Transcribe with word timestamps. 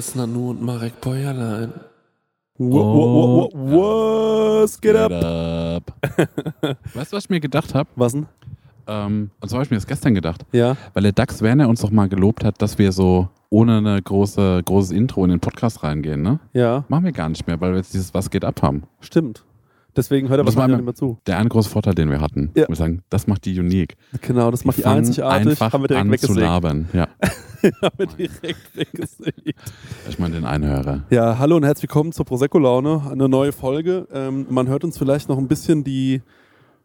Chris 0.00 0.14
Nanu 0.14 0.48
und 0.48 0.62
Marek 0.62 0.98
Bäuerlein. 1.02 1.74
Wo- 2.56 3.50
wo- 3.52 4.62
Was 4.62 4.80
geht 4.80 4.96
ab? 4.96 5.12
weißt 6.94 7.12
du, 7.12 7.16
was 7.18 7.24
ich 7.24 7.28
mir 7.28 7.38
gedacht 7.40 7.74
habe? 7.74 7.90
Was 7.96 8.12
denn? 8.12 8.24
Ähm, 8.86 9.30
und 9.42 9.48
zwar 9.50 9.58
habe 9.58 9.64
ich 9.66 9.70
mir 9.70 9.76
das 9.76 9.86
gestern 9.86 10.14
gedacht. 10.14 10.46
Ja. 10.52 10.74
Weil 10.94 11.02
der 11.02 11.12
Dax 11.12 11.42
Werner 11.42 11.68
uns 11.68 11.82
doch 11.82 11.90
mal 11.90 12.08
gelobt 12.08 12.44
hat, 12.44 12.62
dass 12.62 12.78
wir 12.78 12.92
so 12.92 13.28
ohne 13.50 13.76
eine 13.76 14.00
große, 14.00 14.62
großes 14.64 14.92
Intro 14.92 15.22
in 15.24 15.32
den 15.32 15.40
Podcast 15.40 15.82
reingehen, 15.82 16.22
ne? 16.22 16.40
Ja, 16.54 16.82
Machen 16.88 17.04
wir 17.04 17.12
gar 17.12 17.28
nicht 17.28 17.46
mehr, 17.46 17.60
weil 17.60 17.72
wir 17.72 17.76
jetzt 17.76 17.92
dieses 17.92 18.14
Was 18.14 18.30
geht 18.30 18.46
ab 18.46 18.62
haben. 18.62 18.84
stimmt. 19.00 19.44
Deswegen 19.96 20.28
hört 20.28 20.40
er 20.40 20.44
Das 20.44 20.56
wahrscheinlich 20.56 20.82
mehr 20.84 20.94
zu. 20.94 21.18
Der 21.26 21.38
eine 21.38 21.48
große 21.48 21.68
Vorteil, 21.68 21.94
den 21.94 22.10
wir 22.10 22.20
hatten. 22.20 22.50
Ja. 22.54 22.68
Wir 22.68 22.76
sagen, 22.76 23.02
das 23.10 23.26
macht 23.26 23.44
die 23.44 23.58
unique. 23.58 23.96
Genau, 24.20 24.50
das 24.50 24.64
macht 24.64 24.78
die 24.78 24.84
einzigartig. 24.84 25.48
einfach 25.50 25.72
Haben 25.72 25.82
wir 25.84 25.88
direkt 25.88 26.00
an 26.02 26.18
zu 26.18 26.22
weggesägt. 26.28 26.40
labern. 26.46 26.88
Ja, 27.62 27.72
haben 27.82 27.98
wir 27.98 28.06
direkt 28.06 28.74
weggesägt. 28.74 29.54
ich 30.08 30.18
meine 30.18 30.36
den 30.36 30.46
Einhörer. 30.46 31.02
Ja, 31.10 31.38
hallo 31.38 31.56
und 31.56 31.64
herzlich 31.64 31.82
willkommen 31.90 32.10
zur 32.12 32.24
Prosecco-Laune. 32.24 33.02
Eine 33.10 33.28
neue 33.28 33.52
Folge. 33.52 34.08
Ähm, 34.14 34.46
man 34.48 34.66
hört 34.68 34.82
uns 34.82 34.96
vielleicht 34.96 35.28
noch 35.28 35.36
ein 35.36 35.46
bisschen 35.46 35.84
die, 35.84 36.22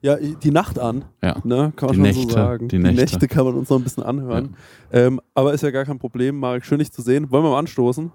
ja, 0.02 0.18
die 0.18 0.52
Nacht 0.52 0.78
an. 0.78 1.06
Ja. 1.24 1.38
Ne? 1.46 1.72
Kann 1.78 1.88
man 1.88 1.92
Die 1.92 1.96
schon 1.96 2.02
Nächte, 2.02 2.22
so 2.24 2.30
sagen. 2.30 2.68
die 2.68 2.78
Nächte. 2.80 3.28
kann 3.30 3.46
man 3.46 3.56
uns 3.56 3.70
noch 3.70 3.78
ein 3.78 3.84
bisschen 3.86 4.04
anhören. 4.04 4.58
Ähm, 4.92 5.22
aber 5.34 5.54
ist 5.54 5.62
ja 5.62 5.72
gar 5.72 5.86
kein 5.86 5.98
Problem. 5.98 6.38
Marek, 6.38 6.66
schön 6.66 6.80
dich 6.80 6.92
zu 6.92 7.02
sehen. 7.02 7.32
Wollen 7.32 7.46
wir 7.46 7.52
mal 7.52 7.60
anstoßen? 7.60 8.12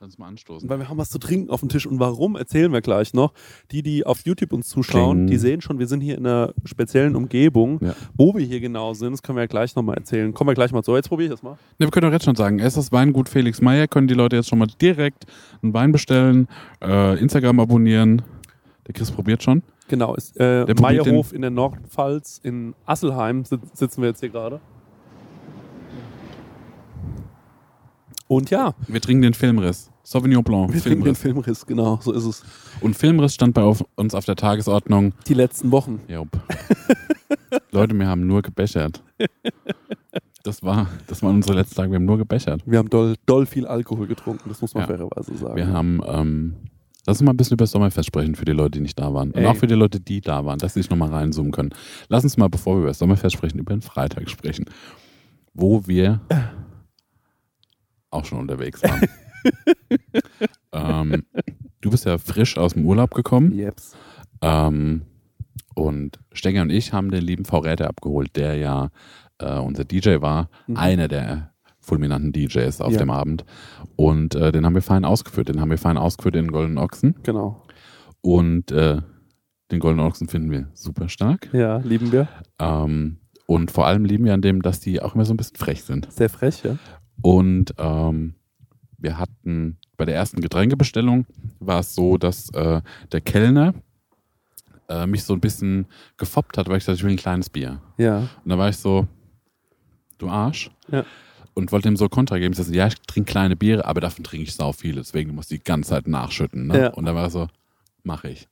Lass 0.00 0.06
uns 0.06 0.18
mal 0.18 0.28
anstoßen. 0.28 0.66
Weil 0.66 0.78
wir 0.78 0.88
haben 0.88 0.96
was 0.96 1.10
zu 1.10 1.18
trinken 1.18 1.50
auf 1.50 1.60
dem 1.60 1.68
Tisch. 1.68 1.86
Und 1.86 2.00
warum, 2.00 2.34
erzählen 2.34 2.72
wir 2.72 2.80
gleich 2.80 3.12
noch. 3.12 3.34
Die, 3.70 3.82
die 3.82 4.06
auf 4.06 4.20
YouTube 4.24 4.54
uns 4.54 4.66
zuschauen, 4.66 5.18
Kling. 5.18 5.26
die 5.26 5.36
sehen 5.36 5.60
schon, 5.60 5.78
wir 5.78 5.86
sind 5.86 6.00
hier 6.00 6.16
in 6.16 6.26
einer 6.26 6.54
speziellen 6.64 7.14
Umgebung. 7.14 7.78
Ja. 7.82 7.94
Wo 8.16 8.34
wir 8.34 8.42
hier 8.42 8.60
genau 8.60 8.94
sind, 8.94 9.12
das 9.12 9.22
können 9.22 9.36
wir 9.36 9.42
ja 9.42 9.46
gleich 9.46 9.76
nochmal 9.76 9.98
erzählen. 9.98 10.32
Kommen 10.32 10.48
wir 10.48 10.54
gleich 10.54 10.72
mal 10.72 10.82
zu. 10.82 10.96
Jetzt 10.96 11.08
probiere 11.08 11.26
ich 11.26 11.32
das 11.32 11.42
mal. 11.42 11.58
Ne, 11.78 11.84
wir 11.86 11.90
können 11.90 12.06
doch 12.06 12.14
jetzt 12.14 12.24
schon 12.24 12.34
sagen, 12.34 12.60
es 12.60 12.68
ist 12.68 12.76
das 12.78 12.92
Weingut 12.92 13.28
Felix 13.28 13.60
Meyer, 13.60 13.88
können 13.88 14.08
die 14.08 14.14
Leute 14.14 14.36
jetzt 14.36 14.48
schon 14.48 14.58
mal 14.58 14.68
direkt 14.80 15.26
einen 15.62 15.74
Wein 15.74 15.92
bestellen, 15.92 16.48
äh, 16.82 17.20
Instagram 17.20 17.60
abonnieren. 17.60 18.22
Der 18.86 18.94
Chris 18.94 19.10
probiert 19.10 19.42
schon. 19.42 19.62
Genau, 19.88 20.14
ist 20.14 20.34
äh, 20.40 20.64
Meierhof 20.80 21.34
in 21.34 21.42
der 21.42 21.50
Nordpfalz 21.50 22.40
in 22.42 22.74
Asselheim 22.86 23.44
sit 23.44 23.60
sitzen 23.76 24.00
wir 24.00 24.08
jetzt 24.08 24.20
hier 24.20 24.30
gerade. 24.30 24.60
Und 28.30 28.48
ja, 28.50 28.74
Wir 28.86 29.00
trinken 29.00 29.22
den 29.22 29.34
Filmriss. 29.34 29.90
Sauvignon 30.04 30.44
Blanc, 30.44 30.72
wir 30.72 30.80
trinken 30.80 31.04
den 31.04 31.16
Filmriss. 31.16 31.64
Filmriss, 31.64 31.66
genau, 31.66 31.98
so 32.00 32.12
ist 32.12 32.24
es. 32.24 32.44
Und 32.80 32.94
Filmriss 32.94 33.34
stand 33.34 33.54
bei 33.54 33.62
auf, 33.62 33.84
uns 33.96 34.14
auf 34.14 34.24
der 34.24 34.36
Tagesordnung. 34.36 35.14
Die 35.26 35.34
letzten 35.34 35.72
Wochen. 35.72 36.00
Jupp. 36.06 36.28
Leute, 37.72 37.98
wir 37.98 38.06
haben 38.06 38.28
nur 38.28 38.42
gebechert. 38.42 39.02
Das 40.44 40.62
war, 40.62 40.86
das 41.08 41.24
waren 41.24 41.34
unsere 41.36 41.56
letzten 41.56 41.74
Tage. 41.74 41.90
Wir 41.90 41.96
haben 41.96 42.04
nur 42.04 42.18
gebechert. 42.18 42.62
Wir 42.66 42.78
haben 42.78 42.88
doll, 42.88 43.16
doll 43.26 43.46
viel 43.46 43.66
Alkohol 43.66 44.06
getrunken, 44.06 44.48
das 44.48 44.60
muss 44.62 44.74
man 44.74 44.82
Ja. 44.82 44.86
fairerweise 44.86 45.36
sagen. 45.36 45.56
Wir 45.56 45.66
haben, 45.66 46.00
ähm, 46.06 46.54
lass 47.06 47.18
uns 47.20 47.26
mal 47.26 47.32
ein 47.32 47.36
bisschen 47.36 47.54
über 47.54 47.64
das 47.64 47.72
Sommerfest 47.72 48.06
sprechen 48.06 48.36
für 48.36 48.44
die 48.44 48.52
Leute, 48.52 48.78
die 48.78 48.80
nicht 48.80 48.96
da 48.98 49.12
waren. 49.12 49.32
Und 49.32 49.38
Ey. 49.40 49.46
auch 49.46 49.56
für 49.56 49.66
die 49.66 49.74
Leute, 49.74 49.98
die 49.98 50.20
da 50.20 50.44
waren, 50.44 50.60
dass 50.60 50.74
sie 50.74 50.82
sich 50.82 50.90
nochmal 50.90 51.08
reinzoomen 51.10 51.50
können. 51.50 51.70
Lass 52.08 52.22
uns 52.22 52.36
mal, 52.36 52.48
bevor 52.48 52.76
wir 52.76 52.82
über 52.82 52.88
das 52.90 53.00
Sommerfest 53.00 53.34
sprechen, 53.34 53.58
über 53.58 53.74
den 53.74 53.82
Freitag 53.82 54.30
sprechen. 54.30 54.66
Wo 55.52 55.84
wir 55.88 56.20
auch 58.10 58.24
schon 58.24 58.38
unterwegs 58.38 58.82
waren. 58.82 59.06
ähm, 60.72 61.22
du 61.80 61.90
bist 61.90 62.04
ja 62.06 62.18
frisch 62.18 62.58
aus 62.58 62.74
dem 62.74 62.84
Urlaub 62.86 63.14
gekommen. 63.14 63.52
Jeps. 63.52 63.96
Ähm, 64.42 65.02
und 65.74 66.18
Stenger 66.32 66.62
und 66.62 66.70
ich 66.70 66.92
haben 66.92 67.10
den 67.10 67.22
lieben 67.24 67.44
V. 67.44 67.58
Räder 67.58 67.88
abgeholt, 67.88 68.36
der 68.36 68.56
ja 68.56 68.90
äh, 69.38 69.58
unser 69.58 69.84
DJ 69.84 70.20
war, 70.20 70.48
Mhm. 70.66 70.76
einer 70.76 71.08
der 71.08 71.52
fulminanten 71.80 72.32
DJs 72.32 72.80
auf 72.80 72.92
Ja. 72.92 72.98
dem 72.98 73.10
Abend. 73.10 73.44
Und 73.96 74.34
äh, 74.34 74.52
den 74.52 74.66
haben 74.66 74.74
wir 74.74 74.82
fein 74.82 75.04
ausgeführt. 75.04 75.48
Den 75.48 75.60
haben 75.60 75.70
wir 75.70 75.78
fein 75.78 75.96
ausgeführt 75.96 76.36
in 76.36 76.44
den 76.46 76.52
Goldenen 76.52 76.78
Ochsen. 76.78 77.16
Genau. 77.22 77.62
Und 78.20 78.70
äh, 78.70 79.00
den 79.72 79.80
Goldenen 79.80 80.06
Ochsen 80.06 80.28
finden 80.28 80.50
wir 80.50 80.68
super 80.74 81.08
stark. 81.08 81.48
Ja, 81.54 81.78
lieben 81.78 82.12
wir. 82.12 82.28
Ähm, 82.58 83.18
und 83.46 83.70
vor 83.70 83.86
allem 83.86 84.04
lieben 84.04 84.24
wir 84.26 84.34
an 84.34 84.42
dem, 84.42 84.62
dass 84.62 84.80
die 84.80 85.00
auch 85.00 85.14
immer 85.14 85.24
so 85.24 85.32
ein 85.32 85.36
bisschen 85.38 85.56
frech 85.56 85.82
sind. 85.82 86.12
Sehr 86.12 86.28
frech, 86.28 86.62
ja. 86.64 86.76
Und 87.22 87.74
ähm, 87.78 88.34
wir 88.98 89.18
hatten 89.18 89.78
bei 89.96 90.04
der 90.04 90.14
ersten 90.14 90.40
Getränkebestellung 90.40 91.26
war 91.58 91.80
es 91.80 91.94
so, 91.94 92.16
dass 92.16 92.50
äh, 92.50 92.80
der 93.12 93.20
Kellner 93.20 93.74
äh, 94.88 95.06
mich 95.06 95.24
so 95.24 95.34
ein 95.34 95.40
bisschen 95.40 95.86
gefoppt 96.16 96.58
hat, 96.58 96.68
weil 96.68 96.78
ich 96.78 96.84
sagte, 96.84 96.98
ich 96.98 97.04
will 97.04 97.12
ein 97.12 97.16
kleines 97.16 97.50
Bier. 97.50 97.80
Ja. 97.96 98.28
Und 98.44 98.50
da 98.50 98.58
war 98.58 98.68
ich 98.68 98.76
so, 98.76 99.06
du 100.18 100.28
Arsch. 100.28 100.70
Ja. 100.90 101.04
Und 101.54 101.72
wollte 101.72 101.88
ihm 101.88 101.96
so 101.96 102.08
Kontra 102.08 102.38
geben. 102.38 102.52
Ich 102.52 102.58
sagte, 102.58 102.74
ja, 102.74 102.86
ich 102.86 102.94
trinke 103.06 103.30
kleine 103.30 103.56
Biere, 103.56 103.84
aber 103.84 104.00
davon 104.00 104.24
trinke 104.24 104.44
ich 104.44 104.54
sau 104.54 104.72
viele. 104.72 105.00
Deswegen 105.00 105.34
muss 105.34 105.50
ich 105.50 105.58
die 105.58 105.64
ganze 105.64 105.90
Zeit 105.90 106.08
nachschütten. 106.08 106.68
Ne? 106.68 106.80
Ja. 106.80 106.88
Und 106.90 107.04
da 107.06 107.14
war 107.14 107.24
er 107.24 107.30
so, 107.30 107.48
mache 108.04 108.28
ich. 108.28 108.48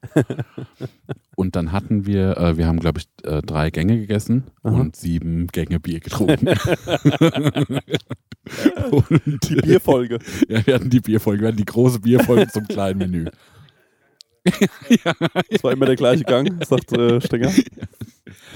und 1.36 1.56
dann 1.56 1.72
hatten 1.72 2.06
wir, 2.06 2.36
äh, 2.36 2.56
wir 2.56 2.66
haben, 2.66 2.80
glaube 2.80 3.00
ich, 3.00 3.08
äh, 3.24 3.42
drei 3.42 3.70
Gänge 3.70 3.98
gegessen 3.98 4.44
Aha. 4.62 4.74
und 4.74 4.96
sieben 4.96 5.46
Gänge 5.48 5.80
Bier 5.80 6.00
getrunken. 6.00 6.48
und 8.90 9.48
Die 9.48 9.56
Bierfolge. 9.56 10.18
ja, 10.48 10.66
wir 10.66 10.74
hatten 10.74 10.90
die 10.90 11.00
Bierfolge, 11.00 11.42
wir 11.42 11.48
hatten 11.48 11.58
die 11.58 11.64
große 11.64 12.00
Bierfolge 12.00 12.48
zum 12.48 12.66
kleinen 12.66 12.98
Menü. 12.98 13.26
Das 15.50 15.62
war 15.62 15.72
immer 15.72 15.84
der 15.86 15.96
gleiche 15.96 16.24
Gang, 16.24 16.64
sagt 16.64 16.92
äh, 16.92 17.20
Stenger. 17.20 17.50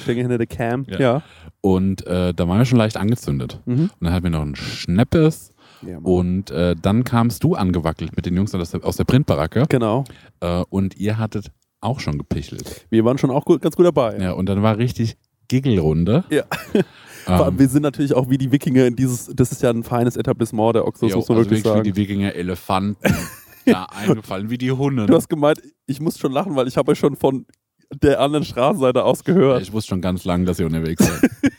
Stenger 0.03 0.21
hinter 0.23 0.39
der 0.39 0.47
Cam. 0.47 0.87
Ja. 0.89 1.01
Ja. 1.01 1.23
Und 1.61 2.07
äh, 2.07 2.33
da 2.33 2.49
waren 2.49 2.59
wir 2.59 2.65
schon 2.65 2.79
leicht 2.79 2.97
angezündet. 2.97 3.61
Mhm. 3.67 3.83
Und 3.83 3.93
dann 4.01 4.13
hatten 4.13 4.25
wir 4.25 4.31
noch 4.31 4.43
einen 4.43 4.57
Schneppes 4.57 5.52
ja 5.87 5.99
und 5.99 6.51
äh, 6.51 6.75
dann 6.81 7.05
kamst 7.05 7.45
du 7.45 7.55
angewackelt 7.55 8.17
mit 8.17 8.27
den 8.27 8.37
Jungs 8.37 8.55
aus 8.55 8.71
der, 8.71 8.85
aus 8.85 8.97
der 8.97 9.05
Printbaracke 9.05 9.67
genau. 9.69 10.05
äh, 10.41 10.63
und 10.71 10.97
ihr 10.97 11.19
hattet 11.19 11.51
auch 11.81 12.01
schon 12.01 12.19
gepichelt. 12.19 12.87
Wir 12.91 13.05
waren 13.05 13.19
schon 13.19 13.31
auch 13.31 13.45
gut, 13.45 13.61
ganz 13.61 13.77
gut 13.77 13.87
dabei. 13.87 14.17
Ja, 14.19 14.33
und 14.33 14.49
dann 14.49 14.63
war 14.63 14.79
richtig 14.79 15.17
Giggelrunde. 15.49 16.25
Ja. 16.31 16.45
Ähm, 17.29 17.57
wir 17.57 17.69
sind 17.69 17.83
natürlich 17.83 18.15
auch 18.15 18.29
wie 18.31 18.37
die 18.37 18.51
Wikinger 18.51 18.85
in 18.85 18.97
dieses, 18.97 19.31
das 19.33 19.53
ist 19.53 19.63
ja 19.63 19.71
ein 19.71 19.85
feines 19.85 20.17
Etablissement 20.17 20.75
der 20.75 20.85
Oxos, 20.85 21.11
jo, 21.11 21.19
muss 21.19 21.29
man 21.29 21.39
also 21.39 21.51
wirklich 21.51 21.63
sagen. 21.63 21.85
wie 21.85 21.93
die 21.93 21.97
Wikinger 21.97 22.35
Elefanten 22.35 23.15
da 23.65 23.85
eingefallen, 23.85 24.51
wie 24.51 24.59
die 24.59 24.73
Hunde. 24.73 25.07
Du 25.07 25.15
hast 25.15 25.29
gemeint, 25.29 25.63
ich 25.87 26.01
muss 26.01 26.19
schon 26.19 26.33
lachen, 26.33 26.57
weil 26.57 26.67
ich 26.67 26.77
habe 26.77 26.91
euch 26.91 26.99
schon 26.99 27.15
von 27.15 27.47
der 27.95 28.21
anderen 28.21 28.45
Straßenseite 28.45 29.05
aus 29.05 29.23
Ja, 29.25 29.35
gehört. 29.35 29.63
ich 29.63 29.73
wusste 29.73 29.91
schon 29.91 30.01
ganz 30.01 30.25
lange, 30.25 30.47
dass 30.47 30.59
ihr 30.59 30.67
unterwegs 30.67 31.07
seid. 31.07 31.31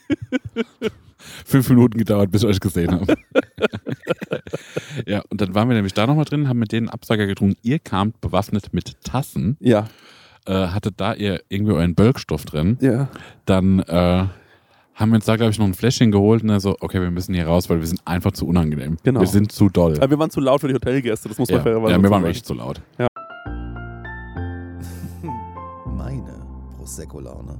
Fünf 1.46 1.70
Minuten 1.70 1.98
gedauert, 1.98 2.32
bis 2.32 2.44
ich 2.44 2.50
euch 2.50 2.60
gesehen 2.60 2.92
habe. 2.92 3.16
ja, 5.06 5.24
und 5.30 5.40
dann 5.40 5.56
waren 5.56 5.70
wir 5.70 5.76
nämlich 5.76 5.94
da 5.94 6.06
nochmal 6.06 6.26
drin, 6.26 6.48
haben 6.50 6.60
mit 6.60 6.72
denen 6.72 6.90
Absager 6.90 7.26
getrunken. 7.28 7.56
Ihr 7.62 7.80
kamt 7.80 8.20
bewaffnet 8.22 8.74
mit 8.74 9.02
Tassen, 9.04 9.56
Ja, 9.62 9.88
äh, 10.46 10.54
hattet 10.68 10.96
da 11.00 11.14
ihr 11.14 11.42
irgendwie 11.50 11.74
euren 11.74 11.96
Bölkstoff 11.96 12.44
drin. 12.46 12.78
ja. 12.82 13.08
Dann 13.46 13.80
äh, 13.80 14.26
haben 14.96 15.10
wir 15.12 15.16
uns 15.16 15.26
da, 15.26 15.38
glaube 15.38 15.52
ich, 15.52 15.58
noch 15.60 15.66
ein 15.66 15.74
Fläschchen 15.74 16.12
geholt 16.12 16.44
und 16.44 16.50
dann 16.50 16.60
so, 16.60 16.76
okay, 16.80 17.02
wir 17.02 17.10
müssen 17.10 17.34
hier 17.34 17.48
raus, 17.48 17.70
weil 17.70 17.80
wir 17.80 17.88
sind 17.88 18.02
einfach 18.06 18.32
zu 18.34 18.46
unangenehm. 18.46 18.98
Genau. 19.04 19.22
Wir 19.22 19.28
sind 19.28 19.52
zu 19.52 19.70
doll. 19.70 19.96
Aber 19.98 20.10
wir 20.12 20.20
waren 20.20 20.30
zu 20.30 20.40
laut 20.42 20.62
für 20.62 20.68
die 20.68 20.76
Hotelgäste, 20.76 21.30
das 21.30 21.38
muss 21.40 21.50
man 21.50 21.58
Ja, 21.58 21.64
fairerweise 21.64 21.94
ja 21.96 22.02
wir 22.04 22.10
waren 22.10 22.26
echt 22.26 22.46
zu 22.46 22.54
laut. 22.54 22.82
Meine 25.86 26.34
Prosecco-Laune. 26.78 27.60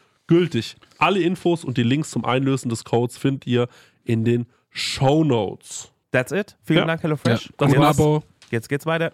gültig. 0.27 0.75
Alle 0.97 1.19
Infos 1.21 1.63
und 1.63 1.77
die 1.77 1.83
Links 1.83 2.11
zum 2.11 2.25
Einlösen 2.25 2.69
des 2.69 2.83
Codes 2.83 3.17
findet 3.17 3.47
ihr 3.47 3.67
in 4.03 4.23
den 4.25 4.45
Show 4.69 5.23
Notes. 5.23 5.91
That's 6.11 6.31
it. 6.31 6.57
Vielen 6.63 6.79
Ja. 6.79 6.85
Dank, 6.85 7.03
HelloFresh. 7.03 7.45
Ja. 7.47 7.51
Das 7.57 7.75
war's. 7.77 7.99
Abo. 7.99 8.23
jetzt 8.49 8.69
geht's 8.69 8.85
weiter. 8.85 9.13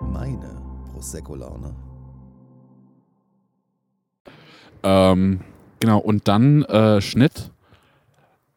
Meine 0.00 0.60
Prosecco-Laune. 0.92 1.74
Ähm, 4.82 5.40
genau, 5.80 5.98
und 5.98 6.28
dann 6.28 6.62
äh, 6.64 7.00
Schnitt 7.00 7.50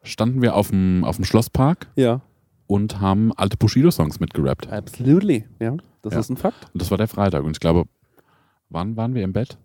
standen 0.04 0.42
wir 0.42 0.56
auf 0.56 0.70
dem, 0.70 1.04
auf 1.04 1.16
dem 1.18 1.26
Schlosspark 1.26 1.88
Ja, 1.96 2.22
und 2.68 3.00
haben 3.02 3.34
alte 3.36 3.58
Bushido-Songs 3.58 4.20
mitgerappt. 4.20 4.72
absolutely. 4.72 5.46
Ja, 5.60 5.76
das 6.02 6.14
Ja. 6.14 6.20
ist 6.20 6.30
ein 6.30 6.38
Fakt. 6.38 6.68
Und 6.74 6.82
das 6.82 6.90
war 6.92 6.98
der 6.98 7.08
Freitag. 7.08 7.44
Und 7.44 7.52
ich 7.52 7.60
glaube, 7.60 7.86
wann 8.72 8.98
waren 8.98 9.14
wir 9.14 9.24
im 9.24 9.34
Bett? 9.34 9.58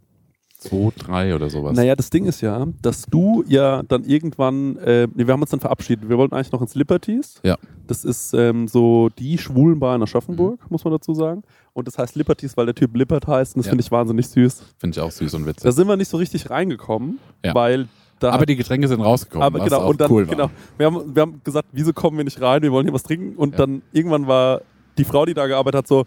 Zwei, 0.59 0.91
drei 0.97 1.35
oder 1.35 1.51
sowas. 1.51 1.77
Naja, 1.77 1.95
das 1.95 2.09
Ding 2.09 2.25
ist 2.25 2.41
ja, 2.41 2.67
dass 2.81 3.03
du 3.05 3.45
ja 3.47 3.83
dann 3.83 4.05
irgendwann, 4.05 4.77
äh, 4.79 5.07
nee, 5.15 5.27
wir 5.27 5.35
haben 5.35 5.43
uns 5.43 5.51
dann 5.51 5.61
verabschiedet. 5.61 6.09
Wir 6.09 6.17
wollten 6.17 6.35
eigentlich 6.35 6.51
noch 6.51 6.63
ins 6.63 6.75
Liberties. 6.75 7.41
Ja. 7.45 7.59
Das 7.87 8.07
ist 8.07 8.33
ähm, 8.33 8.67
so 8.67 9.11
die 9.19 9.37
Schwulenbar 9.37 9.95
in 9.97 10.03
Aschaffenburg, 10.03 10.59
muss 10.71 10.83
man 10.83 10.93
dazu 10.95 11.13
sagen. 11.13 11.43
Und 11.75 11.87
das 11.87 11.99
heißt 11.99 12.17
Liberties, 12.17 12.57
weil 12.57 12.65
der 12.65 12.75
Typ 12.75 12.97
Lippert 12.97 13.27
heißt. 13.27 13.55
Und 13.55 13.59
das 13.61 13.67
Ja. 13.67 13.71
finde 13.73 13.83
ich 13.83 13.91
wahnsinnig 13.91 14.29
süß. 14.29 14.63
Finde 14.79 14.99
ich 14.99 15.01
auch 15.05 15.11
süß 15.11 15.35
und 15.35 15.43
Da 15.43 15.49
witzig. 15.49 15.73
sind 15.75 15.87
wir 15.89 15.97
nicht 15.99 16.09
so 16.09 16.17
richtig 16.17 16.49
reingekommen, 16.49 17.19
Ja. 17.45 17.55
weil 17.55 17.87
da 18.19 18.31
Aber 18.31 18.47
die 18.47 18.57
Getränke 18.57 18.89
sind 18.89 19.03
rausgekommen, 19.03 19.45
aber 19.47 19.59
was 19.59 19.69
genau, 19.69 19.83
auch 19.83 19.91
und 19.91 20.01
dann, 20.01 20.11
cool 20.11 20.27
war. 20.27 20.35
genau, 20.35 20.51
wir 20.79 20.87
haben, 20.87 21.15
wir 21.15 21.21
haben 21.21 21.41
gesagt, 21.45 21.69
wieso 21.73 21.93
kommen 21.93 22.17
wir 22.17 22.25
nicht 22.25 22.41
rein, 22.41 22.63
wir 22.63 22.73
wollen 22.73 22.87
hier 22.87 22.95
was 22.95 23.03
trinken. 23.03 23.37
Und 23.37 23.53
Ja. 23.53 23.59
dann 23.67 23.83
irgendwann 23.93 24.27
war 24.27 24.63
die 24.97 25.05
Frau, 25.05 25.27
die 25.27 25.35
da 25.35 25.47
gearbeitet 25.47 25.81
hat, 25.81 25.87
so, 25.87 26.07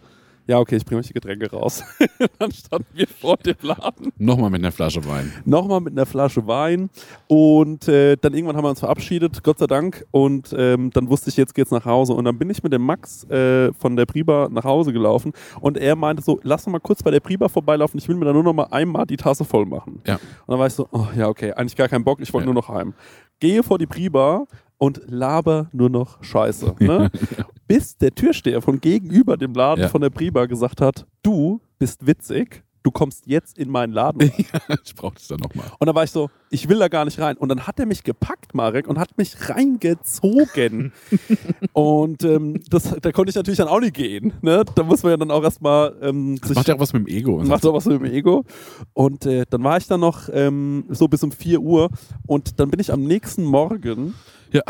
ja, 0.49 0.57
okay, 0.57 0.77
ich 0.77 0.85
bringe 0.85 0.99
euch 1.01 1.07
die 1.07 1.13
Getränke 1.13 1.51
raus. 1.51 1.83
dann 2.39 2.51
standen 2.51 2.87
wir 2.93 3.07
vor 3.07 3.37
dem 3.37 3.55
Laden. 3.61 4.11
Nochmal 4.17 4.49
mit 4.49 4.61
einer 4.61 4.71
Flasche 4.71 5.05
Wein. 5.07 5.31
Nochmal 5.45 5.79
mit 5.79 5.93
einer 5.93 6.07
Flasche 6.07 6.47
Wein. 6.47 6.89
Und 7.27 7.87
äh, 7.87 8.17
dann 8.17 8.33
irgendwann 8.33 8.57
haben 8.57 8.63
wir 8.65 8.69
uns 8.71 8.79
verabschiedet, 8.79 9.43
Gott 9.43 9.59
sei 9.59 9.67
Dank. 9.67 10.05
Und 10.09 10.53
ähm, 10.57 10.89
dann 10.91 11.07
wusste 11.09 11.29
ich, 11.29 11.37
jetzt 11.37 11.53
geht's 11.53 11.69
nach 11.69 11.85
Hause. 11.85 12.13
Und 12.13 12.25
dann 12.25 12.39
bin 12.39 12.49
ich 12.49 12.63
mit 12.63 12.73
dem 12.73 12.81
Max 12.83 13.23
äh, 13.29 13.71
von 13.73 13.95
der 13.95 14.07
Priba 14.07 14.49
nach 14.51 14.63
Hause 14.63 14.91
gelaufen. 14.91 15.33
Und 15.61 15.77
er 15.77 15.95
meinte 15.95 16.23
so, 16.23 16.39
lass 16.41 16.65
doch 16.65 16.71
mal 16.71 16.79
kurz 16.79 17.03
bei 17.03 17.11
der 17.11 17.19
Priba 17.19 17.47
vorbeilaufen. 17.47 17.99
Ich 17.99 18.07
will 18.07 18.15
mir 18.15 18.25
da 18.25 18.33
nur 18.33 18.43
noch 18.43 18.53
mal 18.53 18.67
einmal 18.71 19.05
die 19.05 19.17
Tasse 19.17 19.45
voll 19.45 19.65
machen. 19.67 20.01
Ja. 20.07 20.15
Und 20.15 20.21
dann 20.47 20.57
war 20.59 20.65
ich 20.65 20.73
so, 20.73 20.87
oh 20.91 21.07
ja, 21.15 21.27
okay, 21.27 21.53
eigentlich 21.53 21.75
gar 21.75 21.87
keinen 21.87 22.03
Bock, 22.03 22.19
ich 22.21 22.33
wollte 22.33 22.47
Ja. 22.47 22.53
nur 22.53 22.61
noch 22.61 22.69
heim. 22.69 22.93
Gehe 23.39 23.61
vor 23.61 23.77
die 23.77 23.85
Priba 23.85 24.45
und 24.79 25.01
laber 25.05 25.69
nur 25.73 25.89
noch 25.91 26.23
Scheiße. 26.23 26.75
Ne? 26.79 27.11
Bis 27.67 27.95
der 27.97 28.15
Türsteher 28.15 28.61
von 28.63 28.81
gegenüber 28.81 29.37
dem 29.37 29.53
Laden 29.53 29.81
Ja. 29.81 29.87
von 29.89 30.01
der 30.01 30.09
Priba 30.09 30.47
gesagt 30.47 30.81
hat, 30.81 31.05
du 31.21 31.61
bist 31.77 32.07
witzig, 32.07 32.63
du 32.83 32.91
kommst 32.91 33.27
jetzt 33.27 33.57
in 33.57 33.69
meinen 33.69 33.93
Laden 33.93 34.21
rein. 34.29 34.45
ich 34.83 34.95
brauche 34.95 35.15
das 35.15 35.27
dann 35.27 35.39
nochmal. 35.39 35.65
Und 35.79 35.87
dann 35.87 35.95
war 35.95 36.03
ich 36.03 36.11
so, 36.11 36.29
ich 36.49 36.69
will 36.69 36.79
da 36.79 36.87
gar 36.87 37.05
nicht 37.05 37.19
rein. 37.19 37.37
Und 37.37 37.49
dann 37.49 37.67
hat 37.67 37.79
er 37.79 37.85
mich 37.85 38.03
gepackt, 38.03 38.53
Marek, 38.55 38.87
und 38.87 38.97
hat 38.99 39.17
mich 39.17 39.35
reingezogen. 39.49 40.91
und 41.73 42.23
ähm, 42.23 42.61
das, 42.69 42.95
da 43.01 43.11
konnte 43.11 43.29
ich 43.29 43.35
natürlich 43.35 43.57
dann 43.57 43.67
auch 43.67 43.79
nicht 43.79 43.93
gehen. 43.95 44.33
Ne? 44.41 44.63
Da 44.75 44.83
muss 44.83 45.03
man 45.03 45.11
ja 45.11 45.17
dann 45.17 45.31
auch 45.31 45.43
erstmal 45.43 45.95
ähm, 46.01 46.37
Das 46.41 46.53
macht 46.55 46.67
ja 46.67 46.75
auch 46.75 46.79
was 46.79 46.93
mit 46.93 47.07
dem 47.07 47.13
Ego. 47.15 47.43
macht 47.43 47.65
auch 47.65 47.73
was 47.73 47.85
mit 47.85 47.99
dem 47.99 48.05
Ego. 48.05 48.45
Und 48.93 49.25
äh, 49.25 49.45
dann 49.49 49.63
war 49.63 49.77
ich 49.77 49.87
dann 49.87 49.99
noch 49.99 50.29
ähm, 50.31 50.85
so 50.89 51.07
bis 51.07 51.23
um 51.23 51.31
4 51.31 51.59
Uhr 51.59 51.89
und 52.27 52.59
dann 52.59 52.69
bin 52.71 52.79
ich 52.79 52.91
am 52.91 53.03
nächsten 53.03 53.43
Morgen 53.43 54.15
Ja. 54.51 54.61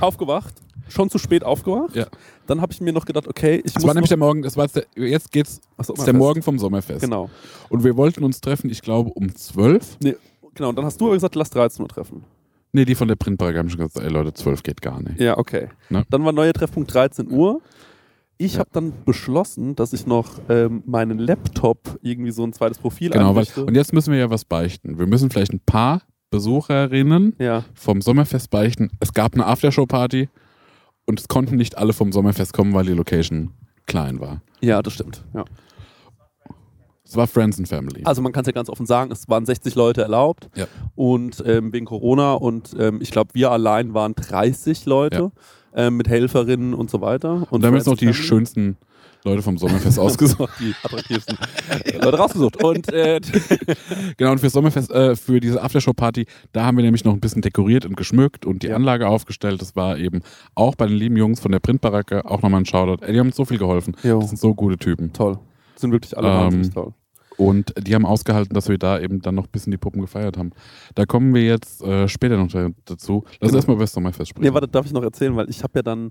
aufgewacht. 0.00 0.54
Schon 0.88 1.10
zu 1.10 1.18
spät 1.18 1.44
aufgewacht. 1.44 1.94
Ja. 1.94 2.06
Dann 2.46 2.60
habe 2.60 2.72
ich 2.72 2.80
mir 2.80 2.92
noch 2.92 3.04
gedacht, 3.04 3.26
okay, 3.28 3.56
ich 3.56 3.72
Das 3.72 3.74
muss. 3.82 3.86
war 3.88 3.94
nämlich 3.94 4.08
der 4.08 4.16
Morgen, 4.18 4.42
das 4.42 4.56
war 4.56 4.64
jetzt, 4.64 4.76
der, 4.76 4.84
jetzt 4.96 5.30
geht's, 5.32 5.60
das 5.76 5.88
ist 5.90 6.06
der. 6.06 6.14
Morgen 6.14 6.42
vom 6.42 6.58
Sommerfest. 6.58 7.00
Genau. 7.02 7.30
Und 7.68 7.84
wir 7.84 7.96
wollten 7.96 8.24
uns 8.24 8.40
treffen, 8.40 8.70
ich 8.70 8.82
glaube, 8.82 9.10
um 9.10 9.34
12. 9.34 9.98
Nee, 10.02 10.16
genau. 10.54 10.70
Und 10.70 10.76
dann 10.76 10.84
hast 10.84 11.00
du 11.00 11.06
aber 11.06 11.14
gesagt, 11.14 11.34
lass 11.34 11.50
13 11.50 11.82
Uhr 11.82 11.88
treffen. 11.88 12.24
Nee, 12.72 12.84
die 12.84 12.94
von 12.94 13.08
der 13.08 13.16
Printpark 13.16 13.56
haben 13.56 13.68
schon 13.70 13.78
gesagt, 13.78 14.04
ey 14.04 14.10
Leute, 14.12 14.32
12 14.34 14.62
geht 14.62 14.82
gar 14.82 15.00
nicht. 15.02 15.18
Ja, 15.20 15.38
okay. 15.38 15.68
Ne? 15.88 16.04
Dann 16.10 16.24
war 16.24 16.32
neuer 16.32 16.52
Treffpunkt 16.52 16.92
13 16.92 17.30
Uhr. 17.30 17.60
Ich 18.40 18.52
Ja. 18.54 18.60
habe 18.60 18.70
dann 18.72 18.92
beschlossen, 19.04 19.74
dass 19.74 19.92
ich 19.92 20.06
noch 20.06 20.38
ähm, 20.48 20.82
meinen 20.86 21.18
Laptop 21.18 21.98
irgendwie 22.02 22.30
so 22.30 22.44
ein 22.44 22.52
zweites 22.52 22.78
Profil 22.78 23.10
Genau, 23.10 23.30
weil, 23.34 23.38
einrichte. 23.42 23.64
und 23.64 23.74
jetzt 23.74 23.92
müssen 23.92 24.12
wir 24.12 24.18
ja 24.20 24.30
was 24.30 24.44
beichten. 24.44 24.98
Wir 24.98 25.06
müssen 25.06 25.28
vielleicht 25.30 25.52
ein 25.52 25.60
paar 25.60 26.02
Besucherinnen 26.30 27.34
ja, 27.38 27.64
vom 27.74 28.00
Sommerfest 28.00 28.50
beichten. 28.50 28.90
Es 29.00 29.12
gab 29.12 29.34
eine 29.34 29.46
Aftershow-Party 29.46 30.28
und 31.08 31.18
es 31.20 31.26
konnten 31.28 31.56
nicht 31.56 31.76
alle 31.78 31.92
vom 31.92 32.12
Sommerfest 32.12 32.52
kommen, 32.52 32.74
weil 32.74 32.84
die 32.84 32.92
Location 32.92 33.50
klein 33.86 34.20
war. 34.20 34.42
ja, 34.60 34.82
das 34.82 34.92
stimmt. 34.92 35.24
Ja. 35.34 35.44
Es 37.04 37.16
war 37.16 37.26
Friends 37.26 37.58
and 37.58 37.66
Family. 37.66 38.02
Also 38.04 38.20
man 38.20 38.32
kann 38.32 38.42
es 38.42 38.48
ja 38.48 38.52
ganz 38.52 38.68
offen 38.68 38.84
sagen, 38.84 39.10
es 39.10 39.26
waren 39.30 39.46
60 39.46 39.74
Leute 39.74 40.02
erlaubt 40.02 40.50
Ja. 40.54 40.66
und 40.94 41.42
ähm, 41.46 41.72
wegen 41.72 41.86
Corona 41.86 42.34
und 42.34 42.76
ähm, 42.78 42.98
ich 43.00 43.10
glaube, 43.10 43.30
wir 43.32 43.50
allein 43.50 43.94
waren 43.94 44.14
30 44.14 44.84
Leute 44.84 45.32
ähm, 45.74 45.96
mit 45.96 46.06
Helferinnen 46.08 46.74
und 46.74 46.90
so 46.90 47.00
weiter. 47.00 47.46
und 47.50 47.64
damit 47.64 47.86
noch 47.86 47.96
die 47.96 48.04
Friends 48.06 48.18
and 48.18 48.26
Family. 48.28 48.28
schönsten 48.28 48.76
Leute 49.24 49.42
vom 49.42 49.58
Sommerfest 49.58 49.98
ausgesucht. 49.98 50.50
die 50.60 50.74
attraktivsten 50.82 51.36
Leute 52.02 52.16
rausgesucht. 52.18 52.62
Und 52.62 52.92
äh, 52.92 53.20
Genau, 54.16 54.32
und 54.32 54.38
fürs 54.38 54.52
Sommerfest, 54.52 54.90
äh, 54.90 55.16
für 55.16 55.40
diese 55.40 55.62
Aftershow-Party, 55.62 56.26
da 56.52 56.64
haben 56.66 56.76
wir 56.76 56.84
nämlich 56.84 57.04
noch 57.04 57.12
ein 57.12 57.20
bisschen 57.20 57.42
dekoriert 57.42 57.84
und 57.84 57.96
geschmückt 57.96 58.46
und 58.46 58.62
die 58.62 58.68
Ja. 58.68 58.76
Anlage 58.76 59.08
aufgestellt. 59.08 59.60
Das 59.60 59.76
war 59.76 59.98
eben 59.98 60.20
auch 60.54 60.74
bei 60.74 60.86
den 60.86 60.96
lieben 60.96 61.16
Jungs 61.16 61.40
von 61.40 61.52
der 61.52 61.58
Printbaracke 61.60 62.24
auch 62.24 62.42
nochmal 62.42 62.60
ein 62.62 62.66
Shoutout. 62.66 63.04
Ey, 63.04 63.12
die 63.12 63.18
haben 63.20 63.28
uns 63.28 63.36
so 63.36 63.44
viel 63.44 63.58
geholfen. 63.58 63.96
Jo. 64.02 64.20
Das 64.20 64.28
sind 64.30 64.38
so 64.38 64.54
gute 64.54 64.76
Typen. 64.78 65.12
toll. 65.12 65.38
Sind 65.76 65.92
wirklich 65.92 66.16
alle 66.16 66.28
Ähm, 66.28 66.34
wahnsinnig 66.34 66.70
toll. 66.70 66.92
Und 67.38 67.72
die 67.86 67.94
haben 67.94 68.04
ausgehalten, 68.04 68.52
dass 68.52 68.68
wir 68.68 68.76
da 68.78 68.98
eben 68.98 69.22
dann 69.22 69.36
noch 69.36 69.44
ein 69.44 69.50
bisschen 69.52 69.70
die 69.70 69.76
Puppen 69.78 70.00
gefeiert 70.00 70.36
haben. 70.36 70.50
Da 70.96 71.06
kommen 71.06 71.32
wir 71.34 71.42
jetzt 71.44 71.80
äh, 71.82 72.08
später 72.08 72.36
noch 72.36 72.48
da- 72.48 72.68
dazu. 72.84 73.22
Lass 73.24 73.38
Genau. 73.50 73.54
erstmal 73.54 73.74
über 73.76 73.84
das 73.84 73.92
Sommerfest 73.92 74.30
sprechen. 74.30 74.44
Nee, 74.44 74.52
warte, 74.52 74.66
darf 74.68 74.84
ich 74.86 74.92
noch 74.92 75.04
erzählen, 75.04 75.34
weil 75.36 75.48
ich 75.48 75.62
habe 75.62 75.72
ja 75.76 75.82
dann 75.82 76.10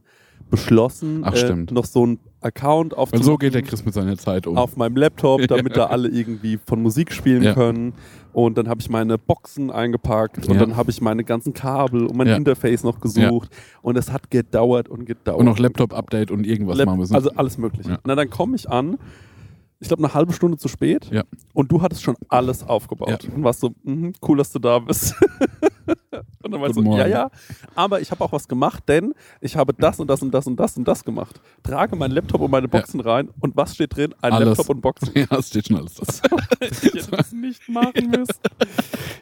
beschlossen, 0.50 1.22
Ach, 1.25 1.34
äh, 1.34 1.53
noch 1.72 1.86
so 1.86 2.03
einen 2.03 2.19
Account 2.41 2.93
Weil 2.93 3.00
aufzumachen. 3.00 3.25
so 3.25 3.38
geht 3.38 3.53
der 3.55 3.62
Chris 3.63 3.84
mit 3.84 3.93
seiner 3.93 4.17
Zeit 4.17 4.48
um. 4.48 4.57
auf 4.57 4.77
meinem 4.77 4.96
Laptop, 4.96 5.46
damit 5.48 5.75
da 5.75 5.86
alle 5.88 6.07
irgendwie 6.07 6.57
von 6.65 6.81
Musik 6.81 7.12
spielen 7.12 7.43
Ja. 7.43 7.53
können. 7.53 7.93
Und 8.34 8.57
dann 8.57 8.69
habe 8.69 8.79
ich 8.79 8.89
meine 8.89 9.17
Boxen 9.17 9.72
eingepackt 9.72 10.48
und 10.48 10.53
Ja. 10.53 10.60
dann 10.62 10.77
habe 10.77 10.91
ich 10.91 11.01
meine 11.01 11.24
ganzen 11.24 11.53
Kabel 11.53 12.05
und 12.05 12.15
mein 12.15 12.27
Ja. 12.27 12.36
Interface 12.38 12.84
noch 12.84 13.00
gesucht. 13.01 13.50
Und 13.81 13.98
es 13.98 14.12
hat 14.12 14.29
gedauert 14.29 14.88
und 14.88 15.05
gedauert. 15.05 15.39
und 15.39 15.46
noch 15.46 15.60
Laptop-Update 15.60 16.31
und 16.31 16.46
irgendwas 16.46 16.77
Lap- 16.77 16.86
machen 16.86 17.00
müssen. 17.00 17.15
Also 17.15 17.31
alles 17.31 17.57
mögliche. 17.57 18.00
Na, 18.05 18.15
dann 18.15 18.29
komme 18.29 18.55
ich 18.55 18.69
an, 18.69 18.98
ich 19.79 19.88
glaube 19.88 20.03
eine 20.03 20.13
halbe 20.13 20.34
Stunde 20.34 20.57
zu 20.57 20.67
spät 20.67 21.10
Ja. 21.12 21.24
und 21.53 21.72
du 21.72 21.81
hattest 21.81 22.03
schon 22.03 22.15
alles 22.29 22.63
aufgebaut. 22.67 23.24
Ja. 23.24 23.34
Und 23.36 23.43
warst 23.43 23.60
so, 23.60 23.74
mhm, 23.84 24.13
cool, 24.27 24.38
dass 24.38 24.51
du 24.51 24.60
da 24.60 24.79
bist. 24.79 25.13
und 26.43 26.51
dann 26.51 26.62
warst 26.62 26.75
du 26.77 26.84
so, 26.84 26.98
ja, 26.98 27.07
ja, 27.07 27.29
aber 27.75 28.01
ich 28.01 28.10
habe 28.12 28.24
auch 28.24 28.31
was 28.31 28.48
gemacht, 28.48 28.84
denn 28.88 29.13
ich 29.41 29.55
habe 29.55 29.74
das 29.74 30.00
und 30.00 30.07
das 30.10 30.22
und 30.22 30.34
das 30.34 30.48
und 30.48 30.55
das 30.60 30.77
und 30.77 30.88
das 30.88 31.03
gemacht. 31.03 31.39
Trage 31.63 31.96
meinen 31.96 32.12
Laptop 32.12 32.41
und 32.41 32.51
meine 32.51 32.67
Boxen 32.67 33.00
rein 33.00 33.29
und 33.39 33.55
was 33.55 33.75
steht 33.75 33.96
drin? 33.96 34.13
Ein 34.22 34.34
Alles. 34.34 34.48
Laptop 34.57 34.69
und 34.69 34.81
Boxen. 34.81 35.12
ja, 35.15 35.38
es 35.38 35.48
steht 35.50 35.67
schon 35.67 35.77
alles 35.77 35.96
das. 35.96 36.22
ich 36.62 36.84
hätte 36.93 37.12
das 37.12 37.31
nicht 37.31 37.67
machen 37.69 38.10
müssen. 38.10 38.36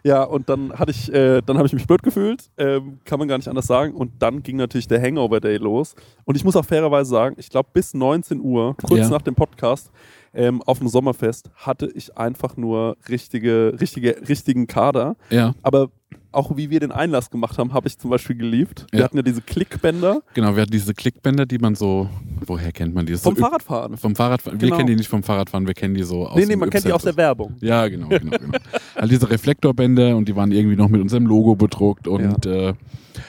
Ja, 0.03 0.21
und 0.23 0.49
dann 0.49 0.71
hatte 0.77 0.91
ich, 0.91 1.11
äh, 1.11 1.41
dann 1.41 1.57
habe 1.57 1.65
ich 1.65 1.73
mich 1.73 1.87
blöd 1.87 2.03
gefühlt, 2.03 2.51
ähm, 2.57 2.99
kann 3.05 3.17
man 3.17 3.27
gar 3.27 3.37
nicht 3.37 3.47
anders 3.47 3.65
sagen. 3.65 3.95
Und 3.95 4.11
dann 4.19 4.43
ging 4.43 4.55
natürlich 4.55 4.87
der 4.87 5.01
Hangover 5.01 5.39
Day 5.39 5.57
los. 5.57 5.95
Und 6.25 6.35
ich 6.35 6.43
muss 6.43 6.55
auch 6.55 6.63
fairerweise 6.63 7.09
sagen, 7.09 7.35
ich 7.39 7.49
glaube 7.49 7.69
bis 7.73 7.95
19 7.95 8.39
Uhr, 8.39 8.75
kurz 8.77 8.99
Ja. 8.99 9.09
nach 9.09 9.23
dem 9.23 9.33
Podcast, 9.33 9.91
ähm, 10.35 10.61
auf 10.61 10.79
dem 10.79 10.87
Sommerfest 10.87 11.49
hatte 11.55 11.89
ich 11.93 12.17
einfach 12.17 12.57
nur 12.57 12.97
richtige, 13.09 13.75
richtige, 13.79 14.17
richtigen 14.27 14.67
Kader. 14.67 15.15
Ja, 15.29 15.55
Aber 15.63 15.89
auch 16.31 16.57
wie 16.57 16.69
wir 16.69 16.81
den 16.81 16.91
Einlass 16.91 17.29
gemacht 17.29 17.57
haben, 17.57 17.71
habe 17.73 17.87
ich 17.87 17.97
zum 17.97 18.09
Beispiel 18.09 18.35
geliebt. 18.35 18.85
Wir 18.91 18.99
Ja. 18.99 19.05
hatten 19.05 19.15
ja 19.15 19.23
diese 19.23 19.41
Klickbänder 19.41 20.21
genau. 20.33 20.53
Wir 20.55 20.63
hatten 20.63 20.71
diese 20.71 20.93
Klickbänder, 20.93 21.45
die 21.45 21.57
man 21.59 21.75
so, 21.75 22.09
woher 22.45 22.73
kennt 22.73 22.93
man 22.93 23.05
die? 23.05 23.13
Das 23.13 23.21
vom 23.21 23.35
so, 23.35 23.41
Fahrradfahren. 23.41 23.95
Vom 23.97 24.15
Fahrradfahren. 24.15 24.59
Wir 24.59 24.67
Genau. 24.67 24.77
kennen 24.77 24.87
die 24.87 24.95
nicht 24.97 25.07
vom 25.07 25.23
Fahrradfahren, 25.23 25.65
wir 25.65 25.73
kennen 25.73 25.93
die 25.95 26.03
so 26.03 26.27
aus 26.27 26.35
Nee, 26.37 26.45
nee, 26.45 26.55
man 26.57 26.69
kennt 26.69 26.83
die 26.85 26.91
aus 26.91 27.03
der. 27.03 27.15
Werbung. 27.15 27.55
Ja, 27.61 27.87
genau, 27.87 28.09
genau, 28.09 28.37
genau. 28.37 28.57
All 28.95 29.07
diese 29.07 29.29
Reflektorbänder 29.29 30.17
und 30.17 30.27
die 30.27 30.35
waren 30.35 30.51
irgendwie 30.51 30.75
noch 30.75 30.89
mit 30.89 30.99
unserem 31.01 31.25
Logo 31.25 31.55
bedruckt 31.55 32.07
und 32.09 32.45
äh, 32.45 32.73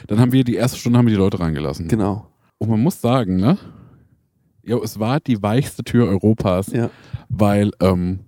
dann 0.08 0.18
haben 0.18 0.32
wir 0.32 0.42
die 0.42 0.56
erste 0.56 0.76
Stunde 0.78 0.98
haben 0.98 1.06
wir 1.06 1.12
die 1.14 1.20
Leute 1.20 1.38
reingelassen. 1.38 1.86
Genau. 1.86 2.26
Und 2.58 2.70
man 2.70 2.80
muss 2.80 3.00
sagen, 3.00 3.36
ne? 3.36 3.56
Jo, 4.66 4.82
es 4.82 4.98
war 4.98 5.20
die 5.20 5.40
weichste 5.42 5.84
Tür 5.84 6.08
Europas, 6.08 6.72
Ja. 6.72 6.90
weil 7.28 7.70
ähm, 7.80 8.20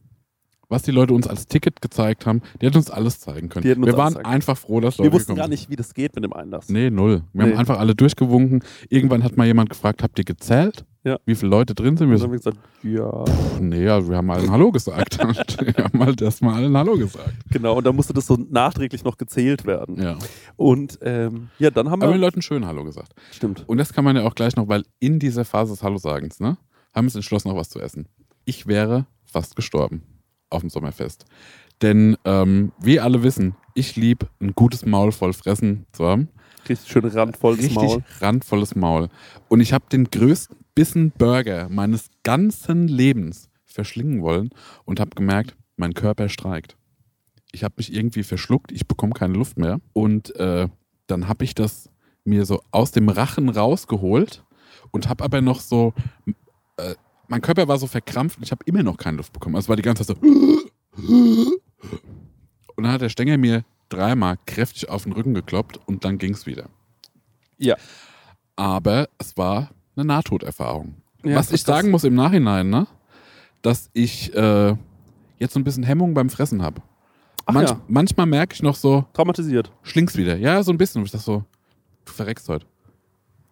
was 0.69 0.83
die 0.83 0.91
Leute 0.91 1.15
uns 1.15 1.27
als 1.27 1.47
Ticket 1.47 1.81
gezeigt 1.81 2.27
haben, 2.27 2.43
die 2.61 2.67
hätten 2.67 2.77
uns 2.77 2.91
alles 2.91 3.21
zeigen 3.21 3.49
können. 3.49 3.65
Wir 3.65 3.97
waren 3.97 4.17
einfach 4.17 4.57
froh, 4.57 4.81
dass 4.81 4.99
Wir 4.99 5.05
Leute 5.05 5.15
wussten 5.17 5.35
gekommen 5.35 5.39
gar 5.39 5.49
nicht, 5.49 5.71
wie 5.71 5.77
das 5.77 5.95
geht 5.95 6.15
mit 6.15 6.25
dem 6.25 6.33
Einlass. 6.33 6.69
Nee, 6.69 6.91
null. 6.91 7.23
Wir 7.33 7.45
Nee. 7.45 7.53
haben 7.53 7.59
einfach 7.59 7.79
alle 7.79 7.95
durchgewunken. 7.95 8.63
Irgendwann 8.89 9.25
hat 9.25 9.37
mal 9.37 9.47
jemand 9.47 9.71
gefragt, 9.71 10.03
habt 10.03 10.19
ihr 10.19 10.25
gezählt? 10.25 10.85
Ja. 11.05 11.19
Wie 11.25 11.35
viele 11.35 11.51
Leute 11.51 11.75
drin 11.75 11.97
sind? 11.97 12.09
Wir 12.11 12.17
Und 12.17 12.21
so, 12.21 12.27
dann 12.27 12.33
haben 12.35 12.43
wir 12.45 12.53
gesagt, 12.53 12.59
ja. 12.83 13.61
nee, 13.61 13.89
also 13.89 14.11
wir 14.11 14.17
haben 14.19 14.31
allen 14.31 14.51
Hallo 14.51 14.71
gesagt. 14.73 15.19
Wir 15.79 15.85
haben 15.85 16.05
halt 16.05 16.21
erstmal 16.21 16.55
allen 16.57 16.77
Hallo 16.77 16.97
gesagt. 16.97 17.33
Genau, 17.51 17.77
und 17.79 17.87
dann 17.87 17.97
musste 17.97 18.13
das 18.13 18.27
so 18.27 18.37
nachträglich 18.51 19.05
noch 19.05 19.17
gezählt 19.17 19.65
werden. 19.65 20.01
Ja. 20.03 20.19
Und 20.57 20.99
ähm, 21.03 21.49
ja, 21.59 21.71
dann 21.71 21.89
haben 21.91 22.03
Aber 22.03 22.13
den 22.13 22.21
wir. 22.21 22.27
Leuten 22.27 22.43
schön 22.43 22.67
Hallo 22.67 22.85
gesagt. 22.85 23.13
Stimmt. 23.33 23.65
Und 23.67 23.79
das 23.79 23.93
kann 23.93 24.05
man 24.05 24.17
ja 24.17 24.25
auch 24.25 24.35
gleich 24.35 24.57
noch, 24.57 24.69
weil 24.69 24.85
in 24.99 25.19
dieser 25.19 25.45
Phase 25.45 25.73
des 25.73 25.83
Hallo-Sagens, 25.83 26.41
ne, 26.41 26.59
haben 26.95 27.05
wir 27.05 27.09
uns 27.09 27.15
entschlossen, 27.15 27.49
noch 27.49 27.57
was 27.57 27.71
zu 27.71 27.81
essen. 27.81 28.07
Ich 28.45 28.67
wäre 28.67 29.07
fast 29.25 29.57
gestorben 29.57 30.03
auf 30.51 30.63
dem 30.63 30.71
Sommerfest. 30.71 31.25
Denn 31.83 32.17
wie 32.25 32.71
wir 32.81 33.05
alle 33.05 33.23
wissen, 33.23 33.55
ich 33.75 33.95
liebe 33.95 34.29
ein 34.41 34.55
gutes 34.55 34.85
Maul 34.85 35.13
voll 35.13 35.33
Fressen 35.33 35.87
zu 35.93 36.05
haben. 36.05 36.29
Richtig 36.69 36.91
schön 36.91 37.05
randvolles 37.05 37.61
Richtig 37.61 37.77
Maul. 37.77 38.05
randvolles 38.21 38.75
Maul. 38.75 39.09
Und 39.49 39.61
ich 39.61 39.73
habe 39.73 39.85
den 39.91 40.11
größten 40.11 40.57
Bissen 40.75 41.13
Burger 41.13 41.69
meines 41.69 42.11
ganzen 42.25 42.89
Lebens 42.89 43.49
verschlingen 43.65 44.23
wollen 44.23 44.51
und 44.85 45.01
habe 45.01 45.11
gemerkt, 45.11 45.57
mein 45.77 45.95
Körper 45.95 46.29
streikt. 46.29 46.77
Ich 47.53 47.65
habe 47.65 47.75
mich 47.79 47.93
irgendwie 47.95 48.23
verschluckt, 48.23 48.73
ich 48.73 48.87
bekomme 48.87 49.13
keine 49.13 49.35
Luft 49.35 49.59
mehr. 49.59 49.81
Und 49.93 50.35
äh, 50.37 50.69
dann 51.07 51.29
habe 51.29 51.45
ich 51.45 51.55
das 51.55 51.89
mir 52.25 52.45
so 52.45 52.61
aus 52.71 52.91
dem 52.93 53.09
Rachen 53.09 53.49
rausgeholt 53.49 54.45
und 54.91 55.09
habe 55.09 55.25
aber 55.25 55.41
noch 55.41 55.61
so, 55.61 55.95
äh, 56.77 56.95
mein 57.29 57.41
Körper 57.41 57.69
war 57.69 57.79
so 57.79 57.87
verkrampft 57.87 58.39
und 58.39 58.43
ich 58.45 58.51
habe 58.51 58.65
immer 58.65 58.83
noch 58.83 58.97
keine 58.97 59.19
Luft 59.19 59.33
bekommen. 59.33 59.55
Also 59.57 59.67
es 59.67 59.69
war 59.69 59.77
die 59.77 59.83
ganze 59.83 60.05
Zeit 60.05 60.17
so. 60.21 60.27
Und 62.77 62.85
dann 62.85 62.93
hat 62.93 63.01
der 63.01 63.09
Stänger 63.09 63.39
mir 63.39 63.65
dreimal 63.89 64.37
kräftig 64.47 64.89
auf 64.89 65.05
den 65.05 65.13
Rücken 65.13 65.35
gekloppt 65.35 65.79
und 65.87 66.05
dann 66.05 66.19
ging 66.19 66.33
es 66.33 66.47
wieder. 66.47 66.69
Ja. 67.59 67.77
Aber 68.57 69.09
es 69.19 69.37
war 69.37 69.71
eine 69.97 70.05
Nahtoderfahrung. 70.05 70.95
Ja, 71.25 71.37
Was 71.37 71.53
ich 71.53 71.63
sagen 71.63 71.91
muss 71.91 72.05
im 72.05 72.15
Nachhinein, 72.15 72.71
ne, 72.71 72.87
dass 73.63 73.91
ich 73.93 74.35
äh, 74.35 74.75
jetzt 75.39 75.55
so 75.55 75.61
ein 75.61 75.65
bisschen 75.65 75.83
Hemmung 75.83 76.15
beim 76.15 76.31
Fressen 76.31 76.63
habe. 76.63 76.83
Manch, 77.51 77.71
ja. 77.71 77.81
Manchmal 77.89 78.27
merke 78.27 78.55
ich 78.55 78.63
noch 78.63 78.77
so, 78.77 79.05
Traumatisiert. 79.15 79.73
schling's 79.83 80.17
wieder. 80.17 80.37
Ja, 80.37 80.63
so 80.63 80.71
ein 80.71 80.79
bisschen. 80.79 81.01
Und 81.01 81.07
ich 81.07 81.13
dachte 81.13 81.25
so, 81.25 81.45
du 82.05 82.13
verreckst 82.13 82.49
heute. 82.49 82.67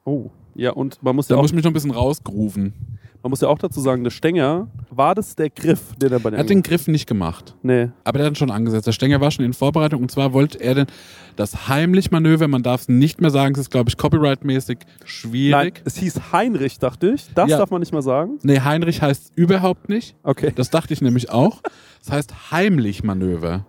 Oh. 0.04 0.30
Ja, 0.54 0.72
und 0.72 1.02
man 1.02 1.16
muss 1.16 1.26
Da 1.26 1.34
ja, 1.34 1.38
auch, 1.38 1.42
muss 1.42 1.50
ich 1.50 1.54
mich 1.54 1.64
noch 1.64 1.70
ein 1.70 1.74
bisschen 1.74 1.90
rausgerufen. 1.90 2.74
Man 3.22 3.30
muss 3.30 3.40
ja 3.40 3.48
auch 3.48 3.58
dazu 3.58 3.80
sagen, 3.80 4.04
der 4.04 4.10
Stänger, 4.10 4.68
war 4.90 5.14
das 5.14 5.34
der 5.36 5.50
Griff, 5.50 5.94
den 5.96 6.12
er 6.12 6.18
bei 6.20 6.28
Er 6.28 6.30
der 6.32 6.40
hat 6.40 6.50
den 6.50 6.62
Griff 6.62 6.86
nicht 6.88 7.06
gemacht. 7.06 7.54
Nee. 7.62 7.88
Aber 8.04 8.18
der 8.18 8.26
hat 8.26 8.32
ihn 8.32 8.36
schon 8.36 8.50
angesetzt. 8.50 8.86
Der 8.86 8.92
Stänger 8.92 9.20
war 9.20 9.30
schon 9.30 9.44
in 9.44 9.52
Vorbereitung. 9.52 10.02
Und 10.02 10.10
zwar 10.10 10.32
wollte 10.32 10.60
er 10.60 10.74
denn 10.74 10.86
das 11.36 11.68
Heimlich-Manöver, 11.68 12.48
man 12.48 12.62
darf 12.62 12.82
es 12.82 12.88
nicht 12.88 13.20
mehr 13.20 13.30
sagen, 13.30 13.54
es 13.54 13.60
ist, 13.62 13.70
glaube 13.70 13.88
ich, 13.90 13.96
copyright-mäßig 13.96 14.78
Nein, 14.80 14.88
schwierig. 15.04 15.82
es 15.84 15.96
hieß 15.96 16.32
Heinrich, 16.32 16.78
dachte 16.78 17.10
ich. 17.10 17.32
Das 17.34 17.50
Ja. 17.50 17.58
darf 17.58 17.70
man 17.70 17.80
nicht 17.80 17.92
mal 17.92 18.02
sagen. 18.02 18.38
Nee, 18.42 18.60
Heinrich 18.60 19.02
heißt 19.02 19.32
überhaupt 19.36 19.88
nicht. 19.88 20.16
Okay. 20.22 20.52
Das 20.54 20.70
dachte 20.70 20.92
ich 20.94 21.00
nämlich 21.02 21.30
auch. 21.30 21.62
Das 22.04 22.12
heißt 22.12 22.50
Heimlich-Manöver. 22.52 23.66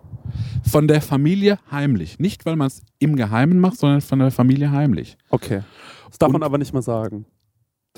Von 0.70 0.88
der 0.88 1.00
Familie 1.00 1.58
heimlich. 1.70 2.18
Nicht, 2.18 2.44
weil 2.44 2.56
man 2.56 2.66
es 2.66 2.82
im 2.98 3.16
Geheimen 3.16 3.60
macht, 3.60 3.78
sondern 3.78 4.02
von 4.02 4.18
der 4.18 4.30
Familie 4.30 4.70
heimlich. 4.70 5.16
Okay. 5.30 5.62
Das 6.08 6.18
darf 6.18 6.28
Und- 6.28 6.34
man 6.34 6.42
aber 6.42 6.58
nicht 6.58 6.74
mal 6.74 6.82
sagen. 6.82 7.24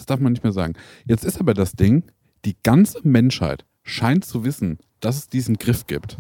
Das 0.01 0.07
darf 0.07 0.19
man 0.21 0.33
nicht 0.33 0.43
mehr 0.43 0.53
sagen. 0.53 0.73
Jetzt 1.07 1.27
ist 1.27 1.39
aber 1.39 1.53
das 1.53 1.73
Ding, 1.73 2.05
die 2.47 2.57
ganze 2.63 3.01
Menschheit 3.07 3.67
scheint 3.83 4.25
zu 4.25 4.45
wissen, 4.45 4.79
dass 5.01 5.17
es 5.19 5.29
diesen 5.29 5.59
Griff 5.59 5.87
gibt. 5.87 6.17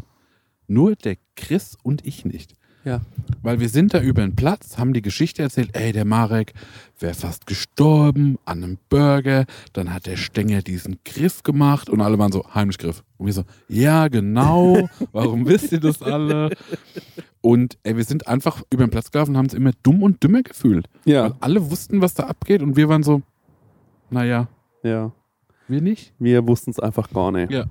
Nur 0.69 0.97
der 0.97 1.17
Chris 1.35 1.79
und 1.83 2.07
ich 2.07 2.27
nicht. 2.27 2.53
Ja. 2.85 3.01
Weil 3.43 3.59
wir 3.59 3.69
sind 3.71 3.95
da 3.95 4.01
über 4.03 4.21
den 4.23 4.37
Platz, 4.37 4.77
haben 4.79 4.93
die 4.93 5.01
Geschichte 5.03 5.43
erzählt, 5.43 5.71
ey, 5.75 5.93
der 5.93 6.05
Marek 6.05 6.53
wäre 6.99 7.15
fast 7.15 7.47
gestorben 7.47 8.39
an 8.45 8.63
einem 8.63 8.79
Burger, 8.91 9.47
dann 9.73 9.93
hat 9.95 10.05
der 10.07 10.17
Stenger 10.17 10.61
diesen 10.63 10.99
Griff 11.05 11.43
gemacht 11.43 11.89
und 11.89 12.01
alle 12.03 12.19
waren 12.19 12.33
so, 12.33 12.45
heimlich 12.55 12.77
Griff. 12.79 13.03
Und 13.17 13.27
wir 13.27 13.33
so, 13.33 13.45
ja, 13.69 14.09
genau, 14.09 14.89
warum 15.13 15.47
wisst 15.47 15.73
ihr 15.73 15.81
das 15.81 16.03
alle? 16.03 16.51
Und 17.41 17.79
ey, 17.83 17.97
wir 17.97 18.05
sind 18.05 18.27
einfach 18.29 18.63
über 18.71 18.85
den 18.87 18.91
Platz 18.91 19.11
gelaufen 19.11 19.31
und 19.31 19.37
haben 19.39 19.47
uns 19.47 19.55
immer 19.55 19.73
dumm 19.83 20.03
und 20.03 20.23
dümmer 20.23 20.43
gefühlt. 20.43 20.87
Weil 21.07 21.15
Ja. 21.15 21.37
alle 21.41 21.71
wussten, 21.71 22.01
was 22.03 22.13
da 22.15 22.25
abgeht 22.25 22.63
und 22.63 22.77
wir 22.77 22.89
waren 22.91 23.03
so, 23.03 23.23
naja, 24.11 24.49
Ja. 24.83 25.13
wir 25.69 25.81
nicht. 25.81 26.13
Wir 26.19 26.47
wussten 26.47 26.71
es 26.71 26.79
einfach 26.81 27.11
gar 27.11 27.31
nicht. 27.33 27.51
Ja. 27.53 27.65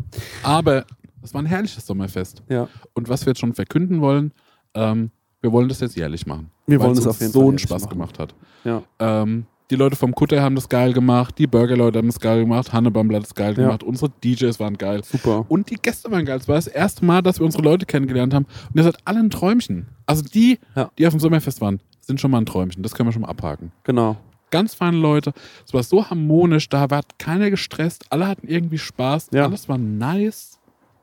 Aber 0.44 0.86
es 1.22 1.34
war 1.34 1.42
ein 1.42 1.46
herrliches 1.46 1.86
Sommerfest. 1.86 2.44
Ja. 2.50 2.68
Und 2.94 3.10
was 3.10 3.26
wir 3.26 3.32
jetzt 3.32 3.40
schon 3.40 3.54
verkünden 3.54 4.02
wollen, 4.02 4.32
ähm, 4.74 5.12
wir 5.42 5.52
wollen 5.52 5.70
das 5.70 5.80
jetzt 5.80 5.96
jährlich 5.96 6.26
machen. 6.28 6.52
Wir 6.68 6.80
wollen 6.80 6.98
es 6.98 7.08
auf 7.08 7.20
jeden 7.20 7.32
so 7.32 7.40
Fall 7.40 7.48
einen 7.50 7.58
jährlich 7.58 7.64
Spaß 7.70 7.82
machen. 7.84 7.92
gemacht 7.92 8.20
hat. 8.20 8.36
Ja. 8.64 8.84
Ähm, 9.00 9.46
die 9.72 9.76
Leute 9.76 9.96
vom 9.96 10.16
Kutter 10.16 10.42
haben 10.42 10.56
das 10.56 10.68
geil 10.68 10.94
gemacht, 10.94 11.38
die 11.38 11.46
Burger-Leute 11.46 12.00
haben 12.00 12.08
das 12.08 12.20
geil 12.20 12.40
gemacht, 12.42 12.74
Hannebambler 12.74 13.18
hat 13.18 13.24
das 13.24 13.36
geil 13.36 13.54
Ja. 13.56 13.64
gemacht, 13.66 13.84
unsere 13.84 14.10
DJs 14.24 14.60
waren 14.60 14.78
geil. 14.78 15.04
Super. 15.04 15.46
Und 15.48 15.70
die 15.70 15.76
Gäste 15.76 16.10
waren 16.12 16.26
geil. 16.26 16.40
Es 16.40 16.48
war 16.48 16.56
das 16.56 16.66
erste 16.68 17.06
Mal, 17.06 17.22
dass 17.22 17.40
wir 17.40 17.46
unsere 17.46 17.64
Leute 17.64 17.86
kennengelernt 17.86 18.34
haben. 18.34 18.46
Und 18.46 18.78
ihr 18.78 18.84
seid 18.84 18.98
alle 19.06 19.20
ein 19.20 19.30
Träumchen. 19.30 19.88
Also 20.08 20.24
die, 20.24 20.58
Ja. 20.76 20.90
die 20.98 21.06
auf 21.06 21.14
dem 21.14 21.20
Sommerfest 21.20 21.62
waren, 21.62 21.80
sind 22.02 22.20
schon 22.20 22.32
mal 22.32 22.40
ein 22.40 22.48
Träumchen. 22.48 22.82
Das 22.82 22.96
können 22.96 23.08
wir 23.10 23.14
schon 23.14 23.22
mal 23.22 23.28
abhaken. 23.30 23.72
Genau. 23.84 24.18
Ganz 24.52 24.74
feine 24.76 24.98
Leute. 24.98 25.34
Es 25.66 25.74
war 25.74 25.84
so 25.84 26.10
harmonisch, 26.10 26.70
da 26.70 26.90
war 26.90 27.02
keiner 27.18 27.50
gestresst, 27.50 28.06
alle 28.10 28.28
hatten 28.28 28.48
irgendwie 28.48 28.78
Spaß, 28.78 29.30
Ja. 29.34 29.46
alles 29.46 29.70
war 29.70 29.78
nice. 29.78 30.60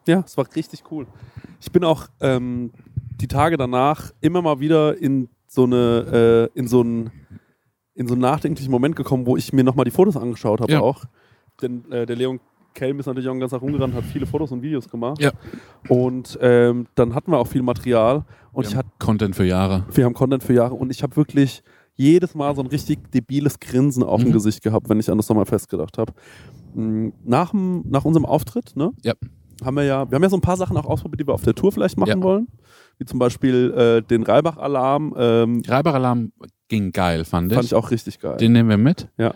Ja, 0.07 0.23
es 0.25 0.37
war 0.37 0.47
richtig 0.55 0.85
cool. 0.91 1.07
Ich 1.61 1.71
bin 1.73 1.83
auch 1.85 2.07
ähm, 2.21 2.71
die 3.21 3.29
Tage 3.29 3.57
danach 3.57 4.13
immer 4.21 4.43
mal 4.43 4.61
wieder 4.61 4.97
in 5.01 5.29
so 5.49 5.65
eine, 5.65 6.51
äh, 6.55 6.59
in 6.59 6.69
so 6.69 6.81
einen, 6.81 7.11
in 7.95 8.07
so 8.07 8.15
einen 8.15 8.21
nachdenklichen 8.23 8.71
Moment 8.71 8.95
gekommen, 8.95 9.27
wo 9.27 9.37
ich 9.37 9.53
mir 9.53 9.65
nochmal 9.65 9.85
die 9.85 9.91
Fotos 9.91 10.17
angeschaut 10.17 10.61
habe 10.61 10.73
Ja. 10.73 10.81
auch. 10.81 11.05
Denn 11.63 11.91
äh, 11.91 12.05
der 12.07 12.15
Leon 12.17 12.41
Kelm 12.75 13.01
ist 13.01 13.07
natürlich 13.07 13.27
auch 13.29 13.33
den 13.33 13.41
ganzen 13.41 13.55
Tag 13.55 13.63
rumgerannt, 13.63 13.95
hat 13.95 14.05
viele 14.05 14.27
Fotos 14.27 14.53
und 14.53 14.61
Videos 14.61 14.89
gemacht. 14.91 15.19
Ja. 15.21 15.31
Und 15.89 16.39
ähm, 16.43 16.87
dann 16.95 17.15
hatten 17.15 17.31
wir 17.33 17.39
auch 17.39 17.47
viel 17.47 17.63
Material 17.63 18.25
und 18.53 18.65
Wir 18.65 18.69
ich 18.69 18.77
haben 18.77 18.87
hatte, 18.87 18.97
Content 18.99 19.35
für 19.35 19.45
Jahre. 19.45 19.87
wir 19.91 20.05
haben 20.05 20.13
Content 20.15 20.43
für 20.45 20.53
Jahre 20.53 20.75
und 20.75 20.91
ich 20.91 21.03
habe 21.03 21.17
wirklich 21.17 21.63
jedes 21.97 22.35
Mal 22.35 22.55
so 22.55 22.61
ein 22.63 22.67
richtig 22.69 23.11
debiles 23.11 23.59
Grinsen 23.59 24.03
auf 24.03 24.21
dem 24.21 24.29
Mhm. 24.31 24.35
Gesicht 24.35 24.63
gehabt, 24.63 24.89
wenn 24.89 25.01
ich 25.01 25.11
an 25.11 25.17
das 25.17 25.27
Sommerfest 25.27 25.69
gedacht 25.69 25.99
habe. 25.99 26.13
Mm, 26.75 27.09
Nach, 27.25 27.51
dem- 27.51 27.83
nach 27.89 28.05
unserem 28.05 28.25
Auftritt, 28.27 28.77
ne? 28.77 28.93
Ja. 29.03 29.15
haben 29.65 29.77
wir 29.77 29.85
ja, 29.85 30.11
wir 30.11 30.17
haben 30.17 30.23
ja 30.23 30.29
so 30.29 30.37
ein 30.37 30.43
paar 30.43 30.59
Sachen 30.59 30.77
auch 30.77 30.85
ausprobiert, 30.85 31.21
die 31.21 31.27
wir 31.27 31.33
auf 31.33 31.43
der 31.43 31.55
Tour 31.55 31.73
vielleicht 31.73 31.97
machen 31.97 32.19
Ja. 32.19 32.23
wollen. 32.23 32.47
Wie 32.99 33.07
zum 33.07 33.19
Beispiel 33.19 33.73
äh, 33.77 34.03
den 34.03 34.23
Reibach-Alarm. 34.23 35.15
Ähm, 35.17 35.63
Reiberalarm 35.67 36.33
ging 36.69 36.93
geil, 36.93 37.25
fand 37.25 37.51
ich. 37.51 37.55
fand 37.57 37.65
ich 37.67 37.75
auch 37.75 37.91
richtig 37.91 38.19
geil. 38.21 38.37
Den 38.37 38.53
nehmen 38.53 38.69
wir 38.69 38.77
mit. 38.79 39.09
ja. 39.17 39.33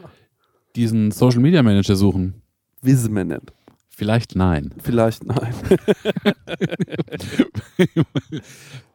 Diesen 0.77 1.11
Social 1.11 1.41
Media 1.41 1.63
Manager 1.63 1.97
suchen. 1.97 2.35
Wismenent. 2.83 3.53
Vielleicht 4.01 4.35
nein. 4.35 4.71
Vielleicht 4.83 5.27
nein. 5.27 5.53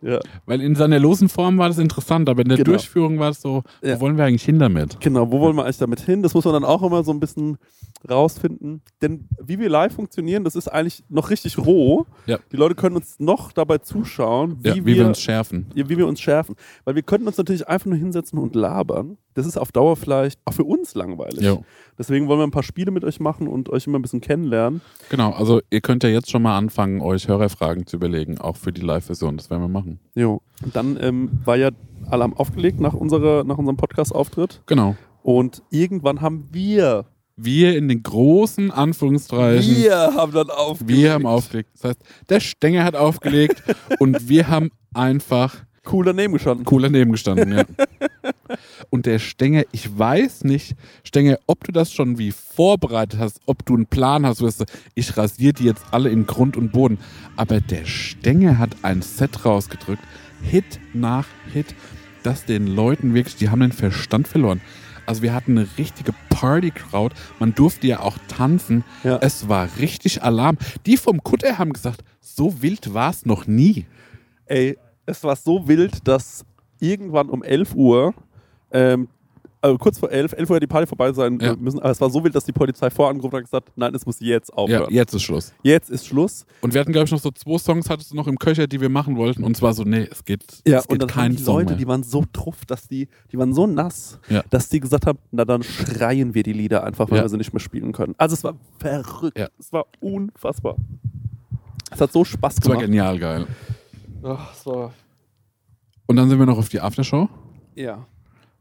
ja. 0.01 0.19
Weil 0.47 0.62
in 0.62 0.74
seiner 0.74 0.97
losen 0.97 1.29
Form 1.29 1.59
war 1.59 1.67
das 1.67 1.77
interessant, 1.77 2.27
aber 2.27 2.41
in 2.41 2.50
der 2.50 2.57
Genau. 2.57 2.71
Durchführung 2.71 3.19
war 3.19 3.29
es 3.29 3.39
so, 3.39 3.62
Ja. 3.83 3.97
wo 3.97 4.01
wollen 4.01 4.17
wir 4.17 4.25
eigentlich 4.25 4.45
hin 4.45 4.57
damit? 4.57 5.00
Genau, 5.01 5.31
wo 5.31 5.41
wollen 5.41 5.57
wir 5.57 5.63
eigentlich 5.63 5.77
damit 5.77 6.00
hin? 6.00 6.24
Das 6.24 6.33
muss 6.33 6.43
man 6.45 6.55
dann 6.55 6.65
auch 6.65 6.81
immer 6.81 7.03
so 7.03 7.12
ein 7.12 7.19
bisschen 7.19 7.59
rausfinden. 8.09 8.81
Denn 9.01 9.27
wie 9.41 9.59
wir 9.59 9.69
live 9.69 9.93
funktionieren, 9.93 10.43
das 10.43 10.55
ist 10.55 10.67
eigentlich 10.67 11.03
noch 11.09 11.29
richtig 11.29 11.57
roh. 11.57 12.05
Ja. 12.25 12.39
Die 12.51 12.57
Leute 12.57 12.75
können 12.75 12.95
uns 12.95 13.19
noch 13.19 13.51
dabei 13.51 13.77
zuschauen, 13.79 14.57
wie, 14.63 14.67
Ja, 14.69 14.75
wie 14.75 14.85
wir, 14.85 14.95
wir 14.97 15.07
uns 15.07 15.19
schärfen. 15.21 15.67
wie 15.74 15.89
wir 15.97 16.07
uns 16.07 16.19
schärfen. 16.21 16.55
Weil 16.83 16.95
wir 16.95 17.03
könnten 17.03 17.27
uns 17.27 17.38
natürlich 17.38 17.67
einfach 17.67 17.88
nur 17.88 17.97
hinsetzen 17.97 18.39
und 18.39 18.55
labern. 18.55 19.17
Das 19.33 19.45
ist 19.45 19.57
auf 19.57 19.71
Dauer 19.74 19.97
vielleicht 19.97 20.39
auch 20.45 20.53
für 20.53 20.63
uns 20.63 20.95
langweilig. 20.95 21.41
Jo. 21.41 21.65
Deswegen 21.97 22.27
wollen 22.27 22.39
wir 22.39 22.47
ein 22.47 22.51
paar 22.51 22.63
Spiele 22.63 22.91
mit 22.91 23.03
euch 23.03 23.19
machen 23.19 23.47
und 23.47 23.69
euch 23.69 23.85
immer 23.85 24.00
ein 24.00 24.01
bisschen 24.01 24.21
kennenlernen. 24.21 24.79
Genau, 25.09 25.31
also 25.31 25.62
ihr 25.69 25.81
könnt 25.81 26.03
ja 26.03 26.09
jetzt 26.09 26.31
schon 26.31 26.41
mal 26.41 26.57
anfangen, 26.57 27.01
euch 27.01 27.27
Hörerfragen 27.27 27.85
zu 27.85 27.97
überlegen, 27.97 28.39
auch 28.39 28.55
für 28.55 28.71
die 28.71 28.81
Live-Version. 28.81 29.35
Das 29.35 29.50
werden 29.50 29.62
wir 29.62 29.67
machen. 29.67 30.00
Jo. 30.13 30.41
Und 30.63 30.75
dann 30.75 30.97
ähm, 31.01 31.31
war 31.43 31.57
ja 31.57 31.69
Alarm 32.09 32.33
aufgelegt 32.33 32.79
nach, 32.79 32.93
unserer, 32.93 33.43
nach 33.43 33.57
unserem 33.57 33.75
Podcast-Auftritt. 33.77 34.62
Genau. 34.67 34.95
Und 35.21 35.63
irgendwann 35.69 36.21
haben 36.21 36.47
wir, 36.51 37.05
Wir 37.37 37.77
in 37.77 37.89
den 37.89 38.01
großen 38.01 38.71
Anführungszeichen, 38.71 39.75
wir, 39.75 39.83
wir 39.83 40.13
haben 40.15 40.31
dann 40.31 40.49
aufgelegt. 40.49 41.09
haben 41.09 41.25
aufgelegt. 41.25 41.69
Das 41.73 41.83
heißt, 41.83 41.99
der 42.29 42.39
Stenger 42.39 42.83
hat 42.83 42.95
aufgelegt 42.95 43.61
und 43.99 44.29
wir 44.29 44.47
haben 44.47 44.71
einfach 44.93 45.65
cool 45.91 46.05
daneben 46.05 46.33
gestanden. 46.33 46.65
cool 46.71 46.81
daneben 46.81 47.11
gestanden, 47.11 47.57
ja. 47.57 47.65
Und 48.89 49.05
der 49.05 49.19
Stenger, 49.19 49.63
ich 49.71 49.97
weiß 49.97 50.43
nicht, 50.43 50.75
Stenger, 51.03 51.37
ob 51.47 51.63
du 51.63 51.71
das 51.71 51.91
schon 51.91 52.17
wie 52.17 52.31
vorbereitet 52.31 53.19
hast, 53.19 53.39
ob 53.45 53.65
du 53.65 53.75
einen 53.75 53.85
Plan 53.85 54.25
hast, 54.25 54.41
weißt 54.41 54.61
du, 54.61 54.65
ich 54.93 55.15
rasiere 55.17 55.53
die 55.53 55.65
jetzt 55.65 55.83
alle 55.91 56.09
in 56.09 56.25
Grund 56.25 56.57
und 56.57 56.71
Boden. 56.71 56.99
Aber 57.35 57.59
der 57.59 57.85
Stenger 57.85 58.57
hat 58.57 58.77
ein 58.83 59.01
Set 59.01 59.45
rausgedrückt, 59.45 60.01
Hit 60.41 60.79
nach 60.93 61.27
Hit, 61.51 61.75
dass 62.23 62.45
den 62.45 62.67
Leuten 62.67 63.13
wirklich, 63.13 63.35
die 63.35 63.49
haben 63.49 63.61
den 63.61 63.71
Verstand 63.71 64.27
verloren. 64.27 64.61
Also 65.05 65.21
wir 65.21 65.33
hatten 65.33 65.57
eine 65.57 65.67
richtige 65.77 66.13
Party-Crowd, 66.29 67.15
man 67.39 67.53
durfte 67.53 67.88
ja 67.88 68.00
auch 68.00 68.17
tanzen. 68.27 68.83
Ja. 69.03 69.17
Es 69.21 69.47
war 69.47 69.69
richtig 69.79 70.24
Alarm. 70.24 70.57
Die 70.85 70.97
vom 70.97 71.24
Kutter 71.24 71.57
haben 71.57 71.74
gesagt, 71.74 72.03
so 72.19 72.62
wild 72.62 72.93
war 72.93 73.12
es 73.12 73.25
noch 73.25 73.47
nie. 73.47 73.85
Ey, 74.45 74.77
es 75.05 75.24
war 75.24 75.35
so 75.35 75.68
wild, 75.68 76.07
dass 76.07 76.46
irgendwann 76.79 77.29
um 77.29 77.44
11 77.44 77.75
Uhr, 77.75 78.13
ähm, 78.72 79.07
also 79.65 79.77
kurz 79.77 79.99
vor 79.99 80.09
11, 80.11 80.33
11 80.33 80.49
Uhr 80.49 80.55
hätte 80.55 80.67
die 80.67 80.71
Party 80.71 80.87
vorbei 80.87 81.11
sein 81.13 81.39
Ja. 81.41 81.55
müssen, 81.55 81.79
aber 81.79 81.89
es 81.91 81.99
war 81.99 82.09
so 82.09 82.23
wild, 82.23 82.35
dass 82.35 82.45
die 82.45 82.51
Polizei 82.51 82.89
vorangerufen 82.89 83.33
hat 83.37 83.39
und 83.41 83.45
gesagt, 83.45 83.71
nein, 83.75 83.93
es 83.95 84.05
muss 84.05 84.19
jetzt 84.19 84.49
Ja, 84.49 84.55
aufhören. 84.55 84.93
jetzt 84.93 85.13
ist 85.13 85.23
Schluss. 85.23 85.53
Jetzt 85.63 85.89
ist 85.89 86.05
Schluss. 86.07 86.45
Und 86.61 86.73
wir 86.73 86.81
hatten, 86.81 86.91
glaube 86.91 87.05
ich, 87.05 87.11
noch 87.11 87.19
so 87.19 87.31
zwei 87.31 87.57
Songs, 87.57 87.89
hattest 87.89 88.11
du 88.11 88.15
noch 88.15 88.27
im 88.27 88.37
Köcher, 88.39 88.67
die 88.67 88.79
wir 88.79 88.89
machen 88.89 89.17
wollten. 89.17 89.43
Und 89.43 89.57
zwar 89.57 89.73
so, 89.73 89.83
nee, 89.83 90.07
es 90.11 90.23
geht, 90.23 90.43
Ja, 90.67 90.77
es 90.79 90.83
geht 90.87 90.91
und 90.93 91.01
dann 91.01 91.09
kein 91.09 91.31
die 91.35 91.43
Song 91.43 91.55
Leute, 91.55 91.69
mehr. 91.71 91.77
die 91.77 91.87
waren 91.87 92.03
so 92.03 92.23
truff, 92.31 92.65
dass 92.65 92.87
die, 92.87 93.07
die 93.31 93.37
waren 93.37 93.53
so 93.53 93.67
nass, 93.67 94.19
Ja. 94.29 94.43
dass 94.49 94.69
die 94.69 94.79
gesagt 94.79 95.05
haben, 95.05 95.19
na 95.31 95.45
dann 95.45 95.63
schreien 95.63 96.33
wir 96.33 96.43
die 96.43 96.53
Lieder 96.53 96.83
einfach, 96.83 97.09
weil 97.09 97.17
Ja. 97.17 97.23
wir 97.25 97.29
sie 97.29 97.37
nicht 97.37 97.51
mehr 97.53 97.59
spielen 97.59 97.91
können. 97.91 98.15
Also 98.17 98.33
es 98.33 98.43
war 98.43 98.55
verrückt. 98.79 99.37
Ja. 99.37 99.49
Es 99.59 99.73
war 99.73 99.85
unfassbar. 99.99 100.75
Es 101.91 102.01
hat 102.01 102.11
so 102.11 102.23
Spaß 102.23 102.55
das 102.55 102.65
war 102.65 102.73
gemacht. 102.75 102.85
genial 102.87 103.19
geil. 103.19 103.47
Ach, 104.23 104.53
es 104.53 104.65
war, 104.65 104.93
Und 106.07 106.17
dann 106.17 106.29
sind 106.29 106.37
wir 106.39 106.45
noch 106.45 106.57
auf 106.57 106.69
die 106.69 106.79
Aftershow. 106.81 107.27
ja. 107.75 108.05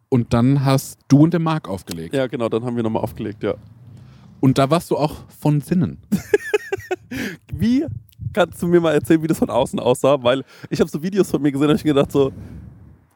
Und 0.09 0.33
dann 0.33 0.65
hast 0.65 0.99
du 1.09 1.25
und 1.25 1.33
der 1.33 1.41
Marc 1.41 1.69
aufgelegt. 1.69 2.15
ja, 2.15 2.27
genau, 2.27 2.49
dann 2.49 2.65
haben 2.65 2.77
wir 2.77 2.83
nochmal 2.83 3.03
aufgelegt, 3.03 3.43
ja. 3.43 3.55
Und 4.41 4.59
da 4.59 4.71
warst 4.71 4.91
du 4.91 4.97
auch 4.97 5.25
von 5.41 5.61
Sinnen. 5.61 5.99
Wie 7.53 7.87
kannst 8.33 8.63
du 8.63 8.67
mir 8.67 8.81
mal 8.81 8.93
erzählen, 8.93 9.23
wie 9.23 9.27
das 9.27 9.39
von 9.39 9.49
außen 9.49 9.79
aussah? 9.79 10.23
Weil 10.23 10.45
ich 10.69 10.81
habe 10.81 10.91
so 10.91 11.03
Videos 11.03 11.31
von 11.31 11.41
mir 11.41 11.53
gesehen 11.53 11.71
und 11.71 11.77
ich 11.77 11.85
gedacht 11.85 12.13
so, 12.13 12.33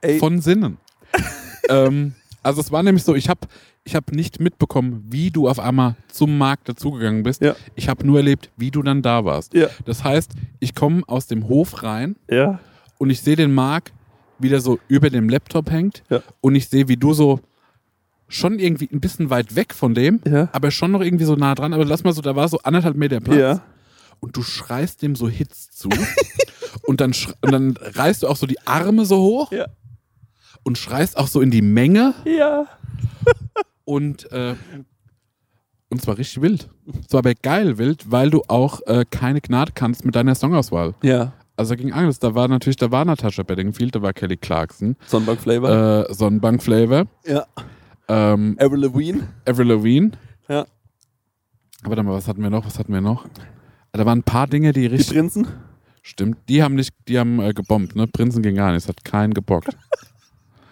ey, 0.00 0.18
Von 0.18 0.40
Sinnen. 0.40 0.78
ähm, 1.68 2.14
also 2.42 2.60
es 2.60 2.72
war 2.72 2.82
nämlich 2.82 3.04
so, 3.04 3.14
ich 3.14 3.28
habe 3.28 3.40
ich 3.84 3.94
hab 3.94 4.12
nicht 4.12 4.40
mitbekommen, 4.40 5.04
wie 5.08 5.30
du 5.30 5.48
auf 5.48 5.58
einmal 5.58 5.96
zum 6.08 6.36
Markt 6.38 6.68
dazugegangen 6.68 7.22
bist. 7.22 7.42
Ja. 7.42 7.56
Ich 7.74 7.88
habe 7.88 8.06
nur 8.06 8.18
erlebt, 8.18 8.50
wie 8.56 8.70
du 8.70 8.82
dann 8.82 9.02
da 9.02 9.24
warst. 9.24 9.54
Ja. 9.54 9.68
Das 9.86 10.04
heißt, 10.04 10.32
ich 10.60 10.74
komme 10.74 11.02
aus 11.06 11.26
dem 11.26 11.48
Hof 11.48 11.82
rein 11.82 12.16
ja, 12.30 12.60
und 12.98 13.10
ich 13.10 13.22
sehe 13.22 13.36
den 13.36 13.52
Marc, 13.52 13.92
wie 14.38 14.48
der 14.48 14.60
so 14.60 14.78
über 14.88 15.10
dem 15.10 15.28
Laptop 15.28 15.70
hängt 15.70 16.02
Ja. 16.10 16.22
und 16.40 16.54
ich 16.54 16.68
sehe, 16.68 16.88
wie 16.88 16.96
du 16.96 17.12
so 17.14 17.40
schon 18.28 18.58
irgendwie 18.58 18.88
ein 18.92 19.00
bisschen 19.00 19.30
weit 19.30 19.56
weg 19.56 19.72
von 19.74 19.94
dem, 19.94 20.20
Ja. 20.26 20.48
aber 20.52 20.70
schon 20.70 20.90
noch 20.92 21.00
irgendwie 21.00 21.24
so 21.24 21.34
nah 21.36 21.54
dran. 21.54 21.72
Aber 21.72 21.84
lass 21.84 22.04
mal 22.04 22.12
so, 22.12 22.20
da 22.20 22.36
war 22.36 22.48
so 22.48 22.58
anderthalb 22.58 22.96
Meter 22.96 23.20
Platz 23.20 23.38
ja, 23.38 23.62
und 24.20 24.36
du 24.36 24.42
schreist 24.42 25.02
dem 25.02 25.14
so 25.16 25.28
Hits 25.28 25.70
zu 25.70 25.88
und, 26.86 27.00
dann 27.00 27.14
und 27.40 27.52
dann 27.52 27.76
reißt 27.80 28.22
du 28.22 28.28
auch 28.28 28.36
so 28.36 28.46
die 28.46 28.60
Arme 28.66 29.04
so 29.06 29.16
hoch 29.18 29.50
Ja. 29.52 29.66
und 30.62 30.76
schreist 30.78 31.16
auch 31.16 31.28
so 31.28 31.40
in 31.40 31.50
die 31.50 31.62
Menge 31.62 32.14
ja. 32.26 32.66
und 33.84 34.30
äh, 34.32 34.54
und 35.90 36.02
zwar 36.02 36.18
richtig 36.18 36.42
wild. 36.42 36.68
Es 37.06 37.14
war 37.14 37.20
aber 37.20 37.34
geil 37.34 37.78
wild, 37.78 38.10
weil 38.10 38.28
du 38.28 38.42
auch 38.48 38.82
äh, 38.86 39.06
keine 39.10 39.40
Gnade 39.40 39.72
kannst 39.74 40.04
mit 40.04 40.14
deiner 40.16 40.34
Songauswahl. 40.34 40.94
Ja. 41.02 41.32
Also 41.58 41.74
da 41.74 41.82
ging 41.82 41.92
alles. 41.92 42.18
Da 42.20 42.34
war 42.34 42.46
natürlich, 42.48 42.76
da 42.76 42.90
war 42.90 43.04
Natasha 43.04 43.42
Bedingfield, 43.42 43.94
da 43.96 44.02
war 44.02 44.12
Kelly 44.12 44.36
Clarkson, 44.36 44.96
Sonnenbank 45.06 45.40
Flavor. 45.40 46.06
äh, 46.08 46.14
Sonnenbank 46.14 46.62
Flavor, 46.62 47.06
ja. 47.26 47.44
ähm, 48.08 48.56
Avril 48.60 48.80
Lavigne. 48.84 49.28
Avril 49.46 49.66
Lavigne. 49.68 50.12
Ja. 50.48 50.66
Aber 51.82 51.96
dann 51.96 52.06
mal, 52.06 52.14
was 52.14 52.28
hatten 52.28 52.42
wir 52.42 52.50
noch? 52.50 52.64
Was 52.64 52.78
hatten 52.78 52.92
wir 52.92 53.00
noch? 53.00 53.26
Da 53.92 54.06
waren 54.06 54.20
ein 54.20 54.22
paar 54.22 54.46
Dinge, 54.46 54.72
die 54.72 54.82
Die 54.82 54.86
richtig. 54.86 55.16
Prinzen. 55.16 55.48
Stimmt. 56.02 56.38
Die 56.48 56.62
haben 56.62 56.74
nicht, 56.76 56.94
die 57.08 57.18
haben 57.18 57.40
äh, 57.40 57.52
gebombt, 57.52 57.96
ne? 57.96 58.06
Prinzen 58.06 58.42
ging 58.42 58.54
gar 58.54 58.68
nicht, 58.72 58.84
es 58.84 58.88
hat 58.88 59.04
keinen 59.04 59.34
gebockt. 59.34 59.76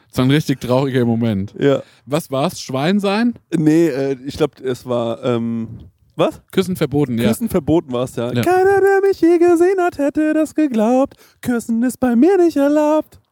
Das 0.08 0.18
war 0.22 0.24
ein 0.28 0.30
richtig 0.30 0.62
trauriger 0.62 1.04
Moment. 1.04 1.52
Ja. 1.58 1.82
Was 2.06 2.30
war's? 2.30 2.58
Schwein 2.58 3.00
sein? 3.00 3.34
Nee, 3.54 3.88
äh, 3.88 4.16
ich 4.24 4.38
glaube, 4.38 4.64
es 4.64 4.86
war, 4.86 5.22
ähm, 5.22 5.90
was? 6.16 6.40
Küssen 6.50 6.76
verboten, 6.76 7.18
ja. 7.18 7.28
Küssen 7.28 7.48
verboten 7.48 7.92
war 7.92 8.04
es 8.04 8.16
ja. 8.16 8.32
Ja. 8.32 8.42
Keiner, 8.42 8.80
der 8.80 9.00
mich 9.02 9.20
je 9.20 9.38
gesehen 9.38 9.80
hat, 9.80 9.98
hätte 9.98 10.34
das 10.34 10.54
geglaubt. 10.54 11.14
Küssen 11.42 11.82
ist 11.82 11.98
bei 12.00 12.16
mir 12.16 12.36
nicht 12.38 12.56
erlaubt. 12.56 13.20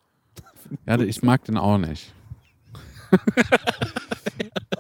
Ja, 0.87 0.99
ich 0.99 1.23
mag 1.23 1.45
den 1.45 1.57
auch 1.57 1.79
nicht. 1.79 2.13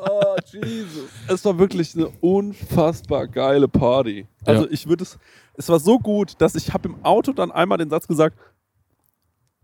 Oh, 0.06 0.36
Jesus. 0.52 1.08
Es 1.28 1.44
war 1.44 1.58
wirklich 1.58 1.94
eine 1.94 2.08
unfassbar 2.20 3.26
geile 3.26 3.68
Party. 3.68 4.26
Also 4.44 4.64
Ja. 4.64 4.70
ich 4.70 4.86
würde 4.86 5.04
es, 5.04 5.18
es 5.54 5.68
war 5.68 5.78
so 5.78 5.98
gut, 5.98 6.34
dass 6.40 6.54
ich 6.56 6.72
habe 6.74 6.88
im 6.88 7.04
Auto 7.04 7.32
dann 7.32 7.50
einmal 7.52 7.78
den 7.78 7.88
Satz 7.88 8.06
gesagt, 8.06 8.36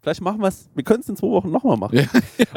vielleicht 0.00 0.20
machen 0.22 0.40
wir 0.40 0.48
es, 0.48 0.70
wir 0.74 0.84
können 0.84 1.00
es 1.00 1.08
in 1.08 1.16
zwei 1.16 1.28
Wochen 1.28 1.50
nochmal 1.50 1.76
machen. 1.76 1.96
Ja. 1.98 2.06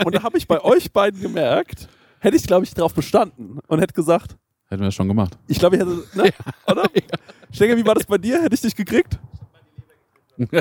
Und 0.06 0.16
da 0.16 0.24
habe 0.24 0.38
ich 0.38 0.48
bei 0.48 0.62
euch 0.64 0.94
beiden 0.94 1.20
gemerkt, 1.20 1.90
hätte 2.20 2.38
ich, 2.38 2.44
glaube 2.44 2.64
ich, 2.64 2.74
darauf 2.74 2.94
bestanden 2.94 3.60
und 3.68 3.80
hätte 3.80 3.94
gesagt, 3.94 4.38
Hätten 4.68 4.82
wir 4.82 4.88
das 4.88 4.96
schon 4.96 5.08
gemacht. 5.08 5.38
ich 5.48 5.60
glaube, 5.60 5.76
ich 5.76 5.82
hätte, 5.82 6.04
ne? 6.18 6.32
oder? 6.72 6.84
Stenger, 7.52 7.78
wie 7.78 7.86
war 7.86 7.96
das 7.96 8.06
bei 8.06 8.18
dir? 8.18 8.42
Hätte 8.42 8.56
ich 8.56 8.62
dich 8.62 8.76
gekriegt? 8.76 9.20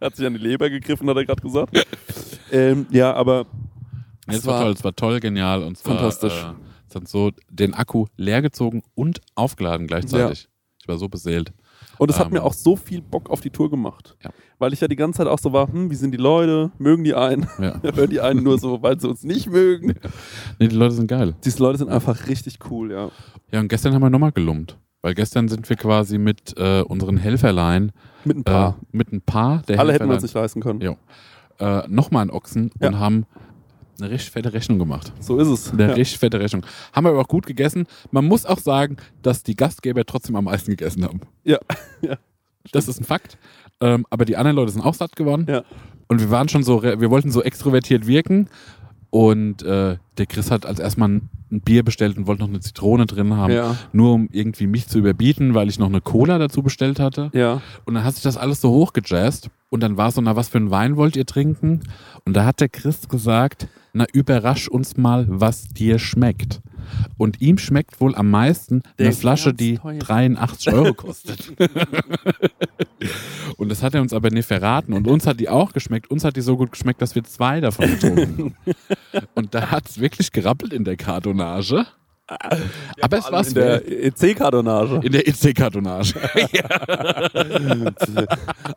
hat 0.00 0.16
sich 0.16 0.26
an 0.26 0.32
die 0.32 0.38
Leber 0.40 0.70
gegriffen, 0.70 1.08
hat 1.10 1.16
er 1.16 1.24
gerade 1.26 1.42
gesagt. 1.42 1.86
ähm, 2.50 2.86
ja, 2.90 3.12
aber 3.12 3.40
Ja, 3.40 3.44
Es 4.28 4.36
es 4.38 4.46
war, 4.46 4.54
war 4.54 4.62
toll, 4.62 4.72
es 4.72 4.84
war 4.84 4.96
toll, 4.96 5.20
genial 5.20 5.62
und 5.62 5.76
es 5.76 5.84
war, 5.84 5.92
fantastisch. 5.96 6.32
Äh, 6.42 6.54
es 6.88 6.94
hat 6.94 7.08
so 7.08 7.32
den 7.50 7.74
Akku 7.74 8.06
leergezogen 8.16 8.82
und 8.94 9.20
aufgeladen 9.34 9.86
gleichzeitig. 9.86 10.48
Ich 10.80 10.88
war 10.88 10.96
so 10.98 11.08
beseelt. 11.08 11.52
Und 12.02 12.10
es 12.10 12.18
hat 12.18 12.26
Ähm, 12.26 12.32
mir 12.32 12.42
auch 12.42 12.52
so 12.52 12.74
viel 12.74 13.00
Bock 13.00 13.30
auf 13.30 13.40
die 13.40 13.50
Tour 13.50 13.70
gemacht. 13.70 14.16
Ja. 14.24 14.30
Weil 14.58 14.72
ich 14.72 14.80
ja 14.80 14.88
die 14.88 14.96
ganze 14.96 15.18
Zeit 15.18 15.28
auch 15.28 15.38
so 15.38 15.52
war, 15.52 15.68
hm, 15.72 15.88
wie 15.90 15.94
sind 15.94 16.10
die 16.10 16.16
Leute? 16.18 16.72
Mögen 16.78 17.04
die 17.04 17.14
einen? 17.14 17.46
Ja. 17.60 17.80
Hören 17.94 18.10
die 18.10 18.20
einen 18.20 18.42
nur 18.42 18.58
so, 18.58 18.82
weil 18.82 18.98
sie 18.98 19.08
uns 19.08 19.22
nicht 19.22 19.48
mögen? 19.48 19.94
Nee, 20.58 20.66
die 20.68 20.74
Leute 20.76 20.94
sind 20.94 21.06
geil. 21.06 21.34
Diese 21.44 21.62
Leute 21.62 21.78
sind 21.78 21.90
einfach 21.90 22.26
richtig 22.26 22.58
cool, 22.70 22.90
ja. 22.90 23.10
Ja, 23.52 23.60
und 23.60 23.68
gestern 23.68 23.94
haben 23.94 24.02
wir 24.02 24.10
nochmal 24.10 24.32
gelumpt. 24.32 24.76
Weil 25.00 25.14
gestern 25.14 25.48
sind 25.48 25.68
wir 25.68 25.76
quasi 25.76 26.18
mit 26.18 26.54
äh, 26.56 26.82
unseren 26.82 27.16
Helferlein, 27.16 27.92
Mit 28.24 28.36
ein 28.36 28.40
äh, 28.40 28.44
paar. 28.44 28.76
mit 28.90 29.12
ein 29.12 29.20
paar 29.20 29.62
der 29.68 29.78
Alle 29.80 29.92
hätten 29.92 30.08
wir 30.08 30.14
Helferlein, 30.14 30.14
uns 30.14 30.22
nicht 30.22 30.34
leisten 30.34 30.60
können. 30.60 30.80
Ja. 30.80 30.96
äh, 31.82 31.88
nochmal 31.88 32.22
einen 32.22 32.30
Ochsen 32.30 32.70
Ja. 32.80 32.88
und 32.88 32.98
haben 32.98 33.26
eine 34.00 34.10
richtig 34.10 34.30
fette 34.30 34.52
Rechnung 34.52 34.78
gemacht. 34.78 35.12
So 35.20 35.38
ist 35.38 35.48
es. 35.48 35.72
Eine 35.72 35.88
Ja. 35.88 35.92
richtig 35.94 36.18
fette 36.18 36.40
Rechnung. 36.40 36.64
Haben 36.92 37.04
wir 37.06 37.10
aber 37.10 37.20
auch 37.20 37.28
gut 37.28 37.46
gegessen. 37.46 37.86
Man 38.10 38.24
muss 38.26 38.46
auch 38.46 38.58
sagen, 38.58 38.96
dass 39.22 39.42
die 39.42 39.54
Gastgeber 39.56 40.04
trotzdem 40.04 40.36
am 40.36 40.44
meisten 40.44 40.70
gegessen 40.70 41.04
haben. 41.04 41.20
Ja. 41.44 41.58
ja. 42.00 42.16
Das 42.72 42.88
ist 42.88 43.00
ein 43.00 43.04
Fakt. 43.04 43.38
Ähm, 43.80 44.06
aber 44.10 44.24
die 44.24 44.36
anderen 44.36 44.56
Leute 44.56 44.72
sind 44.72 44.82
auch 44.82 44.94
satt 44.94 45.16
geworden. 45.16 45.46
Ja. 45.48 45.62
Und 46.08 46.20
wir 46.20 46.30
waren 46.30 46.48
schon 46.48 46.62
so, 46.62 46.82
wir 46.82 47.10
wollten 47.10 47.30
so 47.30 47.42
extrovertiert 47.42 48.06
wirken. 48.06 48.48
Und 49.10 49.62
äh, 49.62 49.98
der 50.18 50.26
Chris 50.26 50.50
hat 50.50 50.66
als 50.66 50.78
erstmal 50.78 51.08
ein, 51.08 51.28
ein 51.50 51.60
Bier 51.60 51.82
bestellt 51.82 52.16
und 52.16 52.26
wollte 52.26 52.42
noch 52.42 52.48
eine 52.48 52.60
Zitrone 52.60 53.06
drin 53.06 53.34
haben. 53.34 53.52
Ja. 53.52 53.76
Nur 53.92 54.12
um 54.14 54.28
irgendwie 54.30 54.66
mich 54.66 54.88
zu 54.88 54.98
überbieten, 54.98 55.54
weil 55.54 55.68
ich 55.68 55.78
noch 55.78 55.88
eine 55.88 56.00
Cola 56.00 56.38
dazu 56.38 56.62
bestellt 56.62 57.00
hatte. 57.00 57.30
Ja. 57.32 57.62
Und 57.84 57.94
dann 57.94 58.04
hat 58.04 58.14
sich 58.14 58.22
das 58.22 58.36
alles 58.36 58.60
so 58.60 58.70
hochgejazzt. 58.70 59.48
Und 59.70 59.82
dann 59.82 59.96
war 59.96 60.10
so, 60.10 60.20
na, 60.20 60.36
was 60.36 60.50
für 60.50 60.58
einen 60.58 60.70
Wein 60.70 60.96
wollt 60.96 61.16
ihr 61.16 61.24
trinken? 61.24 61.80
Und 62.24 62.36
da 62.36 62.44
hat 62.44 62.60
der 62.60 62.68
Chris 62.68 63.08
gesagt, 63.08 63.68
na, 63.94 64.04
überrasch 64.12 64.68
uns 64.68 64.96
mal, 64.96 65.24
was 65.28 65.68
dir 65.68 65.98
schmeckt. 65.98 66.60
Und 67.16 67.40
ihm 67.40 67.58
schmeckt 67.58 68.00
wohl 68.00 68.14
am 68.14 68.30
meisten 68.30 68.82
Der 68.98 69.06
eine 69.06 69.14
Flasche, 69.14 69.54
die 69.54 69.78
teuer. 69.78 69.98
83 69.98 70.72
Euro 70.72 70.94
kostet. 70.94 71.52
und 73.56 73.68
das 73.68 73.82
hat 73.82 73.94
er 73.94 74.02
uns 74.02 74.12
aber 74.12 74.30
nicht 74.30 74.46
verraten. 74.46 74.92
Und 74.92 75.06
uns 75.06 75.26
hat 75.26 75.40
die 75.40 75.48
auch 75.48 75.72
geschmeckt. 75.72 76.10
Uns 76.10 76.24
hat 76.24 76.36
die 76.36 76.40
so 76.40 76.56
gut 76.56 76.72
geschmeckt, 76.72 77.00
dass 77.00 77.14
wir 77.14 77.24
zwei 77.24 77.60
davon 77.60 77.86
getrunken 77.86 78.54
haben. 78.66 79.26
und 79.34 79.54
da 79.54 79.70
hat 79.70 79.88
es 79.88 80.00
wirklich 80.02 80.32
gerappelt 80.32 80.74
in 80.74 80.84
der 80.84 80.96
Kartonage. 80.96 81.86
aber 83.00 83.18
es 83.18 83.30
war 83.32 83.46
in 83.46 83.54
der 83.54 84.04
EC-Kartonage. 84.06 85.00
in 85.04 85.12
der 85.12 85.26
EC-Kartonage. 85.28 86.14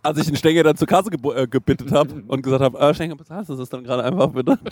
Als 0.04 0.18
ich 0.20 0.26
den 0.28 0.36
Stenger 0.36 0.64
dann 0.64 0.76
zur 0.78 0.88
Kasse 0.88 1.10
äh, 1.36 1.48
gebittet 1.48 1.92
habe 1.92 2.24
und 2.28 2.42
gesagt 2.42 2.62
habe, 2.64 2.78
äh, 2.80 2.94
Stenger, 2.94 3.16
bezahlst 3.16 3.50
du 3.50 3.56
das 3.56 3.70
dann 3.70 3.84
gerade 3.84 4.04
einfach 4.04 4.30
bitte? 4.30 4.58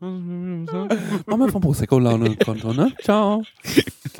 Mach 0.00 1.36
mal 1.36 1.48
vom 1.50 1.60
Prosecco-Laune-Konto, 1.60 2.72
ne? 2.72 2.92
Ciao. 3.02 3.42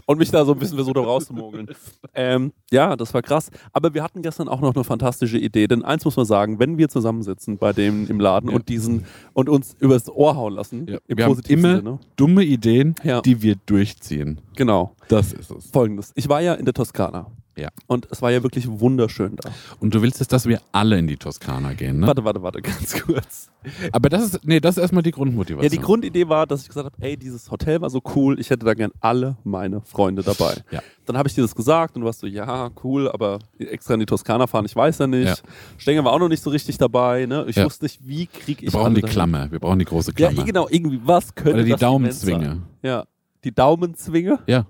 Und 0.07 0.19
mich 0.19 0.31
da 0.31 0.45
so 0.45 0.53
ein 0.53 0.59
bisschen 0.59 0.77
versucht 0.77 0.97
rauszumogeln. 0.97 1.69
Ähm, 2.15 2.53
ja, 2.71 2.97
das 2.97 3.15
war 3.15 3.23
krass. 3.23 3.51
Aber 3.73 3.95
wir 3.95 4.03
hatten 4.03 4.23
gestern 4.23 4.49
auch 4.49 4.61
noch 4.61 4.75
eine 4.75 4.83
fantastische 4.85 5.39
Idee. 5.39 5.67
Denn 5.69 5.85
eins 5.85 6.05
muss 6.05 6.17
man 6.17 6.27
sagen, 6.27 6.59
wenn 6.59 6.79
wir 6.79 6.89
zusammensitzen 6.89 7.59
bei 7.59 7.73
dem 7.73 8.09
im 8.09 8.19
Laden 8.19 8.51
Ja. 8.51 8.57
und 8.57 8.69
diesen 8.69 9.05
und 9.35 9.49
uns 9.49 9.77
übers 9.79 10.09
Ohr 10.09 10.35
hauen 10.37 10.55
lassen, 10.55 10.87
Ja. 10.89 10.99
im 11.07 11.19
Wir 11.19 11.25
haben 11.27 11.41
immer 11.49 11.77
Sinne. 11.77 11.99
dumme 12.17 12.43
Ideen, 12.45 12.95
Ja. 13.05 13.21
die 13.21 13.41
wir 13.43 13.55
durchziehen. 13.71 14.41
Genau. 14.57 14.95
Das 15.09 15.33
ist 15.33 15.51
es. 15.51 15.71
Folgendes. 15.71 16.13
Ich 16.15 16.29
war 16.29 16.41
ja 16.41 16.55
in 16.55 16.65
der 16.65 16.75
Toskana. 16.75 17.27
Ja. 17.57 17.71
Und 17.89 18.07
es 18.13 18.23
war 18.23 18.31
ja 18.31 18.45
wirklich 18.45 18.69
wunderschön 18.69 19.35
da. 19.35 19.51
Und 19.81 19.93
du 19.93 20.01
willst 20.01 20.21
jetzt, 20.21 20.33
dass 20.33 20.47
wir 20.47 20.61
alle 20.71 20.97
in 20.97 21.09
die 21.09 21.17
Toskana 21.17 21.73
gehen, 21.73 21.99
ne? 21.99 22.07
Warte, 22.07 22.23
warte, 22.23 22.41
warte, 22.41 22.63
ganz 22.63 23.03
kurz. 23.03 23.51
Aber 23.91 24.09
das 24.09 24.23
ist, 24.23 24.47
nee, 24.47 24.61
das 24.61 24.77
ist 24.77 24.83
erstmal 24.83 25.03
die 25.03 25.11
Grundmotivation. 25.11 25.65
Ja, 25.65 25.69
die 25.69 25.81
Grundidee 25.85 26.29
war, 26.29 26.47
dass 26.47 26.63
ich 26.63 26.69
gesagt 26.69 26.87
habe, 26.87 26.97
ey, 27.01 27.17
dieses 27.17 27.51
Hotel 27.51 27.81
war 27.81 27.91
so 27.91 28.01
cool, 28.15 28.39
ich 28.39 28.51
hätte 28.51 28.65
da 28.65 28.75
gern 28.75 28.93
alle 29.01 29.39
meine 29.43 29.81
Freunde 29.81 30.23
dabei. 30.23 30.55
Ja. 30.71 30.81
Dann 31.05 31.19
habe 31.19 31.29
ich 31.29 31.35
dir 31.35 31.43
das 31.43 31.53
gesagt 31.57 31.97
und 31.97 32.03
du 32.03 32.07
warst 32.07 32.21
so, 32.21 32.29
ja, 32.29 32.71
cool, 32.85 33.11
aber 33.11 33.41
extra 33.59 33.95
in 33.95 34.01
die 34.01 34.07
Toskana 34.07 34.47
fahren, 34.47 34.65
ich 34.65 34.77
weiß 34.77 34.99
ja 34.99 35.09
nicht. 35.09 35.27
Ja. 35.27 35.35
Stenger 35.79 36.05
war 36.05 36.13
auch 36.13 36.21
noch 36.21 36.29
nicht 36.29 36.45
so 36.45 36.51
richtig 36.51 36.79
dabei, 36.79 37.27
ne? 37.27 37.45
Ich 37.49 37.57
Ja. 37.57 37.65
wusste 37.65 37.87
nicht, 37.87 38.07
wie 38.07 38.27
kriege 38.29 38.67
ich 38.67 38.73
wir 38.73 38.79
brauchen 38.79 38.95
die 38.95 39.01
dahin. 39.01 39.13
Klammer, 39.13 39.51
wir 39.51 39.59
brauchen 39.59 39.81
die 39.81 39.85
große 39.85 40.13
Ja, 40.17 40.29
Klammer. 40.29 40.45
genau, 40.47 40.69
irgendwie, 40.71 41.01
was 41.05 41.35
könnte 41.35 41.55
Oder 41.55 41.65
die 41.65 41.73
das 41.73 41.81
Daumenzwinge. 41.81 42.63
Ja, 42.85 43.05
die 43.45 43.55
Daumenzwinge. 43.55 44.39
Ja. 44.47 44.67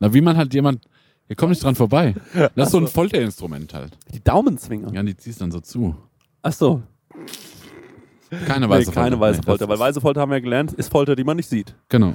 Na, 0.00 0.12
wie 0.12 0.20
man 0.20 0.36
halt 0.36 0.52
jemand, 0.54 0.84
ihr 1.28 1.36
kommt 1.36 1.50
nicht 1.50 1.62
dran 1.62 1.74
vorbei. 1.74 2.14
Das 2.56 2.68
ist 2.68 2.72
so 2.72 2.78
ein 2.78 2.88
Folterinstrument 2.88 3.72
halt. 3.74 3.96
Die 4.12 4.22
Daumenzwinge. 4.22 4.92
Ja, 4.94 5.02
die 5.02 5.16
ziehst 5.16 5.40
dann 5.40 5.50
so 5.52 5.60
zu. 5.60 5.94
Ach 6.42 6.52
so, 6.52 6.82
Keine 8.46 8.66
nee, 8.66 8.72
weiße 8.72 8.90
keine 8.92 9.16
Folter. 9.16 9.20
weiße 9.20 9.40
Nee, 9.40 9.44
Folter, 9.46 9.66
das 9.66 9.78
weil 9.78 9.88
weiße 9.88 10.00
Folter 10.00 10.20
haben 10.20 10.30
wir 10.32 10.40
gelernt, 10.40 10.72
ist 10.72 10.90
Folter, 10.90 11.14
die 11.16 11.24
man 11.24 11.36
nicht 11.36 11.48
sieht. 11.48 11.74
Genau. 11.88 12.14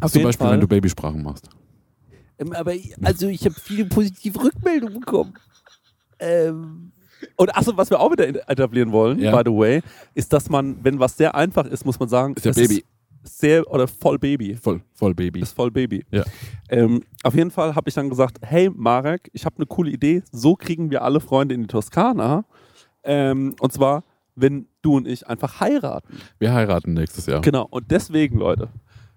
Auf 0.00 0.12
Zum 0.12 0.22
Beispiel, 0.22 0.44
Fall. 0.46 0.54
wenn 0.54 0.60
du 0.60 0.68
Babysprachen 0.68 1.22
machst. 1.22 1.48
Ähm, 2.38 2.52
aber 2.52 2.72
also 3.02 3.28
ich 3.28 3.44
habe 3.44 3.54
viele 3.54 3.86
positive 3.86 4.42
Rückmeldungen 4.42 5.00
bekommen. 5.00 5.34
Ähm, 6.18 6.92
und 7.36 7.56
achso, 7.56 7.76
was 7.76 7.90
wir 7.90 8.00
auch 8.00 8.10
wieder 8.12 8.28
etablieren 8.48 8.92
wollen, 8.92 9.18
Ja. 9.20 9.30
by 9.34 9.48
the 9.50 9.56
way, 9.56 9.82
ist, 10.14 10.32
dass 10.32 10.50
man, 10.50 10.76
wenn 10.84 10.98
was 10.98 11.16
sehr 11.16 11.34
einfach 11.34 11.64
ist, 11.66 11.84
muss 11.86 11.98
man 11.98 12.08
sagen, 12.08 12.34
Ist 12.34 12.44
ja 12.44 12.50
es 12.50 12.56
Baby. 12.56 12.74
Ist 12.78 12.84
sehr 13.24 13.68
oder 13.70 13.88
voll 13.88 14.18
Baby. 14.18 14.54
Voll, 14.54 14.80
voll 14.92 15.14
Baby. 15.14 15.40
Ist 15.40 15.56
voll 15.56 15.70
Baby. 15.70 16.04
Ja. 16.10 16.24
Ähm, 16.68 17.02
auf 17.22 17.34
jeden 17.34 17.50
Fall 17.50 17.74
habe 17.74 17.88
ich 17.88 17.94
dann 17.94 18.08
gesagt, 18.10 18.38
hey 18.42 18.70
Marek, 18.74 19.30
ich 19.32 19.44
habe 19.44 19.56
eine 19.56 19.66
coole 19.66 19.90
Idee. 19.90 20.22
So 20.30 20.54
kriegen 20.54 20.90
wir 20.90 21.02
alle 21.02 21.20
Freunde 21.20 21.54
in 21.54 21.62
die 21.62 21.66
Toskana. 21.68 22.44
Ähm, 23.02 23.54
und 23.60 23.72
zwar, 23.72 24.04
wenn 24.34 24.66
du 24.82 24.96
und 24.96 25.06
ich 25.08 25.26
einfach 25.26 25.60
heiraten. 25.60 26.18
Wir 26.38 26.52
heiraten 26.52 26.94
nächstes 26.94 27.26
Jahr. 27.26 27.40
Genau. 27.40 27.66
Und 27.70 27.90
deswegen, 27.90 28.38
Leute, 28.38 28.68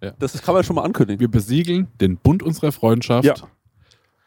Ja. 0.02 0.12
das 0.20 0.41
kann 0.41 0.54
man 0.54 0.63
schon 0.63 0.76
mal 0.76 0.84
ankündigen. 0.84 1.20
Wir 1.20 1.30
besiegeln 1.32 1.88
den 2.00 2.17
Bund 2.17 2.43
unserer 2.43 2.72
Freundschaft 2.72 3.26
Ja. 3.26 3.36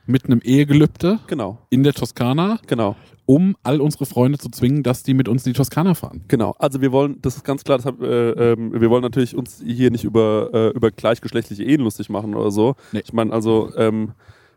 Mit 0.07 0.25
einem 0.27 0.41
Ehegelübde 0.43 1.19
Genau, 1.27 1.59
in 1.71 1.83
der 1.83 1.93
Toskana, 1.93 2.59
genau. 2.67 2.97
um 3.27 3.57
all 3.63 3.81
unsere 3.81 4.07
Freunde 4.07 4.39
zu 4.39 4.49
zwingen, 4.49 4.83
dass 4.83 5.03
die 5.03 5.15
mit 5.15 5.29
uns 5.29 5.47
in 5.47 5.53
die 5.53 5.57
Toskana 5.57 5.95
fahren. 5.95 6.25
Genau, 6.29 6.55
also 6.59 6.81
wir 6.81 6.91
wollen, 6.93 7.19
das 7.23 7.37
ist 7.37 7.45
ganz 7.45 7.63
klar, 7.65 7.81
hab, 7.85 8.01
äh, 8.03 8.53
ähm, 8.53 8.73
wir 8.81 8.91
wollen 8.91 9.03
natürlich 9.03 9.37
uns 9.37 9.63
hier 9.65 9.91
nicht 9.91 10.05
über, 10.05 10.51
äh, 10.53 10.69
über 10.71 10.91
gleichgeschlechtliche 10.91 11.63
Ehen 11.65 11.81
lustig 11.83 12.09
machen 12.09 12.35
oder 12.35 12.51
so. 12.51 12.75
Nee. 12.93 13.03
Ich 13.05 13.13
meine, 13.13 13.33
also 13.33 13.71
ähm, 13.77 14.13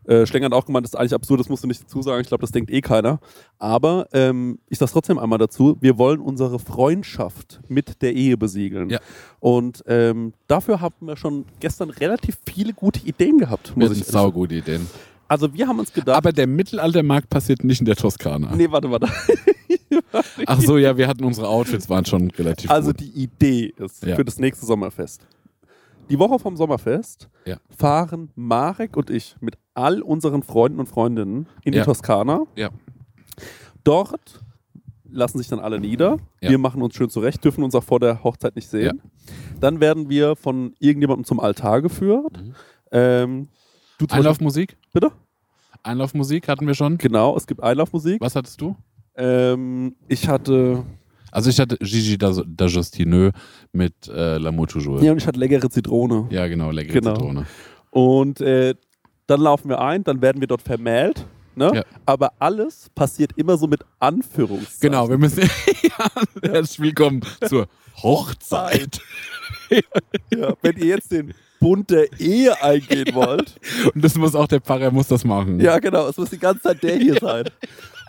äh, 0.06 0.26
Schlenger 0.26 0.48
hat 0.48 0.54
auch 0.54 0.66
gemeint, 0.66 0.86
das 0.86 0.92
ist 0.94 1.00
eigentlich 1.00 1.14
absurd, 1.14 1.40
das 1.40 1.48
musst 1.48 1.64
du 1.64 1.68
nicht 1.68 1.82
dazu 1.84 2.02
sagen, 2.02 2.20
ich 2.20 2.28
glaube, 2.28 2.42
das 2.42 2.52
denkt 2.52 2.70
eh 2.72 2.82
keiner. 2.82 3.20
Aber 3.58 4.08
ähm, 4.12 4.60
ich 4.68 4.78
sage 4.78 4.92
trotzdem 4.92 5.18
einmal 5.18 5.40
dazu, 5.40 5.78
wir 5.80 5.98
wollen 5.98 6.20
unsere 6.20 6.60
Freundschaft 6.60 7.62
mit 7.70 8.02
der 8.02 8.14
Ehe 8.14 8.36
besiegeln. 8.36 8.90
Ja. 8.90 9.00
Und 9.40 9.82
ähm, 9.88 10.34
dafür 10.48 10.82
haben 10.82 10.96
wir 11.08 11.16
schon 11.16 11.46
gestern 11.62 11.90
relativ 11.90 12.38
viele 12.46 12.74
gute 12.74 13.00
Ideen 13.08 13.38
gehabt, 13.38 13.74
Wir 13.78 13.88
muss 13.88 13.92
ich 13.92 13.98
sind 14.00 14.08
ehrlich 14.08 14.12
sagen. 14.12 14.24
saugute 14.26 14.56
Ideen. 14.56 14.88
Also 15.28 15.54
wir 15.54 15.68
haben 15.68 15.80
uns 15.80 15.92
gedacht, 15.94 16.16
Aber 16.18 16.32
der 16.32 16.48
Mittelaltermarkt 16.48 17.30
passiert 17.30 17.64
nicht 17.64 17.80
in 17.80 17.86
der 17.86 17.96
Toskana. 17.96 18.56
nee, 18.56 18.70
warte, 18.70 18.90
warte. 18.92 19.08
Ach 20.46 20.60
so, 20.62 20.78
ja, 20.78 20.98
wir 20.98 21.08
hatten 21.08 21.24
unsere 21.24 21.48
Outfits, 21.48 21.90
waren 21.90 22.06
schon 22.06 22.30
relativ 22.32 22.70
Also 22.70 22.90
gut. 22.92 23.00
die 23.00 23.10
Idee 23.24 23.74
ist 23.78 24.04
Ja. 24.06 24.16
für 24.16 24.26
das 24.26 24.38
nächste 24.40 24.66
Sommerfest. 24.66 25.26
Die 26.10 26.20
Woche 26.20 26.38
vom 26.40 26.56
Sommerfest 26.58 27.30
Ja. 27.46 27.58
fahren 27.76 28.30
Marek 28.36 28.98
und 28.98 29.10
ich 29.10 29.36
mit 29.40 29.56
all 29.74 30.02
unseren 30.02 30.44
Freunden 30.44 30.80
und 30.80 30.88
Freundinnen 30.88 31.48
in 31.64 31.74
Ja. 31.74 31.82
die 31.82 31.86
Toskana. 31.86 32.42
Ja. 32.56 32.70
Dort 33.84 34.42
lassen 35.10 35.38
sich 35.38 35.48
dann 35.48 35.60
alle 35.60 35.80
nieder. 35.80 36.18
Ja. 36.42 36.50
Wir 36.50 36.58
machen 36.58 36.82
uns 36.82 36.96
schön 36.96 37.10
zurecht, 37.10 37.44
dürfen 37.44 37.64
uns 37.64 37.76
auch 37.76 37.84
vor 37.84 38.00
der 38.00 38.24
Hochzeit 38.24 38.56
nicht 38.56 38.70
sehen. 38.70 39.02
Dann 39.60 39.80
werden 39.80 40.10
wir 40.10 40.36
von 40.36 40.74
irgendjemandem 40.80 41.24
zum 41.26 41.40
Altar 41.40 41.82
geführt. 41.82 42.42
Mhm. 42.44 42.56
Ähm, 42.92 43.48
du 43.98 44.06
Einlaufmusik? 44.10 44.78
bitte? 44.94 45.12
Einlaufmusik 45.84 46.48
hatten 46.48 46.66
wir 46.68 46.74
schon. 46.76 46.98
Genau, 46.98 47.36
es 47.36 47.46
gibt 47.48 47.62
Einlaufmusik. 47.62 48.22
Was 48.22 48.36
hattest 48.36 48.62
du? 48.62 48.76
Ähm, 49.16 49.96
ich 50.08 50.28
hatte, 50.28 50.84
Also 51.32 51.50
ich 51.50 51.60
hatte 51.60 51.78
Gigi 51.78 52.18
da, 52.18 52.32
da 52.46 52.66
Justineux 52.66 53.34
mit 53.72 53.94
äh, 54.08 54.38
L'amour 54.38 54.68
toujours. 54.68 55.02
ja, 55.04 55.12
und 55.12 55.18
ich 55.18 55.28
hatte 55.28 55.40
leckere 55.40 55.70
Zitrone. 55.70 56.28
Ja, 56.30 56.48
genau, 56.48 56.72
leckere 56.72 56.94
Genau. 57.02 57.14
Zitrone. 57.16 57.46
Und 57.92 58.42
äh, 58.42 58.76
dann 59.28 59.42
laufen 59.42 59.70
wir 59.70 59.80
ein, 59.82 60.04
dann 60.04 60.22
werden 60.22 60.42
wir 60.42 60.48
dort 60.48 60.62
vermählt. 60.62 61.26
Ne? 61.56 61.72
Ja. 61.76 61.84
Aber 62.08 62.32
alles 62.40 62.90
passiert 62.96 63.34
immer 63.36 63.58
so 63.58 63.68
mit 63.68 63.82
Anführungszeichen. 64.00 64.80
Genau, 64.92 65.08
wir 65.10 65.18
müssen 65.20 65.42
ja, 65.84 66.10
herzlich 66.52 66.80
willkommen 66.80 67.22
zur 67.48 67.68
Hochzeit. 68.04 69.00
Ja, 70.32 70.54
wenn 70.62 70.78
ihr 70.78 70.86
jetzt 70.88 71.12
den 71.12 71.34
Bund 71.64 71.90
der 71.90 72.20
Ehe 72.20 72.62
eingehen 72.62 73.16
wollt. 73.16 73.56
Und 73.96 74.04
das 74.04 74.16
muss 74.16 74.36
auch 74.36 74.48
der 74.48 74.60
Pfarrer 74.60 74.92
muss 74.92 75.08
das 75.08 75.24
machen. 75.24 75.60
ja, 75.60 75.80
genau, 75.80 76.08
es 76.08 76.18
muss 76.18 76.30
die 76.30 76.38
ganze 76.38 76.62
Zeit 76.64 76.84
der 76.84 76.98
hier 76.98 77.18
sein. 77.20 77.46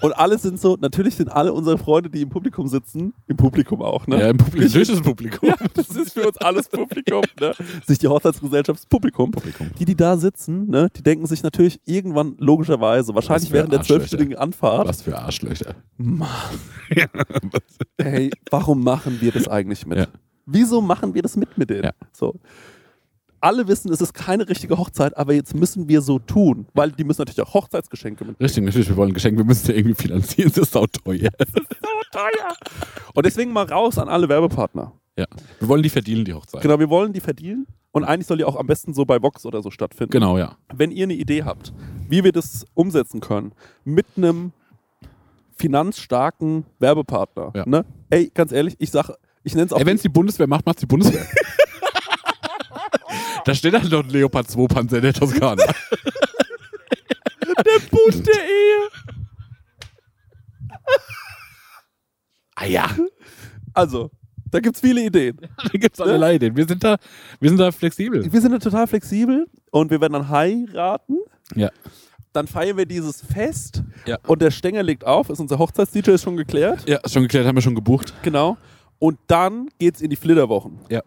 Und 0.02 0.12
alle 0.12 0.36
sind 0.36 0.60
so, 0.60 0.76
natürlich 0.78 1.14
sind 1.14 1.30
alle 1.30 1.52
unsere 1.52 1.78
Freunde, 1.78 2.10
die 2.10 2.22
im 2.22 2.28
Publikum 2.28 2.66
sitzen, 2.66 3.14
im 3.26 3.36
Publikum 3.36 3.80
auch, 3.80 4.06
ne? 4.06 4.20
Ja, 4.20 4.28
im 4.30 4.36
Publikum, 4.36 4.72
durch 4.72 4.88
das 4.88 5.00
Publikum. 5.00 5.48
Ja, 5.48 5.56
das 5.72 5.88
ist 5.88 6.12
für 6.12 6.26
uns 6.26 6.36
alles 6.38 6.68
Publikum, 6.68 7.22
ne? 7.40 7.54
Sich 7.86 8.00
die 8.00 8.08
Hochzeitsgesellschaft 8.08 8.80
ist 8.80 8.88
Publikum. 8.90 9.30
Publikum. 9.30 9.70
Die, 9.78 9.84
die 9.84 9.96
da 9.96 10.16
sitzen, 10.16 10.68
ne, 10.68 10.90
die 10.94 11.02
denken 11.02 11.26
sich 11.26 11.42
natürlich 11.42 11.80
irgendwann 11.86 12.34
logischerweise, 12.38 13.14
wahrscheinlich 13.14 13.50
während 13.52 13.72
der 13.72 13.82
zwölfstündigen 13.82 14.36
Anfahrt, 14.36 14.88
Was 14.88 15.02
für 15.02 15.16
Arschlöcher. 15.18 15.74
Hey, 17.96 18.30
warum 18.50 18.82
machen 18.84 19.18
wir 19.20 19.32
das 19.32 19.48
eigentlich 19.48 19.86
mit? 19.86 19.98
Ja. 19.98 20.06
Wieso 20.44 20.82
machen 20.82 21.14
wir 21.14 21.22
das 21.22 21.36
mit 21.36 21.56
mit 21.56 21.70
denen? 21.70 21.84
Ja. 21.84 21.92
So. 22.12 22.34
Alle 23.44 23.68
wissen, 23.68 23.92
es 23.92 24.00
ist 24.00 24.14
keine 24.14 24.48
richtige 24.48 24.78
Hochzeit, 24.78 25.14
aber 25.18 25.34
jetzt 25.34 25.54
müssen 25.54 25.86
wir 25.86 26.00
so 26.00 26.18
tun, 26.18 26.66
weil 26.72 26.92
die 26.92 27.04
müssen 27.04 27.20
natürlich 27.20 27.42
auch 27.42 27.52
Hochzeitsgeschenke 27.52 28.24
mit. 28.24 28.40
Richtig, 28.40 28.64
natürlich, 28.64 28.88
wir 28.88 28.96
wollen 28.96 29.10
ein 29.10 29.14
Geschenk, 29.14 29.36
wir 29.36 29.44
müssen 29.44 29.70
ja 29.70 29.76
irgendwie 29.76 29.94
finanzieren, 30.02 30.48
das 30.48 30.68
ist 30.68 30.74
auch 30.74 30.86
teuer. 30.86 31.28
Und 33.12 33.26
deswegen 33.26 33.52
mal 33.52 33.66
raus 33.66 33.98
an 33.98 34.08
alle 34.08 34.30
Werbepartner. 34.30 34.92
Ja. 35.18 35.26
Wir 35.58 35.68
wollen 35.68 35.82
die 35.82 35.90
verdienen, 35.90 36.24
die 36.24 36.32
Hochzeit. 36.32 36.62
Genau, 36.62 36.78
wir 36.78 36.88
wollen 36.88 37.12
die 37.12 37.20
verdienen. 37.20 37.66
Und 37.92 38.04
eigentlich 38.04 38.26
soll 38.26 38.38
die 38.38 38.44
auch 38.44 38.56
am 38.56 38.66
besten 38.66 38.94
so 38.94 39.04
bei 39.04 39.20
Vox 39.20 39.44
oder 39.44 39.60
so 39.60 39.70
stattfinden. 39.70 40.12
Genau, 40.12 40.38
ja. 40.38 40.56
Wenn 40.74 40.90
ihr 40.90 41.04
eine 41.04 41.12
Idee 41.12 41.42
habt, 41.42 41.74
wie 42.08 42.24
wir 42.24 42.32
das 42.32 42.64
umsetzen 42.72 43.20
können, 43.20 43.52
mit 43.84 44.06
einem 44.16 44.52
finanzstarken 45.54 46.64
Werbepartner. 46.78 47.52
Ja. 47.54 47.64
Ne? 47.66 47.84
Ey, 48.08 48.30
ganz 48.32 48.52
ehrlich, 48.52 48.76
ich 48.78 48.90
sag, 48.90 49.10
ich 49.42 49.54
nenne 49.54 49.66
es 49.66 49.72
auch. 49.74 49.80
Ey, 49.80 49.84
wenn 49.84 49.96
es 49.96 50.02
die 50.02 50.08
Bundeswehr 50.08 50.46
macht, 50.46 50.64
macht 50.64 50.80
die 50.80 50.86
Bundeswehr. 50.86 51.26
da 53.44 53.54
steht 53.54 53.74
halt 53.74 53.90
noch 53.90 54.02
ein 54.04 54.10
Leopard 54.10 54.48
2 54.50 54.66
Panzer 54.66 54.96
in 54.96 55.02
der 55.02 55.12
Toskana. 55.14 55.64
Bund 57.90 58.26
der 58.26 58.34
Ehe. 58.44 58.88
ah 62.56 62.66
ja, 62.66 62.90
Also, 63.72 64.10
da 64.50 64.60
gibt 64.60 64.76
es 64.76 64.80
viele 64.80 65.02
Ideen. 65.04 65.36
da 65.56 65.68
gibt's 65.78 66.00
allerlei 66.00 66.36
Ideen. 66.36 66.56
Wir 66.56 66.66
sind 66.66 66.82
da, 66.84 66.96
wir 67.40 67.48
sind 67.50 67.58
da 67.58 67.72
flexibel. 67.72 68.30
Wir 68.32 68.40
sind 68.40 68.52
da 68.52 68.58
total 68.58 68.86
flexibel 68.86 69.46
und 69.70 69.90
wir 69.90 70.00
werden 70.00 70.12
dann 70.14 70.28
heiraten. 70.28 71.18
Ja. 71.54 71.70
Dann 72.32 72.46
feiern 72.48 72.76
wir 72.76 72.86
dieses 72.86 73.20
Fest 73.24 73.82
Ja. 74.06 74.18
und 74.26 74.42
der 74.42 74.50
Stänger 74.50 74.82
legt 74.82 75.04
auf. 75.06 75.30
Ist 75.30 75.40
unser 75.40 75.58
Hochzeits-DJ 75.58 76.10
ist 76.12 76.22
schon 76.22 76.36
geklärt. 76.36 76.88
Ja, 76.88 76.98
schon 77.08 77.22
geklärt, 77.22 77.46
haben 77.46 77.56
wir 77.56 77.62
schon 77.62 77.74
gebucht. 77.76 78.12
Genau. 78.22 78.56
Und 78.98 79.18
dann 79.26 79.68
geht's 79.78 80.00
in 80.00 80.10
die 80.10 80.16
Flitterwochen. 80.16 80.80
Ja. 80.88 81.02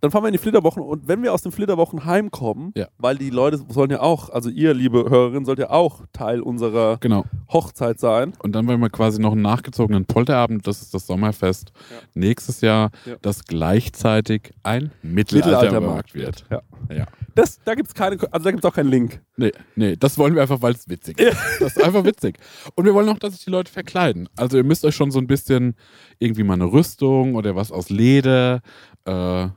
Dann 0.00 0.10
fahren 0.12 0.22
wir 0.22 0.28
in 0.28 0.32
die 0.32 0.38
Flitterwochen 0.38 0.82
und 0.82 1.08
wenn 1.08 1.22
wir 1.22 1.32
aus 1.34 1.42
den 1.42 1.50
Flitterwochen 1.52 2.04
heimkommen, 2.04 2.72
Ja. 2.76 2.86
weil 2.98 3.16
die 3.18 3.30
Leute 3.30 3.60
sollen 3.68 3.90
ja 3.90 4.00
auch, 4.00 4.30
also 4.30 4.48
ihr, 4.48 4.72
liebe 4.74 5.10
Hörerin, 5.10 5.44
sollt 5.44 5.58
ja 5.58 5.70
auch 5.70 6.02
Teil 6.12 6.40
unserer 6.40 6.98
Genau. 7.00 7.24
Hochzeit 7.52 7.98
sein. 7.98 8.32
Und 8.42 8.52
dann 8.52 8.66
wollen 8.68 8.80
wir 8.80 8.90
quasi 8.90 9.20
noch 9.20 9.32
einen 9.32 9.42
nachgezogenen 9.42 10.04
Polterabend, 10.06 10.66
das 10.66 10.82
ist 10.82 10.94
das 10.94 11.06
Sommerfest 11.06 11.72
nächstes 12.14 12.60
Jahr, 12.60 12.90
Ja. 13.06 13.16
das 13.22 13.44
gleichzeitig 13.44 14.52
ein 14.62 14.92
Mittelaltermarkt 15.02 16.14
Mittelaltermarkt 16.14 16.14
wird. 16.14 16.44
Ja. 16.50 16.62
Ja. 16.96 17.06
Das, 17.34 17.58
da 17.64 17.74
gibt's 17.74 17.94
keine, 17.94 18.16
also 18.32 18.44
da 18.44 18.50
gibt's 18.50 18.66
auch 18.66 18.74
keinen 18.74 18.90
Link. 18.90 19.20
Nee, 19.36 19.52
nee, 19.76 19.96
das 19.96 20.16
wollen 20.18 20.34
wir 20.34 20.42
einfach, 20.42 20.62
weil 20.62 20.74
es 20.74 20.88
witzig 20.88 21.18
ist. 21.20 21.36
Das 21.60 21.76
ist 21.76 21.82
einfach 21.82 22.04
witzig. 22.04 22.38
Und 22.74 22.84
wir 22.84 22.94
wollen 22.94 23.08
auch, 23.08 23.18
dass 23.18 23.34
sich 23.34 23.44
die 23.44 23.50
Leute 23.50 23.70
verkleiden. 23.70 24.28
Also 24.36 24.56
ihr 24.56 24.64
müsst 24.64 24.84
euch 24.84 24.94
schon 24.96 25.10
so 25.10 25.18
ein 25.18 25.26
bisschen 25.26 25.74
irgendwie 26.18 26.42
mal 26.44 26.54
eine 26.54 26.66
Rüstung 26.72 27.34
oder 27.34 27.54
was 27.56 27.70
aus 27.72 27.90
Leder, 27.90 28.60
äh, 29.04 29.48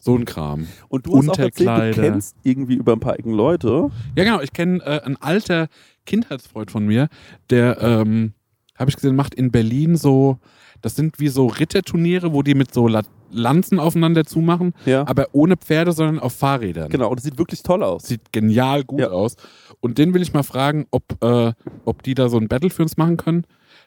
so 0.00 0.14
ein 0.16 0.24
Kram. 0.24 0.66
Und 0.88 1.06
du 1.06 1.16
hast 1.18 1.28
auch 1.30 1.38
erzählt, 1.38 1.96
du 1.96 2.00
kennst 2.00 2.36
irgendwie 2.42 2.74
über 2.74 2.92
ein 2.92 3.00
paar 3.00 3.18
ecken 3.18 3.32
Leute. 3.32 3.90
Ja, 4.16 4.24
genau. 4.24 4.40
Ich 4.40 4.52
kenne 4.52 4.80
äh, 4.84 5.00
einen 5.02 5.16
alter 5.16 5.68
Kindheitsfreund 6.06 6.70
von 6.70 6.86
mir, 6.86 7.08
der, 7.50 7.80
ähm, 7.82 8.32
habe 8.78 8.90
ich 8.90 8.96
gesehen, 8.96 9.16
macht 9.16 9.34
in 9.34 9.50
Berlin 9.50 9.96
so, 9.96 10.38
das 10.82 10.94
sind 10.94 11.18
wie 11.18 11.28
so 11.28 11.46
Ritterturniere, 11.46 12.32
wo 12.32 12.42
die 12.42 12.54
mit 12.54 12.72
so 12.72 12.86
La 12.88 13.02
Lanzen 13.30 13.78
aufeinander 13.78 14.24
zumachen, 14.24 14.72
Ja. 14.86 15.06
aber 15.06 15.26
ohne 15.32 15.58
Pferde, 15.58 15.92
sondern 15.92 16.18
auf 16.18 16.32
Fahrrädern. 16.32 16.88
Genau, 16.88 17.10
und 17.10 17.16
das 17.18 17.24
sieht 17.24 17.36
wirklich 17.36 17.62
toll 17.62 17.82
aus. 17.82 18.04
Sieht 18.04 18.32
genial 18.32 18.84
gut 18.84 19.00
Ja. 19.00 19.08
aus. 19.10 19.36
Und 19.80 19.98
den 19.98 20.14
will 20.14 20.22
ich 20.22 20.32
mal 20.32 20.42
fragen, 20.44 20.86
ob, 20.92 21.22
äh, 21.22 21.52
ob 21.84 22.02
die 22.04 22.14
da 22.14 22.30
so 22.30 22.38
ein 22.38 22.48
Battle 22.48 22.70
für 22.70 22.80
uns 22.82 22.96
machen 22.96 23.18
können. 23.18 23.44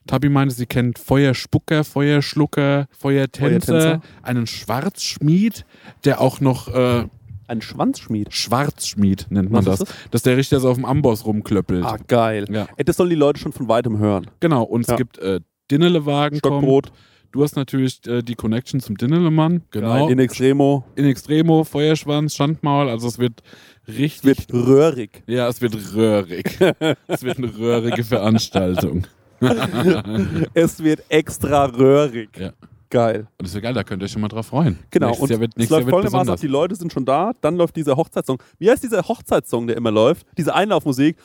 Tabi 0.07 0.29
meinte, 0.29 0.53
sie 0.55 0.65
kennt 0.65 0.97
Feuerspucker, 0.99 1.83
Feuerschlucker, 1.83 2.87
Feuertänzer, 2.91 3.71
Feuertänzer. 3.81 4.01
einen 4.23 4.47
Schwarzschmied, 4.47 5.65
der 6.05 6.21
auch 6.21 6.39
noch 6.41 6.67
äh, 6.73 7.05
Ein 7.47 7.61
Schwanzschmied. 7.61 8.33
Schwarzschmied 8.33 9.27
nennt 9.29 9.51
man 9.51 9.63
das. 9.65 9.81
ist 9.81 9.93
Dass 10.11 10.23
der 10.23 10.37
richtig 10.37 10.59
so 10.59 10.69
auf 10.69 10.75
dem 10.77 10.85
Amboss 10.85 11.25
rumklöppelt. 11.25 11.85
Ah, 11.85 11.97
geil. 12.07 12.45
Ja. 12.49 12.67
Ey, 12.77 12.85
das 12.85 12.97
sollen 12.97 13.09
die 13.09 13.15
Leute 13.15 13.39
schon 13.39 13.51
von 13.53 13.67
weitem 13.67 13.97
hören. 13.99 14.27
Genau, 14.39 14.63
und 14.63 14.81
es 14.81 14.87
Ja. 14.87 14.95
gibt 14.95 15.17
äh, 15.19 15.39
Dinnelewagen. 15.69 16.39
Stockbrot, 16.39 16.91
Du 17.33 17.43
hast 17.43 17.55
natürlich 17.55 18.05
äh, 18.07 18.21
die 18.23 18.35
Connection 18.35 18.81
zum 18.81 18.97
Dinnelemann. 18.97 19.61
Genau. 19.71 20.09
in 20.09 20.19
Extremo. 20.19 20.83
In 20.95 21.05
Extremo, 21.05 21.63
Feuerschwanz, 21.63 22.35
Schandmaul. 22.35 22.89
Also 22.89 23.07
es 23.07 23.19
wird 23.19 23.41
richtig. 23.87 24.23
Wird 24.51 24.53
röhrig. 24.53 25.23
ja, 25.27 25.47
es 25.47 25.61
wird 25.61 25.77
röhrig. 25.95 26.57
es 27.07 27.23
wird 27.23 27.37
eine 27.37 27.57
röhrige 27.57 28.03
Veranstaltung. 28.03 29.07
es 30.53 30.81
wird 30.83 31.03
extra 31.09 31.65
röhrig. 31.65 32.29
Ja. 32.37 32.51
Geil. 32.89 33.27
Und 33.37 33.47
das 33.47 33.53
wird 33.53 33.63
geil, 33.63 33.73
da 33.73 33.83
könnt 33.83 34.01
ihr 34.01 34.05
euch 34.05 34.11
schon 34.11 34.21
mal 34.21 34.27
drauf 34.27 34.47
freuen. 34.47 34.77
Genau. 34.89 35.07
Nächstes 35.07 35.23
und 35.23 35.29
Jahr 35.31 35.39
wird, 35.39 35.53
es 35.55 35.69
läuft 35.69 35.89
folgendermaßen 35.89 36.33
ab, 36.33 36.39
die 36.41 36.47
Leute 36.47 36.75
sind 36.75 36.91
schon 36.91 37.05
da, 37.05 37.31
dann 37.39 37.55
läuft 37.55 37.75
dieser 37.77 37.95
Hochzeitssong. 37.95 38.37
Wie 38.59 38.69
heißt 38.69 38.83
dieser 38.83 39.01
Hochzeitssong, 39.07 39.67
der 39.67 39.77
immer 39.77 39.91
läuft? 39.91 40.27
Diese 40.37 40.53
Einlaufmusik. 40.53 41.15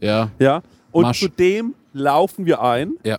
Ja, 0.00 0.30
Ja. 0.38 0.62
Und 0.92 1.02
Marsch. 1.02 1.20
zu 1.20 1.28
dem 1.28 1.74
laufen 1.92 2.46
wir 2.46 2.62
ein. 2.62 2.94
ja. 3.04 3.18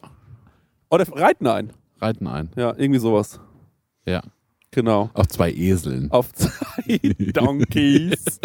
Oder 0.90 1.06
reiten 1.12 1.48
ein. 1.48 1.74
Reiten 2.00 2.28
ein. 2.28 2.50
Ja, 2.56 2.74
irgendwie 2.78 3.00
sowas. 3.00 3.40
Ja. 4.06 4.22
Genau. 4.72 5.10
Auf 5.14 5.28
zwei 5.28 5.52
Eseln. 5.52 6.10
Auf 6.12 6.32
zwei 6.34 6.98
Donkeys. 7.34 8.40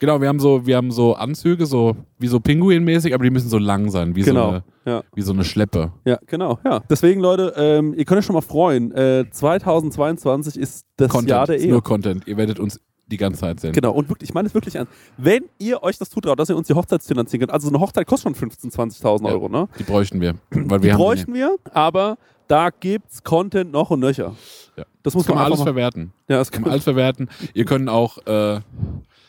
Genau, 0.00 0.20
wir 0.20 0.28
haben 0.28 0.38
so, 0.38 0.64
wir 0.66 0.76
haben 0.76 0.90
so 0.92 1.14
Anzüge, 1.14 1.66
so 1.66 1.96
wie 2.18 2.28
so 2.28 2.38
Pinguinmäßig, 2.40 3.14
aber 3.14 3.24
die 3.24 3.30
müssen 3.30 3.48
so 3.48 3.58
lang 3.58 3.90
sein, 3.90 4.14
wie, 4.14 4.22
so, 4.22 4.30
genau. 4.30 4.48
eine, 4.50 4.62
Ja. 4.86 5.02
wie 5.14 5.22
so 5.22 5.32
eine 5.32 5.44
Schleppe. 5.44 5.92
Ja, 6.04 6.18
genau. 6.26 6.58
Ja. 6.64 6.80
Deswegen, 6.88 7.20
Leute, 7.20 7.52
ähm, 7.56 7.94
ihr 7.94 8.04
könnt 8.04 8.18
euch 8.20 8.24
schon 8.24 8.34
mal 8.34 8.40
freuen. 8.42 8.92
Äh, 8.92 9.24
2022 9.30 10.56
ist 10.58 10.86
das 10.96 11.10
Content, 11.10 11.30
Jahr 11.30 11.46
der 11.46 11.58
Ehe. 11.60 11.70
nur 11.70 11.82
Content. 11.82 12.26
Ihr 12.26 12.36
werdet 12.36 12.60
uns 12.60 12.80
die 13.06 13.16
ganze 13.16 13.40
Zeit 13.40 13.58
sehen. 13.60 13.72
Genau, 13.72 13.92
und 13.92 14.08
wirklich, 14.08 14.28
ich 14.30 14.34
meine 14.34 14.48
es 14.48 14.54
wirklich 14.54 14.74
ernst. 14.76 14.92
Wenn 15.16 15.44
ihr 15.58 15.82
euch 15.82 15.98
das 15.98 16.10
zutraut, 16.10 16.38
dass 16.38 16.50
ihr 16.50 16.56
uns 16.56 16.66
die 16.68 16.74
Hochzeit 16.74 17.02
finanzieren 17.02 17.40
könnt, 17.40 17.52
also 17.52 17.68
so 17.68 17.74
eine 17.74 17.80
Hochzeit 17.80 18.06
kostet 18.06 18.36
schon 18.36 18.50
15.000, 18.50 19.00
20.000 19.02 19.26
Ja. 19.26 19.32
Euro, 19.32 19.48
ne? 19.48 19.68
Die 19.78 19.82
bräuchten 19.84 20.20
wir. 20.20 20.34
Weil 20.50 20.78
Die 20.80 20.84
wir 20.84 20.92
haben 20.92 20.98
bräuchten 20.98 21.34
wir, 21.34 21.56
aber 21.72 22.18
da 22.48 22.68
gibt's 22.70 23.22
Content 23.24 23.72
noch 23.72 23.90
und 23.90 24.00
nöcher. 24.00 24.34
Ja. 24.76 24.84
Das 25.02 25.14
muss 25.14 25.24
Das 25.24 25.28
kann 25.28 25.36
man 25.36 25.44
alles 25.46 25.58
mal, 25.58 25.64
verwerten. 25.64 26.12
Ja, 26.28 26.36
das 26.36 26.50
Kann 26.50 26.56
kann 26.58 26.62
man 26.64 26.72
alles 26.72 26.84
verwerten. 26.84 27.28
Ihr 27.54 27.64
könnt 27.64 27.88
auch, 27.88 28.18
äh, 28.26 28.60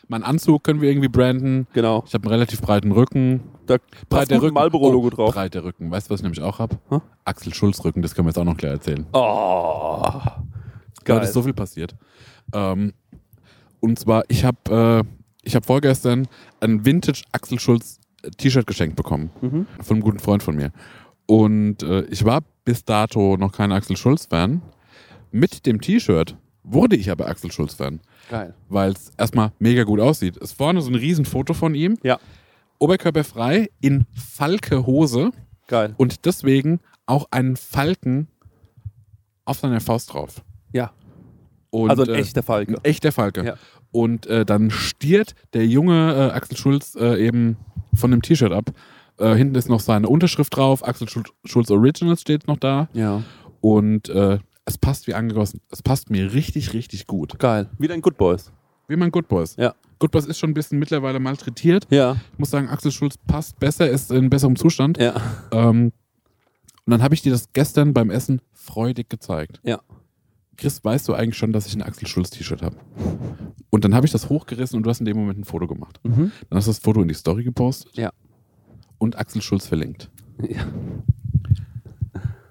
meinen 0.10 0.24
Anzug 0.24 0.64
können 0.64 0.82
wir 0.82 0.90
irgendwie 0.90 1.08
branden. 1.08 1.68
Genau. 1.74 2.04
Ich 2.06 2.14
habe 2.14 2.26
einen 2.26 2.34
relativ 2.34 2.62
breiten 2.62 2.92
Rücken. 2.92 3.42
Da 3.68 3.78
passt 4.10 4.32
ein 4.32 4.54
Marlboro-Logo 4.54 5.12
drauf. 5.12 5.34
Breiter 5.34 5.64
Rücken. 5.64 5.90
Weißt 5.92 6.08
du, 6.08 6.14
was 6.14 6.20
ich 6.20 6.24
nämlich 6.24 6.42
auch 6.42 6.60
habe? 6.60 6.78
Hä? 6.90 7.00
Axel 7.26 7.54
Schulz 7.54 7.84
Rücken, 7.86 8.02
das 8.02 8.16
können 8.16 8.26
wir 8.26 8.32
jetzt 8.32 8.40
auch 8.40 8.44
noch 8.44 8.58
gleich 8.58 8.72
erzählen. 8.72 9.06
Oh. 9.14 10.02
Da 10.02 10.44
Geil. 11.04 11.24
ist 11.24 11.34
so 11.34 11.42
viel 11.44 11.54
passiert. 11.54 11.96
Ähm, 12.54 12.94
und 13.80 13.98
zwar, 14.00 14.24
ich 14.28 14.44
habe 14.44 15.04
äh, 15.06 15.08
ich 15.44 15.56
hab 15.56 15.66
vorgestern 15.66 16.28
ein 16.60 16.86
Vintage 16.86 17.24
Axel 17.32 17.60
Schulz 17.60 18.00
äh, 18.24 18.32
T-Shirt 18.32 18.68
geschenkt 18.68 18.96
bekommen. 18.96 19.30
Mhm. 19.42 19.68
Von 19.82 19.98
einem 19.98 20.04
guten 20.04 20.20
Freund 20.20 20.44
von 20.44 20.56
mir. 20.56 20.72
Und 21.28 21.84
äh, 21.84 22.02
ich 22.06 22.26
war 22.26 22.42
bis 22.66 22.84
dato 22.84 23.38
noch 23.38 23.52
kein 23.52 23.72
Axel 23.72 23.96
Schulz-Fan. 23.96 24.62
Mit 25.32 25.66
dem 25.68 25.80
T-Shirt 25.80 26.36
wurde 26.64 26.96
ich 26.96 27.12
aber 27.12 27.28
Axel 27.28 27.52
Schulz-Fan. 27.52 28.02
Geil. 28.30 28.54
weil 28.70 28.92
es 28.92 29.12
erstmal 29.18 29.52
mega 29.60 29.84
gut 29.84 30.00
aussieht. 30.00 30.38
Ist 30.38 30.54
vorne 30.54 30.82
so 30.82 30.90
ein 30.90 30.96
Riesenfoto 30.96 31.54
von 31.54 31.76
ihm. 31.76 31.98
Ja. 32.04 32.20
Oberkörperfrei 32.80 33.70
in 33.82 34.06
Falke-Hose 34.14 35.32
Geil. 35.68 35.94
und 35.98 36.26
deswegen 36.26 36.80
auch 37.06 37.28
einen 37.32 37.58
Falken 37.58 38.28
auf 39.46 39.60
seiner 39.60 39.82
Faust 39.82 40.14
drauf. 40.14 40.44
Ja. 40.72 40.92
Und, 41.72 41.90
also 41.90 42.04
ein 42.04 42.10
äh, 42.10 42.20
echter 42.20 42.44
Falke. 42.44 42.74
ein 42.74 42.86
echter 42.86 43.12
Falke. 43.12 43.46
Ja. 43.46 43.54
Und 43.92 44.28
äh, 44.28 44.46
dann 44.46 44.70
stiert 44.72 45.34
der 45.54 45.66
junge 45.66 46.14
äh, 46.14 46.36
Axel 46.36 46.58
Schulz 46.58 46.96
äh, 46.96 47.26
eben 47.26 47.58
von 47.94 48.12
dem 48.12 48.22
T-Shirt 48.22 48.52
ab. 48.52 48.72
Äh, 49.18 49.36
hinten 49.36 49.56
ist 49.56 49.68
noch 49.70 49.80
seine 49.80 50.08
Unterschrift 50.08 50.56
drauf. 50.56 50.88
Axel 50.88 51.10
Schul 51.10 51.24
Schulz 51.46 51.70
Originals 51.72 52.22
steht 52.22 52.48
noch 52.48 52.58
da. 52.58 52.88
Ja. 52.94 53.24
Und 53.62 54.10
äh, 54.10 54.40
es 54.70 54.78
passt 54.78 55.08
wie 55.08 55.16
angegossen. 55.16 55.62
Es 55.72 55.82
passt 55.82 56.10
mir 56.10 56.34
richtig, 56.34 56.74
richtig 56.74 57.08
gut. 57.08 57.38
Geil. 57.40 57.70
Wieder 57.80 57.96
ein 57.96 58.02
Good 58.02 58.18
Boys. 58.18 58.52
Wie 58.88 58.96
mein 58.96 59.12
Good 59.12 59.28
Boys. 59.28 59.56
Ja. 59.58 59.76
Good 59.98 60.12
Boys 60.12 60.26
ist 60.26 60.40
schon 60.40 60.52
ein 60.52 60.54
bisschen 60.54 60.80
mittlerweile 60.80 61.20
malträtiert. 61.20 61.88
Ja. 61.90 62.18
Ich 62.34 62.40
muss 62.40 62.52
sagen, 62.52 62.70
Axel 62.70 62.92
Schulz 62.92 63.18
passt 63.18 63.60
besser, 63.60 63.90
ist 63.90 64.12
in 64.12 64.30
besserem 64.30 64.56
Zustand. 64.56 64.98
Ja. 64.98 65.16
Ähm, 65.52 65.92
und 66.86 66.92
dann 66.92 67.04
habe 67.04 67.14
ich 67.14 67.22
dir 67.22 67.32
das 67.32 67.52
gestern 67.54 67.94
beim 67.94 68.10
Essen 68.10 68.42
freudig 68.54 69.10
gezeigt. 69.10 69.60
Ja. 69.64 69.82
Chris, 70.56 70.84
weißt 70.84 71.08
du 71.08 71.14
eigentlich 71.14 71.38
schon, 71.38 71.52
dass 71.52 71.68
ich 71.68 71.76
ein 71.76 71.82
Axel 71.82 72.08
Schulz 72.08 72.30
T-Shirt 72.30 72.62
habe? 72.62 72.78
Und 73.70 73.86
dann 73.86 73.96
habe 73.96 74.06
ich 74.06 74.12
das 74.12 74.30
hochgerissen 74.30 74.78
und 74.78 74.84
du 74.84 74.90
hast 74.90 75.00
in 75.00 75.06
dem 75.06 75.18
Moment 75.18 75.40
ein 75.40 75.46
Foto 75.46 75.68
gemacht. 75.68 76.00
Mhm. 76.04 76.32
Dann 76.50 76.58
hast 76.58 76.68
du 76.68 76.72
das 76.72 76.80
Foto 76.80 77.02
in 77.02 77.08
die 77.08 77.14
Story 77.14 77.44
gepostet. 77.44 77.98
Ja. 77.98 78.12
Und 78.98 79.18
Axel 79.18 79.42
Schulz 79.42 79.66
verlinkt. 79.66 80.10
Ja. 80.48 80.68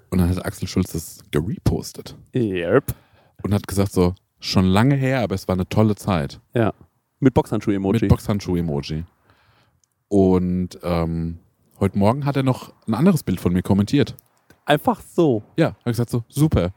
Und 0.09 0.17
dann 0.19 0.29
hat 0.29 0.43
Axel 0.45 0.67
Schulz 0.67 0.91
das 0.93 1.19
gerepostet 1.31 2.15
Yep. 2.35 2.95
und 3.43 3.53
hat 3.53 3.67
gesagt 3.67 3.91
so, 3.91 4.15
schon 4.39 4.65
lange 4.65 4.95
her, 4.95 5.21
aber 5.21 5.35
es 5.35 5.47
war 5.47 5.53
eine 5.55 5.67
tolle 5.69 5.95
Zeit. 5.95 6.39
Ja. 6.53 6.73
Mit 7.19 7.33
Boxhandschuh-Emoji. 7.33 7.99
Mit 8.01 8.09
Boxhandschuh-Emoji. 8.09 9.03
Und 10.07 10.79
ähm, 10.83 11.39
heute 11.79 11.97
Morgen 11.97 12.25
hat 12.25 12.35
er 12.37 12.43
noch 12.43 12.73
ein 12.87 12.93
anderes 12.93 13.23
Bild 13.23 13.39
von 13.39 13.53
mir 13.53 13.61
kommentiert. 13.61 14.15
Einfach 14.65 15.01
so. 15.01 15.43
Ja, 15.57 15.75
habe 15.81 15.91
gesagt 15.91 16.09
so, 16.09 16.23
super. 16.27 16.71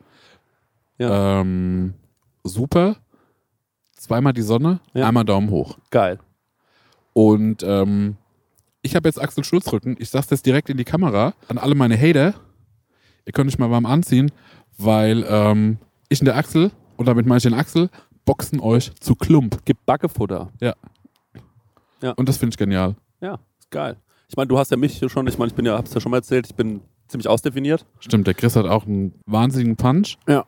Ja. 0.98 1.40
Ähm, 1.40 1.94
super. 2.44 2.96
Zweimal 3.96 4.32
die 4.32 4.42
Sonne, 4.42 4.80
Ja. 4.94 5.06
einmal 5.08 5.24
Daumen 5.24 5.50
hoch. 5.50 5.78
Geil. 5.90 6.18
Und 7.12 7.62
ähm, 7.62 8.16
ich 8.82 8.96
habe 8.96 9.08
jetzt 9.08 9.20
Axel 9.20 9.44
Schulz 9.44 9.72
Rücken. 9.72 9.96
Ich 9.98 10.10
sag's 10.10 10.30
jetzt 10.30 10.44
direkt 10.44 10.68
in 10.70 10.76
die 10.76 10.84
Kamera 10.84 11.34
an 11.48 11.58
alle 11.58 11.74
meine 11.74 11.96
Hater. 11.98 12.34
Ihr 13.26 13.32
könnt 13.32 13.48
euch 13.50 13.58
mal 13.58 13.70
warm 13.70 13.86
anziehen, 13.86 14.30
weil 14.78 15.24
ähm, 15.28 15.78
ich 16.08 16.20
und 16.20 16.26
der 16.26 16.36
Axel, 16.36 16.70
und 16.96 17.06
damit 17.06 17.26
meine 17.26 17.38
ich 17.38 17.42
den 17.44 17.54
Axel, 17.54 17.88
boxen 18.24 18.60
euch 18.60 18.92
zu 19.00 19.14
Klump. 19.14 19.64
Gibt 19.64 19.84
Backefutter. 19.86 20.50
Und 22.16 22.28
das 22.28 22.36
finde 22.36 22.54
ich 22.54 22.58
genial. 22.58 22.96
Ja, 23.20 23.38
ist 23.60 23.70
geil. 23.70 23.96
Ich 24.28 24.36
meine, 24.36 24.48
du 24.48 24.58
hast 24.58 24.70
ja 24.70 24.76
mich 24.76 24.98
hier 24.98 25.08
schon, 25.08 25.26
ich 25.26 25.38
meine, 25.38 25.50
ich 25.50 25.54
bin 25.54 25.64
ja, 25.64 25.76
hab's 25.76 25.94
ja 25.94 26.00
schon 26.00 26.10
mal 26.10 26.16
erzählt, 26.18 26.46
ich 26.46 26.54
bin 26.54 26.80
ziemlich 27.06 27.28
ausdefiniert. 27.28 27.84
Stimmt, 28.00 28.26
der 28.26 28.34
Chris 28.34 28.56
hat 28.56 28.66
auch 28.66 28.86
einen 28.86 29.12
wahnsinnigen 29.26 29.76
Punch. 29.76 30.16
Ja. 30.26 30.44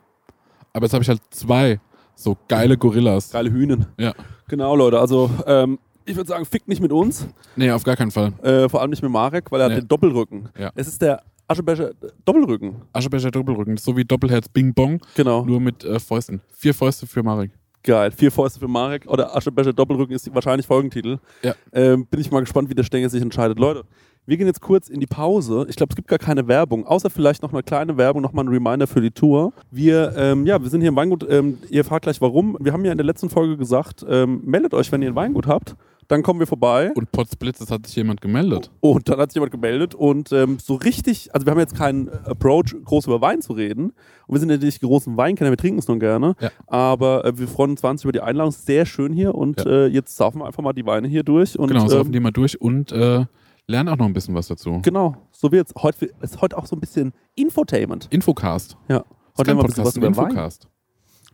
Aber 0.73 0.87
jetzt 0.87 0.95
habe 0.95 1.03
ich 1.03 1.09
halt 1.09 1.21
zwei 1.31 1.79
so 2.17 2.37
geile 2.49 2.77
Gorillas. 2.77 3.31
Geile 3.31 3.53
Hühnen. 3.53 3.87
Ja. 3.99 4.15
Genau, 4.49 4.75
Leute. 4.75 4.99
Also, 4.99 5.31
ähm, 5.47 5.79
ich 6.05 6.17
würde 6.17 6.29
sagen, 6.29 6.45
fickt 6.45 6.69
nicht 6.69 6.81
mit 6.81 6.93
uns. 6.93 7.27
Nee, 7.57 7.71
auf 7.71 7.83
gar 7.85 7.97
keinen 7.97 8.11
Fall. 8.11 8.33
Äh, 8.43 8.69
vor 8.69 8.81
allem 8.81 8.91
nicht 8.91 9.03
mit 9.03 9.11
Marek, 9.13 9.51
weil 9.53 9.61
er 9.61 9.69
Ja. 9.69 9.75
hat 9.75 9.83
den 9.83 9.89
Doppelrücken. 9.89 10.49
Ja. 10.59 10.71
Es 10.75 10.89
ist 10.89 11.01
der 11.03 11.23
Aschebecher 11.49 11.91
Doppelrücken. 12.25 12.77
Aschebecher 12.93 13.31
Doppelrücken, 13.31 13.77
so 13.77 13.97
wie 13.97 14.05
Doppelherz 14.05 14.49
Bing 14.49 14.73
Bong, 14.75 15.01
Genau. 15.15 15.45
nur 15.45 15.61
mit 15.61 15.85
äh, 15.85 15.99
Fäusten. 16.01 16.41
Vier 16.53 16.75
Fäuste 16.75 17.07
für 17.07 17.23
Marek. 17.23 17.51
Geil. 17.83 18.11
Vier 18.13 18.33
Fäuste 18.33 18.59
für 18.61 18.69
Marek 18.69 19.07
oder 19.07 19.37
Aschebecher 19.37 19.73
Doppelrücken 19.75 20.15
ist 20.17 20.35
wahrscheinlich 20.35 20.67
Folgentitel. 20.67 21.19
Ja. 21.43 21.55
Ähm, 21.73 22.07
bin 22.07 22.21
ich 22.21 22.31
mal 22.31 22.41
gespannt, 22.41 22.71
wie 22.71 22.75
der 22.75 22.83
Stenger 22.85 23.11
sich 23.11 23.21
entscheidet. 23.21 23.59
Leute, 23.59 23.83
wir 24.25 24.39
gehen 24.39 24.47
jetzt 24.47 24.63
kurz 24.63 24.89
in 24.89 25.01
die 25.01 25.07
Pause. 25.07 25.67
Ich 25.69 25.77
glaube, 25.77 25.91
es 25.91 25.97
gibt 25.97 26.09
gar 26.09 26.19
keine 26.19 26.49
Werbung, 26.49 26.87
außer 26.87 27.11
vielleicht 27.11 27.43
noch 27.43 27.53
eine 27.53 27.63
kleine 27.63 27.99
Werbung, 27.99 28.23
nochmal 28.23 28.47
ein 28.47 28.49
Reminder 28.49 28.87
für 28.87 29.03
die 29.03 29.11
Tour. 29.11 29.53
Wir, 29.71 30.15
ähm, 30.17 30.47
ja, 30.47 30.63
wir 30.63 30.71
sind 30.71 30.81
hier 30.81 30.89
im 30.89 30.97
Weingut. 30.97 31.27
Ähm, 31.29 31.59
ihr 31.69 31.85
fragt 31.85 32.05
gleich, 32.05 32.23
warum. 32.23 32.57
Wir 32.59 32.73
haben 32.73 32.87
ja 32.87 32.93
in 32.93 32.97
der 32.97 33.05
letzten 33.05 33.29
Folge 33.29 33.59
gesagt, 33.59 34.03
ähm, 34.09 34.41
meldet 34.47 34.73
euch, 34.73 34.91
wenn 34.91 35.03
ihr 35.03 35.09
ein 35.11 35.15
Weingut 35.15 35.47
habt. 35.47 35.77
Dann 36.09 36.23
kommen 36.23 36.38
wir 36.40 36.47
vorbei. 36.47 36.93
Und 36.95 37.11
Potzblitz, 37.12 37.61
es 37.61 37.71
hat 37.71 37.87
sich 37.87 37.97
jemand 37.97 38.21
gemeldet. 38.21 38.71
Und 38.81 39.09
dann 39.09 39.19
hat 39.19 39.31
sich 39.31 39.37
jemand 39.37 39.53
gemeldet 39.53 39.95
und 39.95 40.33
ähm, 40.33 40.59
so 40.61 40.75
richtig, 40.75 41.33
also 41.35 41.47
wir 41.47 41.51
haben 41.53 41.59
jetzt 41.61 41.75
keinen 41.77 42.09
Approach, 42.09 42.75
groß 42.85 43.07
über 43.07 43.21
Wein 43.21 43.40
zu 43.43 43.53
reden. 43.55 43.93
Und 44.27 44.35
wir 44.35 44.38
sind 44.40 44.51
ja 44.51 44.57
nicht 44.59 44.83
die 44.83 44.87
großen 44.87 45.17
Weinkenner, 45.17 45.51
wir 45.51 45.57
trinken 45.57 45.79
es 45.79 45.88
nur 45.88 45.99
gerne. 45.99 46.35
Ja. 46.40 46.51
Aber 46.67 47.25
äh, 47.25 47.38
wir 47.38 47.49
freuen 47.49 47.71
uns 47.73 47.83
wahnsinnig 47.83 48.05
über 48.05 48.12
die 48.12 48.21
Einladung. 48.21 48.53
Sehr 48.53 48.87
schön 48.87 49.12
hier 49.12 49.35
und 49.35 49.61
Ja. 49.61 49.67
äh, 49.67 49.87
jetzt 49.87 50.17
saufen 50.17 50.40
wir 50.40 50.47
einfach 50.47 50.62
mal 50.62 50.73
die 50.73 50.85
Weine 50.87 51.09
hier 51.09 51.23
durch. 51.23 51.59
Und, 51.59 51.69
genau, 51.69 51.88
saufen 51.88 52.07
ähm, 52.07 52.12
die 52.12 52.21
mal 52.21 52.31
durch 52.33 52.61
und 52.61 52.93
äh, 52.93 53.25
lernen 53.67 53.88
auch 53.88 53.97
noch 53.97 54.07
ein 54.07 54.12
bisschen 54.12 54.35
was 54.35 54.49
dazu. 54.49 54.81
genau, 54.83 55.17
so 55.33 55.51
wird's. 55.53 55.73
Heute 55.83 56.11
ist 56.21 56.40
heute 56.43 56.59
auch 56.59 56.67
so 56.67 56.77
ein 56.77 56.81
bisschen 56.81 57.12
Infotainment. 57.35 58.09
Infocast. 58.11 58.77
Ja. 58.88 58.99
Das 58.99 59.07
Heute 59.38 59.51
lernen 59.51 59.59
wir 59.61 59.64
ein 59.64 59.67
bisschen 59.69 59.85
was 59.85 59.97
über 59.97 60.07
Wein. 60.17 60.27
Infocast. 60.29 60.69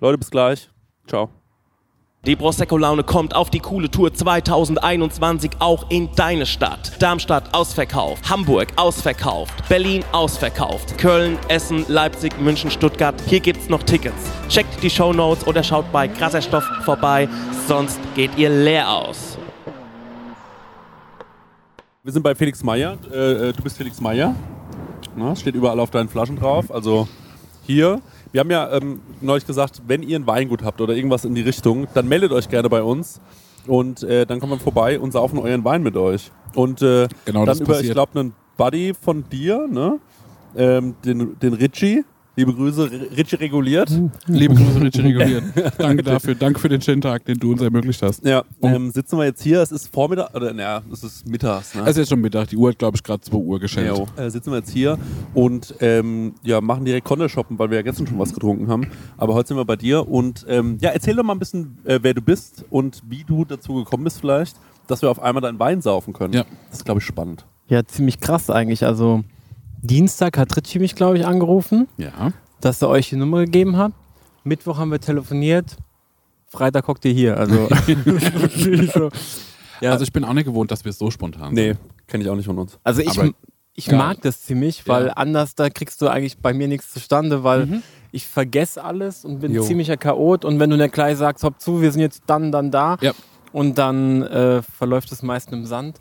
Leute, 0.01 0.17
bis 0.19 0.31
gleich. 0.31 0.71
Ciao. 1.07 1.31
Die 2.27 2.37
Prosecco-Laune 2.37 3.03
kommt 3.03 3.35
auf 3.35 3.49
die 3.49 3.61
coole 3.61 3.91
Tour 3.91 4.13
2021 4.13 5.53
auch 5.59 5.91
in 5.91 6.11
deine 6.17 6.45
Stadt. 6.45 7.01
Darmstadt 7.01 7.55
ausverkauft, 7.55 8.29
Hamburg 8.29 8.69
ausverkauft, 8.77 9.67
Berlin 9.71 10.05
ausverkauft, 10.13 10.99
Köln, 10.99 11.39
Essen, 11.49 11.87
Leipzig, 11.89 12.39
München, 12.39 12.71
Stuttgart. 12.71 13.15
Hier 13.27 13.41
gibt's 13.41 13.71
noch 13.71 13.83
Tickets. 13.85 14.31
Checkt 14.51 14.83
die 14.83 14.91
Shownotes 14.91 15.47
oder 15.47 15.63
schaut 15.63 15.91
bei 15.93 16.09
Krasser 16.09 16.43
Stoff 16.43 16.65
vorbei, 16.85 17.27
sonst 17.67 17.99
geht 18.15 18.37
ihr 18.37 18.51
leer 18.51 18.91
aus. 18.91 19.39
Wir 22.03 22.13
sind 22.13 22.23
bei 22.23 22.35
Felix 22.35 22.63
Meyer. 22.63 22.99
Äh, 23.11 23.49
äh, 23.49 23.53
du 23.55 23.63
bist 23.63 23.79
Felix 23.79 23.99
Meyer. 23.99 24.35
Steht 25.37 25.55
überall 25.55 25.81
auf 25.81 25.91
deinen 25.91 26.11
Flaschen 26.11 26.37
drauf. 26.37 26.71
Also 26.71 27.09
hier. 27.63 28.03
Wir 28.33 28.41
haben 28.41 28.51
ja 28.51 28.71
ähm, 28.73 29.01
neulich 29.21 29.47
gesagt, 29.47 29.83
wenn 29.87 30.03
ihr 30.03 30.19
ein 30.19 30.27
Weingut 30.27 30.63
habt 30.63 30.81
oder 30.81 30.95
irgendwas 30.95 31.25
in 31.25 31.35
die 31.35 31.41
Richtung, 31.43 31.87
dann 31.95 32.07
meldet 32.09 32.33
euch 32.33 32.49
gerne 32.49 32.69
bei 32.69 32.83
uns. 32.83 33.21
Und 33.67 34.03
äh, 34.05 34.25
dann 34.25 34.41
kommen 34.41 34.53
wir 34.53 34.59
vorbei 34.59 34.99
und 34.99 35.13
saufen 35.13 35.39
euren 35.39 35.65
Wein 35.65 35.83
mit 35.83 35.97
euch. 35.97 36.31
Und 36.55 36.81
äh, 36.83 37.09
Genau, 37.25 37.41
dann 37.41 37.47
das 37.47 37.61
über, 37.61 37.73
ich 37.73 37.79
passiert. 37.79 37.95
glaube, 37.95 38.19
einen 38.21 38.33
Buddy 38.57 38.95
von 38.95 39.25
dir, 39.29 39.67
ne? 39.69 39.99
Ähm, 40.57 40.95
den, 41.05 41.39
den 41.39 41.53
Richie. 41.55 42.05
Liebe 42.37 42.55
Grüße, 42.55 42.91
R- 42.91 43.17
Richie 43.17 43.37
reguliert. 43.37 43.91
Liebe 44.27 44.55
Grüße, 44.55 44.81
Richie 44.81 45.01
reguliert. 45.03 45.43
Danke 45.79 46.03
dafür. 46.05 46.35
Danke 46.37 46.61
für 46.61 46.69
den 46.69 46.81
schönen 46.81 47.01
Tag, 47.03 47.25
den 47.25 47.39
du 47.39 47.53
uns 47.53 47.61
ermöglicht 47.61 48.01
hast. 48.03 48.25
Ja, 48.25 48.45
Oh. 48.61 48.69
ähm, 48.69 48.91
sitzen 48.93 49.19
wir 49.19 49.25
jetzt 49.25 49.43
hier. 49.43 49.61
Es 49.61 49.73
ist 49.73 49.93
Vormittag, 49.93 50.35
oder 50.35 50.53
naja, 50.55 50.83
es 50.93 51.03
ist 51.03 51.27
mittags. 51.29 51.75
Ne? 51.75 51.83
Es 51.83 51.91
ist 51.91 51.97
jetzt 51.99 52.09
schon 52.11 52.21
Mittag. 52.21 52.49
Die 52.49 52.57
Uhr 52.57 52.71
hat, 52.71 52.79
glaube 52.79 52.97
ich, 52.97 53.03
gerade 53.03 53.21
2 53.21 53.37
Uhr 53.37 53.59
geschenkt. 53.61 53.97
Jo. 53.99 54.07
Äh, 54.17 54.31
sitzen 54.31 54.53
wir 54.53 54.59
jetzt 54.59 54.71
hier 54.71 54.97
und 55.35 55.75
ähm, 55.81 56.35
ja, 56.45 56.61
machen 56.61 56.85
direkt 56.85 57.05
Konter 57.07 57.29
shoppen, 57.29 57.59
weil 57.59 57.71
wir 57.71 57.77
ja 57.79 57.83
gestern 57.83 58.07
schon 58.07 58.19
was 58.19 58.33
getrunken 58.33 58.69
haben. 58.69 58.87
Aber 59.19 59.35
heute 59.35 59.49
sind 59.49 59.57
wir 59.57 59.65
bei 59.65 59.77
dir 59.77 60.09
und 60.09 60.47
ähm, 60.49 60.79
ja, 60.81 60.91
erzähl 60.91 61.17
doch 61.17 61.25
mal 61.25 61.35
ein 61.35 61.39
bisschen, 61.41 61.79
äh, 61.85 61.99
wer 62.01 62.15
du 62.15 62.23
bist 62.23 62.65
und 62.71 63.03
wie 63.09 63.25
du 63.25 63.45
dazu 63.45 63.75
gekommen 63.75 64.05
bist 64.05 64.21
vielleicht, 64.21 64.57
dass 64.87 65.03
wir 65.03 65.11
auf 65.11 65.21
einmal 65.21 65.43
deinen 65.43 65.59
Wein 65.59 65.83
saufen 65.83 66.13
können. 66.13 66.33
Ja. 66.33 66.45
Das 66.71 66.79
ist, 66.79 66.85
glaube 66.85 67.01
ich, 67.01 67.07
spannend. 67.07 67.45
Ja, 67.69 67.85
ziemlich 67.85 68.21
krass 68.21 68.51
eigentlich. 68.51 68.85
Also 68.87 69.25
Dienstag 69.83 70.37
hat 70.39 70.57
Ritchie 70.57 70.79
mich, 70.79 70.95
glaube 70.95 71.19
ich, 71.19 71.27
angerufen, 71.27 71.89
Ja. 71.97 72.33
dass 72.61 72.83
er 72.83 72.89
euch 72.89 73.09
die 73.11 73.17
Nummer 73.17 73.41
gegeben 73.45 73.77
hat. 73.77 73.93
Mittwoch 74.45 74.79
haben 74.79 74.91
wir 74.91 75.01
telefoniert. 75.01 75.77
Freitag 76.47 76.89
hockt 76.89 77.05
ihr 77.05 77.13
hier. 77.13 77.37
Also 77.37 77.69
so. 78.93 79.11
ja, 79.81 79.93
Also 79.93 80.03
ich 80.05 80.13
bin 80.13 80.25
auch 80.25 80.33
nicht 80.33 80.47
gewohnt, 80.47 80.71
dass 80.71 80.85
wir 80.85 80.93
so 80.93 81.11
spontan 81.11 81.55
Nee, 81.55 81.75
kenne 82.07 82.25
ich 82.25 82.31
auch 82.31 82.35
nicht 82.37 82.47
von 82.47 82.59
uns. 82.59 82.79
also 82.83 83.01
ich, 83.03 83.19
aber 83.19 83.31
ich 83.75 83.91
mag 83.93 84.21
das 84.23 84.43
ziemlich, 84.43 84.87
weil 84.89 85.07
Ja. 85.09 85.13
anders 85.13 85.55
da 85.55 85.71
kriegst 85.71 86.03
du 86.03 86.09
eigentlich 86.09 86.39
bei 86.39 86.53
mir 86.53 86.69
nichts 86.69 86.93
zustande, 86.93 87.45
weil 87.45 87.67
Mhm. 87.67 87.83
ich 88.13 88.27
vergesse 88.27 88.83
alles 88.83 89.25
und 89.25 89.39
bin 89.41 89.53
Jo. 89.55 89.63
ziemlicher 89.63 89.97
Chaot. 89.97 90.45
Und 90.45 90.59
wenn 90.59 90.71
du 90.71 90.77
dann 90.77 90.91
gleich 90.91 91.17
sagst, 91.19 91.45
hopp 91.45 91.61
zu, 91.61 91.81
wir 91.81 91.93
sind 91.93 92.01
jetzt 92.01 92.23
dann, 92.27 92.51
dann 92.53 92.71
da. 92.71 92.99
Ja. 93.01 93.13
Und 93.53 93.79
dann 93.79 94.23
äh, 94.23 94.63
verläuft 94.63 95.11
es 95.13 95.23
meist 95.23 95.53
im 95.53 95.67
Sand. 95.67 95.99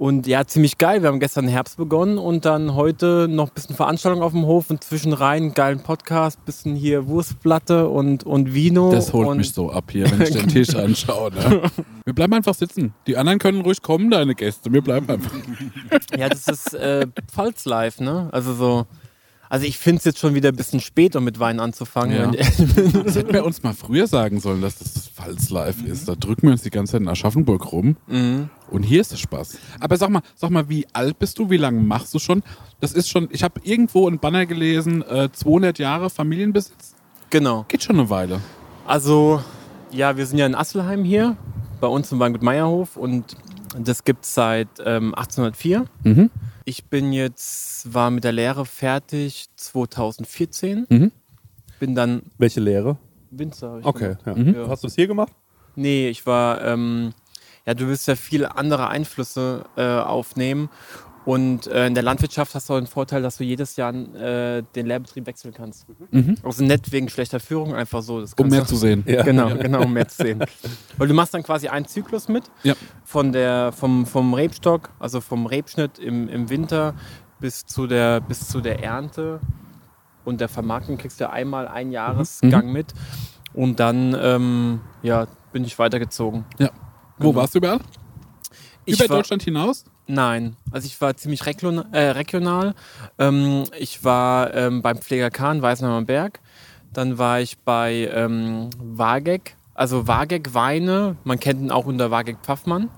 Und 0.00 0.26
ja, 0.26 0.46
ziemlich 0.46 0.78
geil. 0.78 1.02
Wir 1.02 1.10
haben 1.10 1.20
gestern 1.20 1.46
Herbst 1.46 1.76
begonnen 1.76 2.16
und 2.16 2.46
dann 2.46 2.74
heute 2.74 3.28
noch 3.28 3.48
ein 3.48 3.54
bisschen 3.54 3.76
Veranstaltung 3.76 4.22
auf 4.22 4.32
dem 4.32 4.46
Hof 4.46 4.70
und 4.70 4.82
zwischenrein 4.82 5.52
geilen 5.52 5.80
Podcast, 5.80 6.42
bisschen 6.46 6.74
hier 6.74 7.06
Wurstplatte 7.06 7.86
und, 7.86 8.24
und 8.24 8.54
Vino. 8.54 8.90
Das 8.92 9.12
holt 9.12 9.28
und 9.28 9.36
mich 9.36 9.52
so 9.52 9.70
ab 9.70 9.90
hier, 9.92 10.10
wenn 10.10 10.22
ich 10.22 10.30
den 10.30 10.48
Tisch 10.48 10.74
anschaue. 10.74 11.32
Ne? 11.32 11.70
Wir 12.06 12.14
bleiben 12.14 12.32
einfach 12.32 12.54
sitzen. 12.54 12.94
Die 13.06 13.18
anderen 13.18 13.38
können 13.38 13.60
ruhig 13.60 13.82
kommen, 13.82 14.10
deine 14.10 14.34
Gäste. 14.34 14.72
Wir 14.72 14.80
bleiben 14.80 15.06
einfach. 15.06 15.32
Ja, 16.16 16.30
das 16.30 16.48
ist 16.48 16.72
äh, 16.72 17.06
Pfalz 17.30 17.66
live, 17.66 18.00
ne? 18.00 18.30
Also 18.32 18.54
so. 18.54 18.86
Also 19.50 19.66
ich 19.66 19.78
finde 19.78 19.98
es 19.98 20.04
jetzt 20.04 20.20
schon 20.20 20.34
wieder 20.34 20.50
ein 20.50 20.56
bisschen 20.56 20.78
spät, 20.78 21.16
um 21.16 21.24
mit 21.24 21.40
Wein 21.40 21.58
anzufangen. 21.58 22.34
Ja. 22.34 22.40
Das 23.04 23.16
hätten 23.16 23.32
wir 23.32 23.44
uns 23.44 23.62
mal 23.64 23.74
früher 23.74 24.06
sagen 24.06 24.38
sollen, 24.38 24.62
dass 24.62 24.78
das 24.78 24.94
das 24.94 25.08
Pfalz 25.08 25.50
live 25.50 25.84
ist. 25.84 26.08
Da 26.08 26.14
drücken 26.14 26.42
wir 26.42 26.52
uns 26.52 26.62
die 26.62 26.70
ganze 26.70 26.92
Zeit 26.92 27.00
in 27.00 27.08
Aschaffenburg 27.08 27.72
rum. 27.72 27.96
Mhm. 28.06 28.48
Und 28.70 28.84
hier 28.84 29.00
ist 29.00 29.10
der 29.10 29.16
Spaß. 29.16 29.58
Aber 29.80 29.96
sag 29.96 30.10
mal, 30.10 30.22
sag 30.36 30.50
mal, 30.50 30.68
wie 30.68 30.86
alt 30.92 31.18
bist 31.18 31.36
du? 31.40 31.50
Wie 31.50 31.56
lange 31.56 31.80
machst 31.80 32.14
du 32.14 32.20
schon? 32.20 32.44
Das 32.78 32.92
ist 32.92 33.10
schon, 33.10 33.28
ich 33.32 33.42
habe 33.42 33.60
irgendwo 33.64 34.06
einen 34.06 34.20
Banner 34.20 34.46
gelesen, 34.46 35.02
äh, 35.02 35.28
200 35.32 35.80
Jahre 35.80 36.10
Familienbesitz. 36.10 36.94
Genau. 37.30 37.64
Geht 37.66 37.82
schon 37.82 37.98
eine 37.98 38.08
Weile. 38.08 38.40
Also, 38.86 39.42
ja, 39.90 40.16
wir 40.16 40.26
sind 40.26 40.38
ja 40.38 40.46
in 40.46 40.54
Asselheim 40.54 41.02
hier, 41.02 41.36
bei 41.80 41.88
uns 41.88 42.12
im 42.12 42.20
Weingut 42.20 42.42
Meierhof 42.42 42.96
und 42.96 43.36
das 43.76 44.04
gibt 44.04 44.24
es 44.24 44.34
seit 44.34 44.68
ähm, 44.84 45.12
1804. 45.14 45.86
Mhm. 46.04 46.30
Ich 46.64 46.84
bin 46.86 47.12
jetzt, 47.12 47.92
war 47.92 48.10
mit 48.10 48.24
der 48.24 48.32
Lehre 48.32 48.66
fertig 48.66 49.46
2014. 49.56 50.86
Mhm. 50.88 51.12
Bin 51.78 51.94
dann 51.94 52.22
Welche 52.38 52.60
Lehre? 52.60 52.98
Winzer. 53.30 53.80
Okay. 53.82 54.16
Ja. 54.26 54.34
Mhm. 54.34 54.54
Ja. 54.54 54.68
Hast 54.68 54.82
du 54.82 54.88
es 54.88 54.94
hier 54.94 55.06
gemacht? 55.06 55.32
Nee, 55.76 56.08
ich 56.08 56.26
war, 56.26 56.62
ähm, 56.64 57.12
ja, 57.66 57.74
du 57.74 57.86
willst 57.86 58.08
ja 58.08 58.16
viele 58.16 58.56
andere 58.56 58.88
Einflüsse 58.88 59.64
äh, 59.76 59.82
aufnehmen. 59.82 60.68
Und 61.26 61.66
äh, 61.66 61.86
in 61.86 61.94
der 61.94 62.02
Landwirtschaft 62.02 62.54
hast 62.54 62.68
du 62.68 62.72
auch 62.74 62.78
den 62.78 62.86
Vorteil, 62.86 63.20
dass 63.20 63.36
du 63.36 63.44
jedes 63.44 63.76
Jahr 63.76 63.92
äh, 63.94 64.62
den 64.74 64.86
Lehrbetrieb 64.86 65.26
wechseln 65.26 65.52
kannst. 65.52 65.86
Mhm. 66.10 66.36
Also 66.42 66.64
nicht 66.64 66.90
wegen 66.92 67.08
schlechter 67.10 67.40
Führung, 67.40 67.74
einfach 67.74 68.02
so. 68.02 68.20
Das 68.22 68.32
Um 68.34 68.48
mehr 68.48 68.60
du- 68.62 68.66
zu 68.66 68.76
sehen. 68.76 69.04
Ja. 69.06 69.22
Genau, 69.22 69.54
genau, 69.54 69.82
um 69.82 69.92
mehr 69.92 70.08
zu 70.08 70.22
sehen. 70.22 70.42
Weil 70.96 71.08
du 71.08 71.14
machst 71.14 71.34
dann 71.34 71.42
quasi 71.42 71.68
einen 71.68 71.86
Zyklus 71.86 72.28
mit. 72.28 72.44
Ja. 72.62 72.74
Von 73.04 73.32
der, 73.32 73.72
vom, 73.72 74.06
vom 74.06 74.32
Rebstock, 74.32 74.90
also 74.98 75.20
vom 75.20 75.44
Rebschnitt 75.46 75.98
im, 75.98 76.26
im 76.28 76.48
Winter 76.48 76.94
bis 77.38 77.66
zu, 77.66 77.86
der, 77.86 78.20
bis 78.20 78.48
zu 78.48 78.60
der 78.62 78.82
Ernte 78.82 79.40
und 80.24 80.40
der 80.40 80.48
Vermarktung 80.48 80.96
kriegst 80.96 81.20
du 81.20 81.28
einmal 81.28 81.68
einen 81.68 81.92
Jahresgang 81.92 82.72
mit. 82.72 82.94
Und 83.52 83.78
dann 83.80 84.16
ähm, 84.18 84.80
ja, 85.02 85.26
bin 85.52 85.64
ich 85.64 85.78
weitergezogen. 85.78 86.44
Wo 86.58 86.66
Genau. 87.18 87.34
warst 87.34 87.54
du 87.54 87.58
überall? 87.58 87.80
Ich 88.86 88.98
Über 88.98 89.08
war, 89.10 89.16
Deutschland 89.18 89.42
hinaus? 89.42 89.84
Nein, 90.10 90.56
also 90.72 90.86
ich 90.86 91.00
war 91.00 91.16
ziemlich 91.16 91.46
regional. 91.46 91.86
Äh, 91.92 92.10
regional. 92.10 92.74
Ähm, 93.18 93.64
ich 93.78 94.02
war 94.04 94.52
ähm, 94.54 94.82
beim 94.82 94.98
Pfleger 94.98 95.30
Kahn, 95.30 95.62
Weißenheimer 95.62 96.02
Berg. 96.04 96.40
Dann 96.92 97.16
war 97.18 97.40
ich 97.40 97.58
bei 97.58 98.10
ähm, 98.12 98.70
Wageck, 98.78 99.54
also 99.74 100.08
Wageck 100.08 100.52
Weine. 100.54 101.16
Man 101.22 101.38
kennt 101.38 101.60
ihn 101.60 101.70
auch 101.70 101.86
unter 101.86 102.10
Wageck 102.10 102.38
Pfaffmann. 102.42 102.88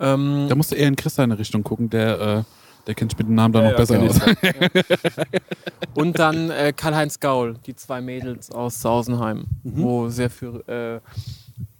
Ähm, 0.00 0.46
Da 0.48 0.54
musst 0.54 0.70
du 0.72 0.76
eher 0.76 0.88
in 0.88 0.96
Chris 0.96 1.14
seine 1.14 1.38
Richtung 1.38 1.62
gucken. 1.64 1.88
Der, 1.88 2.20
äh, 2.20 2.42
der 2.86 2.94
kennt 2.94 3.12
sich 3.12 3.18
mit 3.18 3.28
dem 3.28 3.34
Namen 3.36 3.54
da 3.54 3.62
noch 3.62 3.70
ja, 3.70 3.76
besser 3.78 3.98
aus. 4.00 4.20
ich. 4.42 5.94
und 5.94 6.18
dann 6.18 6.50
äh, 6.50 6.74
Karl-Heinz 6.76 7.20
Gaul, 7.20 7.54
die 7.64 7.74
zwei 7.74 8.02
Mädels 8.02 8.50
aus 8.50 8.80
Sausenheim, 8.82 9.46
Mhm. 9.62 9.82
wo 9.82 10.08
sehr 10.10 10.28
für 10.28 11.02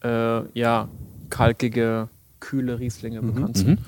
äh, 0.03 0.09
äh, 0.09 0.45
ja, 0.55 0.89
kalkige, 1.29 2.09
kühle 2.41 2.79
Rieslinge 2.79 3.21
bekannt 3.21 3.59
sind. 3.59 3.69
Mhm. 3.81 3.85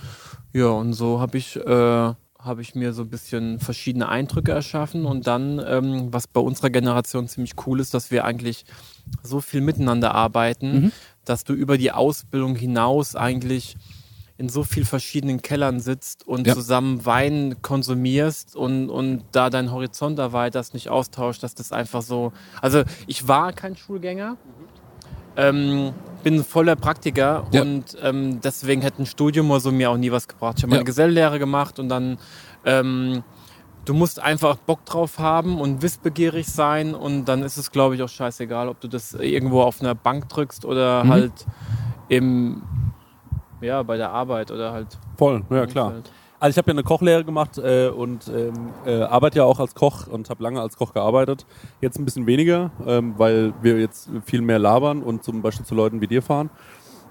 Ja, 0.57 0.69
und 0.69 0.95
so 0.95 1.21
habe 1.21 1.37
ich, 1.37 1.57
äh, 1.57 1.71
habe 1.71 2.63
ich 2.63 2.75
mir 2.75 2.95
so 2.95 3.03
ein 3.03 3.11
bisschen 3.11 3.61
verschiedene 3.61 4.09
Eindrücke 4.09 4.53
erschaffen 4.53 5.05
und 5.05 5.27
dann, 5.27 5.63
ähm, 5.69 6.09
was 6.15 6.27
bei 6.27 6.41
unserer 6.41 6.71
Generation 6.71 7.29
ziemlich 7.29 7.53
cool 7.67 7.79
ist, 7.79 7.93
dass 7.93 8.11
wir 8.11 8.25
eigentlich 8.25 8.65
so 9.23 9.43
viel 9.43 9.61
miteinander 9.61 10.15
arbeiten, 10.15 10.73
Mhm. 10.85 10.93
dass 11.27 11.45
du 11.45 11.53
über 11.53 11.77
die 11.77 11.93
Ausbildung 11.93 12.57
hinaus 12.57 13.17
eigentlich 13.17 13.77
in 14.39 14.49
so 14.49 14.65
viel 14.65 14.87
verschiedenen 14.87 15.43
Kellern 15.43 15.79
sitzt 15.79 16.27
und 16.27 16.47
Ja. 16.47 16.55
zusammen 16.55 17.05
Wein 17.05 17.57
konsumierst 17.61 18.57
und, 18.57 18.89
und 18.89 19.25
da 19.33 19.51
deinen 19.51 19.73
Horizont 19.73 20.19
erweiterst, 20.19 20.73
nicht 20.73 20.89
austauscht, 20.89 21.43
dass 21.43 21.55
das 21.55 21.71
einfach 21.71 22.01
so. 22.01 22.33
Also 22.63 22.83
ich 23.07 23.29
war 23.29 23.53
kein 23.53 23.77
Schulgänger, 23.77 24.39
ähm, 25.37 25.93
bin 26.22 26.43
voller 26.45 26.76
Praktiker 26.76 27.45
Ja. 27.53 27.62
und 27.62 27.97
ähm, 28.03 28.41
deswegen 28.41 28.82
hätte 28.82 29.03
ein 29.03 29.07
Studium 29.07 29.51
oder 29.51 29.61
so 29.61 29.70
mir 29.72 29.91
auch 29.91 29.97
nie 29.97 30.11
was 30.11 30.26
gebracht. 30.28 30.55
Ich 30.59 30.62
habe 30.64 30.72
Ja. 30.72 30.78
meine 30.78 30.84
Gesellenlehre 30.84 31.39
gemacht 31.39 31.78
und 31.78 31.89
dann 31.89 32.18
ähm, 32.64 33.22
du 33.84 33.95
musst 33.95 34.20
einfach 34.20 34.57
Bock 34.57 34.84
drauf 34.84 35.18
haben 35.20 35.61
und 35.61 35.82
wissbegierig 35.82 36.47
sein 36.49 36.95
und 36.95 37.26
dann 37.26 37.43
ist 37.45 37.57
es, 37.57 37.70
glaube 37.70 37.95
ich, 37.95 38.03
auch 38.03 38.09
scheißegal, 38.09 38.68
ob 38.68 38.80
du 38.80 38.89
das 38.89 39.14
irgendwo 39.14 39.62
auf 39.62 39.80
einer 39.80 39.95
Bank 39.95 40.28
drückst 40.28 40.64
oder 40.64 41.05
Mhm. 41.05 41.09
halt 41.11 41.32
im 42.09 42.62
ja, 43.61 43.82
bei 43.82 43.97
der 43.97 44.11
Arbeit 44.11 44.51
oder 44.51 44.72
halt. 44.72 44.89
Voll, 45.16 45.43
ja 45.51 45.66
klar. 45.66 45.87
Umfeld. 45.89 46.11
Also 46.39 46.55
ich 46.55 46.59
habe 46.59 46.70
ja 46.70 46.74
eine 46.74 46.82
Kochlehre 46.82 47.24
gemacht 47.24 47.57
äh, 47.57 47.89
und 47.89 48.28
ähm, 48.28 48.53
äh, 48.84 49.03
arbeite 49.03 49.39
ja 49.39 49.45
auch 49.45 49.59
als 49.59 49.74
Koch 49.74 50.07
und 50.07 50.28
habe 50.28 50.43
lange 50.43 50.61
als 50.61 50.76
Koch 50.76 50.93
gearbeitet. 50.93 51.47
Jetzt 51.80 51.99
ein 51.99 52.05
bisschen 52.05 52.26
weniger, 52.26 52.70
ähm, 52.87 53.14
weil 53.16 53.55
wir 53.62 53.80
jetzt 53.80 54.11
viel 54.26 54.43
mehr 54.43 54.59
labern 54.59 55.03
und 55.03 55.24
zum 55.24 55.41
Beispiel 55.41 55.64
zu 55.64 55.74
Leuten 55.74 56.01
wie 56.03 56.07
dir 56.07 56.22
fahren. 56.22 56.51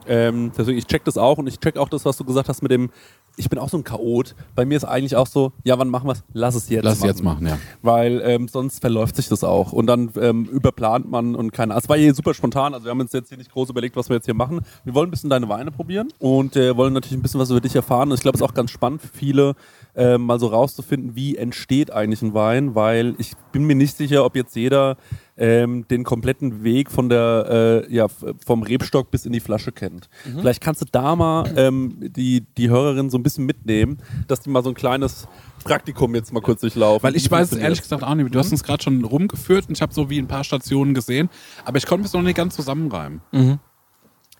Ähm, 0.08 0.52
deswegen, 0.58 0.78
ich 0.78 0.88
check 0.88 1.04
das 1.04 1.18
auch 1.18 1.38
und 1.38 1.48
ich 1.48 1.60
check 1.60 1.78
auch 1.78 1.90
das, 1.90 2.06
was 2.06 2.18
du 2.18 2.24
gesagt 2.24 2.50
hast 2.50 2.62
mit 2.62 2.72
dem, 2.72 2.90
ich 3.38 3.50
bin 3.50 3.60
auch 3.60 3.70
so 3.70 3.78
ein 3.78 3.84
Chaot. 3.84 4.36
Bei 4.56 4.66
mir 4.66 4.78
ist 4.78 4.86
eigentlich 4.86 5.16
auch 5.16 5.28
so, 5.28 5.52
ja, 5.64 5.78
wann 5.78 5.90
machen 5.90 6.08
wir 6.08 6.14
es? 6.14 6.24
Lass 6.34 6.56
es 6.56 6.70
jetzt 6.70 6.84
Lass 6.84 6.96
es 6.96 7.00
machen. 7.02 7.10
jetzt 7.10 7.24
machen, 7.24 7.48
ja. 7.48 7.58
Weil 7.82 8.22
ähm, 8.24 8.48
sonst 8.48 8.80
verläuft 8.80 9.16
sich 9.16 9.28
das 9.28 9.44
auch. 9.44 9.74
Und 9.74 9.88
dann 9.88 10.12
ähm, 10.20 10.46
überplant 10.46 11.10
man 11.10 11.36
und 11.36 11.52
keine 11.52 11.74
Ahnung. 11.74 11.84
Es 11.84 11.90
war 11.90 11.98
hier 11.98 12.14
super 12.14 12.34
spontan. 12.34 12.74
Also 12.74 12.86
wir 12.86 12.92
haben 12.92 13.00
uns 13.02 13.12
jetzt 13.12 13.30
hier 13.30 13.38
nicht 13.38 13.52
groß 13.52 13.70
überlegt, 13.70 13.96
was 13.96 14.10
wir 14.10 14.16
jetzt 14.16 14.26
hier 14.26 14.34
machen. 14.34 14.62
Wir 14.84 14.94
wollen 14.94 15.10
ein 15.10 15.12
bisschen 15.12 15.30
deine 15.30 15.50
Weine 15.50 15.72
probieren 15.72 16.10
und 16.20 16.56
äh, 16.56 16.76
wollen 16.78 16.94
natürlich 16.94 17.18
ein 17.18 17.22
bisschen 17.22 17.40
was 17.40 17.50
über 17.50 17.62
dich 17.62 17.76
erfahren. 17.76 18.10
Und 18.10 18.16
ich 18.16 18.22
glaube, 18.22 18.36
es 18.36 18.42
ist 18.42 18.48
auch 18.48 18.54
ganz 18.54 18.72
spannend 18.72 19.02
für 19.02 19.10
viele, 19.10 19.56
äh, 19.96 20.18
mal 20.18 20.40
so 20.40 20.48
rauszufinden, 20.48 21.16
wie 21.16 21.36
entsteht 21.36 21.92
eigentlich 21.92 22.22
ein 22.22 22.34
Wein, 22.34 22.76
weil 22.76 23.16
ich 23.18 23.34
bin 23.52 23.66
mir 23.66 23.76
nicht 23.76 23.98
sicher, 23.98 24.24
ob 24.26 24.36
jetzt 24.36 24.56
jeder 24.56 24.98
ähm, 25.38 25.88
den 25.88 26.04
kompletten 26.04 26.64
Weg 26.64 26.90
von 26.90 27.10
der 27.10 27.84
äh, 27.90 27.94
ja 27.94 28.08
vom 28.46 28.64
Rebstock 28.64 29.12
bis 29.12 29.26
in 29.26 29.34
die 29.34 29.40
Flasche 29.40 29.72
kennt. 29.72 30.10
Vielleicht 30.24 30.62
kannst 30.62 30.82
du 30.82 30.86
da 30.90 31.16
mal 31.16 31.52
ähm, 31.58 31.98
die 32.00 32.46
die 32.58 32.70
Hörerin 32.70 33.10
so 33.10 33.18
ein 33.18 33.24
bisschen 33.24 33.46
mitnehmen, 33.46 33.98
dass 34.28 34.42
die 34.42 34.50
mal 34.50 34.64
so 34.64 34.70
ein 34.70 34.76
kleines 34.76 35.28
Praktikum 35.64 36.16
jetzt 36.16 36.32
mal 36.32 36.42
kurz 36.42 36.62
durchlaufen. 36.62 37.04
Weil 37.04 37.16
ich 37.16 37.30
weiß 37.30 37.52
es 37.52 37.58
ehrlich 37.58 37.82
gesagt 37.82 38.04
auch 38.04 38.16
nicht. 38.16 38.34
Du 38.34 38.40
hast 38.40 38.52
uns 38.52 38.64
gerade 38.64 38.84
schon 38.84 39.04
rumgeführt 39.04 39.68
und 39.68 39.76
ich 39.76 39.82
habe 39.82 39.94
so 39.94 40.10
wie 40.10 40.20
ein 40.20 40.28
paar 40.28 40.44
Stationen 40.44 40.94
gesehen, 40.94 41.30
aber 41.66 41.78
ich 41.78 41.86
konnte 41.86 42.06
es 42.06 42.14
noch 42.14 42.22
nicht 42.22 42.38
ganz 42.38 42.56
zusammenreimen. 42.56 43.22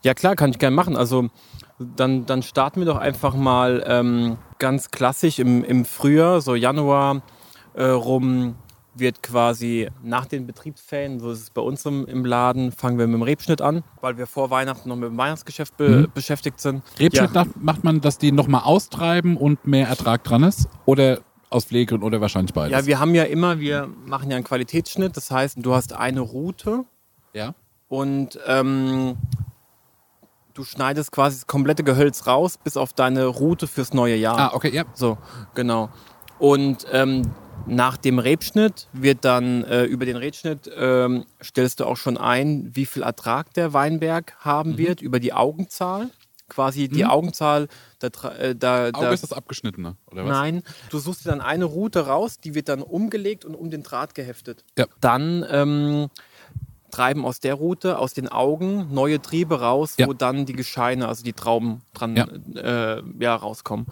Ja 0.04 0.14
klar, 0.14 0.36
kann 0.36 0.52
ich 0.52 0.60
gerne 0.60 0.76
machen. 0.76 0.96
Also 0.96 1.30
dann, 1.80 2.26
dann 2.26 2.44
starten 2.44 2.80
wir 2.80 2.86
doch 2.86 2.98
einfach 2.98 3.36
mal 3.36 3.84
ähm, 3.88 4.38
ganz 4.60 4.92
klassisch 4.92 5.40
im, 5.40 5.64
im 5.64 5.84
Frühjahr, 5.84 6.42
so 6.42 6.56
Januar 6.56 7.24
äh, 7.74 7.86
rum 7.86 8.56
wird 8.98 9.22
quasi 9.22 9.90
nach 10.04 10.26
den 10.26 10.48
Betriebsferien, 10.48 11.20
so 11.20 11.32
ist 11.32 11.42
es 11.42 11.50
bei 11.50 11.62
uns 11.62 11.86
im, 11.86 12.06
im 12.06 12.24
Laden, 12.26 12.72
fangen 12.72 12.98
wir 12.98 13.08
mit 13.08 13.16
dem 13.16 13.22
Rebschnitt 13.24 13.62
an, 13.62 13.84
weil 14.02 14.18
wir 14.18 14.26
vor 14.28 14.50
Weihnachten 14.50 14.88
noch 14.90 14.96
mit 14.96 15.10
dem 15.10 15.18
Weihnachtsgeschäft 15.18 15.76
be 15.78 15.90
Mhm. 15.90 16.12
beschäftigt 16.14 16.60
sind. 16.62 16.82
Rebschnitt 17.00 17.36
Ja. 17.36 17.46
macht- 17.60 17.84
man, 17.84 18.00
dass 18.02 18.18
die 18.18 18.32
nochmal 18.32 18.62
austreiben 18.64 19.36
und 19.38 19.68
mehr 19.68 19.88
Ertrag 19.88 20.24
dran 20.24 20.44
ist? 20.44 20.68
Oder 20.86 21.20
aus 21.50 21.66
Pflegegründen 21.66 22.06
oder 22.08 22.22
wahrscheinlich 22.22 22.54
beides? 22.54 22.72
Ja, 22.72 22.86
wir 22.86 23.00
haben 23.00 23.14
ja 23.16 23.24
immer, 23.24 23.60
wir 23.60 23.88
machen 24.06 24.30
ja 24.32 24.38
einen 24.38 24.46
Qualitätsschnitt, 24.46 25.16
das 25.18 25.30
heißt, 25.30 25.58
du 25.62 25.74
hast 25.76 25.94
eine 25.94 26.22
Route 26.22 26.86
ja. 27.34 27.54
und 27.90 28.40
ähm, 28.48 29.16
du 30.54 30.64
schneidest 30.64 31.12
quasi 31.12 31.38
das 31.38 31.48
komplette 31.48 31.84
Gehölz 31.84 32.28
raus, 32.28 32.58
bis 32.64 32.78
auf 32.78 32.94
deine 32.94 33.26
Route 33.26 33.68
fürs 33.68 33.94
neue 33.94 34.16
Jahr. 34.16 34.38
Ah, 34.40 34.52
okay, 34.54 34.74
ja. 34.74 34.84
So, 34.94 35.18
genau. 35.54 35.90
Und 36.40 36.86
ähm, 36.92 37.24
nach 37.68 37.98
dem 37.98 38.20
Rebschnitt 38.20 38.88
wird 38.94 39.26
dann 39.26 39.64
äh, 39.64 39.86
über 39.86 40.06
den 40.06 40.18
Rebschnitt 40.18 40.70
ähm, 40.76 41.26
stellst 41.42 41.80
du 41.80 41.86
auch 41.86 41.98
schon 41.98 42.18
ein, 42.18 42.70
wie 42.76 42.86
viel 42.86 43.04
Ertrag 43.04 43.54
der 43.54 43.74
Weinberg 43.74 44.34
haben 44.40 44.72
Mhm. 44.72 44.78
wird 44.78 45.02
über 45.02 45.20
die 45.20 45.34
Augenzahl. 45.34 46.10
Quasi 46.48 46.88
die 46.90 47.06
Augenzahl, 47.06 47.68
da, 47.98 48.08
äh, 48.38 48.56
da, 48.56 48.90
Auge 48.90 48.92
da 48.92 49.12
ist 49.12 49.24
das 49.24 49.34
abgeschnittene, 49.34 49.96
oder 50.12 50.26
was? 50.26 50.30
Nein, 50.30 50.62
du 50.92 51.00
suchst 51.00 51.26
dir 51.26 51.30
dann 51.30 51.42
eine 51.42 51.66
Route 51.66 52.06
raus, 52.06 52.40
die 52.40 52.54
wird 52.54 52.70
dann 52.70 52.84
umgelegt 52.84 53.46
und 53.46 53.56
um 53.56 53.72
den 53.72 53.82
Draht 53.82 54.14
geheftet. 54.14 54.64
Ja. 54.78 54.86
Dann 55.02 55.44
ähm, 55.50 56.10
treiben 56.96 57.26
aus 57.26 57.40
der 57.40 57.56
Route, 57.56 58.00
aus 58.00 58.14
den 58.14 58.28
Augen, 58.30 58.94
neue 58.94 59.22
Triebe 59.22 59.60
raus, 59.60 59.96
Ja. 59.98 60.08
wo 60.08 60.14
dann 60.14 60.46
die 60.46 60.54
Gescheine, 60.54 61.08
also 61.08 61.24
die 61.24 61.34
Trauben 61.34 61.82
dran 61.94 62.16
Ja. 62.16 62.26
Äh, 62.98 63.04
ja, 63.20 63.36
rauskommen. 63.36 63.86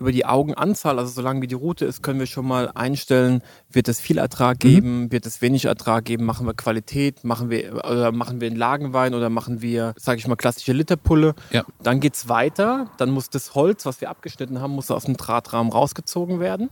Über 0.00 0.10
die 0.10 0.26
Augenanzahl, 0.26 0.98
also 0.98 1.12
solange 1.12 1.42
wie 1.42 1.46
die 1.46 1.54
Route 1.54 1.84
ist, 1.84 2.02
können 2.02 2.18
wir 2.18 2.26
schon 2.26 2.46
mal 2.46 2.70
einstellen, 2.74 3.42
wird 3.70 3.86
es 3.88 4.00
viel 4.00 4.18
Ertrag 4.18 4.56
Mhm. 4.56 4.68
geben, 4.68 5.12
wird 5.12 5.26
es 5.26 5.40
wenig 5.42 5.66
Ertrag 5.66 6.04
geben, 6.04 6.24
machen 6.24 6.44
wir 6.46 6.54
Qualität, 6.54 7.22
machen 7.22 7.50
wir, 7.50 7.74
oder 7.84 8.10
machen 8.10 8.40
wir 8.40 8.48
einen 8.48 8.56
Lagenwein 8.56 9.14
oder 9.14 9.30
machen 9.30 9.62
wir, 9.62 9.94
sage 9.96 10.18
ich 10.18 10.26
mal, 10.26 10.34
klassische 10.34 10.72
Literpulle. 10.72 11.34
Ja. 11.52 11.62
Dann 11.84 12.00
geht's 12.00 12.28
weiter, 12.28 12.90
dann 12.98 13.10
muss 13.10 13.30
das 13.30 13.54
Holz, 13.54 13.86
was 13.86 14.00
wir 14.00 14.10
abgeschnitten 14.10 14.60
haben, 14.60 14.72
muss 14.72 14.90
aus 14.90 15.04
dem 15.04 15.16
Drahtrahmen 15.16 15.70
rausgezogen 15.72 16.40
werden. 16.40 16.68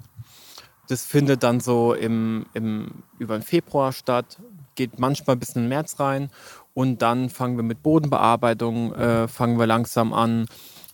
Das 0.88 1.04
findet 1.06 1.44
dann 1.44 1.60
so 1.60 1.94
im, 1.94 2.46
im, 2.52 3.04
über 3.20 3.38
den 3.38 3.42
Februar 3.42 3.92
statt, 3.92 4.38
geht 4.80 4.98
manchmal 4.98 5.36
bis 5.36 5.50
in 5.50 5.64
den 5.64 5.68
März 5.68 6.00
rein 6.00 6.30
und 6.72 7.02
dann 7.02 7.28
fangen 7.28 7.58
wir 7.58 7.62
mit 7.62 7.82
Bodenbearbeitung, 7.82 8.94
äh, 8.94 9.28
fangen 9.28 9.58
wir 9.58 9.66
langsam 9.66 10.14
an, 10.14 10.46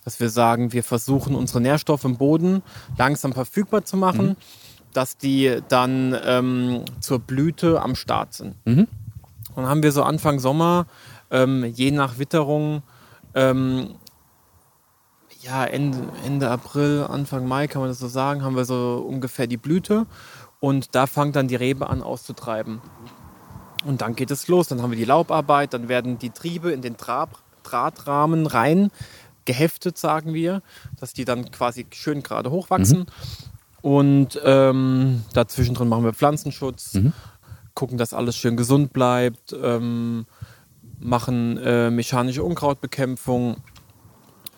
dass 0.03 0.19
wir 0.19 0.29
sagen, 0.29 0.73
wir 0.73 0.83
versuchen 0.83 1.35
unsere 1.35 1.61
Nährstoffe 1.61 2.03
im 2.03 2.17
Boden 2.17 2.63
langsam 2.97 3.31
verfügbar 3.31 3.85
zu 3.85 3.95
machen, 3.95 4.35
dass 4.91 5.17
die 5.17 5.61
dann 5.69 6.13
ähm, 6.25 6.83
zur 6.99 7.19
Blüte 7.19 7.81
am 7.81 7.95
Start 7.95 8.33
sind. 8.33 8.55
Mhm. 8.65 8.89
Und 9.55 9.63
dann 9.63 9.67
haben 9.67 9.83
wir 9.83 9.93
so 9.93 10.03
Anfang 10.03 10.39
Sommer, 10.39 10.85
ähm, 11.31 11.63
je 11.63 11.91
nach 11.91 12.19
Witterung, 12.19 12.83
ähm, 13.35 13.95
ja, 15.39 15.63
Ende, 15.63 15.99
Ende 16.25 16.49
April, 16.49 17.05
Anfang 17.09 17.47
Mai 17.47 17.67
kann 17.67 17.79
man 17.79 17.89
das 17.89 17.99
so 17.99 18.09
sagen, 18.09 18.43
haben 18.43 18.57
wir 18.57 18.65
so 18.65 19.05
ungefähr 19.07 19.47
die 19.47 19.55
Blüte. 19.55 20.07
Und 20.59 20.95
da 20.95 21.05
fängt 21.05 21.35
dann 21.35 21.47
die 21.47 21.55
Rebe 21.55 21.89
an 21.89 22.01
auszutreiben. 22.01 22.81
Und 23.85 24.01
dann 24.01 24.15
geht 24.15 24.31
es 24.31 24.47
los. 24.47 24.67
Dann 24.67 24.81
haben 24.81 24.91
wir 24.91 24.97
die 24.97 25.05
Laubarbeit, 25.05 25.73
dann 25.73 25.87
werden 25.87 26.19
die 26.19 26.29
Triebe 26.29 26.71
in 26.71 26.81
den 26.81 26.97
Trab, 26.97 27.39
Drahtrahmen 27.63 28.45
rein 28.47 28.91
geheftet, 29.45 29.97
sagen 29.97 30.33
wir, 30.33 30.61
dass 30.99 31.13
die 31.13 31.25
dann 31.25 31.51
quasi 31.51 31.85
schön 31.91 32.21
gerade 32.23 32.51
hochwachsen. 32.51 33.05
Und 33.81 34.39
ähm, 34.43 35.23
dazwischen 35.33 35.75
drin 35.75 35.87
machen 35.87 36.03
wir 36.03 36.13
Pflanzenschutz, 36.13 36.95
Mhm. 36.95 37.13
gucken, 37.73 37.97
dass 37.97 38.13
alles 38.13 38.35
schön 38.35 38.57
gesund 38.57 38.91
bleibt, 38.91 39.55
ähm, 39.61 40.25
machen 40.99 41.57
äh, 41.57 41.89
mechanische 41.91 42.43
Unkrautbekämpfung. 42.43 43.57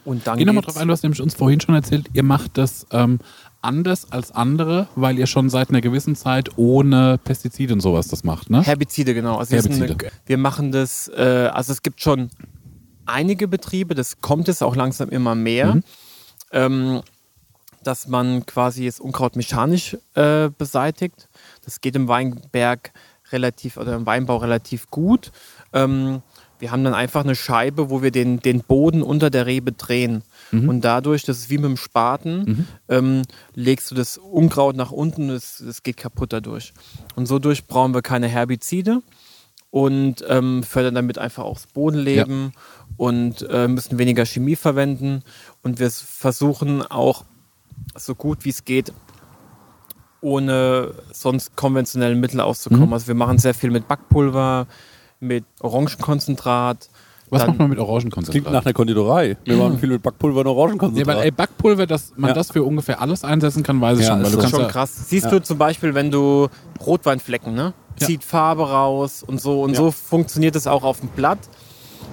Und 0.06 0.26
dann 0.26 0.38
Geh 0.40 0.46
nochmal 0.46 0.64
drauf 0.64 0.78
ein, 0.78 0.88
du 0.88 0.94
hast 0.94 1.04
nämlich 1.04 1.22
uns 1.22 1.36
vorhin 1.36 1.60
schon 1.60 1.76
erzählt, 1.76 2.08
ihr 2.14 2.24
macht 2.24 2.58
das 2.58 2.88
ähm, 2.92 3.20
anders 3.62 4.12
als 4.12 4.32
andere, 4.32 4.88
weil 4.96 5.18
ihr 5.20 5.28
schon 5.28 5.50
seit 5.50 5.70
einer 5.70 5.82
gewissen 5.82 6.16
Zeit 6.16 6.58
ohne 6.58 7.20
Pestizide 7.24 7.74
und 7.74 7.82
sowas 7.82 8.08
das 8.08 8.24
macht, 8.24 8.50
ne? 8.50 8.62
Herbizide, 8.64 9.14
genau. 9.14 9.38
Also 9.38 9.56
Herbizide. 9.56 9.86
Eine, 10.00 10.12
wir 10.26 10.38
machen 10.38 10.72
das, 10.72 11.10
äh, 11.10 11.50
also 11.54 11.74
es 11.74 11.82
gibt 11.82 12.02
schon 12.02 12.30
einige 13.06 13.48
Betriebe, 13.48 13.96
das 13.96 14.22
kommt 14.22 14.48
jetzt 14.48 14.64
auch 14.64 14.76
langsam 14.76 15.10
immer 15.10 15.36
mehr, 15.36 15.76
Mhm. 15.76 15.84
ähm, 16.52 17.02
dass 17.84 18.08
man 18.08 18.46
quasi 18.46 18.86
das 18.86 19.00
Unkraut 19.00 19.36
mechanisch 19.36 19.98
äh, 20.14 20.50
beseitigt. 20.58 21.30
Das 21.66 21.82
geht 21.82 21.96
im 21.96 22.08
Weinberg 22.08 22.92
relativ 23.32 23.78
oder 23.78 23.96
im 23.96 24.06
Weinbau 24.06 24.38
relativ 24.38 24.90
gut. 24.90 25.32
Ähm, 25.74 26.22
wir 26.60 26.72
haben 26.72 26.84
dann 26.84 26.94
einfach 26.94 27.24
eine 27.24 27.36
Scheibe, 27.36 27.90
wo 27.90 28.02
wir 28.02 28.12
den, 28.12 28.42
den 28.42 28.62
Boden 28.62 29.02
unter 29.02 29.30
der 29.30 29.46
Rebe 29.46 29.72
drehen. 29.72 30.24
Und 30.52 30.82
dadurch, 30.82 31.24
das 31.24 31.38
ist 31.38 31.50
wie 31.50 31.58
mit 31.58 31.66
dem 31.66 31.78
Spaten, 31.78 32.68
ähm, 32.88 33.22
legst 33.54 33.92
du 33.92 33.96
das 33.96 34.18
Unkraut 34.18 34.76
nach 34.76 34.92
unten, 34.92 35.28
das, 35.28 35.64
das 35.66 35.84
geht 35.84 35.98
kaputt 35.98 36.34
dadurch. 36.34 36.74
Und 37.16 37.28
so 37.28 37.40
durch 37.40 37.68
brauchen 37.68 37.94
wir 37.94 38.02
keine 38.02 38.28
Herbizide 38.28 39.02
und 39.72 40.24
ähm, 40.28 40.64
fördern 40.64 40.96
damit 40.96 41.18
einfach 41.18 41.44
auch 41.44 41.56
das 41.56 41.68
Bodenleben 41.68 42.54
und 42.98 43.48
äh, 43.50 43.68
müssen 43.68 44.00
weniger 44.00 44.26
Chemie 44.26 44.56
verwenden. 44.56 45.24
Und 45.62 45.80
wir 45.80 45.92
versuchen 45.92 46.82
auch 46.82 47.26
so 47.96 48.16
gut 48.16 48.46
wie 48.46 48.50
es 48.50 48.66
geht, 48.66 48.92
ohne 50.22 50.94
sonst 51.14 51.56
konventionellen 51.56 52.20
Mittel 52.20 52.42
auszukommen. 52.42 52.88
Mhm. 52.88 52.94
Also 52.94 53.08
wir 53.08 53.16
machen 53.16 53.38
sehr 53.38 53.54
viel 53.54 53.72
mit 53.72 53.88
Backpulver, 53.88 54.68
mit 55.20 55.46
Orangenkonzentrat, 55.60 56.90
Was 57.32 57.46
macht 57.48 57.60
man 57.60 57.70
mit 57.70 57.78
Klingt 57.78 57.90
Orangenkonzentrat? 57.90 58.54
nach 58.54 58.66
einer 58.66 58.74
Konditorei. 58.74 59.38
Wir 59.44 59.56
machen 59.58 59.78
viel 59.80 59.90
mit 59.90 60.02
Backpulver 60.02 60.40
und 60.40 60.46
Ja, 60.48 60.52
Orangenkonzentrat. 60.54 61.16
weil 61.18 61.24
ey, 61.26 61.32
Backpulver, 61.32 61.86
dass 61.86 62.14
man 62.16 62.30
Ja. 62.30 62.34
das 62.34 62.52
für 62.52 62.64
ungefähr 62.64 63.02
alles 63.02 63.24
einsetzen 63.24 63.64
kann, 63.64 63.80
weiß 63.80 64.00
ich 64.00 64.06
Ja, 64.06 64.12
schon. 64.12 64.20
Weil 64.20 64.26
ist 64.26 64.32
du 64.32 64.36
so. 64.38 64.42
kannst 64.42 64.56
schon 64.56 64.62
ja, 64.66 64.68
krass. 64.72 65.10
Siehst 65.10 65.26
Ja. 65.26 65.32
du 65.32 65.42
zum 65.44 65.58
Beispiel, 65.58 65.94
wenn 65.94 66.10
du 66.12 66.48
Rotweinflecken, 66.86 67.54
ne? 67.54 67.74
Ja. 68.00 68.08
Zieht 68.08 68.24
Farbe 68.24 68.70
raus 68.70 69.24
und 69.26 69.40
so. 69.42 69.62
Und 69.62 69.72
Ja. 69.72 69.78
so 69.78 69.92
funktioniert 69.92 70.56
es 70.56 70.66
auch 70.68 70.84
auf 70.84 71.02
dem 71.02 71.10
Blatt, 71.10 71.40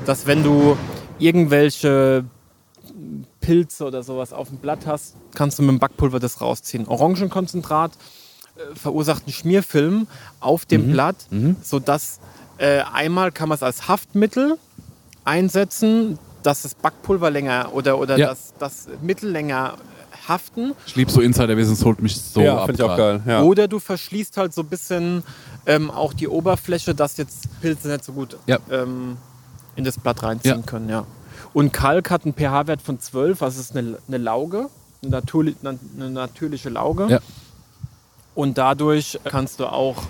dass 0.04 0.26
wenn 0.26 0.42
du 0.42 0.76
irgendwelche 1.18 2.24
Pilze 3.40 3.84
oder 3.84 4.02
sowas 4.02 4.32
auf 4.32 4.48
dem 4.48 4.58
Blatt 4.58 4.86
hast, 4.86 5.16
kannst 5.34 5.58
du 5.58 5.62
mit 5.62 5.70
dem 5.70 5.78
Backpulver 5.78 6.18
das 6.18 6.40
rausziehen. 6.40 6.86
Orangenkonzentrat 6.88 7.92
äh, 8.56 8.74
verursacht 8.74 9.24
einen 9.24 9.32
Schmierfilm 9.32 10.06
auf 10.40 10.64
dem 10.66 10.90
Blatt, 10.92 11.16
sodass 11.62 12.20
äh, 12.58 12.80
einmal 12.92 13.32
kann 13.32 13.48
man 13.48 13.56
es 13.56 13.62
als 13.62 13.86
Haftmittel 13.86 14.56
einsetzen, 15.26 16.18
dass 16.42 16.62
das 16.62 16.74
Backpulver 16.74 17.30
länger 17.30 17.70
oder, 17.72 17.98
oder 17.98 18.16
Ja. 18.16 18.28
das, 18.28 18.54
das 18.58 18.88
Mittel 19.02 19.30
länger 19.30 19.74
haften. 20.28 20.72
ich 20.86 20.96
liebe 20.96 21.10
so 21.10 21.20
Insiderwissen, 21.20 21.74
es 21.74 21.84
holt 21.84 22.00
mich 22.00 22.20
so 22.20 22.40
ja, 22.40 22.56
ab. 22.58 22.66
finde 22.66 22.82
ich 22.82 22.88
auch 22.90 22.96
geil. 22.96 23.22
Ja. 23.26 23.42
Oder 23.42 23.68
du 23.68 23.78
verschließt 23.78 24.36
halt 24.38 24.52
so 24.54 24.62
ein 24.62 24.66
bisschen 24.68 25.22
ähm, 25.66 25.90
auch 25.90 26.14
die 26.14 26.26
Oberfläche, 26.28 26.94
dass 26.94 27.16
jetzt 27.16 27.48
Pilze 27.60 27.88
nicht 27.88 28.04
so 28.04 28.12
gut 28.12 28.36
Ja. 28.46 28.58
ähm, 28.70 29.16
in 29.76 29.84
das 29.84 29.98
Blatt 29.98 30.22
reinziehen 30.22 30.60
Ja. 30.60 30.62
können. 30.66 30.88
Ja. 30.88 31.04
Und 31.52 31.72
Kalk 31.72 32.10
hat 32.10 32.24
einen 32.24 32.34
pH-Wert 32.34 32.82
von 32.82 32.98
12, 32.98 33.42
also 33.42 33.60
es 33.60 33.70
ist 33.70 33.76
eine, 33.76 33.98
eine 34.08 34.18
Lauge, 34.18 34.68
eine, 35.02 35.10
naturli 35.10 35.54
eine 35.62 36.10
natürliche 36.10 36.70
Lauge. 36.70 37.06
Ja. 37.08 37.18
Und 38.34 38.58
dadurch 38.58 39.18
kannst 39.24 39.60
du 39.60 39.66
auch 39.66 40.02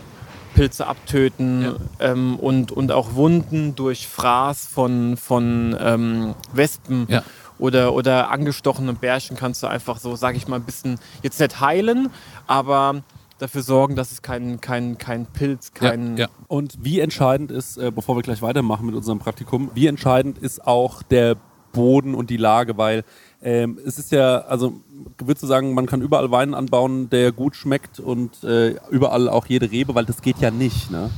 Pilze 0.57 0.87
abtöten 0.87 1.63
Ja. 1.63 1.75
ähm, 2.01 2.37
und, 2.37 2.73
und 2.73 2.91
auch 2.91 3.15
Wunden 3.15 3.75
durch 3.75 4.09
Fraß 4.09 4.67
von, 4.67 5.17
von 5.19 5.77
ähm, 5.79 6.35
Wespen 6.53 7.07
Ja. 7.11 7.23
oder, 7.59 7.93
oder 7.93 8.31
angestochene 8.31 8.95
Bärchen 8.95 9.37
kannst 9.37 9.63
du 9.63 9.67
einfach 9.67 9.99
so, 9.99 10.17
sag 10.17 10.35
ich 10.35 10.49
mal, 10.49 10.57
ein 10.57 10.65
bisschen, 10.65 10.99
jetzt 11.23 11.39
nicht 11.41 11.61
heilen, 11.61 12.09
aber 12.47 13.03
dafür 13.39 13.63
sorgen, 13.63 13.97
dass 13.97 14.13
es 14.13 14.23
kein, 14.23 14.61
kein, 14.63 14.97
kein 14.97 15.27
Pilz, 15.27 15.75
kein... 15.75 16.17
ja, 16.17 16.25
ja. 16.25 16.31
Und 16.49 16.79
wie 16.81 17.01
entscheidend 17.01 17.51
ist, 17.51 17.77
äh, 17.77 17.91
bevor 17.95 18.17
wir 18.17 18.23
gleich 18.23 18.41
weitermachen 18.41 18.87
mit 18.87 18.95
unserem 18.95 19.19
Praktikum, 19.19 19.71
wie 19.75 19.87
entscheidend 19.89 20.39
ist 20.39 20.67
auch 20.67 21.03
der 21.03 21.37
Boden 21.77 22.15
und 22.15 22.31
die 22.31 22.37
Lage, 22.37 22.77
weil 22.77 23.05
ähm, 23.43 23.79
es 23.87 23.99
ist 23.99 24.11
ja, 24.11 24.39
also 24.39 24.81
würdest 25.19 25.45
du 25.45 25.47
sagen, 25.47 25.75
man 25.75 25.87
kann 25.87 26.03
überall 26.03 26.31
Wein 26.33 26.55
anbauen, 26.55 27.09
der 27.11 27.31
gut 27.31 27.55
schmeckt 27.55 28.01
und 28.01 28.43
äh, 28.43 28.75
überall 28.91 29.29
auch 29.29 29.47
jede 29.47 29.71
Rebe, 29.71 29.95
weil 29.95 30.05
das 30.05 30.23
geht 30.23 30.39
ja 30.41 30.51
nicht, 30.51 30.91
ne? 30.91 31.11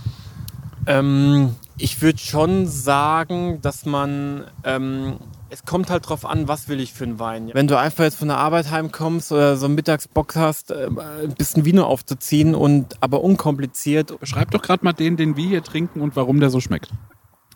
Ähm, 0.87 1.55
ich 1.77 2.03
würde 2.03 2.19
schon 2.19 2.67
sagen, 2.67 3.61
dass 3.63 3.87
man. 3.87 4.45
Ähm, 4.65 5.19
es 5.51 5.65
kommt 5.65 5.89
halt 5.89 6.07
drauf 6.07 6.27
an, 6.27 6.47
was 6.47 6.69
will 6.69 6.79
ich 6.79 6.93
für 6.93 7.05
einen 7.05 7.19
Wein. 7.19 7.51
Wenn 7.55 7.69
du 7.69 7.79
einfach 7.79 8.05
jetzt 8.05 8.19
von 8.19 8.29
der 8.29 8.37
Arbeit 8.37 8.71
heimkommst 8.71 9.33
oder 9.33 9.57
so 9.57 9.65
einen 9.65 9.77
Mittagsbock 9.77 10.37
hast, 10.37 10.71
äh, 10.71 10.89
ein 10.89 11.35
bisschen 11.39 11.65
Vino 11.65 11.85
aufzuziehen 11.85 12.55
und 12.55 12.97
aber 13.01 13.23
unkompliziert. 13.23 14.21
Beschreib 14.21 14.51
doch 14.51 14.61
gerade 14.61 14.85
mal 14.85 14.93
den, 14.93 15.17
den 15.17 15.37
wir 15.37 15.49
hier 15.49 15.63
trinken 15.63 16.03
und 16.03 16.17
warum 16.17 16.41
der 16.41 16.51
so 16.51 16.61
schmeckt. 16.61 16.91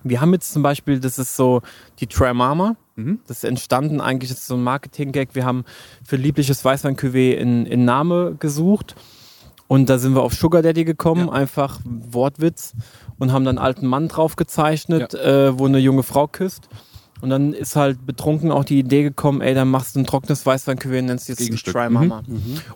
Wir 0.05 0.21
haben 0.23 0.33
jetzt 0.33 0.53
zum 0.53 0.63
Beispiel, 0.63 1.01
das 1.01 1.19
ist 1.19 1.37
so 1.37 1.61
die 2.01 2.07
Try 2.07 2.33
Mama. 2.33 2.77
Mhm. 3.05 3.19
Das 3.27 3.39
ist 3.39 3.45
entstanden 3.45 4.01
eigentlich, 4.01 4.31
das 4.31 4.39
ist 4.41 4.47
so 4.47 4.55
ein 4.55 4.63
Marketing-Gag. 4.63 5.35
Wir 5.35 5.45
haben 5.45 5.65
für 6.05 6.17
liebliches 6.17 6.65
Weißwein-Cuvée 6.65 7.33
in, 7.35 7.67
in 7.67 7.85
Name 7.85 8.37
gesucht. 8.39 8.95
Und 9.69 9.89
da 9.89 9.99
sind 9.99 10.15
wir 10.15 10.23
auf 10.23 10.35
Sugar 10.35 10.61
Daddy 10.63 10.85
gekommen, 10.85 11.29
Ja. 11.29 11.33
einfach 11.33 11.81
Wortwitz. 11.85 12.75
Und 13.19 13.33
haben 13.33 13.45
dann 13.45 13.57
einen 13.59 13.65
alten 13.67 13.87
Mann 13.87 14.09
drauf 14.09 14.37
gezeichnet, 14.37 15.15
äh, 15.15 15.59
wo 15.59 15.67
eine 15.67 15.79
junge 15.79 16.03
Frau 16.03 16.27
küsst. 16.27 16.69
Und 17.21 17.31
dann 17.31 17.53
ist 17.53 17.77
halt 17.77 18.05
betrunken 18.05 18.51
auch 18.51 18.65
die 18.65 18.81
Idee 18.81 19.05
gekommen, 19.05 19.41
ey, 19.43 19.55
dann 19.55 19.69
machst 19.71 19.95
du 19.95 20.01
ein 20.01 20.05
trockenes 20.05 20.45
Weißwein-Cuvée 20.45 20.99
und 20.99 21.07
nennst 21.07 21.31
es. 21.31 21.39
Try 21.63 21.89
Mama. 21.89 22.25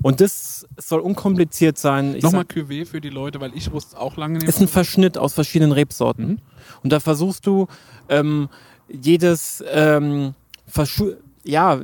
Und 0.03 0.21
das 0.21 0.65
soll 0.79 1.01
unkompliziert 1.01 1.79
sein. 1.79 2.15
Ich 2.15 2.23
Nochmal 2.23 2.47
sag- 2.49 2.57
Cuvée 2.57 2.87
für 2.87 3.01
die 3.01 3.11
Leute, 3.11 3.41
weil 3.41 3.51
ich 3.57 3.73
wusste 3.73 3.99
auch 3.99 4.17
lange 4.17 4.39
nicht. 4.39 4.49
ist 4.49 4.61
ein 4.61 4.69
Verschnitt 4.69 5.19
aus 5.19 5.35
verschiedenen 5.35 5.73
Rebsorten. 5.73 6.27
Mhm. 6.29 6.39
Und 6.85 6.93
da 6.93 7.01
versuchst 7.01 7.45
du 7.45 7.67
ähm, 8.09 8.49
jedes 8.89 9.65
ähm, 9.71 10.35
Verschu 10.67 11.13
ja, 11.45 11.81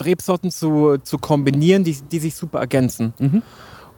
Rebsorten 0.00 0.50
zu, 0.50 0.98
zu 0.98 1.18
kombinieren, 1.18 1.84
die, 1.84 1.92
die 1.92 2.18
sich 2.18 2.34
super 2.34 2.60
ergänzen. 2.60 3.12
Mhm. 3.18 3.42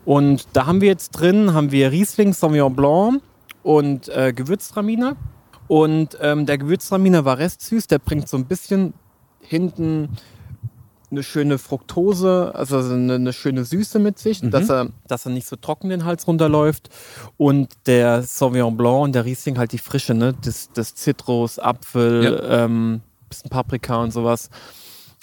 Und 0.05 0.49
da 0.55 0.67
haben 0.67 0.81
wir 0.81 0.89
jetzt 0.89 1.11
drin, 1.11 1.53
haben 1.53 1.71
wir 1.71 1.93
Riesling, 1.93 2.33
Sauvignon 2.33 2.75
Blanc 2.75 3.23
und 3.63 4.09
äh, 4.09 4.33
Gewürztraminer. 4.33 5.17
Und 5.69 6.19
ähm, 6.21 6.47
der 6.47 6.59
Gewürztraminer 6.59 7.25
war 7.25 7.39
restsüß, 7.39 7.87
der 7.87 7.99
bringt 7.99 8.29
so 8.29 8.37
ein 8.37 8.47
bisschen 8.47 8.95
hinten 9.41 10.09
eine 11.11 11.23
schöne 11.23 11.59
Fructose, 11.59 12.53
also 12.55 12.79
eine, 12.79 13.15
eine 13.15 13.33
schöne 13.33 13.65
Süße 13.65 13.99
mit 13.99 14.19
sich, 14.19 14.43
Mhm. 14.43 14.51
dass, 14.51 14.69
er, 14.71 14.89
dass 15.09 15.27
er 15.27 15.33
nicht 15.33 15.47
so 15.47 15.57
trocken 15.57 15.89
den 15.89 16.05
Hals 16.05 16.27
runterläuft. 16.27 16.89
Und 17.37 17.73
der 17.87 18.23
Sauvignon 18.23 18.77
Blanc 18.77 19.03
und 19.05 19.15
der 19.15 19.25
Riesling 19.25 19.59
halt 19.59 19.73
die 19.73 19.79
Frische, 19.79 20.15
ne? 20.15 20.35
Das, 20.45 20.71
das 20.73 20.95
Zitrus, 20.95 21.59
Apfel, 21.59 22.47
ähm, 22.49 23.01
bisschen 23.29 23.51
Paprika 23.51 24.03
und 24.03 24.13
sowas. 24.13 24.51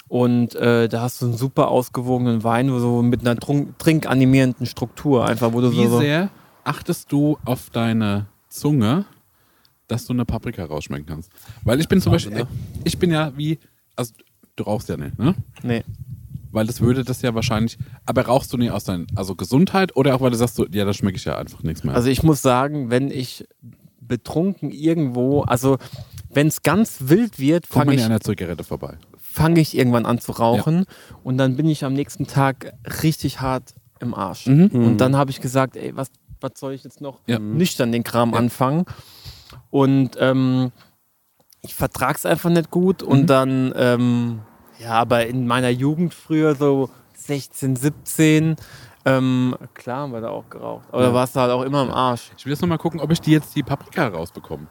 Und 0.08 0.54
äh, 0.54 0.88
da 0.88 1.02
hast 1.02 1.20
du 1.20 1.26
einen 1.26 1.36
super 1.36 1.68
ausgewogenen 1.68 2.42
Wein, 2.42 2.72
wo 2.72 2.78
so 2.78 3.02
mit 3.02 3.20
einer 3.20 3.36
trinkanimierenden 3.36 4.66
Struktur 4.66 5.26
einfach, 5.26 5.52
wo 5.52 5.60
du 5.60 5.70
Wie 5.72 5.86
so, 5.86 5.98
sehr 6.00 6.30
achtest 6.64 7.12
du 7.12 7.38
auf 7.44 7.68
deine 7.70 8.26
Zunge, 8.48 9.04
dass 9.86 10.06
du 10.06 10.14
eine 10.14 10.24
Paprika 10.24 10.64
rausschmecken 10.64 11.06
kannst? 11.06 11.30
Weil 11.64 11.80
ich 11.80 11.88
bin 11.88 12.00
zum 12.00 12.12
Wahnsinn, 12.12 12.32
Beispiel, 12.32 12.46
ne? 12.46 12.80
ich 12.84 12.98
bin 12.98 13.10
ja 13.10 13.32
wie, 13.36 13.58
also 13.96 14.14
du 14.58 14.64
rauchst 14.64 14.88
ja 14.88 14.96
nicht, 14.96 15.18
ne? 15.18 15.34
nee. 15.62 15.82
Weil 16.50 16.66
das 16.66 16.80
würde 16.80 17.04
das 17.04 17.20
ja 17.22 17.34
wahrscheinlich, 17.34 17.76
aber 18.06 18.22
rauchst 18.26 18.52
du 18.52 18.56
nicht 18.56 18.70
aus 18.70 18.84
deiner, 18.84 19.04
also 19.14 19.34
Gesundheit 19.34 19.94
oder 19.96 20.14
auch 20.14 20.20
weil 20.22 20.30
du 20.30 20.36
sagst, 20.36 20.54
so, 20.56 20.66
ja, 20.70 20.84
da 20.86 20.94
schmecke 20.94 21.16
ich 21.16 21.24
ja 21.26 21.36
einfach 21.36 21.62
nichts 21.62 21.84
mehr. 21.84 21.94
Also 21.94 22.08
ich 22.08 22.22
muss 22.22 22.40
sagen, 22.40 22.90
wenn 22.90 23.10
ich 23.10 23.44
betrunken 24.00 24.70
irgendwo, 24.70 25.42
also 25.42 25.76
wenn 26.30 26.46
es 26.46 26.62
ganz 26.62 26.96
wild 27.02 27.38
wird, 27.38 27.66
fange 27.66 27.92
ich, 27.94 28.00
ja 28.00 28.06
an 28.06 28.12
der 28.12 28.20
Zigarette 28.22 28.64
vorbei. 28.64 28.96
fang 29.18 29.56
ich 29.56 29.76
irgendwann 29.76 30.06
an 30.06 30.18
zu 30.20 30.32
rauchen 30.32 30.86
und 31.22 31.36
dann 31.36 31.56
bin 31.56 31.68
ich 31.68 31.84
am 31.84 31.92
nächsten 31.92 32.26
Tag 32.26 32.72
richtig 33.02 33.40
hart 33.42 33.74
im 34.00 34.14
Arsch. 34.14 34.46
Mhm. 34.46 34.68
Und 34.72 34.98
dann 34.98 35.16
habe 35.16 35.30
ich 35.30 35.40
gesagt, 35.42 35.76
ey, 35.76 35.94
was, 35.96 36.10
was 36.40 36.52
soll 36.56 36.72
ich 36.72 36.82
jetzt 36.84 37.00
noch 37.02 37.20
Ja. 37.26 37.38
nüchtern 37.38 37.92
den 37.92 38.04
Kram 38.04 38.32
Ja. 38.32 38.38
anfangen? 38.38 38.84
Und 39.70 40.10
ähm, 40.18 40.72
ich 41.62 41.74
vertrag's 41.74 42.24
einfach 42.26 42.50
nicht 42.50 42.70
gut 42.70 43.02
und 43.02 43.22
Mhm. 43.22 43.26
dann, 43.26 43.72
ähm, 43.76 44.40
ja, 44.78 44.92
aber 44.92 45.26
in 45.26 45.46
meiner 45.46 45.70
Jugend 45.70 46.14
früher 46.14 46.54
so 46.54 46.88
16, 47.14 47.76
17, 47.76 48.56
ähm, 49.04 49.56
klar 49.74 50.02
haben 50.02 50.12
wir 50.12 50.20
da 50.20 50.28
auch 50.30 50.48
geraucht. 50.48 50.86
Aber 50.92 51.02
Ja. 51.02 51.08
da 51.08 51.14
warst 51.14 51.34
du 51.36 51.40
halt 51.40 51.50
auch 51.50 51.62
immer 51.62 51.82
im 51.82 51.90
Arsch. 51.90 52.30
Ich 52.36 52.44
will 52.46 52.52
jetzt 52.52 52.60
nochmal 52.60 52.78
gucken, 52.78 53.00
ob 53.00 53.10
ich 53.10 53.20
die 53.20 53.32
jetzt 53.32 53.54
die 53.56 53.62
Paprika 53.62 54.06
rausbekomme. 54.08 54.66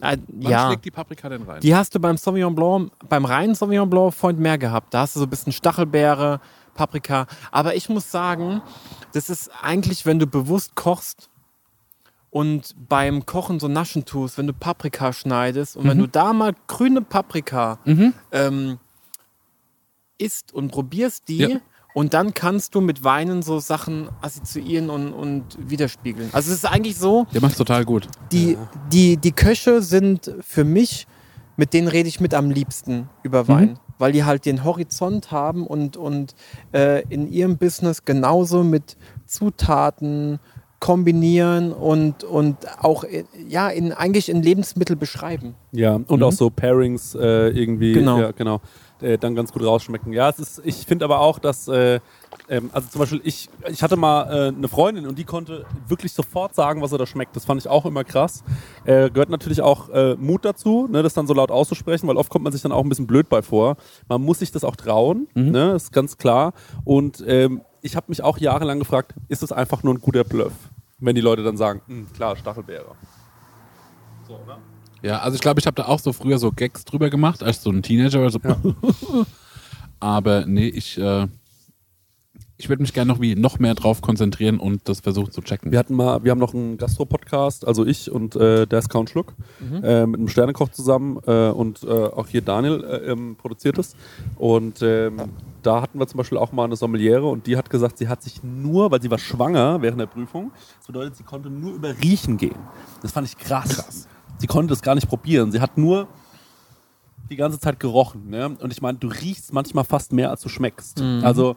Äh, 0.00 0.16
Wann 0.28 0.50
ja. 0.50 0.66
schlägt 0.68 0.84
die 0.84 0.90
Paprika 0.92 1.28
denn 1.28 1.42
rein? 1.42 1.60
Die 1.60 1.74
hast 1.74 1.92
du 1.94 1.98
beim 1.98 2.16
Sauvignon 2.16 2.54
Blanc, 2.54 2.92
beim 3.08 3.24
reinen 3.24 3.54
Sauvignon 3.56 3.90
Blanc 3.90 4.14
Freund 4.14 4.38
mehr 4.38 4.56
gehabt. 4.56 4.94
Da 4.94 5.00
hast 5.00 5.16
du 5.16 5.20
so 5.20 5.26
ein 5.26 5.30
bisschen 5.30 5.52
Stachelbeere, 5.52 6.40
Paprika. 6.74 7.26
Aber 7.50 7.74
ich 7.74 7.88
muss 7.88 8.08
sagen, 8.10 8.62
das 9.12 9.28
ist 9.28 9.50
eigentlich, 9.60 10.06
wenn 10.06 10.20
du 10.20 10.26
bewusst 10.28 10.76
kochst 10.76 11.28
und 12.30 12.74
beim 12.88 13.24
Kochen 13.26 13.58
so 13.60 13.68
Naschen 13.68 14.04
tust, 14.04 14.36
wenn 14.38 14.46
du 14.46 14.52
Paprika 14.52 15.12
schneidest 15.12 15.76
und 15.76 15.88
wenn 15.88 15.98
du 15.98 16.06
da 16.06 16.32
mal 16.32 16.54
grüne 16.66 17.00
Paprika 17.02 17.78
Mhm. 17.84 18.12
ähm, 18.32 18.78
isst 20.18 20.52
und 20.52 20.70
probierst 20.72 21.28
die. 21.28 21.38
Ja. 21.38 21.48
Und 21.94 22.14
dann 22.14 22.34
kannst 22.34 22.74
du 22.74 22.80
mit 22.80 23.02
Weinen 23.02 23.42
so 23.42 23.58
Sachen 23.60 24.08
assoziieren 24.20 24.90
und, 24.90 25.12
und 25.12 25.44
widerspiegeln. 25.58 26.28
Also 26.32 26.52
es 26.52 26.58
ist 26.58 26.64
eigentlich 26.66 26.96
so, 26.96 27.26
Der 27.32 27.40
macht's 27.40 27.56
total 27.56 27.84
gut. 27.84 28.08
die, 28.30 28.56
die, 28.92 29.16
die 29.16 29.32
Köche 29.32 29.80
sind 29.82 30.32
für 30.40 30.64
mich, 30.64 31.06
mit 31.56 31.72
denen 31.72 31.88
rede 31.88 32.08
ich 32.08 32.20
mit 32.20 32.34
am 32.34 32.50
liebsten 32.50 33.08
über 33.22 33.48
Wein. 33.48 33.78
Weil 33.98 34.12
die 34.12 34.22
halt 34.22 34.44
den 34.46 34.62
Horizont 34.62 35.32
haben 35.32 35.66
und, 35.66 35.96
und 35.96 36.36
äh, 36.72 37.02
in 37.08 37.26
ihrem 37.26 37.56
Business 37.56 38.04
genauso 38.04 38.62
mit 38.62 38.96
Zutaten 39.26 40.38
kombinieren 40.80 41.72
und, 41.72 42.24
und 42.24 42.56
auch 42.80 43.04
äh, 43.04 43.24
ja, 43.48 43.68
in, 43.68 43.92
eigentlich 43.92 44.28
in 44.28 44.42
Lebensmittel 44.42 44.96
beschreiben. 44.96 45.54
Ja, 45.72 45.98
und 46.06 46.22
auch 46.22 46.32
so 46.32 46.50
Pairings 46.50 47.14
äh, 47.14 47.48
irgendwie, 47.48 47.92
Genau. 47.94 48.20
ja, 48.20 48.30
genau, 48.30 48.60
äh, 49.00 49.18
dann 49.18 49.34
ganz 49.34 49.52
gut 49.52 49.64
rausschmecken. 49.64 50.12
Ja, 50.12 50.28
es 50.28 50.38
ist, 50.38 50.62
ich 50.64 50.86
finde 50.86 51.04
aber 51.04 51.20
auch, 51.20 51.40
dass, 51.40 51.66
äh, 51.68 51.98
ähm, 52.48 52.70
also 52.72 52.88
zum 52.90 53.00
Beispiel, 53.00 53.20
ich, 53.24 53.48
ich 53.68 53.82
hatte 53.82 53.96
mal 53.96 54.22
äh, 54.30 54.48
eine 54.56 54.68
Freundin 54.68 55.06
und 55.06 55.18
die 55.18 55.24
konnte 55.24 55.64
wirklich 55.88 56.12
sofort 56.12 56.54
sagen, 56.54 56.80
was 56.80 56.92
er 56.92 56.98
da 56.98 57.06
schmeckt. 57.06 57.34
Das 57.34 57.44
fand 57.44 57.60
ich 57.60 57.68
auch 57.68 57.84
immer 57.84 58.04
krass. 58.04 58.44
Äh, 58.84 59.10
gehört 59.10 59.30
natürlich 59.30 59.60
auch 59.60 59.88
Mut 60.18 60.44
dazu, 60.44 60.86
ne, 60.90 61.02
das 61.02 61.14
dann 61.14 61.26
so 61.26 61.34
laut 61.34 61.50
auszusprechen, 61.50 62.06
weil 62.08 62.16
oft 62.16 62.30
kommt 62.30 62.44
man 62.44 62.52
sich 62.52 62.62
dann 62.62 62.72
auch 62.72 62.82
ein 62.84 62.88
bisschen 62.88 63.06
blöd 63.06 63.28
bei 63.28 63.42
vor. 63.42 63.76
Man 64.08 64.22
muss 64.22 64.38
sich 64.38 64.52
das 64.52 64.62
auch 64.64 64.76
trauen, 64.76 65.26
ne, 65.34 65.72
ist 65.72 65.92
ganz 65.92 66.16
klar. 66.18 66.52
Und 66.84 67.22
ähm, 67.26 67.62
ich 67.82 67.96
habe 67.96 68.06
mich 68.08 68.22
auch 68.22 68.38
jahrelang 68.38 68.78
gefragt, 68.78 69.14
ist 69.28 69.42
es 69.42 69.52
einfach 69.52 69.82
nur 69.82 69.94
ein 69.94 70.00
guter 70.00 70.24
Bluff? 70.24 70.52
Wenn 70.98 71.14
die 71.14 71.20
Leute 71.20 71.42
dann 71.42 71.56
sagen, 71.56 71.80
"Hm, 71.86 72.12
klar, 72.12 72.36
Stachelbeere. 72.36 72.94
So, 74.26 74.34
ne? 74.46 74.58
Ja, 75.02 75.20
also 75.20 75.36
ich 75.36 75.40
glaube, 75.40 75.60
ich 75.60 75.66
habe 75.66 75.76
da 75.76 75.86
auch 75.86 76.00
so 76.00 76.12
früher 76.12 76.38
so 76.38 76.50
Gags 76.50 76.84
drüber 76.84 77.08
gemacht, 77.08 77.42
als 77.42 77.62
so 77.62 77.70
ein 77.70 77.82
Teenager 77.82 78.20
oder 78.20 78.30
so. 78.30 78.40
Aber 80.00 80.44
nee, 80.46 80.66
ich, 80.68 80.98
äh, 80.98 81.26
ich 82.56 82.68
würde 82.68 82.82
mich 82.82 82.92
gerne 82.92 83.12
noch 83.12 83.20
wie 83.20 83.36
noch 83.36 83.60
mehr 83.60 83.74
drauf 83.74 84.02
konzentrieren 84.02 84.58
und 84.58 84.88
das 84.88 85.00
versuchen 85.00 85.30
zu 85.30 85.40
checken. 85.40 85.70
Wir 85.70 85.78
hatten 85.78 85.94
mal, 85.94 86.24
wir 86.24 86.32
haben 86.32 86.40
noch 86.40 86.52
einen 86.52 86.76
Gastro-Podcast, 86.76 87.66
also 87.66 87.86
ich 87.86 88.10
und 88.10 88.34
äh, 88.34 88.66
der 88.66 88.80
ist 88.80 88.88
Count 88.88 89.10
Schluck, 89.10 89.34
äh, 89.82 90.04
mit 90.04 90.18
einem 90.18 90.28
Sternekoch 90.28 90.70
zusammen 90.70 91.18
äh, 91.26 91.50
und 91.50 91.84
äh, 91.84 91.88
auch 91.88 92.26
hier 92.26 92.42
Daniel 92.42 92.82
äh, 92.84 93.12
ähm, 93.12 93.36
produziert 93.36 93.78
es. 93.78 93.94
Und 94.36 94.82
ähm, 94.82 95.16
da 95.68 95.82
hatten 95.82 95.98
wir 95.98 96.06
zum 96.06 96.16
Beispiel 96.16 96.38
auch 96.38 96.50
mal 96.50 96.64
eine 96.64 96.76
Sommeliere 96.76 97.26
und 97.26 97.46
die 97.46 97.58
hat 97.58 97.68
gesagt, 97.68 97.98
sie 97.98 98.08
hat 98.08 98.22
sich 98.22 98.42
nur, 98.42 98.90
weil 98.90 99.02
sie 99.02 99.10
war 99.10 99.18
schwanger 99.18 99.82
während 99.82 100.00
der 100.00 100.06
Prüfung, 100.06 100.50
das 100.78 100.86
bedeutet, 100.86 101.16
sie 101.16 101.24
konnte 101.24 101.50
nur 101.50 101.74
über 101.74 101.90
Riechen 102.02 102.38
gehen. 102.38 102.56
Das 103.02 103.12
fand 103.12 103.28
ich 103.28 103.36
krass. 103.36 104.08
Sie 104.38 104.46
konnte 104.46 104.70
das 104.72 104.80
gar 104.80 104.94
nicht 104.94 105.08
probieren. 105.08 105.52
Sie 105.52 105.60
hat 105.60 105.76
nur 105.76 106.08
die 107.28 107.36
ganze 107.36 107.60
Zeit 107.60 107.78
gerochen. 107.80 108.30
Ne? 108.30 108.48
Und 108.48 108.72
ich 108.72 108.80
meine, 108.80 108.96
du 108.96 109.08
riechst 109.08 109.52
manchmal 109.52 109.84
fast 109.84 110.14
mehr, 110.14 110.30
als 110.30 110.40
du 110.40 110.48
schmeckst. 110.48 111.02
Also, 111.22 111.56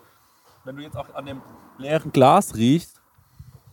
wenn 0.66 0.76
du 0.76 0.82
jetzt 0.82 0.98
auch 0.98 1.16
an 1.16 1.26
dem 1.26 1.42
leeren 1.78 2.12
Glas 2.12 2.56
riechst, 2.56 3.00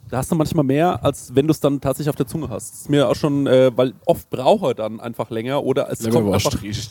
da 0.09 0.19
hast 0.19 0.31
du 0.31 0.37
manchmal 0.37 0.65
mehr, 0.65 1.05
als 1.05 1.35
wenn 1.35 1.49
du 1.49 1.51
es 1.51 1.59
dann 1.59 1.81
tatsächlich 1.81 2.11
auf 2.11 2.17
der 2.17 2.29
Zunge 2.29 2.49
hast. 2.49 2.71
Das 2.71 2.81
ist 2.83 2.91
mir 2.91 3.09
auch 3.09 3.17
schon, 3.17 3.49
äh, 3.49 3.73
weil 3.77 3.95
oft 4.07 4.31
braucht 4.31 4.65
er 4.67 4.75
dann 4.75 5.01
einfach 5.01 5.31
länger 5.31 5.65
oder 5.65 5.91
es 5.91 5.99
kommt 5.99 6.15
Leberwurst 6.15 6.47
einfach, 6.47 6.63
rieche 6.63 6.81
ich 6.81 6.91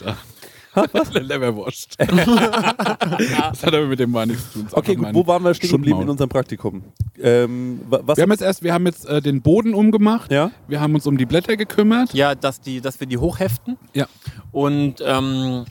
da. 1.13 1.19
Leberwurst. 1.19 1.95
das 1.99 3.63
hat 3.63 3.73
aber 3.73 3.85
mit 3.87 3.99
dem 3.99 4.13
Wein 4.13 4.29
nichts 4.29 4.51
zu 4.53 4.59
tun. 4.59 4.67
Okay, 4.71 4.95
gut, 4.95 5.07
wo 5.13 5.25
waren 5.27 5.43
wir 5.43 5.53
stehen 5.53 5.71
geblieben 5.71 6.01
in 6.01 6.09
unserem 6.09 6.29
Praktikum? 6.29 6.83
Ähm, 7.19 7.81
wa- 7.89 8.01
was? 8.03 8.17
Wir 8.17 8.23
haben 8.23 8.31
jetzt 8.31 8.41
erst, 8.41 8.63
wir 8.63 8.73
haben 8.73 8.85
jetzt 8.85 9.05
äh, 9.05 9.21
den 9.21 9.41
Boden 9.41 9.73
umgemacht. 9.73 10.31
ja? 10.31 10.51
Wir 10.67 10.79
haben 10.81 10.93
uns 10.95 11.07
um 11.07 11.17
die 11.17 11.25
Blätter 11.25 11.57
gekümmert. 11.57 12.13
Ja, 12.13 12.35
dass, 12.35 12.61
die, 12.61 12.81
dass 12.81 12.99
wir 12.99 13.07
die 13.07 13.17
hochheften. 13.17 13.77
Ja. 13.93 14.07
Und 14.51 14.95
ähm, 15.05 15.65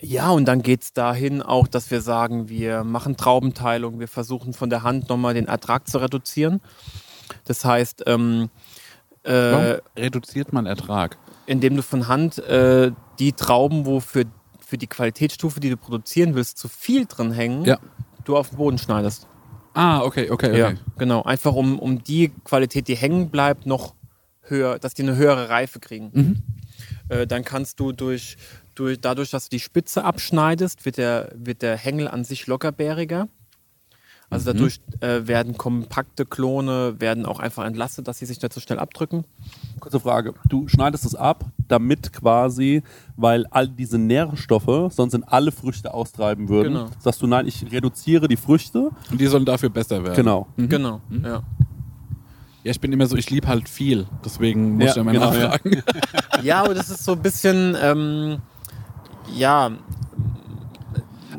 ja, 0.00 0.30
und 0.30 0.44
dann 0.46 0.62
geht 0.62 0.82
es 0.82 0.92
dahin 0.92 1.42
auch, 1.42 1.66
dass 1.66 1.90
wir 1.90 2.00
sagen, 2.00 2.48
wir 2.48 2.84
machen 2.84 3.16
Traubenteilung, 3.16 3.98
wir 3.98 4.06
versuchen 4.08 4.52
von 4.52 4.70
der 4.70 4.82
Hand 4.84 5.08
nochmal 5.08 5.34
den 5.34 5.46
Ertrag 5.48 5.88
zu 5.88 5.98
reduzieren. 5.98 6.60
Das 7.44 7.64
heißt, 7.64 8.04
ähm, 8.06 8.48
Warum 9.24 9.64
äh, 9.64 9.78
reduziert 9.96 10.52
man 10.52 10.66
Ertrag? 10.66 11.18
indem 11.46 11.76
du 11.76 11.82
von 11.82 12.08
Hand 12.08 12.38
äh, 12.38 12.92
die 13.18 13.32
Trauben, 13.32 13.86
wo 13.86 14.00
für, 14.00 14.24
für 14.64 14.78
die 14.78 14.86
Qualitätsstufe, 14.86 15.60
die 15.60 15.70
du 15.70 15.76
produzieren 15.76 16.34
willst, 16.34 16.58
zu 16.58 16.68
viel 16.68 17.06
drin 17.06 17.32
hängen, 17.32 17.64
Ja. 17.64 17.78
du 18.24 18.36
auf 18.36 18.50
den 18.50 18.58
Boden 18.58 18.78
schneidest. 18.78 19.26
Ah, 19.74 20.02
okay, 20.02 20.30
okay, 20.30 20.48
okay. 20.50 20.58
Ja, 20.58 20.72
genau. 20.96 21.22
Einfach 21.22 21.54
um, 21.54 21.78
um 21.78 22.02
die 22.02 22.30
Qualität, 22.44 22.88
die 22.88 22.96
hängen 22.96 23.30
bleibt, 23.30 23.66
noch 23.66 23.94
höher, 24.42 24.78
dass 24.78 24.94
die 24.94 25.02
eine 25.02 25.16
höhere 25.16 25.48
Reife 25.48 25.78
kriegen. 25.78 26.10
Mhm. 26.12 26.42
Äh, 27.08 27.26
dann 27.26 27.44
kannst 27.44 27.78
du 27.80 27.92
durch, 27.92 28.36
durch, 28.74 29.00
dadurch, 29.00 29.30
dass 29.30 29.44
du 29.44 29.50
die 29.56 29.60
Spitze 29.60 30.04
abschneidest, 30.04 30.84
wird 30.84 30.96
der, 30.96 31.30
wird 31.34 31.62
der 31.62 31.76
Hängel 31.76 32.08
an 32.08 32.24
sich 32.24 32.46
lockerbäriger. 32.46 33.28
Also 34.30 34.52
dadurch 34.52 34.80
äh, 35.00 35.26
werden 35.26 35.56
kompakte 35.56 36.26
Klone, 36.26 36.96
werden 37.00 37.24
auch 37.24 37.38
einfach 37.40 37.64
entlastet, 37.64 38.06
dass 38.08 38.18
sie 38.18 38.26
sich 38.26 38.42
nicht 38.42 38.52
so 38.52 38.60
schnell 38.60 38.78
abdrücken. 38.78 39.24
Kurze 39.80 40.00
Frage. 40.00 40.34
Du 40.48 40.68
schneidest 40.68 41.06
es 41.06 41.14
ab, 41.14 41.46
damit 41.66 42.12
quasi, 42.12 42.82
weil 43.16 43.46
all 43.46 43.68
diese 43.68 43.96
Nährstoffe 43.96 44.92
sonst 44.92 45.14
in 45.14 45.24
alle 45.24 45.50
Früchte 45.50 45.94
austreiben 45.94 46.50
würden. 46.50 46.74
Genau. 46.74 46.90
Sagst 46.98 47.22
du, 47.22 47.26
nein, 47.26 47.46
ich 47.46 47.72
reduziere 47.72 48.28
die 48.28 48.36
Früchte. 48.36 48.90
Und 49.10 49.18
die 49.18 49.26
sollen 49.28 49.46
dafür 49.46 49.70
besser 49.70 50.02
werden. 50.04 50.16
Genau. 50.16 50.46
Genau, 50.58 51.00
ja. 51.24 51.42
Ja, 52.64 52.72
ich 52.72 52.80
bin 52.80 52.92
immer 52.92 53.06
so, 53.06 53.16
ich 53.16 53.30
liebe 53.30 53.46
halt 53.46 53.66
viel. 53.68 54.06
Deswegen 54.24 54.74
muss 54.74 54.84
Ja, 54.84 54.90
ich 54.90 54.96
immer 54.98 55.12
genau, 55.12 55.32
ja. 55.32 55.48
nachfragen. 55.48 55.82
Ja, 56.42 56.62
aber 56.64 56.74
das 56.74 56.90
ist 56.90 57.02
so 57.04 57.12
ein 57.12 57.22
bisschen, 57.22 57.76
ähm, 57.80 58.38
ja, 59.34 59.70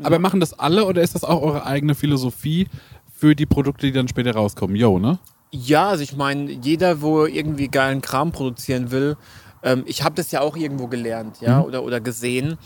Aber 0.04 0.18
machen 0.18 0.40
das 0.40 0.58
alle 0.58 0.84
oder 0.84 1.02
ist 1.02 1.14
das 1.14 1.24
auch 1.24 1.42
eure 1.42 1.66
eigene 1.66 1.94
Philosophie 1.94 2.68
für 3.12 3.34
die 3.34 3.46
Produkte, 3.46 3.86
die 3.86 3.92
dann 3.92 4.08
später 4.08 4.32
rauskommen? 4.32 4.76
Yo, 4.76 4.98
ne? 4.98 5.18
Ja, 5.50 5.88
also 5.88 6.02
ich 6.02 6.16
meine, 6.16 6.50
jeder, 6.50 7.02
wo 7.02 7.26
irgendwie 7.26 7.68
geilen 7.68 8.00
Kram 8.00 8.32
produzieren 8.32 8.90
will, 8.90 9.16
ähm, 9.62 9.82
ich 9.86 10.02
habe 10.04 10.14
das 10.14 10.30
ja 10.30 10.40
auch 10.40 10.56
irgendwo 10.56 10.86
gelernt, 10.86 11.40
ja, 11.40 11.60
oder, 11.60 11.82
oder 11.82 12.00
gesehen. 12.00 12.56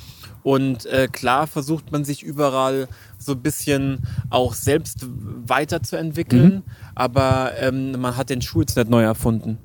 Und 0.43 0.85
äh, 0.87 1.09
klar 1.11 1.47
versucht 1.47 1.91
man 1.91 2.05
sich 2.05 2.23
überall 2.23 2.87
so 3.19 3.33
ein 3.33 3.41
bisschen 3.41 4.03
auch 4.29 4.53
selbst 4.53 5.07
weiterzuentwickeln, 5.09 6.63
aber 6.95 7.53
ähm, 7.59 7.93
man 7.99 8.17
hat 8.17 8.29
den 8.29 8.43
Schuh 8.43 8.61
jetzt 8.61 8.77
nicht 8.77 8.91
neu 8.91 9.03
erfunden. 9.03 9.59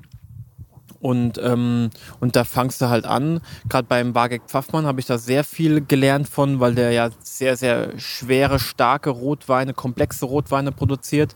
Und, 1.00 1.40
ähm, 1.42 1.90
und 2.20 2.36
da 2.36 2.44
fangst 2.44 2.80
du 2.80 2.88
halt 2.88 3.06
an. 3.06 3.40
Gerade 3.68 3.88
beim 3.88 4.12
Bargek 4.12 4.42
Pfaffmann 4.46 4.86
habe 4.86 5.00
ich 5.00 5.06
da 5.06 5.18
sehr 5.18 5.44
viel 5.44 5.80
gelernt 5.80 6.28
von, 6.28 6.60
weil 6.60 6.74
der 6.74 6.92
ja 6.92 7.08
sehr, 7.22 7.56
sehr 7.56 7.98
schwere, 7.98 8.58
starke 8.58 9.10
Rotweine, 9.10 9.72
komplexe 9.72 10.26
Rotweine 10.26 10.72
produziert. 10.72 11.34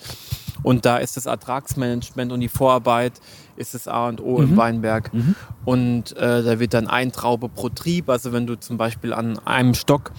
Und 0.62 0.84
da 0.84 0.98
ist 0.98 1.16
das 1.16 1.26
Ertragsmanagement 1.26 2.32
und 2.32 2.40
die 2.40 2.48
Vorarbeit 2.48 3.20
ist 3.56 3.74
das 3.74 3.88
A 3.88 4.08
und 4.08 4.20
O 4.20 4.40
im 4.40 4.56
Weinberg. 4.56 5.10
Und 5.64 6.16
äh, 6.16 6.42
da 6.42 6.58
wird 6.58 6.74
dann 6.74 6.86
ein 6.86 7.12
Traube 7.12 7.48
pro 7.48 7.68
Trieb. 7.68 8.08
Also 8.08 8.32
wenn 8.32 8.46
du 8.46 8.56
zum 8.56 8.76
Beispiel 8.76 9.12
an 9.12 9.38
einem 9.46 9.74
Stock 9.74 10.12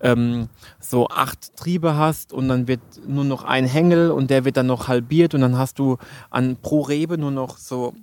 ähm, 0.00 0.48
so 0.80 1.08
acht 1.08 1.56
Triebe 1.56 1.96
hast 1.96 2.32
und 2.32 2.48
dann 2.48 2.68
wird 2.68 2.80
nur 3.06 3.24
noch 3.24 3.44
ein 3.44 3.66
Hängel 3.66 4.10
und 4.10 4.30
der 4.30 4.44
wird 4.44 4.56
dann 4.56 4.66
noch 4.66 4.88
halbiert 4.88 5.34
und 5.34 5.40
dann 5.40 5.58
hast 5.58 5.78
du 5.78 5.96
an 6.30 6.56
pro 6.60 6.82
Rebe 6.82 7.18
nur 7.18 7.30
noch 7.30 7.56
so 7.56 7.94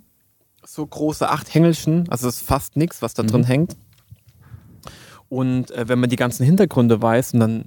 so 0.66 0.86
große 0.86 1.28
acht 1.28 1.52
Hängelchen, 1.54 2.08
also 2.10 2.28
es 2.28 2.36
ist 2.38 2.46
fast 2.46 2.76
nichts, 2.76 3.02
was 3.02 3.14
da 3.14 3.22
drin 3.22 3.44
hängt. 3.44 3.76
Und 5.28 5.70
äh, 5.72 5.88
wenn 5.88 5.98
man 6.00 6.10
die 6.10 6.16
ganzen 6.16 6.44
Hintergründe 6.44 7.00
weiß 7.00 7.34
und 7.34 7.40
dann 7.40 7.64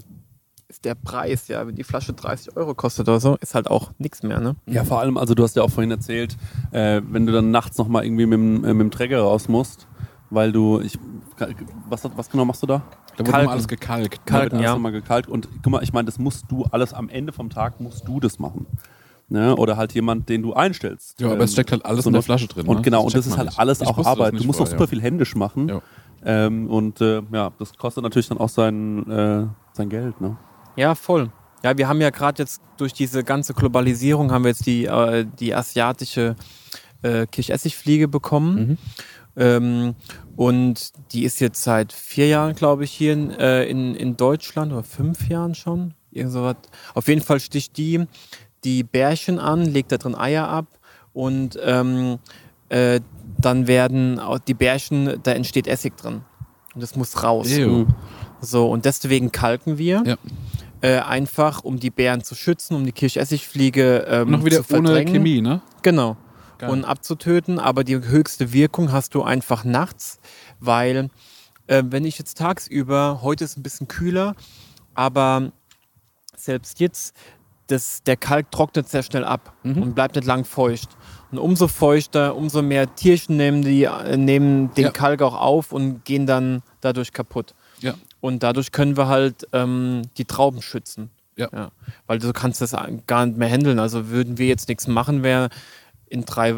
ist 0.70 0.84
der 0.86 0.96
Preis, 0.96 1.48
ja, 1.48 1.66
wenn 1.66 1.76
die 1.76 1.84
Flasche 1.84 2.14
30 2.14 2.56
Euro 2.58 2.76
kostet 2.76 3.08
oder 3.08 3.20
so, 3.20 3.36
ist 3.38 3.56
halt 3.56 3.70
auch 3.70 3.92
nichts 4.00 4.22
mehr, 4.24 4.40
ne? 4.42 4.56
Ja, 4.66 4.84
vor 4.84 5.00
allem, 5.00 5.18
also 5.18 5.34
du 5.34 5.44
hast 5.44 5.56
ja 5.56 5.64
auch 5.64 5.70
vorhin 5.70 5.92
erzählt, 5.92 6.36
äh, 6.72 7.02
wenn 7.10 7.26
du 7.26 7.32
dann 7.32 7.52
nachts 7.52 7.78
nochmal 7.78 8.06
irgendwie 8.06 8.26
mit, 8.26 8.38
dem- 8.38 8.64
äh, 8.66 8.74
mit 8.74 8.82
dem 8.82 8.92
Träger 8.92 9.22
raus 9.22 9.48
musst, 9.48 9.88
weil 10.30 10.52
du, 10.52 10.82
ich, 10.82 11.00
was, 11.90 12.04
was 12.16 12.30
genau 12.30 12.44
machst 12.46 12.62
du 12.64 12.68
da? 12.68 12.82
Da 13.16 13.20
wurde 13.20 13.32
Kalken. 13.32 13.46
immer 13.46 13.52
alles 13.54 13.68
gekalkt. 13.70 14.26
Kalken, 14.26 14.50
Da 14.50 14.56
wird 14.58 14.64
ja. 14.64 14.72
erst 14.72 14.82
mal 14.82 14.92
gekalkt 14.92 15.30
und 15.30 15.48
guck 15.64 15.72
mal, 15.72 15.84
ich 15.84 15.94
meine, 15.94 16.06
das 16.06 16.20
musst 16.20 16.46
du 16.50 16.66
alles 16.66 16.94
am 16.94 17.08
Ende 17.10 17.32
vom 17.32 17.50
Tag 17.50 17.80
musst 17.80 18.06
du 18.08 18.20
das 18.20 18.38
machen. 18.38 18.66
Ne? 19.30 19.56
Oder 19.58 19.76
halt 19.78 19.94
jemand, 19.94 20.30
den 20.30 20.42
du 20.42 20.54
einstellst. 20.54 21.20
Ja, 21.20 21.32
aber 21.32 21.44
es 21.44 21.52
steckt 21.52 21.72
halt 21.72 21.86
alles 21.86 22.06
in 22.06 22.14
der 22.14 22.22
Flasche 22.22 22.48
drin, 22.48 22.66
Und 22.66 22.78
ne? 22.78 22.82
genau, 22.82 23.04
Das 23.04 23.14
und 23.14 23.18
das 23.18 23.28
ist 23.28 23.38
halt 23.38 23.48
nicht. 23.50 23.60
alles 23.60 23.82
Ich 23.82 23.88
auch 23.88 24.06
Arbeit. 24.06 24.34
Du 24.40 24.44
musst 24.46 24.60
auch 24.62 24.66
vorher. 24.66 24.78
super 24.80 24.88
viel 24.88 25.02
händisch 25.02 25.36
machen. 25.36 25.68
Ja. 25.68 25.82
Ähm, 26.24 26.68
und 26.70 27.02
äh, 27.02 27.22
ja, 27.32 27.52
das 27.60 27.74
kostet 27.78 28.04
natürlich 28.04 28.28
dann 28.30 28.38
auch 28.38 28.50
sein, 28.50 29.10
äh, 29.10 29.46
sein 29.74 29.90
Geld. 29.90 30.20
Ne? 30.22 30.38
Ja, 30.78 30.96
voll. 30.96 31.30
Ja, 31.64 31.78
wir 31.78 31.88
haben 31.88 32.00
ja 32.02 32.10
gerade 32.10 32.42
jetzt 32.42 32.62
durch 32.78 32.94
diese 32.94 33.24
ganze 33.24 33.54
Globalisierung 33.54 34.32
haben 34.32 34.44
wir 34.44 34.50
jetzt 34.52 34.66
die, 34.66 34.86
äh, 34.86 35.26
die 35.40 35.54
asiatische 35.54 36.36
äh, 37.02 37.26
Kirschessigfliege 37.28 38.08
bekommen. 38.08 38.78
Ähm, 39.36 39.96
und 40.36 40.92
die 41.12 41.24
ist 41.24 41.40
jetzt 41.40 41.64
seit 41.64 41.94
vier 41.94 42.28
Jahren, 42.28 42.56
glaube 42.56 42.84
ich, 42.86 42.92
hier 42.92 43.14
in, 43.14 43.30
äh, 43.32 43.66
in, 43.66 43.94
in 43.96 44.18
Deutschland 44.18 44.72
oder 44.72 44.84
fünf 44.84 45.28
Jahren 45.30 45.54
schon. 45.54 45.94
Irgend 46.12 46.32
so 46.34 46.44
was. 46.44 46.56
Auf 46.96 47.08
jeden 47.08 47.22
Fall 47.22 47.40
sticht 47.40 47.78
die 47.78 48.06
die 48.68 48.84
Bärchen 48.84 49.40
an, 49.40 49.64
legt 49.64 49.94
da 49.94 49.98
drin 49.98 50.14
Eier 50.14 50.50
ab 50.50 50.66
und 51.14 51.58
ähm, 51.64 52.20
äh, 52.68 53.00
dann 53.40 53.66
werden 53.68 54.20
auch 54.20 54.40
die 54.40 54.54
Bärchen, 54.54 55.20
da 55.24 55.32
entsteht 55.32 55.68
Essig 55.68 55.96
drin. 55.96 56.22
Und 56.76 56.82
das 56.82 56.98
muss 56.98 57.24
raus. 57.24 57.50
Ew. 57.50 57.86
So, 58.42 58.70
und 58.70 58.84
deswegen 58.84 59.32
kalken 59.32 59.78
wir. 59.78 60.04
Ja. 60.06 60.16
Äh, 60.82 61.00
einfach, 61.00 61.64
um 61.64 61.80
die 61.80 61.90
Bären 61.90 62.24
zu 62.24 62.36
schützen, 62.36 62.76
um 62.76 62.86
die 62.86 62.92
Kirschessigfliege 62.92 64.06
ähm, 64.10 64.32
Noch 64.32 64.44
wieder 64.44 64.68
zu 64.68 64.76
ohne. 64.76 65.06
Chemie, 65.06 65.40
ne? 65.40 65.62
Genau. 65.82 66.18
Geil. 66.58 66.70
Und 66.70 66.84
abzutöten, 66.84 67.60
aber 67.60 67.86
die 67.86 67.96
höchste 67.96 68.52
Wirkung 68.52 68.92
hast 68.92 69.16
du 69.16 69.24
einfach 69.24 69.64
nachts, 69.64 70.20
weil 70.60 71.10
äh, 71.68 71.84
wenn 71.86 72.04
ich 72.04 72.20
jetzt 72.20 72.38
tagsüber, 72.38 73.22
heute 73.22 73.46
ist 73.46 73.58
ein 73.58 73.64
bisschen 73.64 73.88
kühler, 73.88 74.36
aber 74.94 75.52
selbst 76.36 76.80
jetzt, 76.80 77.16
das, 77.68 78.02
der 78.04 78.18
Kalk 78.18 78.52
trocknet 78.52 78.88
sehr 78.90 79.04
schnell 79.04 79.24
ab 79.26 79.54
Mhm. 79.64 79.82
und 79.82 79.94
bleibt 79.96 80.16
nicht 80.16 80.26
lang 80.26 80.46
feucht. 80.46 80.90
Und 81.32 81.40
umso 81.40 81.68
feuchter, 81.68 82.36
umso 82.36 82.62
mehr 82.62 82.96
Tierchen 82.96 83.36
nehmen, 83.36 83.62
die, 83.62 83.84
äh, 83.84 84.16
nehmen 84.18 84.74
den 84.76 84.86
Ja. 84.86 84.92
Kalk 84.92 85.22
auch 85.22 85.36
auf 85.40 85.74
und 85.74 86.06
gehen 86.06 86.26
dann 86.26 86.64
dadurch 86.82 87.12
kaputt. 87.12 87.54
Ja. 87.82 87.96
Und 88.22 88.44
dadurch 88.44 88.72
können 88.72 88.96
wir 88.98 89.08
halt 89.08 89.48
ähm, 89.54 90.04
die 90.18 90.26
Trauben 90.26 90.62
schützen. 90.62 91.10
Ja. 91.36 91.70
Weil 92.08 92.18
du 92.18 92.34
kannst 92.34 92.62
das 92.62 92.76
gar 93.06 93.26
nicht 93.28 93.38
mehr 93.38 93.50
handeln. 93.50 93.78
Also 93.78 94.10
würden 94.10 94.38
wir 94.40 94.48
jetzt 94.48 94.70
nichts 94.70 94.88
machen, 94.88 95.22
wäre 95.22 95.50
in 96.08 96.26
drei, 96.26 96.56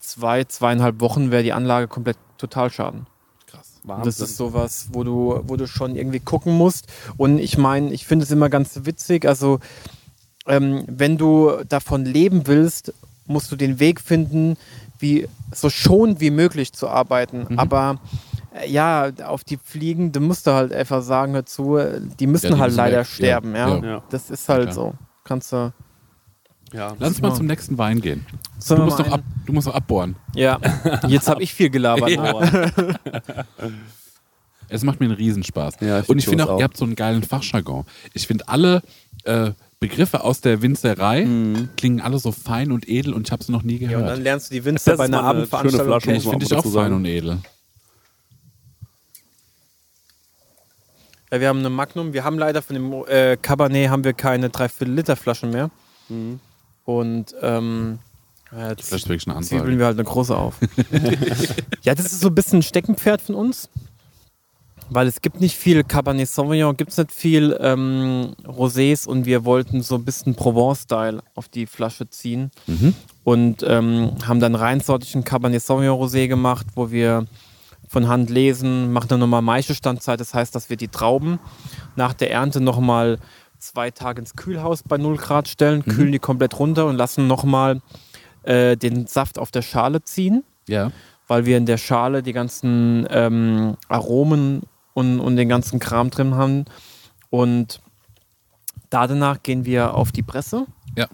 zwei, 0.00 0.44
zweieinhalb 0.44 1.00
Wochen 1.00 1.30
wäre 1.30 1.42
die 1.42 1.52
Anlage 1.54 1.88
komplett 1.88 2.18
total 2.36 2.70
schaden. 2.70 3.06
Krass. 3.46 3.80
Und 3.86 4.04
das 4.04 4.20
ist 4.20 4.36
sowas, 4.36 4.88
wo 4.92 5.02
du, 5.04 5.40
wo 5.46 5.56
du 5.56 5.66
schon 5.66 5.96
irgendwie 5.96 6.20
gucken 6.20 6.58
musst. 6.58 6.88
Und 7.16 7.38
ich 7.38 7.56
meine, 7.56 7.90
ich 7.92 8.06
finde 8.06 8.24
es 8.24 8.30
immer 8.30 8.50
ganz 8.50 8.80
witzig. 8.82 9.24
Also, 9.26 9.60
ähm, 10.46 10.84
wenn 10.88 11.16
du 11.18 11.52
davon 11.68 12.04
leben 12.04 12.46
willst, 12.46 12.92
musst 13.26 13.50
du 13.52 13.56
den 13.56 13.78
Weg 13.78 14.00
finden, 14.00 14.56
wie 14.98 15.28
so 15.54 15.70
schonend 15.70 16.20
wie 16.20 16.30
möglich 16.30 16.72
zu 16.72 16.88
arbeiten. 16.88 17.46
Mhm. 17.48 17.58
Aber 17.58 18.00
äh, 18.54 18.68
ja, 18.70 19.10
auf 19.24 19.44
die 19.44 19.56
Fliegen, 19.62 20.12
du 20.12 20.20
musst 20.20 20.46
du 20.46 20.52
halt 20.52 20.72
einfach 20.72 21.02
sagen 21.02 21.32
dazu, 21.34 21.78
die 22.18 22.26
müssen 22.26 22.46
Ja, 22.50 22.54
die 22.54 22.60
halt 22.60 22.70
müssen 22.70 22.76
leider 22.78 22.98
weg. 23.00 23.06
sterben, 23.06 23.54
Ja, 23.54 23.68
ja. 23.68 23.76
ja. 23.76 23.84
Ja. 23.84 24.02
Das 24.10 24.30
ist 24.30 24.48
halt 24.48 24.72
so. 24.74 24.94
Kannst 25.24 25.52
du. 25.52 25.72
Ja. 26.72 26.94
Lass 26.98 27.10
uns 27.10 27.20
mal 27.20 27.34
zum 27.34 27.46
nächsten 27.46 27.76
Wein 27.78 28.00
gehen. 28.00 28.24
Du 28.66 28.76
musst, 28.78 28.98
ab, 29.00 29.20
du 29.44 29.52
musst 29.52 29.66
doch 29.66 29.74
abbohren. 29.74 30.16
Ja, 30.34 30.58
jetzt 31.08 31.28
habe 31.28 31.42
ich 31.42 31.52
viel 31.52 31.68
gelabert. 31.70 32.10
ne? 32.10 32.96
Es 34.68 34.82
macht 34.84 35.00
mir 35.00 35.06
einen 35.06 35.16
Riesenspaß. 35.16 35.74
Ja, 35.80 36.00
ich 36.00 36.08
Und 36.08 36.16
ich 36.18 36.24
find 36.24 36.40
finde 36.40 36.44
auch, 36.50 36.54
auch. 36.54 36.58
ihr 36.58 36.64
habt 36.64 36.78
so 36.78 36.86
einen 36.86 36.94
geilen 36.96 37.22
Fachjargon. 37.22 37.84
Ich 38.14 38.26
finde 38.26 38.48
alle 38.48 38.82
äh, 39.24 39.50
Begriffe 39.82 40.22
aus 40.22 40.40
der 40.40 40.62
Winzerei 40.62 41.26
klingen 41.76 42.00
alle 42.00 42.18
so 42.18 42.30
fein 42.32 42.70
und 42.72 42.88
edel 42.88 43.12
und 43.14 43.26
ich 43.26 43.32
habe 43.32 43.42
sie 43.42 43.50
noch 43.52 43.62
nie 43.64 43.78
Ja, 43.78 43.88
und 43.88 43.92
dann 43.92 44.02
gehört. 44.04 44.18
lernst 44.20 44.50
du 44.50 44.54
die 44.54 44.64
Winzer 44.64 44.96
bei 44.96 45.04
einer 45.04 45.18
eine 45.18 45.26
Abendveranstaltung 45.28 45.86
Flasche, 45.88 46.04
kennen. 46.06 46.16
ich 46.18 46.22
finde 46.22 46.36
auch 46.36 46.48
dich 46.48 46.54
auch 46.54 46.72
fein 46.72 46.92
und 46.92 47.04
edel. 47.04 47.38
Ja, 51.32 51.40
wir 51.40 51.48
haben 51.48 51.58
eine 51.60 51.70
Magnum. 51.70 52.12
Wir 52.12 52.24
haben 52.24 52.38
leider 52.38 52.62
von 52.62 52.74
dem 52.74 52.92
äh, 53.08 53.36
Cabernet 53.36 53.88
haben 53.90 54.04
wir 54.04 54.12
keine 54.12 54.48
3,4 54.48 54.84
Liter 54.84 55.16
Flaschen 55.16 55.50
mehr. 55.50 55.70
Mhm. 56.08 56.40
Und 56.84 57.34
ähm, 57.40 57.98
ja, 58.52 58.74
Das 58.74 58.92
ist 58.92 59.08
wirklich 59.08 59.26
eine 59.34 59.40
zwiebeln 59.44 59.78
wir 59.78 59.86
halt 59.86 59.96
eine 59.98 60.04
große 60.04 60.36
auf. 60.36 60.56
ja, 61.82 61.94
das 61.94 62.06
ist 62.06 62.20
so 62.20 62.28
ein 62.28 62.34
bisschen 62.34 62.58
ein 62.58 62.62
Steckenpferd 62.62 63.22
von 63.22 63.34
uns. 63.34 63.68
Weil 64.94 65.06
es 65.06 65.20
gibt 65.22 65.40
nicht 65.40 65.56
viel 65.56 65.84
Cabernet 65.84 66.28
Sauvignon, 66.28 66.76
gibt 66.76 66.90
es 66.90 66.98
nicht 66.98 67.12
viel 67.12 67.56
ähm, 67.60 68.34
Rosés 68.44 69.06
und 69.06 69.24
wir 69.26 69.44
wollten 69.44 69.82
so 69.82 69.94
ein 69.96 70.04
bisschen 70.04 70.34
Provence-Style 70.34 71.22
auf 71.34 71.48
die 71.48 71.66
Flasche 71.66 72.08
ziehen. 72.10 72.50
Mhm. 72.66 72.94
Und 73.24 73.62
ähm, 73.66 74.12
haben 74.26 74.40
dann 74.40 74.54
reinsortigen 74.54 75.24
Cabernet 75.24 75.62
Sauvignon 75.62 75.98
Rosé 75.98 76.28
gemacht, 76.28 76.66
wo 76.74 76.90
wir 76.90 77.26
von 77.88 78.08
Hand 78.08 78.30
lesen, 78.30 78.92
machen 78.92 79.08
dann 79.08 79.20
nochmal 79.20 79.42
Maischestandzeit. 79.42 80.18
Das 80.20 80.34
heißt, 80.34 80.54
dass 80.54 80.70
wir 80.70 80.76
die 80.76 80.88
Trauben 80.88 81.38
nach 81.96 82.14
der 82.14 82.30
Ernte 82.30 82.60
nochmal 82.60 83.18
zwei 83.58 83.90
Tage 83.90 84.20
ins 84.20 84.34
Kühlhaus 84.34 84.82
bei 84.82 84.96
0 84.96 85.16
Grad 85.18 85.46
stellen, 85.46 85.84
kühlen 85.84 86.10
die 86.10 86.18
komplett 86.18 86.58
runter 86.58 86.86
und 86.86 86.96
lassen 86.96 87.26
nochmal 87.26 87.80
äh, 88.44 88.76
den 88.76 89.06
Saft 89.06 89.38
auf 89.38 89.50
der 89.52 89.62
Schale 89.62 90.02
ziehen, 90.02 90.42
Ja. 90.66 90.90
weil 91.28 91.44
wir 91.46 91.56
in 91.58 91.66
der 91.66 91.76
Schale 91.78 92.22
die 92.24 92.32
ganzen 92.32 93.06
ähm, 93.10 93.76
Aromen 93.88 94.62
und, 94.94 95.20
und 95.20 95.36
den 95.36 95.48
ganzen 95.48 95.78
Kram 95.78 96.10
drin 96.10 96.34
haben. 96.34 96.64
Und 97.30 97.80
da 98.90 99.06
danach 99.06 99.42
gehen 99.42 99.64
wir 99.64 99.94
auf 99.94 100.12
die 100.12 100.22
Presse 100.22 100.66
Ja. 100.96 101.06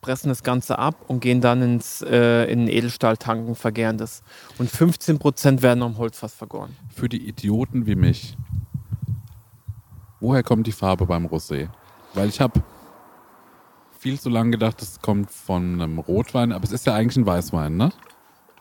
pressen 0.00 0.28
das 0.28 0.42
Ganze 0.42 0.78
ab 0.78 0.96
und 1.08 1.20
gehen 1.20 1.40
dann 1.40 1.60
ins, 1.62 2.02
äh, 2.02 2.44
in 2.50 2.68
Edelstahltanken, 2.68 3.54
vergären 3.54 3.98
das. 3.98 4.22
Und 4.58 4.70
15% 4.70 5.62
werden 5.62 5.82
am 5.82 5.96
Holzfass 5.98 6.34
vergoren. 6.34 6.76
Für 6.94 7.08
die 7.08 7.26
Idioten 7.28 7.86
wie 7.86 7.94
mich. 7.94 8.36
Woher 10.20 10.42
kommt 10.42 10.66
die 10.66 10.72
Farbe 10.72 11.04
beim 11.06 11.26
Rosé? 11.26 11.68
Weil 12.14 12.28
ich 12.28 12.40
habe 12.40 12.62
viel 13.98 14.18
zu 14.20 14.28
lange 14.30 14.50
gedacht, 14.52 14.80
es 14.82 15.00
kommt 15.00 15.30
von 15.30 15.80
einem 15.80 15.98
Rotwein, 15.98 16.52
aber 16.52 16.64
es 16.64 16.72
ist 16.72 16.86
ja 16.86 16.94
eigentlich 16.94 17.16
ein 17.16 17.26
Weißwein, 17.26 17.76
ne? 17.76 17.90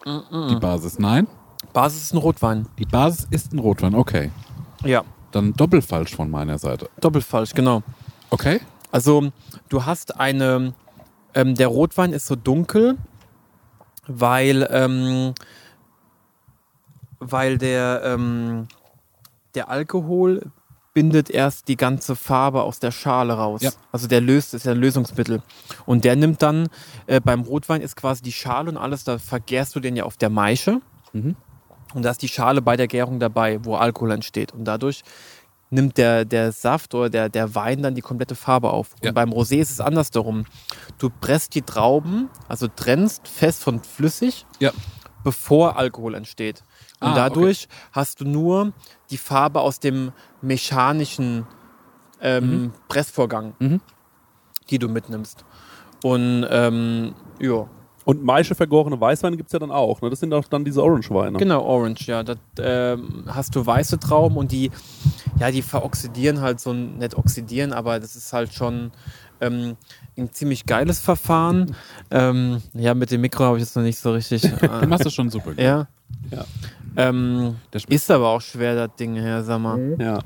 Die 0.06 0.56
Basis, 0.60 1.00
nein? 1.00 1.28
Basis 1.74 2.04
ist 2.04 2.14
ein 2.14 2.18
Rotwein. 2.18 2.68
Die 2.78 2.86
Basis 2.86 3.28
ist 3.32 3.54
ein 3.54 3.60
Rotwein, 3.60 3.96
okay. 3.96 4.32
Ja, 4.84 5.04
Dann 5.32 5.54
doppelfalsch 5.54 6.16
von 6.16 6.30
meiner 6.30 6.58
Seite. 6.58 6.90
doppelt 7.02 7.24
falsch, 7.26 7.54
genau. 7.54 7.82
Okay? 8.30 8.60
Also 8.92 9.32
du 9.70 9.86
hast 9.86 10.20
eine, 10.20 10.74
ähm, 11.34 11.56
der 11.56 11.68
Rotwein 11.68 12.14
ist 12.14 12.28
so 12.28 12.36
dunkel, 12.36 12.98
weil, 14.08 14.68
ähm, 14.70 15.34
weil 17.20 17.58
der, 17.58 18.02
ähm, 18.06 18.68
der 19.56 19.70
Alkohol 19.70 20.52
bindet 20.94 21.32
erst 21.32 21.68
die 21.70 21.78
ganze 21.78 22.16
Farbe 22.16 22.62
aus 22.62 22.80
der 22.80 22.92
Schale 22.92 23.34
raus. 23.34 23.62
Ja. 23.64 23.72
Also 23.92 24.08
der 24.08 24.22
löst, 24.22 24.54
ist 24.54 24.66
ja 24.66 24.74
ein 24.74 24.78
Lösungsmittel. 24.78 25.42
Und 25.88 26.04
der 26.04 26.16
nimmt 26.16 26.44
dann, 26.44 26.68
äh, 27.08 27.20
beim 27.20 27.42
Rotwein 27.42 27.82
ist 27.82 27.96
quasi 27.96 28.22
die 28.22 28.32
Schale 28.32 28.70
und 28.70 28.78
alles, 28.78 29.04
da 29.04 29.18
vergärst 29.18 29.76
du 29.76 29.80
den 29.80 29.96
ja 29.96 30.04
auf 30.04 30.18
der 30.18 30.30
Maische. 30.30 30.82
Mhm. 31.14 31.36
Und 31.94 32.04
da 32.04 32.12
ist 32.12 32.22
die 32.22 32.28
Schale 32.28 32.62
bei 32.62 32.76
der 32.78 32.88
Gärung 32.88 33.20
dabei, 33.20 33.64
wo 33.64 33.76
Alkohol 33.76 34.12
entsteht. 34.12 34.52
Und 34.54 34.66
dadurch 34.66 35.04
nimmt 35.70 35.98
der, 35.98 36.26
der 36.26 36.52
Saft 36.52 36.94
oder 36.94 37.10
der, 37.10 37.30
der 37.30 37.56
Wein 37.56 37.82
dann 37.82 37.96
die 37.96 38.02
komplette 38.02 38.36
Farbe 38.36 38.70
auf. 38.72 38.92
Ja. 39.02 39.10
Und 39.10 39.16
beim 39.16 39.32
Rosé 39.32 39.58
ist 39.58 39.72
es 39.72 39.80
andersherum. 39.80 40.46
Du 41.00 41.10
presst 41.10 41.56
die 41.56 41.62
Trauben, 41.64 42.30
also 42.48 42.68
trennst 42.68 43.28
fest 43.28 43.64
von 43.64 43.80
flüssig, 43.82 44.46
Ja. 44.60 44.72
bevor 45.24 45.78
Alkohol 45.78 46.14
entsteht. 46.16 46.64
Und 47.00 47.10
Ah, 47.10 47.16
dadurch 47.16 47.68
hast 47.92 48.22
du 48.22 48.26
nur 48.26 48.72
die 49.10 49.18
Farbe 49.18 49.62
aus 49.62 49.80
dem 49.80 50.12
mechanischen 50.42 51.46
ähm, 52.22 52.72
Pressvorgang, 52.88 53.54
Mhm. 53.60 53.82
die 54.70 54.80
du 54.80 54.88
mitnimmst. 54.88 55.44
Und 56.04 56.46
ähm, 56.50 57.16
ja, 57.40 57.68
Und 58.06 58.24
Maische 58.24 58.54
vergorene 58.56 59.00
Weißweine 59.00 59.38
gibt 59.38 59.48
es 59.48 59.54
ja 59.54 59.60
dann 59.60 59.72
auch. 59.72 60.02
Ne? 60.02 60.10
Das 60.10 60.20
sind 60.20 60.34
auch 60.34 60.46
dann 60.48 60.66
diese 60.66 60.84
Orange-Weine. 60.84 61.38
Genau, 61.38 61.64
Orange, 61.64 62.08
ja. 62.08 62.24
Da 62.24 62.36
ähm, 62.60 63.24
hast 63.28 63.56
du 63.56 63.66
weiße 63.66 63.98
Trauben 64.00 64.36
und 64.38 64.52
die, 64.52 64.72
ja, 65.40 65.52
die 65.52 65.62
veroxidieren 65.62 66.42
halt 66.42 66.60
so, 66.60 66.72
ein- 66.72 66.98
nicht 66.98 67.16
oxidieren, 67.16 67.72
aber 67.72 68.00
das 68.00 68.16
ist 68.16 68.34
halt 68.34 68.54
schon 68.54 68.92
ähm, 69.42 69.78
ein 70.18 70.32
ziemlich 70.34 70.66
geiles 70.66 71.00
Verfahren. 71.00 71.76
Ähm, 72.12 72.62
ja, 72.74 72.94
mit 72.94 73.10
dem 73.12 73.22
Mikro 73.22 73.46
habe 73.46 73.58
ich 73.58 73.64
jetzt 73.64 73.76
noch 73.76 73.84
nicht 73.84 74.00
so 74.00 74.12
richtig. 74.12 74.42
Du 74.42 74.50
Äh, 74.66 74.86
machst 74.86 75.06
das 75.06 75.14
schon 75.14 75.30
super. 75.30 75.52
ja. 75.58 75.88
Ja. 76.30 76.46
Ähm, 76.96 77.56
ist 77.90 78.12
aber 78.12 78.28
auch 78.30 78.42
schwer, 78.42 78.76
das 78.88 78.96
Ding 78.98 79.16
her, 79.16 79.44
sag 79.44 79.60
mal. 79.60 79.96
Ja. 80.00 80.20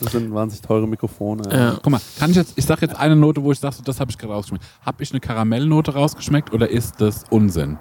Das 0.00 0.12
sind 0.12 0.32
wahnsinnig 0.32 0.62
teure 0.62 0.86
Mikrofone. 0.86 1.42
Ja. 1.50 1.78
Guck 1.82 1.90
mal, 1.90 2.00
kann 2.18 2.30
ich 2.30 2.36
jetzt, 2.36 2.52
ich 2.56 2.64
sag 2.64 2.80
jetzt 2.82 2.96
eine 2.96 3.16
Note, 3.16 3.42
wo 3.42 3.50
ich 3.50 3.58
sage, 3.58 3.76
so, 3.76 3.82
das 3.82 3.98
habe 3.98 4.10
ich 4.10 4.18
gerade 4.18 4.32
rausgeschmeckt. 4.32 4.64
Habe 4.82 5.02
ich 5.02 5.10
eine 5.10 5.20
Karamellnote 5.20 5.94
rausgeschmeckt 5.94 6.52
oder 6.52 6.68
ist 6.68 7.00
das 7.00 7.24
Unsinn? 7.30 7.78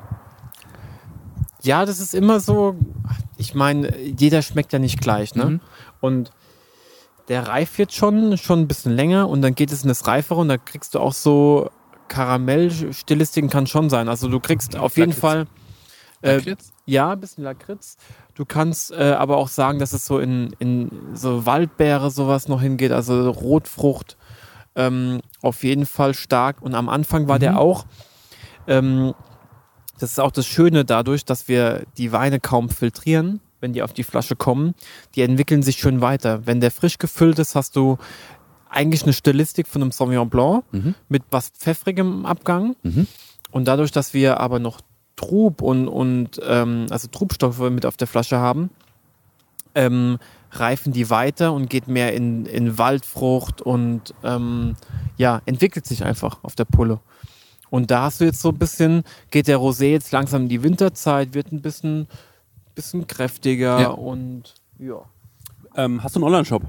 Ja, 1.61 1.86
das 1.86 1.99
ist 1.99 2.15
immer 2.15 2.39
so. 2.39 2.76
Ich 3.38 3.53
meine, 3.53 3.95
jeder 3.99 4.41
schmeckt 4.41 4.74
ja 4.74 4.80
nicht 4.80 4.99
gleich, 4.99 5.36
ne? 5.36 5.45
Mhm. 5.45 5.59
Und 6.01 6.32
der 7.28 7.47
reift 7.47 7.78
jetzt 7.78 7.93
schon, 7.93 8.38
schon 8.38 8.61
ein 8.61 8.68
bisschen 8.68 8.93
länger 8.93 9.30
und 9.30 9.41
dann 9.41 9.53
geht 9.53 9.72
es 9.72 9.84
in 9.84 9.89
das 9.89 10.07
Reifere 10.07 10.39
und 10.39 10.47
da 10.47 10.57
kriegst 10.57 10.95
du 10.95 10.99
auch 10.99 11.13
so 11.13 11.70
Karamellstilistiken 12.07 13.49
kann 13.49 13.68
schon 13.68 13.89
sein. 13.89 14.07
Also 14.07 14.30
du 14.30 14.39
kriegst 14.39 14.76
auf 14.76 14.97
jeden. 14.97 15.13
Fall 15.13 15.41
äh, 15.41 15.45
Lakritz? 16.22 16.72
ja, 16.86 17.11
ein 17.11 17.20
bisschen 17.20 17.43
Lakritz. 17.43 17.97
Du 18.36 18.45
kannst 18.45 18.91
äh, 18.91 19.13
aber 19.18 19.38
auch 19.38 19.47
sagen, 19.47 19.80
dass 19.80 19.93
es 19.93 20.05
so 20.05 20.20
in, 20.20 20.55
in 20.59 20.89
so 21.13 21.45
Waldbeere 21.45 22.11
sowas 22.11 22.47
noch 22.47 22.61
hingeht, 22.61 22.91
also 22.91 23.30
Rotfrucht 23.30 24.18
ähm, 24.76 25.22
auf 25.41 25.63
jeden 25.63 25.86
Fall 25.86 26.13
stark. 26.13 26.61
Und 26.61 26.76
am 26.76 26.89
Anfang 26.89 27.28
war 27.28 27.39
der 27.39 27.59
auch, 27.59 27.86
ähm, 28.68 29.13
das 29.99 30.11
ist 30.11 30.20
auch 30.20 30.32
das 30.32 30.45
Schöne 30.45 30.86
dadurch, 30.86 31.26
dass 31.26 31.47
wir 31.47 31.84
die 31.97 32.11
Weine 32.11 32.39
kaum 32.39 32.70
filtrieren, 32.70 33.39
wenn 33.59 33.74
die 33.74 33.82
auf 33.82 33.93
die 33.93 34.03
Flasche 34.03 34.36
kommen. 34.36 34.76
Die 35.15 35.22
entwickeln 35.22 35.63
sich 35.63 35.78
schön 35.78 36.01
weiter. 36.01 36.45
Wenn 36.45 36.59
der 36.61 36.70
frisch 36.72 36.99
gefüllt 36.99 37.39
ist, 37.39 37.55
hast 37.55 37.76
du 37.76 37.97
eigentlich 38.70 39.03
eine 39.03 39.13
Stilistik 39.13 39.68
von 39.68 39.82
einem 39.82 39.91
Sauvignon 39.91 40.30
Blanc 40.30 40.63
Mhm. 40.72 40.93
mit 41.09 41.24
was 41.32 41.49
pfeffrigem 41.49 42.26
Abgang. 42.26 42.76
Mhm. 42.84 43.07
Und 43.49 43.68
dadurch, 43.68 43.91
dass 43.91 44.13
wir 44.13 44.39
aber 44.39 44.59
noch 44.59 44.82
Trub 45.18 45.61
und, 45.61 45.89
und 45.89 46.39
ähm, 46.47 46.86
also 46.89 47.09
Trubstoffe 47.09 47.59
mit 47.70 47.86
auf 47.86 47.97
der 47.97 48.07
Flasche 48.07 48.38
haben, 48.38 48.70
ähm, 49.76 50.18
reifen 50.51 50.93
die 50.93 51.09
weiter 51.09 51.51
und 51.53 51.70
geht 51.70 51.88
mehr 51.89 52.13
in, 52.13 52.45
in 52.45 52.78
Waldfrucht 52.78 53.61
und 53.61 54.13
ähm, 54.24 54.76
ja, 55.18 55.41
entwickelt 55.45 55.86
sich 55.86 56.05
einfach 56.05 56.39
auf 56.43 56.55
der 56.55 56.65
Pulle. 56.65 56.99
Und 57.70 57.91
da 57.91 58.03
hast 58.03 58.22
du 58.22 58.26
jetzt 58.26 58.41
so 58.41 58.49
ein 58.49 58.57
bisschen, 58.57 59.03
geht 59.30 59.47
der 59.47 59.57
Rosé 59.57 59.88
jetzt 59.91 60.13
langsam 60.13 60.43
in 60.43 60.49
die 60.49 60.63
Winterzeit, 60.63 61.34
wird 61.34 61.51
ein 61.51 61.61
bisschen, 61.61 62.07
bisschen 62.76 63.05
kräftiger 63.07 63.82
Ja. 63.82 63.88
und 63.89 64.53
ja. 64.80 65.01
Ähm, 65.76 66.01
hast 66.01 66.15
du 66.15 66.20
einen 66.20 66.26
Online-Shop? 66.28 66.63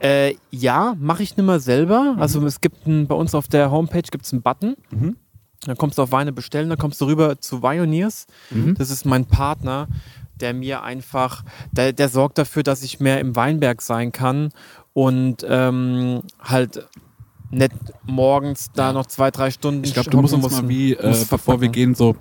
Äh, 0.00 0.34
ja, 0.50 0.94
mache 1.00 1.22
ich 1.22 1.36
nicht 1.36 1.44
mehr 1.46 1.58
selber. 1.58 2.16
Also 2.18 2.44
es 2.46 2.60
gibt 2.60 2.86
ein, 2.86 3.06
bei 3.06 3.14
uns 3.14 3.34
auf 3.34 3.48
der 3.48 3.70
Homepage 3.70 4.02
gibt 4.02 4.24
es 4.26 4.32
einen 4.32 4.42
Button. 4.42 4.76
Mhm. 4.90 5.16
Dann 5.66 5.76
kommst 5.76 5.98
du 5.98 6.02
auf 6.02 6.12
Weine 6.12 6.32
bestellen, 6.32 6.68
dann 6.68 6.78
kommst 6.78 7.00
du 7.00 7.06
rüber 7.06 7.40
zu 7.40 7.62
Vioneers. 7.62 8.26
Das 8.74 8.90
ist 8.90 9.04
mein 9.04 9.26
Partner, 9.26 9.88
der 10.40 10.54
mir 10.54 10.82
einfach, 10.82 11.44
der, 11.72 11.92
der 11.92 12.08
sorgt 12.08 12.38
dafür, 12.38 12.62
dass 12.62 12.82
ich 12.82 13.00
mehr 13.00 13.20
im 13.20 13.34
Weinberg 13.34 13.82
sein 13.82 14.12
kann 14.12 14.50
und 14.92 15.44
ähm, 15.48 16.22
halt 16.40 16.86
nicht 17.50 17.72
morgens 18.04 18.70
da 18.72 18.92
noch 18.92 19.06
zwei, 19.06 19.30
drei 19.30 19.50
Stunden 19.50 19.84
Ich 19.84 19.94
glaube, 19.94 20.10
du 20.10 20.20
musst 20.20 20.34
uns 20.34 20.50
mal 20.50 20.68
wie, 20.68 20.92
äh, 20.92 21.24
bevor 21.28 21.60
wir 21.60 21.68
gehen, 21.68 21.94
so 21.94 22.14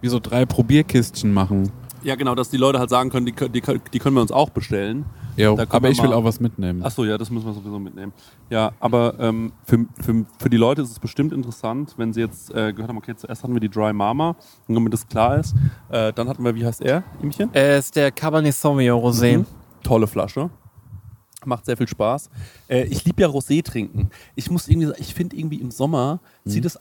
wie 0.00 0.08
so 0.08 0.18
drei 0.20 0.46
Probierkistchen 0.46 1.32
machen. 1.32 1.70
Ja, 2.02 2.14
genau, 2.14 2.34
dass 2.34 2.50
die 2.50 2.56
Leute 2.56 2.78
halt 2.78 2.90
sagen 2.90 3.10
können, 3.10 3.26
die, 3.26 3.32
können- 3.32 3.52
die, 3.52 3.60
die 3.92 3.98
können 3.98 4.14
wir 4.16 4.22
uns 4.22 4.32
auch 4.32 4.50
bestellen. 4.50 5.04
Können 5.36 5.60
aber 5.70 5.88
ich 5.90 6.02
will 6.02 6.12
auch 6.12 6.24
was 6.24 6.40
mitnehmen. 6.40 6.82
Achso, 6.82 7.04
ja, 7.04 7.16
das 7.16 7.30
müssen 7.30 7.46
wir 7.46 7.52
sowieso 7.52 7.78
mitnehmen. 7.78 8.12
Ja, 8.50 8.72
aber 8.80 9.14
ähm, 9.20 9.52
für, 9.64 9.86
für, 10.00 10.24
für 10.38 10.50
die 10.50 10.56
Leute 10.56 10.82
ist 10.82 10.90
es 10.90 10.98
bestimmt 10.98 11.32
interessant, 11.32 11.94
wenn 11.96 12.12
sie 12.12 12.20
jetzt 12.20 12.50
äh, 12.50 12.72
gehört 12.72 12.88
haben, 12.88 12.98
okay, 12.98 13.14
zuerst 13.16 13.42
hatten 13.44 13.52
wir 13.54 13.60
die 13.60 13.68
Dry 13.68 13.92
Mama, 13.92 14.34
und 14.66 14.74
damit 14.74 14.92
das 14.92 15.06
klar 15.06 15.38
ist. 15.38 15.54
Äh, 15.90 16.12
dann 16.12 16.28
hatten 16.28 16.42
wir, 16.44 16.54
wie 16.54 16.64
heißt 16.66 16.80
er, 16.82 17.04
Imchen? 17.22 17.52
Äh, 17.54 17.78
ist 17.78 17.94
der 17.94 18.10
Cabernet 18.10 18.54
Sauvignon 18.54 19.00
Rosé. 19.00 19.38
Mhm. 19.38 19.46
Tolle 19.84 20.06
Flasche. 20.08 20.50
Macht 21.44 21.66
sehr 21.66 21.76
viel 21.76 21.86
Spaß. 21.88 22.30
Äh, 22.66 22.84
ich 22.86 23.04
liebe 23.04 23.22
ja 23.22 23.28
Rosé 23.28 23.62
trinken. 23.64 24.10
Ich 24.34 24.50
muss 24.50 24.66
irgendwie 24.66 24.88
sagen, 24.88 24.98
ich 25.00 25.14
finde 25.14 25.36
irgendwie 25.36 25.60
im 25.60 25.70
Sommer 25.70 26.18
sieht 26.44 26.64
es 26.64 26.78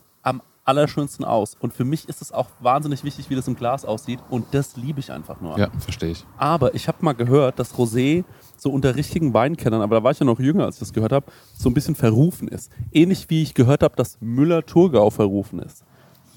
allerschönsten 0.67 1.25
aus. 1.25 1.55
Und 1.59 1.73
für 1.73 1.85
mich 1.85 2.07
ist 2.09 2.21
es 2.21 2.31
auch 2.31 2.47
wahnsinnig 2.59 3.03
wichtig, 3.03 3.29
wie 3.29 3.35
das 3.35 3.47
im 3.47 3.55
Glas 3.55 3.85
aussieht. 3.85 4.19
Und 4.29 4.45
das 4.51 4.75
liebe 4.75 4.99
ich 4.99 5.11
einfach 5.11 5.39
nur. 5.39 5.57
Ja, 5.57 5.69
verstehe 5.79 6.11
ich. 6.11 6.25
Aber 6.37 6.75
ich 6.75 6.87
habe 6.87 6.97
mal 7.01 7.13
gehört, 7.13 7.57
dass 7.59 7.73
Rosé 7.75 8.25
so 8.57 8.71
unter 8.71 8.95
richtigen 8.95 9.33
Weinkennern, 9.33 9.81
aber 9.81 9.97
da 9.97 10.03
war 10.03 10.11
ich 10.11 10.19
ja 10.19 10.25
noch 10.25 10.39
jünger, 10.39 10.65
als 10.65 10.75
ich 10.75 10.79
das 10.79 10.93
gehört 10.93 11.11
habe, 11.11 11.27
so 11.55 11.69
ein 11.69 11.73
bisschen 11.73 11.95
verrufen 11.95 12.47
ist. 12.47 12.71
Ähnlich 12.91 13.29
wie 13.29 13.43
ich 13.43 13.53
gehört 13.53 13.83
habe, 13.83 13.95
dass 13.95 14.17
Müller-Thurgau 14.19 15.09
verrufen 15.09 15.59
ist. 15.59 15.83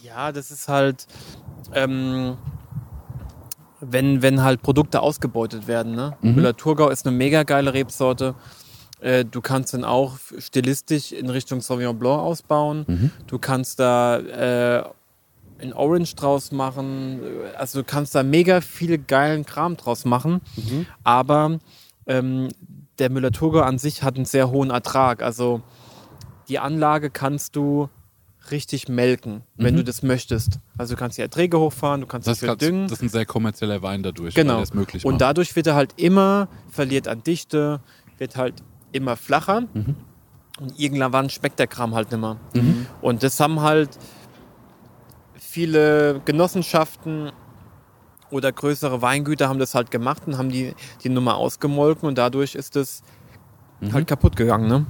Ja, 0.03 0.31
das 0.31 0.51
ist 0.51 0.69
halt, 0.69 1.07
ähm, 1.73 2.37
wenn, 3.81 4.23
wenn 4.23 4.43
halt 4.43 4.63
Produkte 4.63 5.01
ausgebeutet 5.01 5.67
werden. 5.67 5.95
Ne? 5.95 6.17
Müller-Thurgau 6.21 6.89
ist 6.91 7.07
eine 7.07 7.17
mega 7.17 7.43
geile 7.43 7.73
Rebsorte. 7.73 8.35
Äh, 9.01 9.25
du 9.25 9.41
kannst 9.41 9.73
dann 9.75 9.85
auch 9.85 10.17
stilistisch 10.39 11.13
in 11.13 11.31
Richtung 11.31 11.61
Sauvignon 11.61 11.99
Blanc 11.99 12.21
ausbauen. 12.21 13.11
Du 13.27 13.39
kannst 13.39 13.81
da 13.81 14.19
äh, 14.19 14.85
einen 15.61 15.73
Orange 15.73 16.15
draus 16.17 16.53
machen. 16.53 17.21
Also 17.57 17.81
du 17.81 17.85
kannst 17.85 18.15
da 18.15 18.23
mega 18.23 18.61
viel 18.61 18.99
geilen 18.99 19.45
Kram 19.47 19.77
draus 19.77 20.05
machen. 20.05 20.41
Aber 21.05 21.59
ähm, 22.07 22.49
der 22.99 23.11
Müller-Thurgau 23.11 23.61
an 23.61 23.79
sich 23.79 24.03
hat 24.03 24.17
einen 24.17 24.25
sehr 24.27 24.51
hohen 24.51 24.71
Ertrag. 24.71 25.23
Also 25.23 25.63
die 26.49 26.59
Anlage 26.59 27.11
kannst 27.11 27.57
du 27.57 27.89
richtig 28.51 28.89
melken, 28.89 29.43
wenn 29.57 29.77
du 29.77 29.85
das 29.85 30.03
möchtest. 30.03 30.59
Also 30.77 30.95
du 30.95 30.99
kannst 30.99 31.19
die 31.19 31.23
Erträge 31.23 31.59
hochfahren, 31.61 32.01
du 32.01 32.07
kannst 32.07 32.27
Das, 32.27 32.41
dafür 32.41 32.57
düngen. 32.57 32.85
das 32.89 32.99
ist 32.99 33.03
ein 33.03 33.09
sehr 33.11 33.27
kommerzieller 33.27 33.83
Wein 33.83 34.03
dadurch, 34.03 34.35
weil 34.35 34.45
Genau. 34.45 34.59
das 34.61 34.73
möglich 34.75 35.05
Und 35.05 35.13
macht. 35.15 35.21
dadurch 35.21 35.55
wird 35.57 35.67
er 35.69 35.75
halt 35.75 35.93
immer, 35.99 36.49
verliert 36.71 37.07
an 37.07 37.23
Dichte, 37.23 37.81
wird 38.19 38.37
halt 38.37 38.55
immer 38.93 39.17
flacher. 39.17 39.63
Mhm. 39.75 39.97
Und 40.61 40.79
irgendwann 40.79 41.31
schmeckt 41.31 41.59
der 41.59 41.67
Kram 41.67 41.95
halt 41.95 42.11
nicht 42.11 42.21
mehr. 42.21 42.37
Und 43.01 43.23
das 43.23 43.41
haben 43.41 43.61
halt 43.61 43.91
viele 45.39 46.21
Genossenschaften 46.25 47.33
oder 48.31 48.53
größere 48.53 49.03
Weingüter 49.03 49.49
haben 49.49 49.59
das 49.59 49.75
halt 49.75 49.91
gemacht 49.91 50.23
und 50.27 50.39
haben 50.39 50.51
die, 50.51 50.75
die 51.03 51.09
Nummer 51.09 51.37
ausgemolken 51.37 52.09
und 52.09 52.19
dadurch 52.19 52.55
ist 52.55 52.77
es 52.77 53.03
Mhm. 53.81 53.93
halt 53.95 54.07
kaputt 54.07 54.37
gegangen. 54.37 54.69
Ne? 54.69 54.87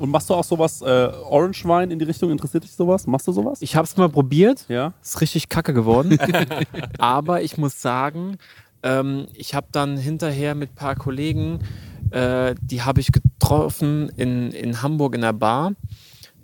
Und 0.00 0.10
machst 0.10 0.28
du 0.30 0.34
auch 0.34 0.44
sowas, 0.44 0.82
äh, 0.82 0.84
Orange-Wein 1.24 1.90
in 1.92 1.98
die 1.98 2.04
Richtung? 2.04 2.30
Interessiert 2.30 2.64
dich 2.64 2.72
sowas? 2.72 3.06
Machst 3.06 3.26
du 3.28 3.32
sowas? 3.32 3.62
Ich 3.62 3.76
habe 3.76 3.84
es 3.84 3.96
mal 3.96 4.08
probiert. 4.08 4.64
Ja. 4.68 4.92
Ist 5.02 5.20
richtig 5.20 5.48
kacke 5.48 5.72
geworden. 5.74 6.18
Aber 6.98 7.42
ich 7.42 7.56
muss 7.56 7.80
sagen, 7.80 8.38
ähm, 8.82 9.26
ich 9.34 9.54
habe 9.54 9.68
dann 9.72 9.96
hinterher 9.96 10.54
mit 10.54 10.72
ein 10.72 10.74
paar 10.74 10.94
Kollegen, 10.96 11.60
äh, 12.10 12.54
die 12.60 12.82
habe 12.82 13.00
ich 13.00 13.12
getroffen 13.12 14.10
in, 14.16 14.50
in 14.52 14.82
Hamburg 14.82 15.14
in 15.14 15.22
der 15.22 15.32
Bar. 15.32 15.72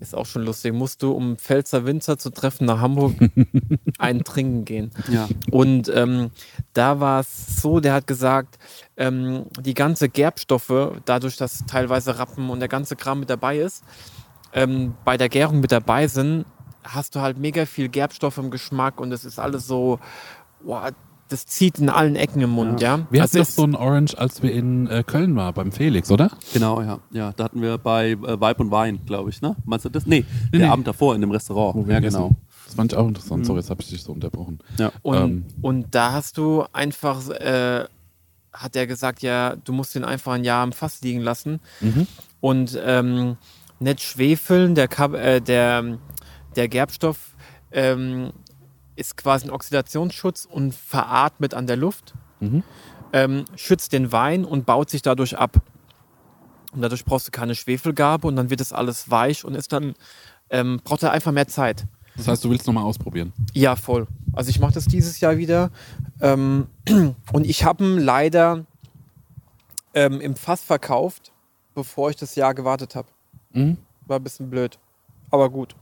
Ist 0.01 0.15
auch 0.15 0.27
schon 0.27 0.43
lustig. 0.43 0.75
Musst 0.75 1.03
du, 1.03 1.13
um 1.13 1.37
Pfälzer 1.37 1.87
Winzer 1.87 2.19
zu 2.19 2.31
treffen, 2.31 2.67
nach 2.67 2.81
Hamburg 2.81 3.15
einen 3.99 4.25
trinken 4.25 4.65
gehen. 4.65 4.91
Ja. 5.09 5.29
Und 5.51 5.91
ähm, 5.95 6.31
da 6.73 7.01
war 7.01 7.21
es 7.21 7.63
so, 7.63 7.81
der 7.81 7.95
hat 7.95 8.07
gesagt, 8.07 8.59
ähm, 8.97 9.47
die 9.61 9.75
ganze 9.75 10.09
Gerbstoffe, 10.09 11.01
dadurch, 11.05 11.37
dass 11.37 11.65
teilweise 11.67 12.19
Rappen 12.19 12.51
und 12.51 12.61
der 12.61 12.69
ganze 12.69 12.97
Kram 12.97 13.21
mit 13.21 13.31
dabei 13.31 13.59
ist, 13.59 13.85
ähm, 14.53 14.95
bei 15.05 15.17
der 15.17 15.29
Gärung 15.29 15.61
mit 15.61 15.73
dabei 15.73 16.07
sind, 16.07 16.45
hast 16.83 17.15
du 17.15 17.21
halt 17.21 17.39
mega 17.39 17.65
viel 17.65 17.89
Gerbstoff 17.89 18.37
im 18.37 18.51
Geschmack 18.51 19.01
und 19.01 19.13
es 19.13 19.25
ist 19.25 19.39
alles 19.39 19.67
so, 19.67 19.99
boah, 20.63 20.93
das 21.35 21.47
zieht 21.47 21.81
in 21.81 21.89
allen 21.89 22.15
Ecken 22.15 22.41
im 22.43 22.51
Mund, 22.51 22.81
ja. 22.81 23.09
Wir 23.11 23.23
Also 23.23 23.41
hatten 23.41 23.49
doch 23.49 23.53
so 23.53 23.65
ein 23.65 23.75
Orange, 23.75 24.17
als 24.17 24.41
wir 24.45 24.53
in 24.53 24.87
äh, 24.87 25.03
Köln 25.05 25.35
waren, 25.35 25.53
beim 25.53 25.73
Felix, 25.73 26.09
oder? 26.13 26.31
Genau, 26.53 26.81
ja. 26.81 27.01
Ja, 27.11 27.33
da 27.33 27.45
hatten 27.45 27.61
wir 27.61 27.77
bei 27.77 28.11
äh, 28.11 28.41
Weib 28.41 28.61
und 28.61 28.71
Wein, 28.71 29.01
glaube 29.05 29.31
ich, 29.31 29.43
ne? 29.43 29.57
Meinst 29.65 29.85
du 29.85 29.89
das? 29.89 30.07
Nee, 30.07 30.25
der 30.53 30.61
nee. 30.61 30.67
Abend 30.67 30.87
davor 30.87 31.13
in 31.17 31.21
dem 31.21 31.33
Restaurant. 31.33 31.75
Wo 31.75 31.87
wir 31.89 31.95
ja, 31.95 32.01
genau. 32.01 32.37
Das 32.67 32.77
fand 32.77 32.93
ich 32.93 32.99
auch 32.99 33.09
interessant. 33.09 33.45
Sorry, 33.47 33.59
jetzt 33.59 33.71
habe 33.71 33.83
ich 33.83 33.89
dich 33.89 34.03
so 34.05 34.13
unterbrochen. 34.13 34.61
Ja. 34.79 34.93
Und, 35.03 35.17
Ähm. 35.17 35.45
und 35.61 35.93
da 35.97 36.13
hast 36.13 36.39
du 36.39 36.65
einfach, 36.73 37.29
äh, 37.31 37.85
hat 38.53 38.77
er 38.77 38.87
gesagt, 38.87 39.23
ja, 39.23 39.57
du 39.57 39.73
musst 39.73 39.97
den 39.97 40.05
einfach 40.05 40.35
ein 40.35 40.45
Jahr 40.45 40.63
im 40.63 40.71
Fass 40.71 41.01
liegen 41.03 41.21
lassen. 41.21 41.59
Mhm. 41.81 42.07
Und 42.41 42.79
ähm, 42.81 43.39
nicht 43.81 44.03
schwefeln, 44.03 44.77
der, 44.77 44.87
Kab 44.87 45.15
äh, 45.15 45.41
der, 45.41 45.99
der 46.55 46.69
Gerbstoff 46.69 47.35
ähm, 47.73 48.31
ist 48.97 49.17
quasi 49.17 49.47
ein 49.47 49.51
Oxidationsschutz 49.51 50.45
und 50.45 50.75
veratmet 50.75 51.55
an 51.55 51.67
der 51.67 51.77
Luft, 51.77 52.15
Mhm. 52.41 52.63
ähm, 53.13 53.45
schützt 53.57 53.93
den 53.93 54.13
Wein 54.13 54.45
und 54.45 54.67
baut 54.67 54.91
sich 54.91 55.03
dadurch 55.03 55.37
ab. 55.39 55.61
Und 56.73 56.83
dadurch 56.83 57.05
brauchst 57.05 57.29
du 57.29 57.31
keine 57.31 57.55
Schwefelgabe 57.55 58.27
und 58.27 58.37
dann 58.37 58.51
wird 58.51 58.61
es 58.61 58.73
alles 58.73 59.11
weich 59.11 59.45
und 59.45 59.55
ist 59.55 59.73
dann, 59.73 59.95
ähm, 60.51 60.81
braucht 60.83 61.03
er 61.05 61.13
einfach 61.13 61.31
mehr 61.33 61.47
Zeit. 61.49 61.87
Das 62.17 62.29
heißt, 62.29 62.45
du 62.45 62.51
willst 62.51 62.67
nochmal 62.67 62.85
ausprobieren. 62.85 63.33
Ja, 63.53 63.77
voll. 63.77 64.07
Also 64.33 64.51
ich 64.51 64.61
mache 64.61 64.73
das 64.75 64.85
dieses 64.87 65.19
Jahr 65.21 65.37
wieder. 65.37 65.71
Ähm, 66.21 66.67
und 67.33 67.47
ich 67.47 67.65
habe 67.65 67.85
ihn 67.85 67.99
leider 67.99 68.65
ähm, 69.95 70.21
im 70.21 70.35
Fass 70.37 70.63
verkauft, 70.63 71.33
bevor 71.75 72.11
ich 72.11 72.17
das 72.17 72.35
Jahr 72.35 72.55
gewartet 72.55 72.95
habe. 72.95 73.09
Mhm. 73.53 73.79
War 74.07 74.19
ein 74.19 74.23
bisschen 74.25 74.51
blöd. 74.51 74.79
Aber 75.31 75.51
gut. 75.51 75.75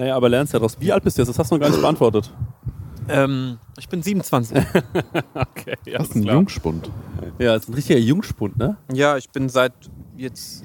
Naja, 0.00 0.16
aber 0.16 0.30
lernst 0.30 0.54
ja 0.54 0.58
draus. 0.58 0.78
Wie 0.80 0.90
alt 0.90 1.04
bist 1.04 1.18
du 1.18 1.20
jetzt? 1.20 1.28
Das 1.28 1.38
hast 1.38 1.50
du 1.50 1.56
noch 1.56 1.60
gar 1.60 1.68
nicht 1.68 1.82
beantwortet. 1.82 2.32
Ähm, 3.06 3.58
ich 3.78 3.86
bin 3.86 4.02
27. 4.02 4.56
Okay, 5.34 5.76
ja, 5.84 5.98
Das 5.98 6.08
ist 6.08 6.14
ein 6.16 6.22
Jungspund. 6.22 6.90
Ja, 7.38 7.52
das 7.52 7.64
ist 7.64 7.68
ein 7.68 7.74
richtiger 7.74 7.98
Jungspund, 7.98 8.56
ne? 8.56 8.78
ja, 8.90 9.18
ich 9.18 9.28
bin 9.28 9.50
seit 9.50 9.74
jetzt. 10.16 10.64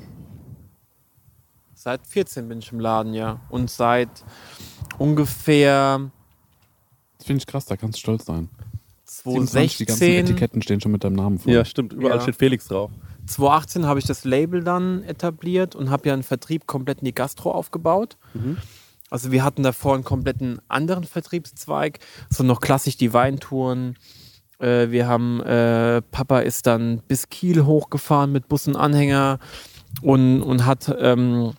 Seit 1.74 2.08
14 2.08 2.48
bin 2.48 2.60
ich 2.60 2.72
im 2.72 2.80
Laden, 2.80 3.14
ja. 3.14 3.42
Und 3.50 3.70
seit 3.70 4.08
ungefähr 4.98 6.10
Das 7.18 7.28
finde 7.28 7.40
ich 7.40 7.46
krass, 7.48 7.66
da 7.66 7.76
kannst 7.76 7.98
du 7.98 8.00
stolz 8.00 8.26
sein. 8.26 8.48
27, 9.04 9.78
die 9.80 9.86
ganzen 9.86 10.00
2016, 10.00 10.26
Etiketten 10.26 10.62
stehen 10.62 10.80
schon 10.80 10.94
mit 10.94 11.04
deinem 11.04 11.18
Namen 11.18 11.40
vor. 11.40 11.52
Ja, 11.52 11.66
stimmt. 11.66 11.92
Überall 11.92 12.16
Ja. 12.18 12.22
steht 12.22 12.38
Felix 12.38 12.70
drauf. 12.70 12.90
2018 13.28 13.86
habe 13.86 14.00
ich 14.00 14.06
das 14.06 14.24
Label 14.24 14.64
dann 14.64 15.04
etabliert 15.04 15.76
und 15.76 15.90
habe 15.90 16.08
ja 16.08 16.14
einen 16.14 16.24
Vertrieb 16.24 16.68
komplett 16.68 17.00
in 17.00 17.06
die 17.06 17.14
Gastro 17.14 17.52
aufgebaut. 17.52 18.18
Also 19.16 19.32
wir 19.32 19.46
hatten 19.46 19.64
davor 19.64 19.94
einen 19.94 20.04
kompletten 20.04 20.60
anderen 20.68 21.06
Vertriebszweig, 21.06 22.00
so 22.30 22.44
noch 22.44 22.60
klassisch 22.60 22.98
die 22.98 23.14
Weintouren. 23.14 23.96
Äh, 24.60 24.90
wir 24.90 25.08
haben, 25.08 25.40
äh, 25.40 26.02
Papa 26.02 26.40
ist 26.40 26.68
dann 26.68 27.02
bis 27.08 27.30
Kiel 27.30 27.64
hochgefahren 27.64 28.34
mit 28.34 28.50
Bus 28.50 28.68
und 28.68 28.76
Anhänger 28.76 29.40
und, 30.02 30.42
und 30.42 30.66
hat 30.66 30.94
ähm, 31.00 31.54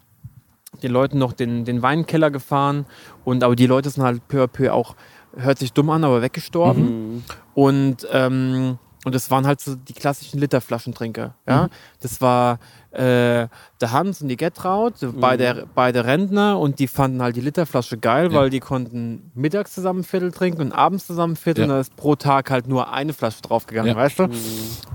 den 0.83 0.93
Leuten 0.93 1.17
noch 1.17 1.33
den, 1.33 1.65
den 1.65 1.81
Weinkeller 1.81 2.31
gefahren. 2.31 2.85
Und 3.25 3.43
aber 3.43 3.57
die 3.57 3.67
Leute 3.67 3.89
sind 3.89 4.03
halt 4.03 4.29
peu 4.29 4.43
à 4.43 4.49
peu 4.49 4.75
auch, 4.75 4.95
hört 5.35 5.59
sich 5.59 5.73
dumm 5.73 5.89
an, 5.89 6.05
aber 6.05 6.21
weggestorben. 6.21 7.25
Und, 7.55 8.07
ähm, 8.13 8.79
und 9.07 9.15
das 9.15 9.31
waren 9.31 9.47
halt 9.47 9.63
so 9.63 9.77
die 9.77 9.95
klassischen 9.95 10.41
Literflaschentrinker. 10.41 11.37
Ja? 11.49 11.71
Das 12.03 12.21
war 12.21 12.59
äh, 12.97 13.49
der 13.81 13.93
Hans 13.93 14.23
und 14.23 14.29
die 14.29 14.37
Gertraud, 14.37 14.95
beide, 15.21 15.67
beide 15.75 16.05
Rentner 16.05 16.59
und 16.59 16.79
die 16.79 16.89
fanden 16.89 17.21
halt 17.23 17.37
die 17.37 17.41
Literflasche 17.43 17.99
geil, 17.99 18.33
Ja. 18.33 18.39
weil 18.41 18.51
die 18.51 18.61
konnten 18.61 19.31
mittags 19.35 19.75
zusammen 19.75 20.01
ein 20.01 20.05
Viertel 20.05 20.33
trinken 20.33 20.61
und 20.63 20.73
abends 20.73 21.07
zusammen 21.07 21.35
ein 21.35 21.37
Viertel 21.37 21.61
Ja. 21.63 21.65
und 21.67 21.71
da 21.71 21.81
ist 21.81 21.95
pro 21.97 22.17
Tag 22.17 22.51
halt 22.51 22.67
nur 22.69 22.93
eine 22.93 23.13
Flasche 23.13 23.43
draufgegangen, 23.43 23.91
Ja. 23.93 23.97
weißt 23.97 24.19
du? 24.21 24.29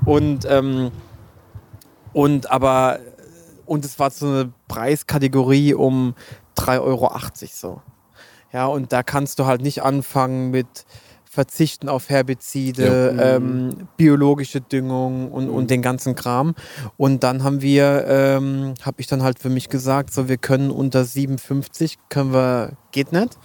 Und, 0.05 0.45
ähm, 0.49 0.91
und 2.13 2.51
aber 2.51 2.99
und 3.65 3.85
es 3.85 3.99
war 3.99 4.09
so 4.09 4.25
eine 4.27 4.51
Preiskategorie 4.67 5.73
um 5.73 6.15
3,80 6.57 6.81
Euro 6.81 7.11
so. 7.51 7.81
Ja, 8.51 8.65
und 8.65 8.91
da 8.91 9.01
kannst 9.03 9.39
du 9.39 9.45
halt 9.45 9.61
nicht 9.61 9.81
anfangen 9.83 10.51
mit 10.51 10.85
Verzichten 11.31 11.87
auf 11.87 12.09
Herbizide, 12.09 13.15
ähm, 13.17 13.87
biologische 13.95 14.59
Düngung 14.59 15.31
und, 15.31 15.49
und 15.49 15.69
den 15.69 15.81
ganzen 15.81 16.13
Kram. 16.13 16.55
Und 16.97 17.23
dann 17.23 17.41
haben 17.45 17.61
wir, 17.61 18.03
ähm, 18.05 18.73
habe 18.81 18.99
ich 18.99 19.07
dann 19.07 19.23
halt 19.23 19.39
für 19.39 19.47
mich 19.47 19.69
gesagt, 19.69 20.13
so 20.13 20.27
wir 20.27 20.35
können 20.35 20.71
unter 20.71 21.05
57, 21.05 21.99
können 22.09 22.33
wir, 22.33 22.73
geht 22.91 23.13
nicht. 23.13 23.39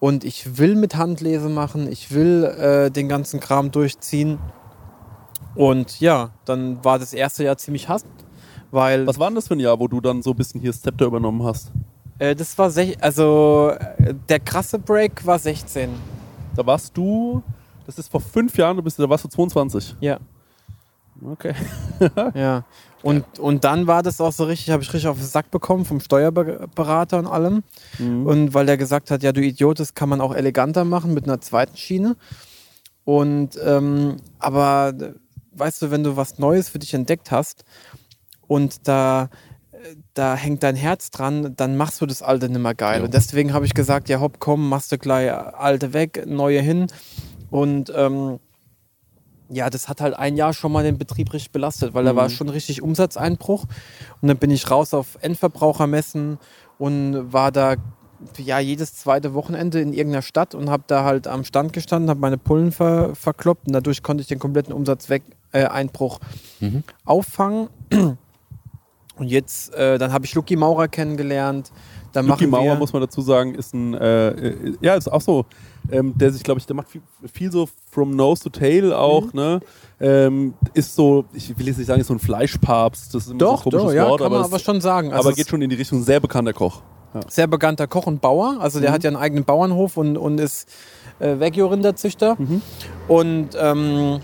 Und 0.00 0.22
ich 0.22 0.58
will 0.58 0.74
mit 0.74 0.96
Handlese 0.96 1.48
machen, 1.48 1.90
ich 1.90 2.12
will 2.12 2.44
äh, 2.44 2.90
den 2.90 3.08
ganzen 3.08 3.40
Kram 3.40 3.70
durchziehen. 3.70 4.38
Und 5.54 6.00
ja, 6.00 6.32
dann 6.44 6.84
war 6.84 6.98
das 6.98 7.14
erste 7.14 7.42
Jahr 7.42 7.56
ziemlich 7.56 7.88
hass, 7.88 8.04
weil 8.70 9.06
Was 9.06 9.18
war 9.18 9.28
denn 9.30 9.36
das 9.36 9.48
für 9.48 9.54
ein 9.54 9.60
Jahr, 9.60 9.80
wo 9.80 9.88
du 9.88 10.02
dann 10.02 10.20
so 10.20 10.32
ein 10.32 10.36
bisschen 10.36 10.60
hier 10.60 10.72
das 10.72 10.82
Zepter 10.82 11.06
übernommen 11.06 11.42
hast? 11.42 11.72
äh, 12.18 12.34
das 12.34 12.56
war 12.58 12.70
sech 12.70 13.02
also 13.02 13.72
äh, 13.98 14.12
der 14.28 14.40
krasse 14.40 14.78
Break 14.78 15.24
war 15.24 15.38
16. 15.38 16.17
Da 16.58 16.66
warst 16.66 16.96
du 16.96 17.40
Das 17.86 18.00
ist 18.00 18.10
vor 18.10 18.20
fünf 18.20 18.58
Jahren, 18.58 18.76
du 18.76 18.82
bist, 18.82 18.98
da 18.98 19.08
warst 19.08 19.22
du 19.22 19.28
22. 19.28 19.94
Ja. 20.00 20.18
Okay. 21.24 21.54
Ja. 22.34 22.64
Und, 23.02 23.38
und 23.38 23.62
dann 23.62 23.86
war 23.86 24.02
das 24.02 24.20
auch 24.20 24.32
so 24.32 24.44
richtig, 24.44 24.70
habe 24.70 24.82
ich 24.82 24.92
richtig 24.92 25.06
auf 25.06 25.18
den 25.18 25.26
Sack 25.26 25.52
bekommen 25.52 25.84
vom 25.84 26.00
Steuerberater 26.00 27.20
und 27.20 27.28
allem. 27.28 27.62
Mhm. 27.98 28.26
Und 28.26 28.54
weil 28.54 28.66
der 28.66 28.76
gesagt 28.76 29.12
hat, 29.12 29.22
ja, 29.22 29.30
du 29.30 29.40
Idiot, 29.40 29.78
das 29.78 29.94
kann 29.94 30.08
man 30.08 30.20
auch 30.20 30.34
eleganter 30.34 30.84
machen 30.84 31.14
mit 31.14 31.24
einer 31.24 31.40
zweiten 31.40 31.76
Schiene. 31.76 32.16
Und 33.04 33.50
ähm, 33.64 34.16
aber 34.40 34.94
weißt 35.52 35.82
du, 35.82 35.90
wenn 35.92 36.02
du 36.02 36.16
was 36.16 36.40
Neues 36.40 36.68
für 36.68 36.80
dich 36.80 36.92
entdeckt 36.92 37.30
hast 37.30 37.64
und 38.48 38.88
da, 38.88 39.30
da 40.14 40.34
hängt 40.34 40.62
dein 40.62 40.76
Herz 40.76 41.10
dran, 41.10 41.54
dann 41.56 41.76
machst 41.76 42.00
du 42.00 42.06
das 42.06 42.22
Alte 42.22 42.48
nicht 42.48 42.60
mehr 42.60 42.74
geil. 42.74 42.98
Ja. 42.98 43.04
Und 43.04 43.14
deswegen 43.14 43.52
habe 43.52 43.66
ich 43.66 43.74
gesagt, 43.74 44.08
ja 44.08 44.20
hopp, 44.20 44.38
komm, 44.38 44.68
machst 44.68 44.92
du 44.92 44.98
gleich 44.98 45.32
Alte 45.32 45.92
weg, 45.92 46.24
Neue 46.26 46.60
hin. 46.60 46.86
Und 47.50 47.92
ähm, 47.94 48.38
ja, 49.50 49.70
das 49.70 49.88
hat 49.88 50.00
halt 50.00 50.14
ein 50.14 50.36
Jahr 50.36 50.52
schon 50.52 50.72
mal 50.72 50.84
den 50.84 50.98
Betrieb 50.98 51.32
richtig 51.32 51.52
belastet, 51.52 51.94
weil 51.94 52.04
da 52.04 52.14
war 52.14 52.28
schon 52.28 52.48
richtig 52.48 52.82
Umsatzeinbruch. 52.82 53.64
Und 54.20 54.28
dann 54.28 54.36
bin 54.36 54.50
ich 54.50 54.70
raus 54.70 54.92
auf 54.92 55.18
Endverbrauchermessen 55.20 56.38
und 56.78 57.32
war 57.32 57.50
da 57.50 57.76
ja 58.36 58.58
jedes 58.58 58.94
zweite 58.94 59.32
Wochenende 59.32 59.80
in 59.80 59.92
irgendeiner 59.92 60.22
Stadt 60.22 60.54
und 60.54 60.70
habe 60.70 60.82
da 60.86 61.04
halt 61.04 61.26
am 61.26 61.44
Stand 61.44 61.72
gestanden, 61.72 62.10
habe 62.10 62.20
meine 62.20 62.36
Pullen 62.36 62.72
ver 62.72 63.14
verkloppt 63.14 63.68
und 63.68 63.72
dadurch 63.72 64.02
konnte 64.02 64.22
ich 64.22 64.28
den 64.28 64.38
kompletten 64.38 64.72
Umsatzeinbruch 64.72 65.34
äh, 65.52 65.64
Einbruch 65.64 66.18
auffangen. 67.04 67.68
Und 69.18 69.28
jetzt, 69.28 69.74
äh, 69.74 69.98
dann 69.98 70.12
habe 70.12 70.24
ich 70.24 70.34
Lucky 70.34 70.56
Maurer 70.56 70.88
kennengelernt. 70.88 71.70
Dann 72.12 72.26
Lucky 72.26 72.50
wir, 72.50 72.74
muss 72.76 72.92
man 72.92 73.02
dazu 73.02 73.20
sagen, 73.20 73.54
ist 73.54 73.74
ein, 73.74 73.94
äh, 73.94 74.28
äh, 74.30 74.74
ja, 74.80 74.94
ist 74.94 75.10
auch 75.12 75.20
so, 75.20 75.44
ähm, 75.90 76.12
der 76.16 76.30
sich, 76.32 76.42
glaube 76.42 76.58
ich, 76.60 76.66
der 76.66 76.76
macht 76.76 76.88
viel, 76.88 77.02
viel 77.32 77.52
so 77.52 77.68
from 77.90 78.10
nose 78.16 78.42
to 78.42 78.48
tail 78.50 78.92
auch, 78.92 79.24
Mhm. 79.24 79.30
ne? 79.40 79.60
Ähm, 80.00 80.54
ist 80.74 80.94
so, 80.94 81.24
ich 81.34 81.58
will 81.58 81.66
jetzt 81.66 81.78
nicht 81.78 81.86
sagen, 81.88 82.00
ist 82.00 82.06
so 82.06 82.14
ein 82.14 82.18
Fleischpapst, 82.20 83.14
das 83.14 83.24
ist 83.24 83.30
immer 83.30 83.38
doch, 83.38 83.64
so 83.64 83.68
ein 83.68 83.72
komisches 83.72 83.90
doch, 83.90 83.94
ja, 83.94 84.08
Wort, 84.08 84.20
kann 84.20 84.30
man 84.30 84.38
aber, 84.40 84.46
aber 84.48 84.56
es- 84.56 84.62
schon 84.62 84.80
sagen. 84.80 85.12
Also 85.12 85.28
aber 85.28 85.36
geht 85.36 85.48
schon 85.48 85.60
in 85.60 85.68
die 85.70 85.76
Richtung 85.76 86.02
sehr 86.02 86.20
bekannter 86.20 86.52
Koch. 86.52 86.82
sehr 87.28 87.46
bekannter 87.46 87.86
Koch 87.88 88.06
und 88.06 88.20
Bauer. 88.20 88.58
Also 88.60 88.80
der 88.80 88.92
hat 88.92 89.02
ja 89.02 89.08
einen 89.08 89.16
eigenen 89.16 89.44
Bauernhof 89.44 89.96
und, 89.96 90.16
und 90.16 90.38
ist 90.38 90.68
äh, 91.20 91.40
Wagyu-Rinderzüchter. 91.40 92.36
Und 93.08 93.48
ähm, 93.58 94.20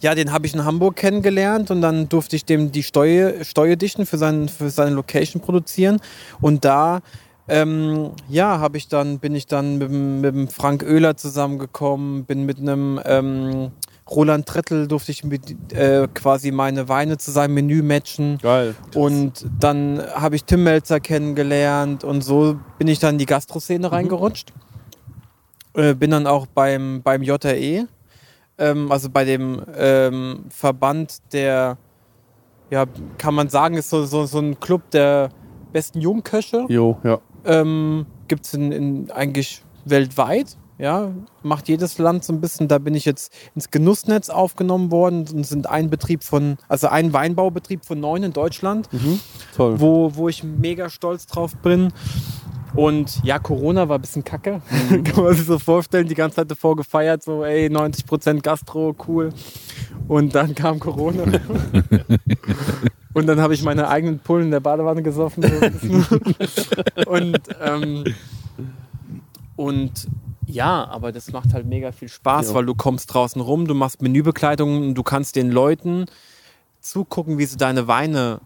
ja, 0.00 0.14
den 0.14 0.32
habe 0.32 0.46
ich 0.46 0.54
in 0.54 0.64
Hamburg 0.64 0.96
kennengelernt 0.96 1.70
und 1.70 1.80
dann 1.82 2.08
durfte 2.08 2.36
ich 2.36 2.44
dem 2.44 2.72
die 2.72 2.82
Steuer, 2.82 3.44
Steuer 3.44 3.76
dichten 3.76 4.06
für, 4.06 4.18
seinen, 4.18 4.48
für 4.48 4.70
seine 4.70 4.90
Location 4.92 5.42
produzieren. 5.42 6.00
Und 6.40 6.64
da 6.64 7.00
ähm, 7.48 8.10
ja, 8.28 8.60
habe 8.60 8.78
ich 8.78 8.88
dann, 8.88 9.18
bin 9.18 9.34
ich 9.34 9.46
dann 9.46 9.78
mit, 9.78 9.90
dem- 9.90 10.20
mit 10.20 10.34
dem 10.34 10.48
Frank 10.48 10.82
Oehler 10.84 11.16
zusammengekommen, 11.16 12.24
bin 12.24 12.46
mit 12.46 12.58
einem 12.58 13.00
ähm, 13.04 13.72
Roland 14.08 14.46
Trettel 14.46 14.88
durfte 14.88 15.12
ich 15.12 15.22
mit, 15.22 15.72
äh, 15.72 16.08
quasi 16.12 16.50
meine 16.50 16.88
Weine 16.88 17.16
zu 17.18 17.30
seinem 17.30 17.54
Menü 17.54 17.80
matchen. 17.82 18.38
Geil. 18.42 18.74
Und 18.96 19.46
dann 19.60 20.02
habe 20.14 20.34
ich 20.34 20.44
Tim 20.44 20.64
Melzer 20.64 20.98
kennengelernt 20.98 22.02
und 22.02 22.22
so 22.22 22.58
bin 22.78 22.88
ich 22.88 22.98
dann 22.98 23.14
in 23.14 23.18
die 23.18 23.26
Gastroszene 23.26 23.90
reingerutscht. 23.92 24.52
Äh, 25.74 25.94
bin 25.94 26.10
dann 26.10 26.26
auch 26.26 26.46
beim, 26.46 27.02
beim 27.02 27.22
JRE, 27.22 27.86
ähm, 28.60 28.92
also 28.92 29.08
bei 29.10 29.24
dem 29.24 29.62
ähm, 29.76 30.44
Verband 30.50 31.18
der, 31.32 31.78
ja, 32.70 32.84
kann 33.18 33.34
man 33.34 33.48
sagen, 33.48 33.74
ist 33.76 33.90
so, 33.90 34.04
so, 34.04 34.26
so 34.26 34.38
ein 34.38 34.60
Club 34.60 34.90
der 34.92 35.30
besten 35.72 36.00
Jungköche. 36.00 36.66
Jo, 36.68 36.98
ja. 37.02 37.18
Ähm, 37.44 38.06
Gibt 38.28 38.46
es 38.46 38.54
in, 38.54 38.70
in 38.70 39.10
eigentlich 39.10 39.62
weltweit. 39.84 40.56
Ja, 40.78 41.10
macht 41.42 41.68
jedes 41.68 41.98
Land 41.98 42.24
so 42.24 42.32
ein 42.32 42.40
bisschen. 42.40 42.66
Da 42.66 42.78
bin 42.78 42.94
ich 42.94 43.04
jetzt 43.04 43.34
ins 43.54 43.70
Genussnetz 43.70 44.30
aufgenommen 44.30 44.90
worden 44.90 45.26
und 45.30 45.46
sind 45.46 45.68
ein 45.68 45.90
Betrieb 45.90 46.24
von, 46.24 46.56
also 46.68 46.88
ein 46.88 47.12
Weinbaubetrieb 47.12 47.84
von 47.84 48.00
neun 48.00 48.22
in 48.22 48.32
Deutschland 48.32 48.88
Toll. 49.54 49.78
wo, 49.78 50.14
wo 50.14 50.28
ich 50.30 50.42
mega 50.42 50.88
stolz 50.88 51.26
drauf 51.26 51.54
bin. 51.56 51.92
Und 52.74 53.20
ja, 53.24 53.38
Corona 53.38 53.88
war 53.88 53.98
ein 53.98 54.00
bisschen 54.00 54.24
kacke. 54.24 54.60
Kann 55.04 55.24
man 55.24 55.34
sich 55.34 55.46
so 55.46 55.58
vorstellen, 55.58 56.08
die 56.08 56.14
ganze 56.14 56.36
Zeit 56.36 56.50
davor 56.50 56.76
gefeiert, 56.76 57.22
so, 57.22 57.44
ey, 57.44 57.66
90% 57.68 58.42
Gastro, 58.42 58.94
cool. 59.08 59.30
Und 60.08 60.34
dann 60.34 60.54
kam 60.54 60.78
Corona. 60.78 61.24
Und 63.12 63.26
dann 63.26 63.40
habe 63.40 63.54
ich 63.54 63.62
meine 63.64 63.88
eigenen 63.88 64.20
Pullen 64.20 64.44
in 64.46 64.50
der 64.52 64.60
Badewanne 64.60 65.02
gesoffen. 65.02 65.42
So 65.82 66.16
und, 67.10 67.40
ähm, 67.60 68.04
und 69.56 70.06
ja, 70.46 70.86
aber 70.88 71.10
das 71.10 71.32
macht 71.32 71.52
halt 71.52 71.66
mega 71.66 71.90
viel 71.90 72.08
Spaß, 72.08 72.48
Ja. 72.48 72.54
weil 72.54 72.66
du 72.66 72.74
kommst 72.74 73.12
draußen 73.12 73.40
rum, 73.40 73.66
du 73.66 73.74
machst 73.74 74.00
Menübegleitungen 74.00 74.82
und 74.88 74.94
du 74.94 75.02
kannst 75.02 75.34
den 75.36 75.50
Leuten 75.50 76.06
zugucken, 76.80 77.38
wie 77.38 77.44
sie 77.46 77.56
deine 77.56 77.86
Weine 77.88 78.40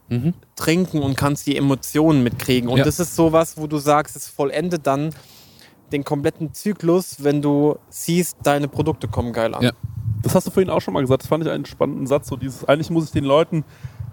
trinken 0.57 1.01
und 1.03 1.17
kannst 1.17 1.47
die 1.47 1.57
Emotionen 1.57 2.23
mitkriegen. 2.23 2.69
Und 2.69 2.79
Ja. 2.79 2.85
das 2.85 3.01
ist 3.01 3.15
sowas, 3.17 3.57
wo 3.57 3.67
du 3.67 3.79
sagst, 3.79 4.17
es 4.17 4.29
vollendet 4.29 4.87
dann 4.87 5.11
den 5.93 6.03
kompletten 6.05 6.53
Zyklus, 6.55 7.23
wenn 7.23 7.43
du 7.43 7.77
siehst, 7.91 8.39
deine 8.43 8.69
Produkte 8.69 9.07
kommen 9.07 9.33
geil 9.33 9.55
an. 9.55 9.63
Ja. 9.63 9.73
Das 10.23 10.35
hast 10.35 10.47
du 10.47 10.51
vorhin 10.51 10.71
auch 10.71 10.81
schon 10.81 10.95
mal 10.95 11.01
gesagt. 11.03 11.23
Das 11.23 11.29
fand 11.29 11.45
ich 11.45 11.51
einen 11.51 11.67
spannenden 11.67 12.07
Satz. 12.07 12.29
So 12.29 12.37
dieses, 12.37 12.65
eigentlich 12.65 12.91
muss 12.91 13.05
ich 13.05 13.11
den 13.13 13.25
Leuten, 13.25 13.63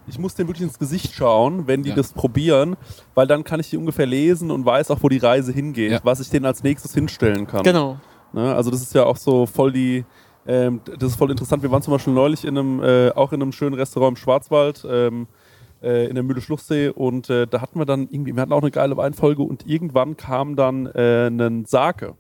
ich 0.08 0.20
muss 0.20 0.36
denen 0.36 0.50
wirklich 0.50 0.68
ins 0.68 0.78
Gesicht 0.78 1.14
schauen, 1.14 1.68
wenn 1.68 1.84
die 1.84 1.90
Ja. 1.90 1.96
das 1.96 2.12
probieren, 2.12 2.76
weil 3.16 3.28
dann 3.28 3.44
kann 3.44 3.60
ich 3.60 3.70
die 3.70 3.78
ungefähr 3.78 4.06
lesen 4.06 4.52
und 4.52 4.66
weiß 4.66 4.92
auch, 4.92 5.00
wo 5.02 5.10
die 5.10 5.18
Reise 5.20 5.52
hingeht, 5.54 5.92
Ja. 5.94 6.00
was 6.04 6.20
ich 6.20 6.30
denen 6.30 6.46
als 6.46 6.62
nächstes 6.64 6.94
hinstellen 6.94 7.48
kann. 7.48 7.64
Genau. 7.64 7.98
Ne? 8.34 8.54
Also 8.54 8.70
das 8.72 8.82
ist 8.82 8.94
ja 8.94 9.06
auch 9.06 9.18
so 9.18 9.46
voll 9.46 9.72
die, 9.72 10.04
ähm, 10.48 10.82
das 11.00 11.12
ist 11.12 11.16
voll 11.18 11.32
interessant. 11.32 11.64
Wir 11.64 11.72
waren 11.72 11.82
zum 11.82 11.94
Beispiel 11.94 12.14
neulich 12.14 12.46
in 12.46 12.58
einem, 12.58 12.84
äh, 12.84 13.12
auch 13.12 13.32
in 13.32 13.42
einem 13.42 13.52
schönen 13.52 13.76
Restaurant 13.76 14.18
im 14.18 14.22
Schwarzwald, 14.22 14.86
ähm, 14.90 15.28
äh, 15.82 16.08
in 16.08 16.16
der 16.16 16.24
Mühle 16.24 16.42
Schluchsee 16.42 16.90
und 16.90 17.30
äh, 17.30 17.48
da 17.48 17.62
hatten 17.62 17.80
wir 17.80 17.86
dann 17.86 18.08
irgendwie, 18.10 18.36
wir 18.36 18.42
hatten 18.42 18.54
auch 18.54 18.62
eine 18.62 18.72
geile 18.72 18.98
Weinfolge 18.98 19.44
und 19.44 19.68
irgendwann 19.68 20.18
kam 20.18 20.56
dann 20.56 20.88
äh, 20.88 21.28
ein 21.28 21.66
Sake. 21.66 22.16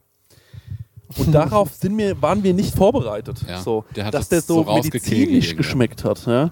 Und 1.17 1.31
darauf 1.33 1.73
sind 1.73 1.97
wir, 1.97 2.21
waren 2.21 2.43
wir 2.43 2.53
nicht 2.53 2.75
vorbereitet, 2.75 3.43
Ja, 3.47 3.61
so, 3.61 3.85
der 3.95 4.05
dass 4.05 4.29
das 4.29 4.29
der 4.29 4.41
so 4.41 4.63
so 4.63 4.73
medizinisch 4.73 5.55
geschmeckt 5.55 6.03
hat. 6.03 6.25
Ja? 6.25 6.51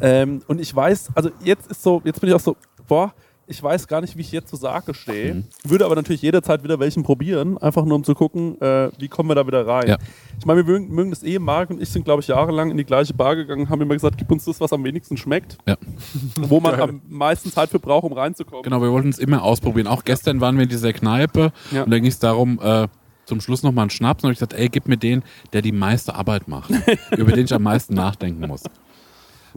Ähm, 0.00 0.42
und 0.48 0.60
ich 0.60 0.74
weiß, 0.74 1.10
also 1.14 1.30
jetzt 1.44 1.70
ist 1.70 1.82
so, 1.82 2.00
jetzt 2.04 2.20
bin 2.20 2.30
ich 2.30 2.34
auch 2.34 2.40
so, 2.40 2.56
boah, 2.88 3.12
ich 3.50 3.60
weiß 3.60 3.88
gar 3.88 4.00
nicht, 4.00 4.16
wie 4.16 4.20
ich 4.20 4.30
jetzt 4.30 4.48
zu 4.48 4.56
Sake 4.56 4.94
stehe. 4.94 5.34
Mhm. 5.34 5.44
Würde 5.64 5.84
aber 5.84 5.96
natürlich 5.96 6.22
jederzeit 6.22 6.62
wieder 6.62 6.78
welchen 6.78 7.02
probieren, 7.02 7.58
einfach 7.58 7.84
nur 7.84 7.96
um 7.96 8.04
zu 8.04 8.14
gucken, 8.14 8.60
äh, 8.60 8.90
wie 8.98 9.08
kommen 9.08 9.28
wir 9.28 9.34
da 9.34 9.44
wieder 9.46 9.66
rein. 9.66 9.88
Ja. 9.88 9.98
Ich 10.38 10.46
meine, 10.46 10.64
wir 10.64 10.72
mögen, 10.72 10.94
mögen 10.94 11.10
das 11.10 11.24
eh, 11.24 11.38
Marc 11.40 11.70
und 11.70 11.82
ich 11.82 11.88
sind, 11.88 12.04
glaube 12.04 12.22
ich, 12.22 12.28
jahrelang 12.28 12.70
in 12.70 12.76
die 12.76 12.84
gleiche 12.84 13.12
Bar 13.12 13.34
gegangen, 13.34 13.68
haben 13.68 13.80
immer 13.80 13.94
gesagt, 13.94 14.18
gib 14.18 14.30
uns 14.30 14.44
das, 14.44 14.60
was 14.60 14.72
am 14.72 14.84
wenigsten 14.84 15.16
schmeckt, 15.16 15.58
Ja. 15.66 15.76
wo 16.36 16.60
man 16.60 16.80
am 16.80 17.02
meisten 17.08 17.50
Zeit 17.50 17.70
für 17.70 17.80
braucht, 17.80 18.04
um 18.04 18.12
reinzukommen. 18.12 18.62
Genau, 18.62 18.80
wir 18.80 18.92
wollten 18.92 19.08
es 19.08 19.18
immer 19.18 19.42
ausprobieren. 19.42 19.88
Auch 19.88 20.04
gestern 20.04 20.40
waren 20.40 20.56
wir 20.56 20.62
in 20.62 20.68
dieser 20.68 20.92
Kneipe 20.92 21.52
Ja. 21.72 21.82
und 21.82 21.90
da 21.90 21.98
ging 21.98 22.06
es 22.06 22.20
darum, 22.20 22.60
äh, 22.62 22.86
zum 23.26 23.40
Schluss 23.40 23.64
nochmal 23.64 23.84
einen 23.84 23.90
Schnaps. 23.90 24.22
Und 24.22 24.28
habe 24.28 24.32
ich 24.32 24.38
gesagt, 24.38 24.52
ey, 24.52 24.68
gib 24.68 24.86
mir 24.86 24.96
den, 24.96 25.22
der 25.52 25.62
die 25.62 25.72
meiste 25.72 26.14
Arbeit 26.14 26.46
macht, 26.46 26.70
über 27.16 27.32
den 27.32 27.46
ich 27.46 27.52
am 27.54 27.64
meisten 27.64 27.94
nachdenken 27.94 28.46
muss. 28.46 28.62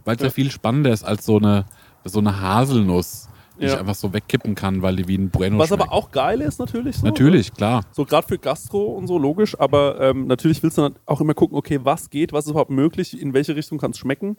Weil 0.03 0.15
es 0.15 0.21
ja. 0.23 0.29
viel 0.31 0.49
spannender 0.49 0.91
ist 0.91 1.03
als 1.03 1.25
so 1.25 1.37
eine, 1.37 1.65
so 2.03 2.19
eine 2.19 2.41
Haselnuss, 2.41 3.29
die 3.59 3.65
Ja. 3.65 3.73
ich 3.73 3.79
einfach 3.79 3.95
so 3.95 4.11
wegkippen 4.13 4.55
kann, 4.55 4.81
weil 4.81 4.95
die 4.95 5.07
wie 5.07 5.15
ein 5.17 5.29
Bueno 5.29 5.59
Was 5.59 5.67
schmeckt. 5.67 5.83
aber 5.83 5.91
auch 5.93 6.11
geil 6.11 6.41
ist 6.41 6.59
natürlich. 6.59 6.97
So, 6.97 7.05
Natürlich, 7.05 7.53
klar. 7.53 7.83
So 7.91 8.03
gerade 8.05 8.27
für 8.27 8.37
Gastro 8.39 8.83
und 8.85 9.07
so, 9.07 9.17
logisch, 9.19 9.59
aber 9.59 9.99
ähm, 10.01 10.25
natürlich 10.27 10.63
willst 10.63 10.77
du 10.77 10.81
dann 10.83 10.95
auch 11.05 11.21
immer 11.21 11.33
gucken, 11.33 11.57
okay, 11.57 11.79
was 11.83 12.09
geht, 12.09 12.33
was 12.33 12.45
ist 12.45 12.51
überhaupt 12.51 12.71
möglich, 12.71 13.19
in 13.19 13.33
welche 13.33 13.55
Richtung 13.55 13.77
kann 13.77 13.91
es 13.91 13.97
schmecken. 13.99 14.37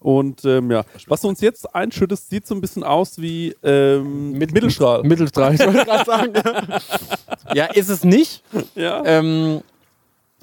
Und 0.00 0.44
ähm, 0.44 0.70
ja, 0.70 0.84
was 1.06 1.20
du 1.22 1.28
uns 1.28 1.40
jetzt 1.40 1.74
einschüttest, 1.74 2.28
sieht 2.28 2.46
so 2.46 2.54
ein 2.54 2.60
bisschen 2.60 2.82
aus 2.84 3.20
wie 3.20 3.54
ähm, 3.62 4.32
mit 4.32 4.52
Mittelstrahl. 4.52 5.02
Mittelstrahl, 5.04 5.54
ich 5.54 5.60
wollte 5.60 5.84
gerade 5.84 6.04
sagen. 6.04 6.32
ja, 7.54 7.66
ist 7.66 7.88
es 7.88 8.04
nicht. 8.04 8.42
ja. 8.74 9.02
Ähm, 9.04 9.62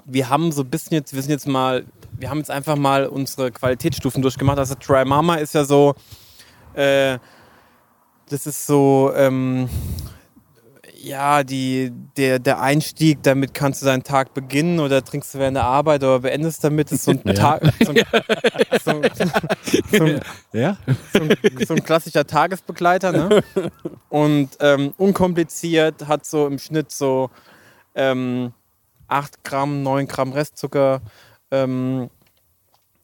wir 0.05 0.30
haben 0.30 0.51
so 0.51 0.63
ein 0.63 0.69
bisschen 0.69 0.95
jetzt, 0.95 1.13
wir 1.13 1.21
sind 1.21 1.32
jetzt 1.32 1.47
mal, 1.47 1.86
wir 2.19 2.30
haben 2.30 2.39
jetzt 2.39 2.51
einfach 2.51 2.76
mal 2.76 3.05
unsere 3.07 3.51
Qualitätsstufen 3.51 4.21
durchgemacht. 4.21 4.57
Also 4.57 4.76
Dry 4.86 5.05
Mama 5.05 5.36
ist 5.36 5.53
ja 5.53 5.63
so, 5.65 5.93
äh, 6.74 7.19
das 8.30 8.47
ist 8.47 8.65
so, 8.65 9.11
ähm, 9.15 9.69
ja, 11.03 11.43
die, 11.43 11.91
der, 12.15 12.39
der 12.39 12.61
Einstieg, 12.61 13.21
damit 13.24 13.53
kannst 13.53 13.82
du 13.82 13.86
deinen 13.86 14.03
Tag 14.03 14.34
beginnen 14.34 14.80
oder 14.80 15.03
trinkst 15.03 15.34
du 15.34 15.39
während 15.39 15.57
der 15.57 15.65
Arbeit 15.65 16.01
oder 16.01 16.19
beendest 16.19 16.63
damit. 16.63 16.91
Das 16.91 16.99
ist 16.99 17.05
so 17.05 17.11
ein, 17.11 17.24
Tag, 17.36 17.61
so 17.84 17.91
ein, 17.91 18.05
so 18.84 18.91
ein, 18.91 19.32
so 19.91 20.03
ein 20.05 20.21
Ja? 20.53 20.78
so 21.11 21.19
ein, 21.19 21.38
so 21.67 21.74
ein 21.74 21.84
klassischer 21.84 22.26
Tagesbegleiter, 22.26 23.11
ne? 23.11 23.43
Und 24.07 24.51
ähm, 24.61 24.93
unkompliziert, 24.97 26.07
hat 26.07 26.26
so 26.26 26.47
im 26.47 26.57
Schnitt 26.57 26.91
so 26.91 27.30
ähm, 27.95 28.53
8 29.09 29.43
Gramm, 29.43 29.84
9 29.84 30.07
Gramm 30.07 30.32
Restzucker. 30.32 31.01
Ähm, 31.51 32.09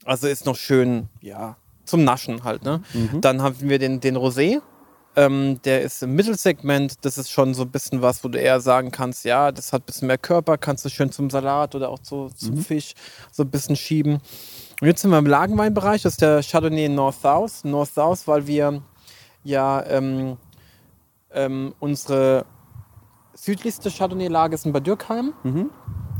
also 0.06 0.28
ist 0.28 0.46
noch 0.46 0.56
schön, 0.56 1.10
ja, 1.20 1.58
zum 1.84 2.06
Naschen 2.06 2.46
halt, 2.46 2.64
ne? 2.64 2.82
Dann 3.20 3.42
haben 3.42 3.58
wir 3.60 3.78
den, 3.78 4.00
den 4.00 4.16
Rosé. 4.16 4.62
Ähm, 5.20 5.60
der 5.66 5.82
ist 5.82 6.02
im 6.02 6.16
Mittelsegment. 6.16 7.04
Das 7.04 7.18
ist 7.18 7.30
schon 7.30 7.54
so 7.54 7.64
ein 7.64 7.72
bisschen 7.72 8.02
was, 8.02 8.24
wo 8.24 8.30
du 8.30 8.40
eher 8.40 8.62
sagen 8.62 8.90
kannst, 8.90 9.26
ja, 9.26 9.52
das 9.52 9.74
hat 9.74 9.82
ein 9.82 9.86
bisschen 9.86 10.08
mehr 10.08 10.18
Körper, 10.18 10.58
kannst 10.58 10.86
du 10.86 10.90
schön 10.90 11.12
zum 11.12 11.30
Salat 11.30 11.76
oder 11.76 11.90
auch 11.90 12.00
zu, 12.00 12.30
zum 12.36 12.58
Fisch 12.58 12.94
so 13.32 13.44
ein 13.44 13.50
bisschen 13.50 13.76
schieben. 13.76 14.22
Und 14.80 14.88
jetzt 14.88 15.02
sind 15.02 15.12
wir 15.12 15.18
im 15.18 15.26
Lagenweinbereich, 15.26 16.04
das 16.04 16.14
ist 16.14 16.22
der 16.22 16.42
Chardonnay 16.42 16.88
North 16.88 17.20
South. 17.22 17.66
North 17.66 17.94
South, 17.94 18.28
weil 18.28 18.48
wir 18.48 18.82
ja 19.44 19.86
ähm, 19.88 20.38
ähm, 21.32 21.74
unsere 21.80 22.46
südlichste 23.34 23.92
Chardonnay-Lage 23.92 24.56
ist 24.56 24.66
in 24.66 24.72
Bad 24.72 24.88
Dürkheim. 24.88 25.34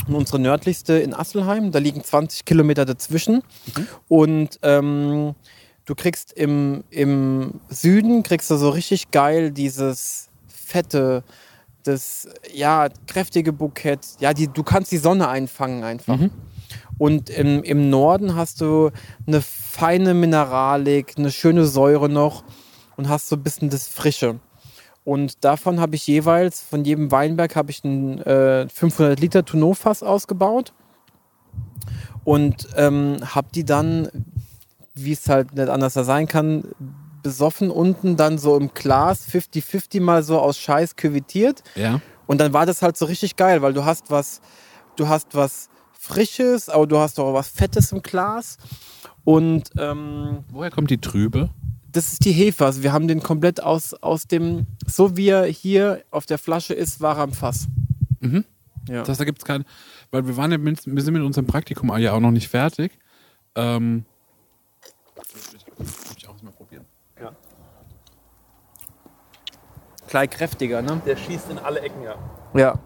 Und 0.08 0.16
unsere 0.16 0.40
nördlichste 0.40 1.00
in 1.00 1.14
Asselheim. 1.14 1.72
Da 1.72 1.80
liegen 1.80 2.04
20 2.04 2.44
Kilometer 2.44 2.84
dazwischen. 2.84 3.44
Und 4.10 4.60
ähm, 4.64 5.36
du 5.90 5.96
kriegst 5.96 6.34
im, 6.34 6.84
im 6.92 7.62
Süden, 7.68 8.22
kriegst 8.22 8.52
du 8.52 8.58
so 8.58 8.70
richtig 8.70 9.10
geil 9.10 9.52
dieses 9.52 10.30
fette, 10.48 11.24
das 11.84 12.28
ja, 12.54 12.90
kräftige 13.08 13.52
Bukett. 13.52 14.02
Ja, 14.20 14.34
die, 14.34 14.48
du 14.48 14.62
kannst 14.62 14.92
die 14.92 14.98
Sonne 14.98 15.28
einfangen 15.28 15.84
einfach. 15.84 16.20
Und 17.00 17.32
im, 17.32 17.64
im 17.64 17.90
Norden 17.90 18.36
hast 18.36 18.62
du 18.62 18.92
eine 19.26 19.42
feine 19.42 20.14
Mineralik, 20.14 21.16
eine 21.18 21.32
schöne 21.32 21.66
Säure 21.66 22.08
noch 22.08 22.44
und 22.96 23.10
hast 23.10 23.30
so 23.30 23.36
ein 23.36 23.44
bisschen 23.44 23.72
das 23.72 23.88
Frische. 23.88 24.40
Und 25.06 25.44
davon 25.44 25.80
habe 25.80 25.96
ich 25.96 26.06
jeweils, 26.06 26.62
von 26.62 26.86
jedem 26.86 27.10
Weinberg 27.10 27.56
habe 27.56 27.72
ich 27.72 27.84
ein 27.84 28.22
äh, 28.22 28.70
500 28.70 29.20
Liter 29.20 29.44
Tonneau-Fass 29.44 30.04
ausgebaut 30.04 30.74
und 32.26 32.68
ähm, 32.76 33.18
habe 33.24 33.48
die 33.56 33.64
dann, 33.64 34.10
wie 35.04 35.14
es 35.14 35.28
halt 35.28 35.54
nicht 35.54 35.70
anders 35.70 35.94
sein 35.94 36.28
kann, 36.28 36.64
besoffen 37.22 37.70
unten 37.70 38.16
dann 38.16 38.38
so 38.38 38.58
im 38.58 38.74
Glas 38.74 39.28
50-50 39.30 40.02
mal 40.02 40.24
so 40.24 40.40
aus 40.40 40.58
Scheiß 40.58 40.96
küvitiert. 40.96 41.64
Ja. 41.76 42.02
Und 42.28 42.40
dann 42.40 42.54
war 42.54 42.66
das 42.66 42.82
halt 42.82 42.98
so 42.98 43.06
richtig 43.06 43.36
geil, 43.36 43.62
weil 43.62 43.74
du 43.74 43.86
hast 43.86 44.10
was, 44.10 44.42
du 44.96 45.08
hast 45.08 45.36
was 45.36 45.70
Frisches, 45.92 46.70
aber 46.70 46.88
du 46.88 46.98
hast 46.98 47.20
auch 47.20 47.34
was 47.34 47.50
Fettes 47.50 47.92
im 47.92 48.02
Glas. 48.02 48.58
Und 49.26 49.70
ähm, 49.78 50.46
Woher 50.52 50.72
kommt 50.72 50.90
die 50.90 51.00
Trübe? 51.00 51.50
das 51.92 52.14
ist 52.14 52.26
die 52.26 52.32
Hefe. 52.32 52.66
Also 52.66 52.84
wir 52.84 52.94
haben 52.94 53.08
den 53.08 53.22
komplett 53.22 53.62
aus, 53.64 53.94
aus 53.94 54.28
dem, 54.28 54.68
so 54.86 55.18
wie 55.18 55.30
er 55.30 55.46
hier 55.46 56.04
auf 56.12 56.26
der 56.26 56.38
Flasche 56.38 56.74
ist, 56.74 57.02
war 57.02 57.18
er 57.18 57.24
im 57.24 57.34
Fass. 57.34 57.68
Mhm. 58.20 58.46
Ja. 58.88 59.00
Das 59.00 59.10
heißt, 59.10 59.20
da 59.20 59.26
gibt 59.26 59.40
es 59.40 59.46
kein, 59.46 59.66
weil 60.12 60.28
wir 60.28 60.38
waren 60.38 60.52
ja 60.52 60.58
mit, 60.58 60.86
wir 60.86 61.02
sind 61.02 61.14
mit 61.14 61.24
unserem 61.24 61.48
Praktikum 61.48 61.96
ja 61.98 62.14
auch 62.14 62.20
noch 62.20 62.32
nicht 62.32 62.50
fertig. 62.50 62.92
Ähm, 63.56 64.06
ich 66.18 66.28
auch 66.28 66.42
mal 66.42 66.52
probieren. 66.52 66.86
Gleich 70.08 70.30
kräftiger, 70.32 70.82
ne? 70.82 71.02
Der 71.06 71.16
schießt 71.16 71.52
in 71.52 71.60
alle 71.60 71.82
Ecken, 71.82 72.02
ja. 72.04 72.16
Ja. 72.56 72.80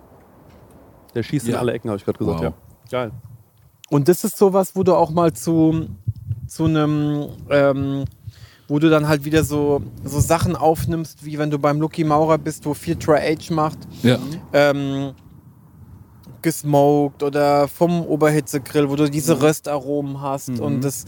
Der 1.15 1.23
schießt 1.23 1.47
Ja. 1.47 1.53
in 1.53 1.59
alle 1.59 1.73
Ecken, 1.73 1.89
habe 1.89 1.97
ich 1.97 2.05
gerade 2.05 2.17
gesagt, 2.17 2.38
Wow. 2.39 2.43
ja. 2.43 2.53
Geil. 2.91 3.11
Und 3.89 4.07
das 4.09 4.23
ist 4.23 4.38
sowas, 4.38 4.75
wo 4.75 4.84
du 4.84 4.93
auch 4.95 5.09
mal 5.11 5.31
zu, 5.34 5.88
zu 6.47 6.65
einem, 6.65 7.29
ähm, 7.49 8.05
wo 8.67 8.79
du 8.79 8.89
dann 8.89 9.07
halt 9.07 9.23
wieder 9.23 9.43
so, 9.43 9.81
so 10.03 10.19
Sachen 10.19 10.55
aufnimmst, 10.55 11.23
wie 11.23 11.38
wenn 11.38 11.49
du 11.49 11.59
beim 11.59 11.79
Lucky 11.79 12.03
Maurer 12.03 12.38
bist, 12.38 12.65
wo 12.65 12.73
viel 12.73 12.95
Tri-Age 12.97 13.51
macht, 13.51 13.77
Ja. 14.01 14.17
ähm, 14.51 15.13
gesmoked 16.41 17.23
oder 17.23 17.69
vom 17.69 18.01
Oberhitzegrill, 18.05 18.89
wo 18.89 18.95
du 18.97 19.09
diese 19.09 19.41
Röstaromen 19.41 20.19
hast 20.19 20.59
und 20.59 20.81
das, 20.84 21.05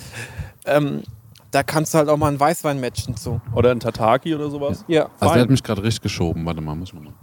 ähm, 0.65 1.03
da 1.51 1.63
kannst 1.63 1.93
du 1.93 1.97
halt 1.99 2.09
auch 2.09 2.17
mal 2.17 2.27
einen 2.27 2.39
Weißwein 2.39 2.79
matchen 2.79 3.15
zu. 3.15 3.41
Oder 3.53 3.71
ein 3.71 3.79
Tataki 3.79 4.35
oder 4.35 4.49
sowas. 4.49 4.83
Ja. 4.87 5.09
Also 5.19 5.33
der 5.33 5.43
hat 5.43 5.49
mich 5.49 5.63
gerade 5.63 5.83
richtig 5.83 6.01
geschoben. 6.01 6.45
Warte 6.45 6.61
mal, 6.61 6.75
muss 6.75 6.89
ich 6.89 6.93
mal. 6.93 7.13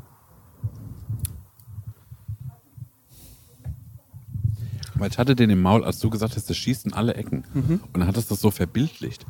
Weil 4.95 5.11
ich 5.11 5.19
hatte 5.19 5.35
den 5.35 5.51
im 5.51 5.61
Maul, 5.61 5.85
als 5.85 5.99
du 5.99 6.09
gesagt 6.09 6.37
hast, 6.37 6.49
das 6.49 6.57
schießt 6.57 6.87
in 6.87 6.93
alle 6.93 7.15
Ecken. 7.15 7.45
Und 7.55 7.97
dann 7.97 8.07
hattest 8.07 8.31
du 8.31 8.35
das 8.35 8.41
so 8.41 8.51
verbildlicht. 8.51 9.27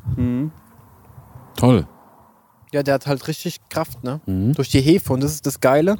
Toll. 1.55 1.87
Ja, 2.71 2.83
der 2.83 2.93
hat 2.95 3.07
halt 3.07 3.27
richtig 3.27 3.59
Kraft, 3.69 4.03
ne? 4.03 4.21
Mhm. 4.25 4.53
Durch 4.53 4.69
die 4.69 4.81
Hefe. 4.81 5.13
Und 5.13 5.21
das 5.21 5.31
ist 5.33 5.45
das 5.45 5.59
Geile. 5.59 5.97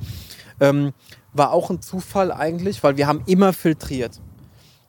Ähm, 0.60 0.94
war 1.34 1.52
auch 1.52 1.70
ein 1.70 1.82
Zufall 1.82 2.32
eigentlich, 2.32 2.84
weil 2.84 2.98
wir 2.98 3.08
haben 3.08 3.22
immer 3.26 3.52
filtriert. 3.54 4.22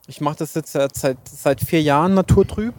Ich 0.07 0.21
mache 0.21 0.37
das 0.37 0.53
jetzt 0.53 0.71
seit, 0.71 0.95
seit 0.95 1.61
vier 1.61 1.81
Jahren 1.81 2.13
naturtrüb. 2.13 2.73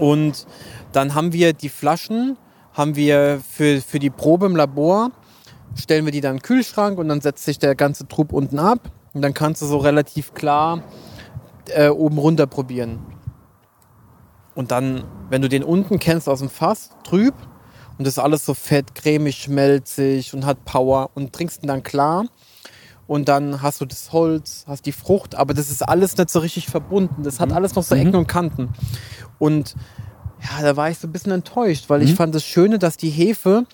Und 0.00 0.46
dann 0.92 1.14
haben 1.14 1.32
wir 1.32 1.52
die 1.52 1.68
Flaschen, 1.68 2.36
haben 2.72 2.96
wir 2.96 3.40
für, 3.48 3.80
für 3.80 3.98
die 3.98 4.10
Probe 4.10 4.46
im 4.46 4.56
Labor, 4.56 5.10
stellen 5.74 6.04
wir 6.04 6.12
die 6.12 6.20
dann 6.20 6.32
in 6.32 6.38
den 6.38 6.42
Kühlschrank 6.42 6.98
und 6.98 7.08
dann 7.08 7.20
setzt 7.20 7.44
sich 7.44 7.58
der 7.58 7.74
ganze 7.74 8.08
Trub 8.08 8.32
unten 8.32 8.58
ab. 8.58 8.90
Und 9.12 9.22
dann 9.22 9.34
kannst 9.34 9.60
du 9.62 9.66
so 9.66 9.78
relativ 9.78 10.34
klar 10.34 10.82
äh, 11.68 11.88
oben 11.88 12.18
runter 12.18 12.46
probieren. 12.46 13.00
Und 14.54 14.70
dann, 14.70 15.04
wenn 15.28 15.42
du 15.42 15.48
den 15.48 15.64
unten 15.64 15.98
kennst 15.98 16.28
aus 16.28 16.40
dem 16.40 16.50
Fass, 16.50 16.90
trüb, 17.04 17.34
und 17.98 18.06
das 18.06 18.14
ist 18.14 18.18
alles 18.18 18.46
so 18.46 18.54
fett, 18.54 18.94
cremig, 18.94 19.36
schmelzig 19.36 20.32
und 20.32 20.46
hat 20.46 20.64
Power 20.64 21.10
und 21.14 21.34
trinkst 21.34 21.62
ihn 21.62 21.66
dann 21.66 21.82
klar. 21.82 22.24
Und 23.10 23.28
dann 23.28 23.60
hast 23.60 23.80
du 23.80 23.86
das 23.86 24.12
Holz, 24.12 24.62
hast 24.68 24.86
die 24.86 24.92
Frucht, 24.92 25.34
aber 25.34 25.52
das 25.52 25.68
ist 25.68 25.82
alles 25.82 26.16
nicht 26.16 26.30
so 26.30 26.38
richtig 26.38 26.68
verbunden. 26.68 27.24
Das 27.24 27.40
hat 27.40 27.50
alles 27.50 27.74
noch 27.74 27.82
so 27.82 27.96
Ecken 27.96 28.14
und 28.14 28.28
Kanten. 28.28 28.68
Und 29.40 29.74
ja, 30.40 30.62
da 30.62 30.76
war 30.76 30.90
ich 30.90 30.98
so 30.98 31.08
ein 31.08 31.12
bisschen 31.12 31.32
enttäuscht, 31.32 31.86
weil 31.88 32.02
ich 32.02 32.14
fand 32.14 32.36
das 32.36 32.44
Schöne, 32.44 32.78
dass 32.78 32.96
die 32.96 33.10
Hefe 33.10 33.66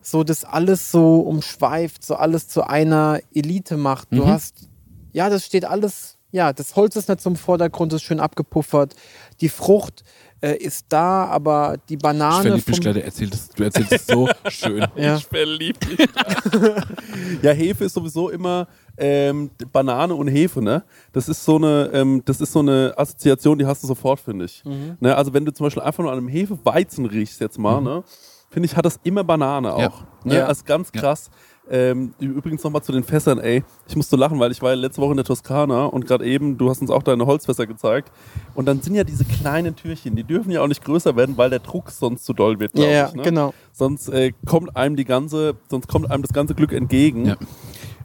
so 0.00 0.24
das 0.24 0.42
alles 0.46 0.90
so 0.90 1.20
umschweift, 1.20 2.02
so 2.02 2.14
alles 2.14 2.48
zu 2.48 2.66
einer 2.66 3.20
Elite 3.34 3.76
macht. 3.76 4.08
Du 4.10 4.26
hast, 4.26 4.70
ja, 5.12 5.28
das 5.28 5.44
steht 5.44 5.66
alles, 5.66 6.16
ja, 6.30 6.54
das 6.54 6.74
Holz 6.74 6.96
ist 6.96 7.10
nicht 7.10 7.20
zum 7.20 7.36
Vordergrund, 7.36 7.92
ist 7.92 8.04
schön 8.04 8.20
abgepuffert. 8.20 8.96
Die 9.42 9.50
Frucht 9.50 10.02
äh, 10.40 10.56
ist 10.56 10.86
da, 10.88 11.26
aber 11.26 11.76
die 11.88 11.94
Ich 11.94 12.00
Banane. 12.00 12.42
verlieb 12.42 12.68
mich 12.68 12.80
gerade. 12.80 13.02
Erzähl 13.02 13.28
das, 13.28 13.48
du 13.50 13.62
erzählst 13.64 13.92
es 13.92 14.06
so 14.06 14.28
schön. 14.48 14.86
ja. 14.96 15.18
verliebt 15.18 15.88
mich. 15.88 16.08
ja, 17.42 17.52
Hefe 17.52 17.84
ist 17.84 17.94
sowieso 17.94 18.30
immer 18.30 18.68
ähm, 18.96 19.50
Banane 19.72 20.14
und 20.14 20.28
Hefe, 20.28 20.62
ne? 20.62 20.82
Das 21.12 21.28
ist 21.28 21.44
so 21.44 21.56
eine, 21.56 21.90
ähm, 21.92 22.22
das 22.24 22.40
ist 22.40 22.52
so 22.52 22.60
eine 22.60 22.94
Assoziation, 22.96 23.58
die 23.58 23.66
hast 23.66 23.82
du 23.82 23.86
sofort, 23.86 24.20
finde 24.20 24.44
ich. 24.46 24.62
Ne? 25.00 25.14
Also 25.14 25.32
wenn 25.34 25.44
du 25.44 25.52
zum 25.52 25.64
Beispiel 25.66 25.82
einfach 25.82 26.02
nur 26.02 26.12
an 26.12 26.18
einem 26.18 26.28
Hefeweizen 26.28 27.06
riechst 27.06 27.40
jetzt 27.40 27.58
mal, 27.58 27.80
ne? 27.80 28.02
Finde 28.50 28.64
ich, 28.66 28.76
hat 28.76 28.86
das 28.86 28.98
immer 29.02 29.24
Banane 29.24 29.72
auch. 29.72 29.78
Ja. 29.80 29.92
Ne? 30.24 30.36
Ja. 30.38 30.46
Also 30.46 30.64
ganz 30.64 30.90
Ja. 30.94 31.00
Ähm, 31.70 32.14
übrigens 32.18 32.64
nochmal 32.64 32.82
zu 32.82 32.92
den 32.92 33.04
Fässern, 33.04 33.38
ey. 33.38 33.62
Ich 33.86 33.96
musste 33.96 34.16
lachen, 34.16 34.38
weil 34.40 34.50
ich 34.50 34.62
war 34.62 34.70
ja 34.70 34.76
letzte 34.76 35.02
Woche 35.02 35.10
in 35.10 35.16
der 35.18 35.24
Toskana 35.26 35.84
und 35.86 36.06
gerade 36.06 36.24
eben, 36.24 36.56
du 36.56 36.70
hast 36.70 36.80
uns 36.80 36.90
auch 36.90 37.02
deine 37.02 37.26
Holzfässer 37.26 37.66
gezeigt. 37.66 38.10
Und 38.54 38.66
dann 38.66 38.80
sind 38.80 38.94
ja 38.94 39.04
diese 39.04 39.24
kleinen 39.24 39.76
Türchen, 39.76 40.16
die 40.16 40.24
dürfen 40.24 40.50
ja 40.50 40.62
auch 40.62 40.66
nicht 40.68 40.84
größer 40.84 41.14
werden, 41.16 41.36
weil 41.36 41.50
der 41.50 41.58
Druck 41.58 41.90
sonst 41.90 42.24
zu 42.24 42.32
doll 42.32 42.58
wird, 42.58 42.72
Ja, 42.74 42.78
glaube 42.78 42.92
ja, 42.94 43.08
ich. 43.08 43.14
Ne? 43.14 43.22
genau. 43.22 43.54
sonst 43.72 44.08
äh, 44.08 44.32
kommt 44.46 44.76
einem 44.76 44.96
die 44.96 45.04
ganze, 45.04 45.56
sonst 45.68 45.88
kommt 45.88 46.10
einem 46.10 46.22
das 46.22 46.32
ganze 46.32 46.54
Glück 46.54 46.72
entgegen. 46.72 47.26
Ja. 47.26 47.36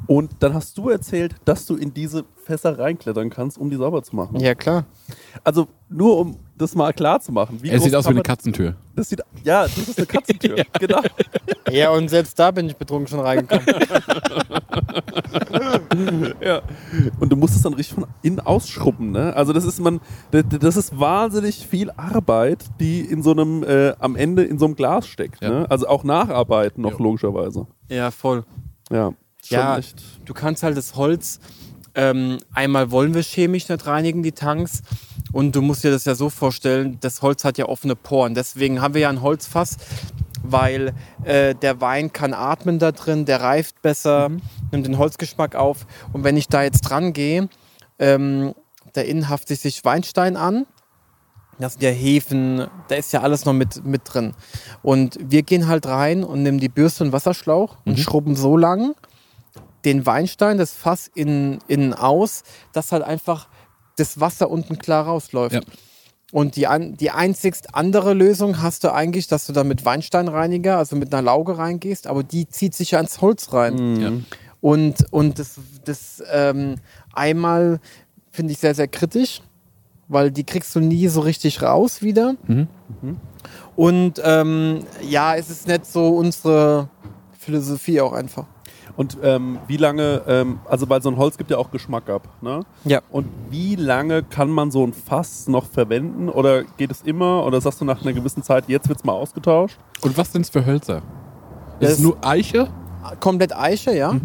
Und 0.05 0.31
dann 0.39 0.53
hast 0.53 0.77
du 0.77 0.89
erzählt, 0.89 1.35
dass 1.45 1.65
du 1.65 1.75
in 1.77 1.93
diese 1.93 2.25
Fässer 2.43 2.77
reinklettern 2.77 3.29
kannst, 3.29 3.57
um 3.57 3.69
die 3.69 3.77
sauber 3.77 4.03
zu 4.03 4.15
machen. 4.15 4.39
Ja, 4.41 4.53
klar. 4.53 4.85
Also 5.45 5.67
nur 5.87 6.17
um 6.17 6.37
das 6.57 6.75
mal 6.75 6.93
klar 6.93 7.19
zu 7.19 7.31
machen. 7.31 7.59
Wie 7.61 7.69
Es 7.69 7.83
sieht 7.83 7.95
aus 7.95 8.05
wie 8.05 8.09
eine 8.11 8.21
Katzentür. 8.21 8.75
Das 8.95 9.09
sieht, 9.09 9.21
ja, 9.43 9.63
das 9.63 9.77
ist 9.77 9.97
eine 9.97 10.05
Katzentür. 10.07 10.55
genau. 10.79 11.01
Ja, 11.71 11.89
und 11.91 12.09
selbst 12.09 12.37
da 12.37 12.51
bin 12.51 12.67
ich 12.67 12.75
betrunken 12.75 13.07
schon 13.07 13.19
reingekommen. 13.19 13.65
Ja. 16.41 16.61
Und 17.19 17.31
du 17.31 17.35
musst 17.35 17.55
es 17.55 17.61
dann 17.61 17.73
richtig 17.73 17.95
von 17.95 18.05
innen 18.21 18.39
ausschrubben, 18.39 19.11
ne? 19.11 19.35
Also 19.35 19.53
das 19.53 19.63
ist 19.65 19.79
man, 19.79 19.99
das- 20.31 20.43
das 20.59 20.75
ist 20.77 20.99
wahnsinnig 20.99 21.67
viel 21.67 21.91
Arbeit, 21.91 22.65
die 22.79 23.01
in 23.01 23.21
so 23.23 23.31
einem, 23.31 23.63
äh, 23.63 23.93
am 23.99 24.15
Ende 24.15 24.43
in 24.43 24.57
so 24.59 24.65
einem 24.65 24.75
Glas 24.75 25.07
steckt. 25.07 25.41
Ja. 25.43 25.49
Ne? 25.49 25.65
Also 25.69 25.87
auch 25.87 26.03
nacharbeiten 26.03 26.81
noch 26.81 26.99
Jo. 26.99 27.03
logischerweise. 27.05 27.67
ja, 27.89 28.11
voll. 28.11 28.43
Ja. 28.91 29.13
Schon 29.43 29.57
Ja. 29.57 29.77
echt. 29.77 30.01
Du 30.25 30.33
kannst 30.33 30.63
halt 30.63 30.77
das 30.77 30.95
Holz, 30.95 31.39
ähm, 31.95 32.39
einmal 32.53 32.91
wollen 32.91 33.13
wir 33.13 33.21
chemisch 33.21 33.69
nicht 33.69 33.85
reinigen, 33.85 34.23
die 34.23 34.31
Tanks. 34.31 34.81
Und 35.31 35.55
du 35.55 35.61
musst 35.61 35.83
dir 35.83 35.91
das 35.91 36.05
ja 36.05 36.15
so 36.15 36.29
vorstellen, 36.29 36.97
das 37.01 37.21
Holz 37.21 37.43
hat 37.43 37.57
ja 37.57 37.65
offene 37.65 37.95
Poren. 37.95 38.35
Deswegen 38.35 38.81
haben 38.81 38.93
wir 38.93 39.01
ja 39.01 39.09
ein 39.09 39.21
Holzfass, 39.21 39.77
weil 40.43 40.93
äh, 41.23 41.55
der 41.55 41.81
Wein 41.81 42.13
kann 42.13 42.33
atmen 42.33 42.79
da 42.79 42.91
drin, 42.91 43.25
der 43.25 43.41
reift 43.41 43.81
besser, 43.81 44.29
nimmt 44.71 44.85
den 44.85 44.97
Holzgeschmack 44.97 45.55
auf. 45.55 45.85
Und 46.11 46.23
wenn 46.23 46.37
ich 46.37 46.47
da 46.47 46.63
jetzt 46.63 46.81
dran 46.81 47.13
gehe, 47.13 47.49
ähm, 47.99 48.53
da 48.93 49.01
innen 49.01 49.29
haftet 49.29 49.59
sich 49.59 49.83
Weinstein 49.85 50.37
an. 50.37 50.65
Das 51.59 51.73
sind 51.73 51.83
ja 51.83 51.91
Hefen, 51.91 52.67
da 52.87 52.95
ist 52.95 53.13
ja 53.13 53.21
alles 53.21 53.45
noch 53.45 53.53
mit, 53.53 53.85
mit 53.85 54.01
drin. 54.05 54.33
Und 54.81 55.17
wir 55.21 55.43
gehen 55.43 55.67
halt 55.67 55.85
rein 55.85 56.23
und 56.23 56.43
nehmen 56.43 56.59
die 56.59 56.69
Bürste 56.69 57.03
und 57.03 57.11
Wasserschlauch 57.11 57.77
und 57.85 57.99
schrubben 57.99 58.35
so 58.35 58.57
lang 58.57 58.95
den 59.85 60.05
Weinstein, 60.05 60.57
das 60.57 60.73
Fass 60.73 61.09
innen, 61.13 61.59
innen 61.67 61.93
aus, 61.93 62.43
dass 62.71 62.91
halt 62.91 63.03
einfach 63.03 63.47
das 63.97 64.19
Wasser 64.19 64.49
unten 64.49 64.77
klar 64.77 65.05
rausläuft. 65.05 65.55
Ja. 65.55 65.61
Und 66.31 66.55
die, 66.55 66.65
an, 66.65 66.95
die 66.95 67.11
einzigst 67.11 67.75
andere 67.75 68.15
Lösung 68.15 68.61
hast 68.61 68.83
du 68.83 68.91
eigentlich, 68.91 69.27
dass 69.27 69.45
du 69.45 69.53
da 69.53 69.63
mit 69.63 69.85
Weinsteinreiniger, 69.85 70.77
also 70.77 70.95
mit 70.95 71.13
einer 71.13 71.21
Lauge 71.21 71.59
reingehst, 71.59 72.07
aber 72.07 72.23
die 72.23 72.47
zieht 72.47 72.73
sich 72.73 72.91
ja 72.91 72.99
ins 72.99 73.21
Holz 73.21 73.53
rein. 73.53 74.01
Ja. 74.01 74.11
Und, 74.59 75.05
und 75.11 75.37
das, 75.37 75.59
das 75.85 76.23
ähm, 76.31 76.77
einmal 77.13 77.79
finde 78.31 78.53
ich 78.53 78.59
sehr, 78.59 78.73
sehr 78.73 78.87
kritisch, 78.87 79.41
weil 80.07 80.31
die 80.31 80.43
kriegst 80.43 80.73
du 80.73 80.79
nie 80.79 81.07
so 81.07 81.21
richtig 81.21 81.61
raus 81.61 82.01
wieder. 82.01 82.35
Mhm. 82.47 82.67
Und 83.75 84.21
ähm, 84.23 84.85
ja, 85.07 85.35
es 85.35 85.51
ist 85.51 85.67
nicht 85.67 85.85
so 85.85 86.07
unsere 86.07 86.89
Philosophie 87.37 88.01
auch 88.01 88.13
einfach. 88.13 88.47
Und 88.95 89.17
ähm, 89.23 89.57
wie 89.67 89.77
lange, 89.77 90.21
ähm, 90.27 90.59
also 90.69 90.87
weil 90.87 91.01
so 91.01 91.09
ein 91.09 91.17
Holz 91.17 91.37
gibt 91.37 91.49
ja 91.49 91.57
auch 91.57 91.71
Geschmack 91.71 92.09
ab, 92.09 92.27
ne? 92.41 92.61
Ja. 92.85 93.01
Und 93.09 93.27
wie 93.49 93.75
lange 93.75 94.21
kann 94.21 94.49
man 94.49 94.69
so 94.69 94.85
ein 94.85 94.93
Fass 94.93 95.47
noch 95.47 95.65
verwenden? 95.65 96.29
Oder 96.29 96.63
geht 96.63 96.91
es 96.91 97.01
immer? 97.01 97.43
Oder 97.45 97.59
sagst 97.59 97.81
du 97.81 97.85
nach 97.85 98.01
einer 98.01 98.13
gewissen 98.13 98.43
Zeit, 98.43 98.65
jetzt 98.67 98.87
wird 98.89 98.99
es 98.99 99.03
mal 99.03 99.13
ausgetauscht? 99.13 99.77
Und 100.01 100.15
was 100.17 100.31
sind 100.31 100.43
es 100.43 100.49
für 100.49 100.65
Hölzer? 100.65 101.01
Das 101.79 101.91
Ist 101.91 101.97
es 101.97 102.03
nur 102.03 102.17
Eiche? 102.23 102.67
Komplett 103.19 103.55
Eiche, 103.55 103.95
ja. 103.95 104.15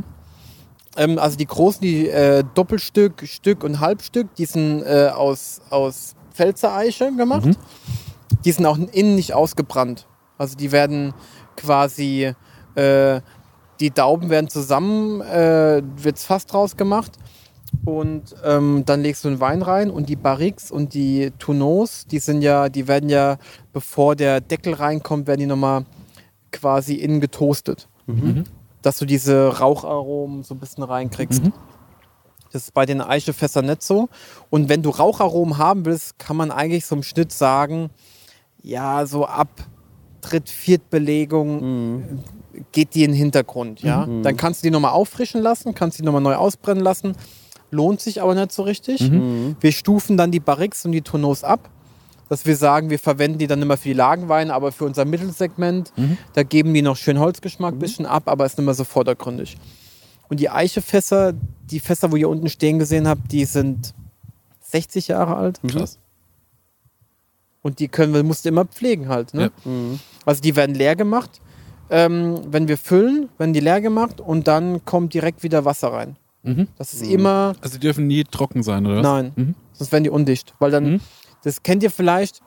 Ähm, 0.97 1.19
also 1.19 1.37
die 1.37 1.47
großen, 1.47 1.81
die 1.81 2.09
äh, 2.09 2.45
Doppelstück, 2.55 3.23
Stück 3.27 3.65
und 3.65 3.81
Halbstück, 3.81 4.35
die 4.35 4.45
sind 4.45 4.83
äh, 4.83 5.11
aus, 5.15 5.61
aus 5.71 6.15
Pfälzer-Eiche 6.35 7.13
gemacht. 7.17 7.59
Die 8.45 8.53
sind 8.53 8.67
auch 8.67 8.77
innen 8.77 9.15
nicht 9.15 9.33
ausgebrannt. 9.33 10.07
Also 10.37 10.57
die 10.57 10.73
werden 10.73 11.15
quasi, 11.57 12.33
äh, 12.75 13.21
die 13.81 13.91
Dauben 13.91 14.31
werden 14.31 14.49
zusammen, 14.49 15.21
äh, 15.21 15.83
wird's 15.97 16.25
fast 16.25 16.53
draus 16.53 16.77
gemacht. 16.77 17.13
Und 17.85 18.35
ähm, 18.45 18.85
dann 18.87 19.03
legst 19.03 19.25
du 19.25 19.29
den 19.29 19.41
Wein 19.41 19.61
rein 19.61 19.91
und 19.91 20.09
die 20.09 20.17
Barriques 20.17 20.71
und 20.71 20.95
die 20.95 21.33
Touneaus, 21.39 22.07
die 22.07 22.19
sind 22.19 22.41
ja, 22.41 22.71
die 22.71 22.89
werden 22.89 23.11
ja, 23.11 23.37
bevor 23.75 24.17
der 24.17 24.41
Deckel 24.41 24.73
reinkommt, 24.75 25.27
werden 25.27 25.41
die 25.41 25.47
nochmal 25.47 25.85
quasi 26.51 26.95
innen 26.95 27.21
getoastet. 27.21 27.89
Dass 28.81 28.99
du 28.99 29.05
diese 29.05 29.59
Raucharomen 29.59 30.45
so 30.45 30.55
ein 30.55 30.61
bisschen 30.61 30.83
reinkriegst. 30.83 31.43
Das 32.53 32.63
ist 32.63 32.75
bei 32.75 32.87
den 32.87 33.03
Eichefässern 33.03 33.67
nicht 33.67 33.83
so. 33.83 34.09
Und 34.49 34.71
wenn 34.71 34.83
du 34.83 34.89
Raucharomen 34.89 35.59
haben 35.59 35.85
willst, 35.85 36.19
kann 36.19 36.37
man 36.37 36.51
eigentlich 36.51 36.87
so 36.87 36.97
im 36.97 37.03
Schnitt 37.03 37.33
sagen, 37.33 37.91
ja, 38.63 39.05
so 39.05 39.27
ab 39.27 39.49
Dritt-, 40.29 40.51
Viertbelegung 40.51 42.23
geht 42.73 42.95
die 42.95 43.05
in 43.05 43.13
den 43.13 43.17
Hintergrund. 43.17 43.83
Ja? 43.83 44.07
Dann 44.07 44.37
kannst 44.37 44.63
du 44.63 44.67
die 44.67 44.71
nochmal 44.71 44.93
auffrischen 44.93 45.41
lassen, 45.41 45.75
kannst 45.75 45.99
die 45.99 46.03
nochmal 46.03 46.23
neu 46.23 46.35
ausbrennen 46.35 46.83
lassen. 46.83 47.15
Lohnt 47.71 48.01
sich 48.01 48.23
aber 48.23 48.35
nicht 48.35 48.53
so 48.53 48.63
richtig. 48.63 49.11
Wir 49.61 49.73
stufen 49.73 50.17
dann 50.17 50.31
die 50.31 50.41
Barriques 50.41 50.85
und 50.85 50.93
die 50.93 51.03
Tonneaus 51.03 51.45
ab, 51.45 51.69
dass 52.29 52.47
wir 52.47 52.57
sagen, 52.57 52.91
wir 52.91 52.99
verwenden 52.99 53.39
die 53.39 53.47
dann 53.47 53.63
immer 53.63 53.77
für 53.77 53.89
die 53.89 53.95
Lagenweine, 53.95 54.55
aber 54.55 54.73
für 54.73 54.85
unser 54.85 55.05
Mittelsegment, 55.05 55.93
da 56.35 56.43
geben 56.43 56.75
die 56.75 56.83
noch 56.83 56.97
schön 56.97 57.19
Holzgeschmack 57.19 57.75
ein 57.75 57.79
bisschen 57.79 58.07
ab, 58.07 58.25
aber 58.27 58.47
ist 58.47 58.59
nicht 58.59 58.65
mehr 58.65 58.75
so 58.75 58.85
vordergründig. 58.85 59.57
Und 60.29 60.41
die 60.41 60.51
Eichefässer, 60.51 61.35
die 61.71 61.81
Fässer, 61.81 62.11
wo 62.13 62.17
ihr 62.17 62.29
unten 62.29 62.49
stehen 62.49 62.79
gesehen 62.79 63.07
habt, 63.09 63.33
die 63.33 63.45
sind 63.45 63.95
60 64.63 65.09
Jahre 65.09 65.37
alt. 65.37 65.61
Krass. 65.67 65.99
Und 67.69 67.79
die 67.81 67.89
können 67.89 68.15
wir, 68.15 68.23
musst 68.23 68.45
du 68.47 68.49
immer 68.49 68.65
pflegen 68.65 69.09
halt. 69.09 69.35
Ne? 69.35 69.51
Also 70.25 70.41
die 70.41 70.57
werden 70.57 70.75
leer 70.75 70.97
gemacht. 70.97 71.41
Ähm, 71.91 72.41
wenn 72.51 72.67
wir 72.67 72.79
füllen, 72.79 73.29
werden 73.39 73.53
die 73.53 73.61
leer 73.61 73.81
gemacht 73.83 74.21
und 74.21 74.49
dann 74.49 74.85
kommt 74.87 75.13
direkt 75.13 75.43
wieder 75.43 75.65
Wasser 75.67 75.93
rein. 75.93 76.17
Mhm. 76.45 76.69
Das 76.79 76.95
ist 76.95 77.03
immer, 77.03 77.55
Also 77.61 77.75
die 77.77 77.81
dürfen 77.81 78.07
nie 78.07 78.25
trocken 78.25 78.63
sein, 78.63 78.87
oder 78.87 78.97
was? 78.97 79.03
nein, 79.03 79.33
Mhm. 79.37 79.55
sonst 79.73 79.93
werden 79.93 80.05
die 80.05 80.11
undicht. 80.11 80.55
Weil 80.59 80.71
dann, 80.71 80.85
Mhm. 80.93 81.01
das 81.45 81.63
kennt 81.63 81.83
ihr 81.83 81.91
vielleicht, 81.91 82.41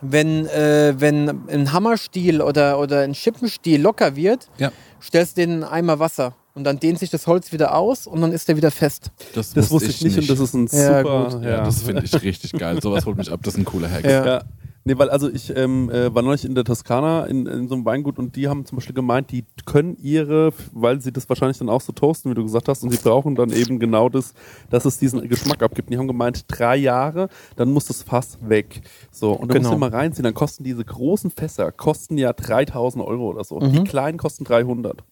wenn, 0.00 0.46
äh, 0.46 0.94
wenn 0.98 1.48
ein 1.48 1.72
Hammerstiel 1.72 2.42
oder, 2.42 2.78
oder 2.80 3.00
ein 3.02 3.14
Schippenstiel 3.14 3.80
locker 3.80 4.16
wird, 4.16 4.48
Ja. 4.58 4.70
stellst 5.00 5.36
du 5.36 5.42
den 5.42 5.50
in 5.50 5.62
einen 5.64 5.72
Eimer 5.72 5.98
Wasser 6.00 6.34
und 6.54 6.64
dann 6.64 6.78
dehnt 6.80 6.98
sich 6.98 7.10
das 7.10 7.26
Holz 7.26 7.52
wieder 7.52 7.76
aus 7.76 8.06
und 8.06 8.20
dann 8.20 8.32
ist 8.32 8.48
der 8.48 8.56
wieder 8.56 8.70
fest. 8.70 9.10
Das 9.34 9.54
wusste 9.70 9.90
ich 9.90 10.02
nicht, 10.02 10.18
und 10.18 10.30
das 10.30 10.38
ist 10.40 10.54
ein 10.54 10.68
Ja, 10.72 10.98
super. 11.02 11.28
gut. 11.30 11.42
Ja, 11.44 11.64
das 11.64 11.82
finde 11.82 12.02
ich 12.04 12.22
richtig 12.22 12.52
geil. 12.52 12.80
Sowas 12.80 13.04
holt 13.06 13.16
mich 13.16 13.30
ab. 13.30 13.40
Das 13.42 13.54
ist 13.54 13.58
ein 13.60 13.64
cooler 13.64 13.90
Hack. 13.90 14.04
Ja. 14.04 14.24
Ja. 14.26 14.42
Nee, 14.86 14.98
weil 14.98 15.08
also 15.08 15.30
ich 15.30 15.50
ähm, 15.56 15.88
äh, 15.88 16.14
war 16.14 16.20
neulich 16.22 16.44
in 16.44 16.54
der 16.54 16.62
Toskana 16.64 17.24
in, 17.24 17.46
in 17.46 17.68
so 17.68 17.74
einem 17.74 17.86
Weingut 17.86 18.18
und 18.18 18.36
die 18.36 18.48
haben 18.48 18.66
zum 18.66 18.76
Beispiel 18.76 18.94
gemeint, 18.94 19.30
die 19.32 19.46
können 19.64 19.96
ihre, 19.96 20.52
weil 20.72 21.00
sie 21.00 21.10
das 21.10 21.26
wahrscheinlich 21.30 21.56
dann 21.56 21.70
auch 21.70 21.80
so 21.80 21.92
toasten, 21.94 22.30
wie 22.30 22.34
du 22.34 22.42
gesagt 22.42 22.68
hast, 22.68 22.82
und 22.84 22.90
sie 22.90 22.98
brauchen 22.98 23.34
dann 23.34 23.50
eben 23.50 23.78
genau 23.78 24.10
das, 24.10 24.34
dass 24.68 24.84
es 24.84 24.98
diesen 24.98 25.26
Geschmack 25.26 25.62
abgibt. 25.62 25.88
Und 25.88 25.92
die 25.92 25.98
haben 25.98 26.06
gemeint, 26.06 26.44
drei 26.48 26.76
Jahre, 26.76 27.30
dann 27.56 27.72
muss 27.72 27.86
das 27.86 28.02
Fass 28.02 28.36
weg. 28.42 28.82
So, 29.10 29.32
und 29.32 29.48
dann 29.48 29.56
Genau. 29.56 29.70
musst 29.70 29.74
du 29.74 29.78
mal 29.78 29.88
reinziehen, 29.88 30.24
dann 30.24 30.34
kosten 30.34 30.64
diese 30.64 30.84
großen 30.84 31.30
Fässer, 31.30 31.72
kosten 31.72 32.18
ja 32.18 32.34
3000 32.34 33.02
Euro 33.02 33.30
oder 33.30 33.42
so. 33.42 33.60
Mhm. 33.60 33.72
Die 33.72 33.84
kleinen 33.84 34.18
kosten 34.18 34.44
300. 34.44 35.02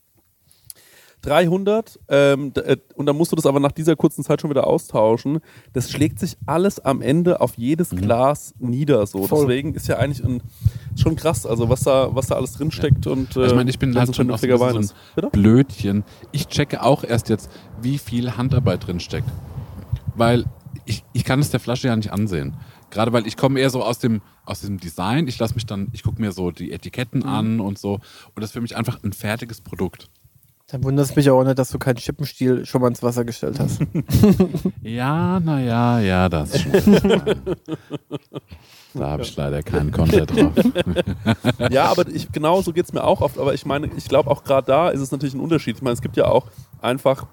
300 1.23 1.99
ähm, 2.09 2.53
äh, 2.57 2.77
und 2.95 3.07
dann 3.07 3.17
musst 3.17 3.33
du 3.33 3.37
das 3.37 3.47
aber 3.47 3.61
nach 3.61 3.73
dieser 3.73 3.97
kurzen 3.97 4.23
Zeit 4.25 4.41
schon 4.41 4.51
wieder 4.51 4.67
austauschen. 4.67 5.41
Das 5.73 5.91
schlägt 5.91 6.19
sich 6.19 6.37
alles 6.47 6.79
am 6.81 7.01
Ende 7.01 7.41
auf 7.41 7.57
jedes 7.57 7.91
Glas 7.91 8.55
nieder. 8.59 9.07
So. 9.07 9.27
Voll. 9.27 9.47
Deswegen 9.47 9.75
ist 9.75 9.89
ja 9.89 9.97
eigentlich 9.99 10.25
ein, 10.25 10.43
schon 10.97 11.17
krass, 11.17 11.47
also 11.47 11.69
was 11.69 11.83
da, 11.83 12.15
was 12.15 12.27
da 12.27 12.35
alles 12.37 12.53
drin 12.55 12.71
steckt. 12.71 13.07
Und, 13.07 13.37
äh, 13.37 13.47
Ich 13.47 13.55
meine, 13.55 13.71
ich 13.71 13.79
bin 13.79 13.97
halt 13.97 14.09
so 14.09 14.13
schon 14.13 14.27
so 14.29 14.35
ein 14.35 14.83
so 14.83 14.95
Bitte? 15.15 15.29
ein 15.29 15.31
Blödchen. 15.31 16.05
Ich 16.33 16.49
checke 16.49 16.83
auch 16.83 17.05
erst 17.05 17.29
jetzt, 17.29 17.51
wie 17.81 17.99
viel 17.99 18.37
Handarbeit 18.37 18.87
drin 18.87 19.01
steckt. 19.01 19.29
Weil 20.15 20.45
ich, 20.85 21.05
ich 21.13 21.25
kann 21.25 21.41
es 21.41 21.51
der 21.51 21.61
Flasche 21.61 21.89
ja 21.89 21.97
nicht 21.97 22.13
ansehen. 22.13 22.55
Gerade 22.91 23.13
weil 23.13 23.27
ich 23.27 23.37
komme 23.37 23.59
eher 23.61 23.71
so 23.71 23.83
aus 23.83 23.99
dem, 23.99 24.21
aus 24.45 24.61
diesem 24.61 24.79
Design. 24.79 25.27
Ich 25.29 25.39
lasse 25.39 25.55
mich 25.55 25.65
dann, 25.65 25.89
ich 25.93 26.03
gucke 26.03 26.21
mir 26.21 26.33
so 26.33 26.51
die 26.51 26.73
Etiketten 26.73 27.21
Mhm. 27.21 27.29
an 27.29 27.61
und 27.61 27.79
so. 27.79 27.95
Und 27.95 28.03
das 28.37 28.47
ist 28.47 28.53
für 28.53 28.61
mich 28.61 28.77
einfach 28.77 29.03
ein 29.03 29.13
fertiges 29.13 29.61
Produkt. 29.63 30.11
Dann 30.73 30.83
wundert 30.85 31.05
es 31.05 31.15
mich 31.15 31.29
auch 31.29 31.45
nicht, 31.45 31.59
dass 31.59 31.69
du 31.69 31.79
keinen 31.79 31.99
Schippenstiel 31.99 32.65
schon 32.65 32.81
mal 32.81 32.89
ins 32.89 33.03
Wasser 33.03 33.27
gestellt 33.27 33.61
hast. 33.61 33.83
Ja, 34.83 35.39
naja, 35.39 36.01
ja, 36.01 36.29
das 36.31 36.61
schon. 36.61 36.73
Da 38.95 39.09
habe 39.09 39.23
ich 39.23 39.37
leider 39.37 39.63
keinen 39.63 39.91
Konter 39.91 40.25
drauf. 40.27 40.53
Ja, 41.71 41.91
aber 41.91 42.09
ich, 42.09 42.33
genau 42.33 42.63
so 42.63 42.73
geht 42.73 42.87
es 42.87 42.93
mir 42.95 43.05
auch 43.05 43.21
oft. 43.21 43.39
Aber 43.39 43.53
ich 43.53 43.67
meine, 43.67 43.91
ich 43.97 44.09
glaube 44.09 44.31
auch 44.31 44.45
gerade 44.45 44.67
da 44.67 44.89
ist 44.89 45.01
es 45.01 45.13
natürlich 45.13 45.35
ein 45.35 45.41
Unterschied. 45.41 45.77
Ich 45.77 45.83
meine, 45.83 45.95
es 45.95 46.01
gibt 46.03 46.17
ja 46.17 46.25
auch 46.27 46.47
einfach 46.81 47.27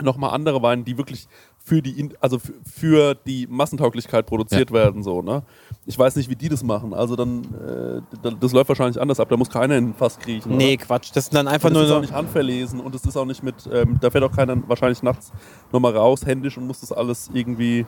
nochmal 0.00 0.30
andere 0.30 0.62
Weine, 0.62 0.84
die 0.84 0.96
wirklich 0.96 1.26
für 1.58 1.82
die, 1.82 2.10
also 2.20 2.38
für, 2.38 2.54
für 2.64 3.14
die 3.14 3.48
Massentauglichkeit 3.48 4.26
produziert 4.26 4.70
werden. 4.72 5.02
So, 5.02 5.20
ne? 5.20 5.42
Ich 5.90 5.98
weiß 5.98 6.16
nicht, 6.16 6.28
wie 6.28 6.36
die 6.36 6.50
das 6.50 6.62
machen. 6.62 6.92
Also 6.92 7.16
dann, 7.16 7.44
äh, 7.44 8.02
da- 8.22 8.30
das 8.38 8.52
läuft 8.52 8.68
wahrscheinlich 8.68 9.00
anders 9.00 9.18
ab. 9.20 9.28
Da 9.30 9.38
muss 9.38 9.48
keiner 9.48 9.74
in 9.78 9.86
den 9.86 9.94
Fass 9.94 10.18
kriechen. 10.18 10.54
nee, 10.54 10.74
oder? 10.74 10.84
Quatsch. 10.84 11.10
Das 11.14 11.24
sind 11.26 11.34
dann 11.34 11.48
einfach 11.48 11.68
Und 11.70 11.74
das 11.76 11.80
nur 11.80 11.86
ist 11.86 11.92
auch 11.92 11.96
so. 11.96 12.00
nicht 12.02 12.12
handverlesen 12.12 12.78
und 12.80 12.94
es 12.94 13.04
ist 13.06 13.16
auch 13.16 13.24
nicht 13.24 13.42
mit, 13.42 13.54
ähm, 13.72 13.96
da 14.00 14.10
fährt 14.10 14.22
auch 14.22 14.30
keiner 14.36 14.56
wahrscheinlich 14.68 15.02
nachts 15.02 15.32
nochmal 15.72 15.96
raus, 15.96 16.26
händisch 16.26 16.58
und 16.58 16.66
muss 16.66 16.80
das 16.80 16.92
alles 16.92 17.30
irgendwie. 17.32 17.86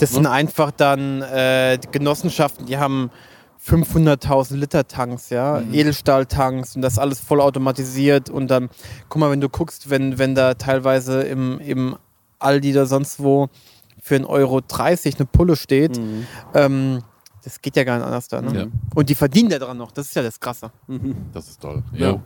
Das 0.00 0.10
sind 0.12 0.26
einfach 0.26 0.72
dann 0.72 1.22
äh, 1.22 1.78
Genossenschaften, 1.92 2.66
die 2.66 2.76
haben 2.76 3.10
500.000 3.64 4.56
Liter 4.56 4.86
Tanks, 4.86 5.30
ja, 5.30 5.60
Edelstahltanks 5.72 6.74
und 6.76 6.82
das 6.82 6.98
alles 6.98 7.20
vollautomatisiert 7.20 8.30
und 8.30 8.48
dann, 8.50 8.68
guck 9.08 9.20
mal, 9.20 9.30
wenn 9.30 9.40
du 9.40 9.48
guckst, 9.48 9.90
wenn, 9.90 10.18
wenn 10.18 10.34
da 10.34 10.54
teilweise 10.54 11.22
im, 11.22 11.58
im 11.60 11.96
Aldi 12.38 12.72
oder 12.72 12.86
sonst 12.86 13.22
wo 13.22 13.48
für 14.00 14.14
1,30 14.16 14.26
Euro 14.28 14.62
eine 14.70 15.26
Pulle 15.30 15.56
steht, 15.56 16.00
ähm, 16.54 17.00
das 17.48 17.60
geht 17.62 17.76
ja 17.76 17.84
gar 17.84 17.96
nicht 17.96 18.06
anders 18.06 18.28
da. 18.28 18.42
Ne? 18.42 18.58
Ja. 18.60 18.66
Und 18.94 19.08
die 19.08 19.14
verdienen 19.14 19.50
ja 19.50 19.58
dran 19.58 19.76
noch, 19.78 19.90
das 19.92 20.06
ist 20.08 20.14
ja 20.14 20.22
das 20.22 20.38
Krasse. 20.38 20.70
Das 21.32 21.48
ist 21.48 21.60
toll. 21.60 21.82
Ja. 21.92 22.10
Ja. 22.12 22.20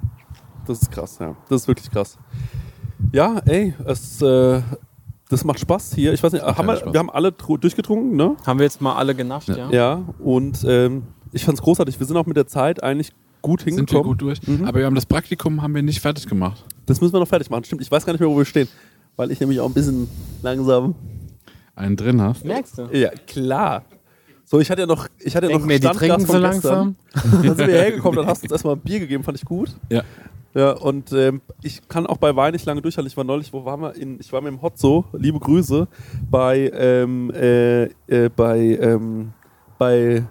Das 0.67 0.83
ist 0.83 0.91
krass, 0.91 1.19
ja. 1.21 1.35
Das 1.49 1.63
ist 1.63 1.69
wirklich 1.69 1.91
krass. 1.91 2.19
Ja, 3.13 3.39
ey, 3.47 3.75
es, 3.85 4.21
äh, 4.23 4.63
das 5.29 5.45
macht 5.45 5.59
Spaß 5.61 5.95
hier. 5.95 6.13
Ich 6.13 6.23
weiß 6.23 6.33
nicht, 6.33 6.45
haben 6.45 6.67
wir, 6.67 6.77
Spaß. 6.77 6.93
wir 6.93 6.99
haben 7.01 7.11
alle 7.11 7.29
tru- 7.31 7.59
durchgetrunken, 7.59 8.17
ne? 8.17 8.37
Haben 8.47 8.59
wir 8.59 8.65
jetzt 8.65 8.81
mal 8.81 8.95
alle 8.95 9.15
genascht, 9.15 9.49
ja? 9.49 9.71
Ja, 9.71 10.03
und 10.21 10.65
ähm, 10.67 11.05
ich 11.33 11.45
fand's 11.45 11.63
großartig. 11.63 11.99
Wir 11.99 12.07
sind 12.07 12.17
auch 12.17 12.27
mit 12.27 12.37
der 12.37 12.47
Zeit 12.47 12.83
eigentlich 12.83 13.13
gut 13.41 13.61
Sind 13.61 13.67
wir 13.73 13.77
hingekommen. 13.79 14.05
gut 14.05 14.23
durch. 14.23 14.47
Mhm. 14.47 14.65
Aber 14.67 14.79
wir 14.79 14.87
haben 14.87 14.95
das 14.95 15.07
Praktikum 15.07 15.63
haben 15.63 15.75
wir 15.75 15.83
nicht 15.83 16.01
fertig 16.01 16.27
gemacht. 16.29 16.65
Das 16.87 17.01
müssen 17.01 17.13
wir 17.13 17.21
noch 17.21 17.29
fertig 17.29 17.51
machen. 17.51 17.65
Stimmt, 17.65 17.83
ich 17.83 17.91
weiß 17.91 18.05
gar 18.07 18.13
nicht 18.13 18.21
mehr, 18.21 18.29
wo 18.29 18.37
wir 18.39 18.45
stehen. 18.45 18.69
Weil 19.17 19.31
ich 19.33 19.41
nämlich 19.41 19.59
auch 19.61 19.67
ein 19.67 19.75
bisschen 19.75 20.09
langsam. 20.43 20.95
Einen 21.75 21.97
drin 21.97 22.21
hast. 22.23 22.45
Merkst 22.45 22.79
du? 22.79 22.83
Ja, 22.93 23.11
klar. 23.27 23.85
So, 24.53 24.61
ich 24.61 24.71
hatte 24.71 24.83
ja 24.83 24.87
noch, 24.87 25.09
ich 25.19 25.35
hatte 25.35 25.51
ja 25.51 25.59
noch 25.59 25.65
mir, 25.65 25.81
die 25.81 25.87
trinken 25.87 26.27
so 26.27 26.39
gestern. 26.39 26.43
langsam. 26.43 26.97
Dann 27.15 27.57
sind 27.57 27.59
wir 27.69 27.69
hergekommen, 27.69 28.17
dann 28.19 28.27
hast 28.27 28.43
du 28.43 28.45
uns 28.45 28.53
erstmal 28.53 28.75
ein 28.75 28.81
Bier 28.81 29.01
gegeben, 29.01 29.25
fand 29.25 29.39
ich 29.39 29.47
gut. 29.47 29.75
Ja. 29.89 30.03
Ja, 30.53 30.73
und 30.73 31.11
ähm, 31.15 31.41
ich 31.63 31.89
kann 31.89 32.07
auch 32.07 32.19
bei 32.19 32.37
Wein 32.37 32.53
nicht 32.53 32.67
lange 32.67 32.83
durchhalten. 32.83 33.09
Ich 33.09 33.17
war 33.17 33.25
neulich, 33.25 33.51
wo 33.55 33.65
waren 33.65 33.81
wir? 33.81 33.97
In, 33.97 34.21
ich 34.21 34.31
war 34.31 34.43
mit 34.43 34.53
dem 34.53 34.61
Hotzo, 34.61 35.07
liebe 35.15 35.39
Grüße, 35.39 35.89
bei, 36.31 36.71
ähm, 36.75 37.31
äh, 37.31 37.85
äh, 37.85 38.29
bei, 38.29 38.59
ähm, 38.59 39.33
bei 39.79 40.23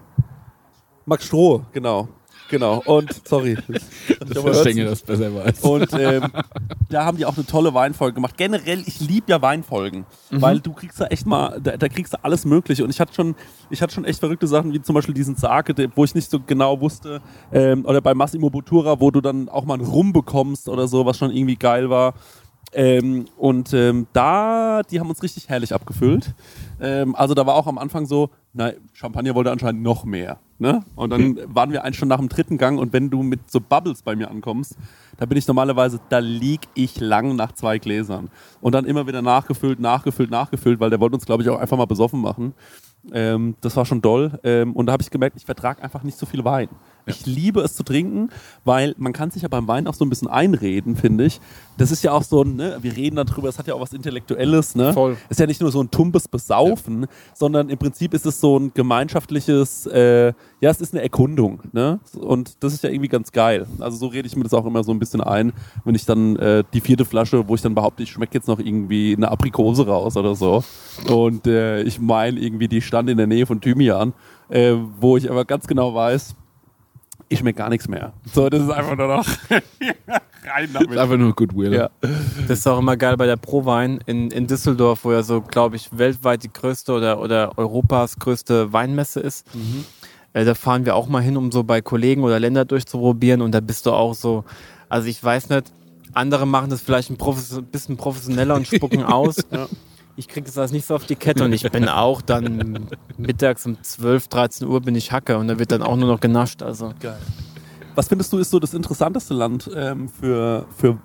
Max 1.07 1.25
Stroh, 1.25 1.63
genau. 1.71 2.07
Genau. 2.51 2.83
Und 2.85 3.27
sorry. 3.27 3.57
Ich 4.07 4.61
denke, 4.63 4.85
das 4.85 5.01
besser 5.01 5.33
weiß. 5.33 5.61
Und 5.61 5.89
ähm, 5.93 6.23
da 6.89 7.05
haben 7.05 7.17
die 7.17 7.25
auch 7.25 7.35
eine 7.35 7.45
tolle 7.45 7.73
Weinfolge 7.73 8.15
gemacht. 8.15 8.37
Generell, 8.37 8.81
ich 8.85 8.99
liebe 8.99 9.31
ja 9.31 9.41
Weinfolgen, 9.41 10.05
weil 10.29 10.59
du 10.59 10.73
kriegst 10.73 10.99
da 11.01 11.07
echt 11.07 11.25
mal, 11.25 11.59
da, 11.61 11.75
da 11.77 11.87
kriegst 11.89 12.13
du 12.13 12.23
alles 12.23 12.45
Mögliche. 12.45 12.83
Und 12.83 12.89
ich 12.91 12.99
hatte 12.99 13.13
schon, 13.13 13.35
ich 13.69 13.81
hatte 13.81 13.93
schon 13.93 14.05
echt 14.05 14.19
verrückte 14.19 14.47
Sachen, 14.47 14.73
wie 14.73 14.81
zum 14.81 14.93
Beispiel 14.95 15.13
diesen 15.15 15.35
Sake, 15.35 15.73
der- 15.73 15.89
wo 15.95 16.03
ich 16.03 16.13
nicht 16.13 16.29
so 16.29 16.39
genau 16.39 16.79
wusste, 16.81 17.21
ähm, 17.51 17.85
oder 17.85 18.01
bei 18.01 18.13
Massimo 18.13 18.49
Bottura, 18.49 18.99
wo 18.99 19.09
du 19.11 19.21
dann 19.21 19.49
auch 19.49 19.65
mal 19.65 19.75
einen 19.75 19.85
Rum 19.85 20.13
bekommst 20.13 20.69
oder 20.69 20.87
so, 20.87 21.05
was 21.05 21.17
schon 21.17 21.31
irgendwie 21.31 21.55
geil 21.55 21.89
war. 21.89 22.13
Ähm, 22.73 23.25
und 23.37 23.73
ähm, 23.73 24.07
da, 24.13 24.81
die 24.83 24.99
haben 24.99 25.09
uns 25.09 25.21
richtig 25.23 25.49
herrlich 25.49 25.73
abgefüllt. 25.73 26.33
Ähm, 26.79 27.15
also 27.15 27.33
da 27.33 27.45
war 27.45 27.55
auch 27.55 27.67
am 27.67 27.77
Anfang 27.77 28.05
so, 28.05 28.29
na, 28.53 28.71
Champagner 28.93 29.35
wollte 29.35 29.51
anscheinend 29.51 29.81
noch 29.81 30.05
mehr. 30.05 30.39
Ne? 30.57 30.83
Und 30.95 31.09
dann 31.09 31.37
waren 31.53 31.71
wir 31.71 31.83
eigentlich 31.83 31.97
schon 31.97 32.07
nach 32.07 32.19
dem 32.19 32.29
dritten 32.29 32.57
Gang 32.57 32.79
und 32.79 32.93
wenn 32.93 33.09
du 33.09 33.23
mit 33.23 33.49
so 33.49 33.59
Bubbles 33.59 34.03
bei 34.03 34.15
mir 34.15 34.29
ankommst, 34.29 34.77
da 35.17 35.25
bin 35.25 35.37
ich 35.37 35.47
normalerweise, 35.47 35.99
da 36.09 36.19
lieg 36.19 36.61
ich 36.75 36.99
lang 36.99 37.35
nach 37.35 37.51
zwei 37.53 37.77
Gläsern. 37.77 38.29
Und 38.61 38.73
dann 38.73 38.85
immer 38.85 39.07
wieder 39.07 39.21
nachgefüllt, 39.21 39.79
nachgefüllt, 39.79 40.31
nachgefüllt, 40.31 40.79
weil 40.79 40.89
der 40.89 40.99
wollte 40.99 41.15
uns, 41.15 41.25
glaube 41.25 41.43
ich, 41.43 41.49
auch 41.49 41.59
einfach 41.59 41.77
mal 41.77 41.85
besoffen 41.85 42.21
machen. 42.21 42.53
Ähm, 43.11 43.55
das 43.61 43.75
war 43.75 43.85
schon 43.85 44.01
doll. 44.01 44.39
Ähm, 44.43 44.73
und 44.73 44.85
da 44.85 44.93
habe 44.93 45.03
ich 45.03 45.09
gemerkt, 45.09 45.35
ich 45.35 45.45
vertrage 45.45 45.83
einfach 45.83 46.03
nicht 46.03 46.17
so 46.17 46.25
viel 46.25 46.45
Wein. 46.45 46.69
Ich 47.05 47.25
liebe 47.25 47.61
es 47.61 47.75
zu 47.75 47.83
trinken, 47.83 48.29
weil 48.63 48.93
man 48.97 49.13
kann 49.13 49.31
sich 49.31 49.41
ja 49.41 49.47
beim 49.47 49.67
Wein 49.67 49.87
auch 49.87 49.93
so 49.93 50.05
ein 50.05 50.09
bisschen 50.09 50.27
einreden, 50.27 50.95
finde 50.95 51.25
ich. 51.25 51.39
Das 51.77 51.91
ist 51.91 52.03
ja 52.03 52.11
auch 52.11 52.23
so, 52.23 52.43
ein, 52.43 52.55
ne, 52.55 52.77
wir 52.81 52.95
reden 52.95 53.15
darüber, 53.15 53.49
es 53.49 53.57
hat 53.57 53.67
ja 53.67 53.73
auch 53.73 53.81
was 53.81 53.93
Intellektuelles, 53.93 54.75
ne? 54.75 54.93
Voll. 54.93 55.17
Ist 55.29 55.39
ja 55.39 55.47
nicht 55.47 55.61
nur 55.61 55.71
so 55.71 55.81
ein 55.81 55.89
tumpes 55.89 56.27
Besaufen, 56.27 57.07
sondern 57.33 57.69
im 57.69 57.77
Prinzip 57.77 58.13
ist 58.13 58.25
es 58.25 58.39
so 58.39 58.57
ein 58.57 58.71
gemeinschaftliches, 58.73 59.87
äh, 59.87 60.33
ja, 60.59 60.69
es 60.69 60.79
ist 60.79 60.93
eine 60.93 61.01
Erkundung, 61.01 61.61
ne? 61.71 61.99
Und 62.19 62.63
das 62.63 62.73
ist 62.73 62.83
ja 62.83 62.89
irgendwie 62.89 63.07
ganz 63.07 63.31
geil. 63.31 63.65
Also 63.79 63.97
so 63.97 64.07
rede 64.07 64.27
ich 64.27 64.35
mir 64.35 64.43
das 64.43 64.53
auch 64.53 64.65
immer 64.65 64.83
so 64.83 64.91
ein 64.91 64.99
bisschen 64.99 65.21
ein, 65.21 65.53
wenn 65.85 65.95
ich 65.95 66.05
dann 66.05 66.35
äh, 66.35 66.63
die 66.73 66.81
vierte 66.81 67.05
Flasche, 67.05 67.47
wo 67.47 67.55
ich 67.55 67.61
dann 67.61 67.73
behaupte, 67.73 68.03
ich 68.03 68.11
schmecke 68.11 68.35
jetzt 68.35 68.47
noch 68.47 68.59
irgendwie 68.59 69.15
eine 69.15 69.31
Aprikose 69.31 69.87
raus 69.87 70.17
oder 70.17 70.35
so. 70.35 70.63
Und 71.07 71.47
äh, 71.47 71.81
ich 71.83 71.99
meine 71.99 72.39
irgendwie, 72.39 72.67
die 72.67 72.81
stand 72.81 73.09
in 73.09 73.17
der 73.17 73.27
Nähe 73.27 73.45
von 73.45 73.59
Thymian, 73.61 74.13
äh, 74.49 74.73
wo 74.99 75.17
ich 75.17 75.29
aber 75.29 75.45
ganz 75.45 75.67
genau 75.67 75.95
weiß, 75.95 76.35
ich 77.31 77.39
schmecke 77.39 77.59
gar 77.59 77.69
nichts 77.69 77.87
mehr. 77.87 78.13
So, 78.33 78.49
das 78.49 78.61
ist 78.61 78.69
einfach 78.69 78.95
nur 78.97 79.07
noch 79.07 79.25
rein 79.49 79.61
Das 80.43 80.63
ist 80.63 80.75
damit. 80.75 80.97
einfach 80.97 81.17
nur 81.17 81.33
Goodwill. 81.33 81.73
Ja. 81.73 81.89
Das 82.47 82.59
ist 82.59 82.67
auch 82.67 82.79
immer 82.79 82.97
geil 82.97 83.15
bei 83.17 83.25
der 83.25 83.37
Prowein 83.37 83.99
in, 84.05 84.29
in 84.31 84.47
Düsseldorf, 84.47 85.05
wo 85.05 85.11
ja 85.13 85.23
so, 85.23 85.41
glaube 85.41 85.75
ich, 85.77 85.97
weltweit 85.97 86.43
die 86.43 86.51
größte 86.51 86.91
oder, 86.93 87.19
oder 87.21 87.57
Europas 87.57 88.17
größte 88.19 88.73
Weinmesse 88.73 89.19
ist. 89.21 89.47
Äh, 90.33 90.45
da 90.45 90.53
fahren 90.55 90.85
wir 90.85 90.95
auch 90.95 91.07
mal 91.07 91.21
hin, 91.21 91.37
um 91.37 91.51
so 91.51 91.63
bei 91.63 91.81
Kollegen 91.81 92.23
oder 92.23 92.39
Länder 92.39 92.65
durchzuprobieren 92.65 93.41
und 93.41 93.53
da 93.53 93.59
bist 93.61 93.85
du 93.85 93.91
auch 93.91 94.13
so, 94.13 94.43
also 94.89 95.07
ich 95.07 95.23
weiß 95.23 95.49
nicht, 95.49 95.71
andere 96.13 96.45
machen 96.45 96.69
das 96.69 96.81
vielleicht 96.81 97.09
ein 97.09 97.17
profes 97.17 97.61
bisschen 97.71 97.95
professioneller 97.95 98.55
und 98.55 98.67
spucken 98.67 99.03
aus. 99.05 99.37
Ich 100.15 100.27
kriege 100.27 100.45
das 100.45 100.57
alles 100.57 100.71
nicht 100.71 100.85
so 100.85 100.95
auf 100.95 101.05
die 101.05 101.15
Kette 101.15 101.43
und 101.43 101.53
ich 101.53 101.69
bin 101.71 101.87
auch 101.89 102.21
dann 102.21 102.87
mittags 103.17 103.65
um 103.65 103.81
12, 103.81 104.27
13 104.27 104.67
Uhr 104.67 104.81
bin 104.81 104.95
ich 104.95 105.11
Hacke 105.11 105.37
und 105.37 105.47
da 105.47 105.59
wird 105.59 105.71
dann 105.71 105.81
auch 105.81 105.95
nur 105.95 106.07
noch 106.07 106.19
genascht. 106.19 106.61
Also 106.61 106.93
Was 107.95 108.07
findest 108.07 108.33
du 108.33 108.37
ist 108.37 108.51
so 108.51 108.59
das 108.59 108.73
interessanteste 108.73 109.33
Land 109.33 109.69
ähm, 109.75 110.09
für, 110.09 110.65
für, 110.77 110.97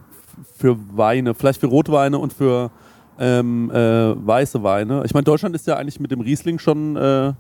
für 0.57 0.77
Weine? 0.97 1.35
Vielleicht 1.35 1.61
für 1.61 1.69
Rotweine 1.69 2.19
und 2.19 2.33
für 2.33 2.71
ähm, 3.19 3.71
äh, 3.71 4.27
weiße 4.27 4.63
Weine. 4.63 5.03
Ich 5.05 5.15
meine, 5.15 5.25
Deutschland 5.25 5.55
ist 5.55 5.67
ja 5.67 5.77
eigentlich 5.77 6.01
mit 6.01 6.11
dem 6.11 6.21
Riesling 6.21 6.59
schon 6.59 6.97
äh, 6.97 7.33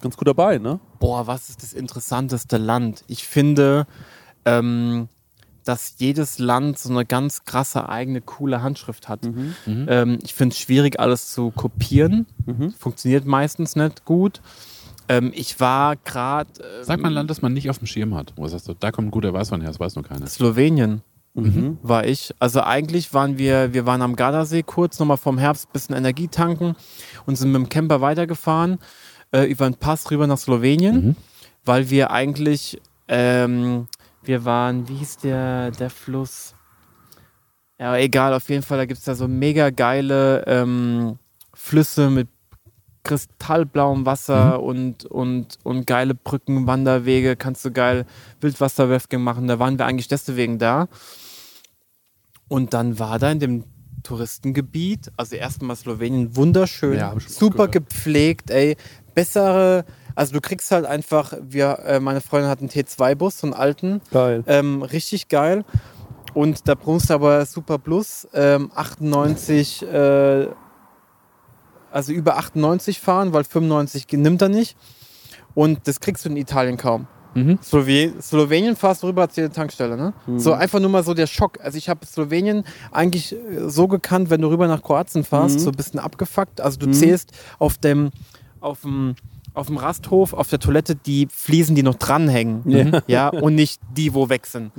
ganz 0.00 0.16
gut 0.16 0.26
dabei, 0.26 0.58
ne? 0.58 0.80
Boah, 0.98 1.26
was 1.26 1.50
ist 1.50 1.62
das 1.62 1.72
interessanteste 1.72 2.56
Land? 2.56 3.04
Ich 3.06 3.26
finde, 3.26 3.86
ähm, 4.44 5.08
dass 5.64 5.94
jedes 5.98 6.38
Land 6.38 6.78
so 6.78 6.90
eine 6.90 7.04
ganz 7.04 7.44
krasse 7.44 7.88
eigene 7.88 8.20
coole 8.20 8.62
Handschrift 8.62 9.08
hat. 9.08 9.20
Ähm, 9.66 10.18
ich 10.22 10.34
finde 10.34 10.54
es 10.54 10.58
schwierig, 10.58 10.98
alles 11.00 11.30
zu 11.32 11.50
kopieren. 11.50 12.26
Funktioniert 12.78 13.26
meistens 13.26 13.76
nicht 13.76 14.04
gut. 14.04 14.40
Ähm, 15.08 15.32
ich 15.34 15.58
war 15.58 15.96
gerade 15.96 16.50
äh, 16.60 16.84
Sag 16.84 17.00
mal 17.00 17.08
ein 17.08 17.14
Land, 17.14 17.30
das 17.30 17.42
man 17.42 17.52
nicht 17.52 17.68
auf 17.68 17.78
dem 17.78 17.86
Schirm 17.86 18.14
hat. 18.14 18.32
Wo 18.36 18.46
sagst 18.46 18.68
du, 18.68 18.74
da 18.74 18.92
kommt 18.92 19.08
ein 19.08 19.10
guter 19.10 19.32
Weißwein 19.32 19.60
her, 19.60 19.70
das 19.70 19.80
weiß 19.80 19.96
nur 19.96 20.04
keiner. 20.04 20.26
Slowenien. 20.28 21.02
War 21.82 22.06
ich. 22.06 22.32
Also 22.38 22.62
eigentlich 22.62 23.14
waren 23.14 23.38
wir, 23.38 23.72
wir 23.72 23.86
waren 23.86 24.02
am 24.02 24.16
Gardasee 24.16 24.62
kurz, 24.62 24.98
nochmal 24.98 25.16
vom 25.16 25.38
Herbst 25.38 25.72
bisschen 25.72 25.94
Energie 25.96 26.28
tanken 26.28 26.74
und 27.26 27.36
sind 27.36 27.52
mit 27.52 27.60
dem 27.60 27.68
Camper 27.68 28.00
weitergefahren, 28.00 28.78
äh, 29.32 29.44
über 29.44 29.68
den 29.68 29.74
Pass 29.74 30.10
rüber 30.10 30.26
nach 30.26 30.38
Slowenien, 30.38 31.16
weil 31.64 31.88
wir 31.90 32.10
eigentlich, 32.10 32.80
ähm, 33.08 33.86
wir 34.22 34.44
waren, 34.44 34.88
wie 34.88 34.96
hieß 34.96 35.18
der, 35.18 35.70
der 35.70 35.90
Fluss? 35.90 36.54
Ja, 37.78 37.96
egal, 37.96 38.34
auf 38.34 38.48
jeden 38.48 38.62
Fall, 38.62 38.78
da 38.78 38.84
gibt 38.84 38.98
es 38.98 39.04
da 39.04 39.14
so 39.14 39.26
mega 39.26 39.70
geile 39.70 40.44
ähm, 40.46 41.18
Flüsse 41.54 42.10
mit 42.10 42.28
kristallblauem 43.02 44.04
Wasser 44.04 44.62
und, 44.62 45.06
und, 45.06 45.58
und 45.62 45.86
geile 45.86 46.14
Brücken, 46.14 46.66
Wanderwege, 46.66 47.36
kannst 47.36 47.64
du 47.64 47.70
geil 47.70 48.04
Wildwasserrafting 48.40 49.22
machen. 49.22 49.48
Da 49.48 49.58
waren 49.58 49.78
wir 49.78 49.86
eigentlich 49.86 50.08
deswegen 50.08 50.58
da. 50.58 50.88
Und 52.48 52.74
dann 52.74 52.98
war 52.98 53.18
da 53.18 53.30
in 53.30 53.40
dem 53.40 53.64
Touristengebiet, 54.02 55.10
also 55.16 55.36
erstmal 55.36 55.76
Slowenien, 55.76 56.36
wunderschön, 56.36 56.98
Ja, 56.98 57.14
super 57.20 57.68
gepflegt, 57.68 58.50
ey, 58.50 58.76
bessere, 59.14 59.84
also 60.14 60.32
du 60.32 60.40
kriegst 60.40 60.70
halt 60.70 60.86
einfach, 60.86 61.32
wir, 61.40 61.78
äh, 61.80 62.00
meine 62.00 62.20
Freundin 62.20 62.50
hat 62.50 62.60
einen 62.60 62.68
T2-Bus, 62.68 63.38
so 63.40 63.46
einen 63.46 63.54
alten, 63.54 64.00
Geil. 64.10 64.44
ähm, 64.46 64.82
richtig 64.82 65.28
geil. 65.28 65.64
Und 66.34 66.68
da 66.68 66.74
brauchst 66.74 67.10
du 67.10 67.14
aber 67.14 67.44
Super 67.46 67.78
Plus, 67.78 68.28
ähm, 68.34 68.70
98, 68.74 69.82
äh, 69.82 70.46
also 71.90 72.12
über 72.12 72.36
98 72.36 73.00
fahren, 73.00 73.32
weil 73.32 73.44
95 73.44 74.06
nimmt 74.12 74.40
er 74.42 74.48
nicht. 74.48 74.76
Und 75.54 75.88
das 75.88 75.98
kriegst 75.98 76.24
du 76.24 76.28
in 76.28 76.36
Italien 76.36 76.76
kaum. 76.76 77.06
Slowen 77.62 78.20
Slowenien 78.20 78.74
fahrst 78.74 79.02
du 79.02 79.06
rüber, 79.08 79.22
hat 79.22 79.36
jede 79.36 79.50
Tankstelle, 79.50 79.96
ne? 79.96 80.12
So 80.40 80.52
einfach 80.52 80.80
nur 80.80 80.90
mal 80.90 81.04
so 81.04 81.14
der 81.14 81.28
Schock. 81.28 81.58
Also 81.60 81.78
ich 81.78 81.88
habe 81.88 82.04
Slowenien 82.04 82.64
eigentlich 82.90 83.32
äh, 83.34 83.68
so 83.68 83.86
gekannt, 83.86 84.30
wenn 84.30 84.40
du 84.40 84.48
rüber 84.48 84.66
nach 84.66 84.82
Kroatien 84.82 85.22
fahrst, 85.24 85.60
so 85.60 85.70
ein 85.70 85.76
bisschen 85.76 86.00
abgefuckt. 86.00 86.60
Also 86.60 86.78
du 86.78 86.86
zählst 86.92 87.30
auf 87.60 87.78
dem, 87.78 88.10
auf 88.60 88.80
dem, 88.80 89.14
auf 89.54 89.66
dem 89.66 89.76
Rasthof, 89.76 90.32
auf 90.32 90.48
der 90.48 90.58
Toilette 90.58 90.94
die 90.94 91.28
Fliesen, 91.30 91.74
die 91.74 91.82
noch 91.82 91.96
dranhängen. 91.96 92.62
Ja. 92.66 93.02
Ja, 93.06 93.28
und 93.28 93.54
nicht 93.54 93.80
die, 93.96 94.14
wo 94.14 94.28
weg 94.28 94.46
sind. 94.46 94.72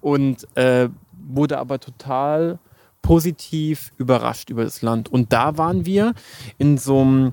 Und 0.00 0.46
äh, 0.56 0.88
wurde 1.12 1.58
aber 1.58 1.80
total 1.80 2.58
positiv 3.02 3.92
überrascht 3.96 4.50
über 4.50 4.64
das 4.64 4.82
Land. 4.82 5.10
Und 5.10 5.32
da 5.32 5.56
waren 5.56 5.86
wir 5.86 6.14
in 6.58 6.76
so 6.78 7.00
einem, 7.00 7.32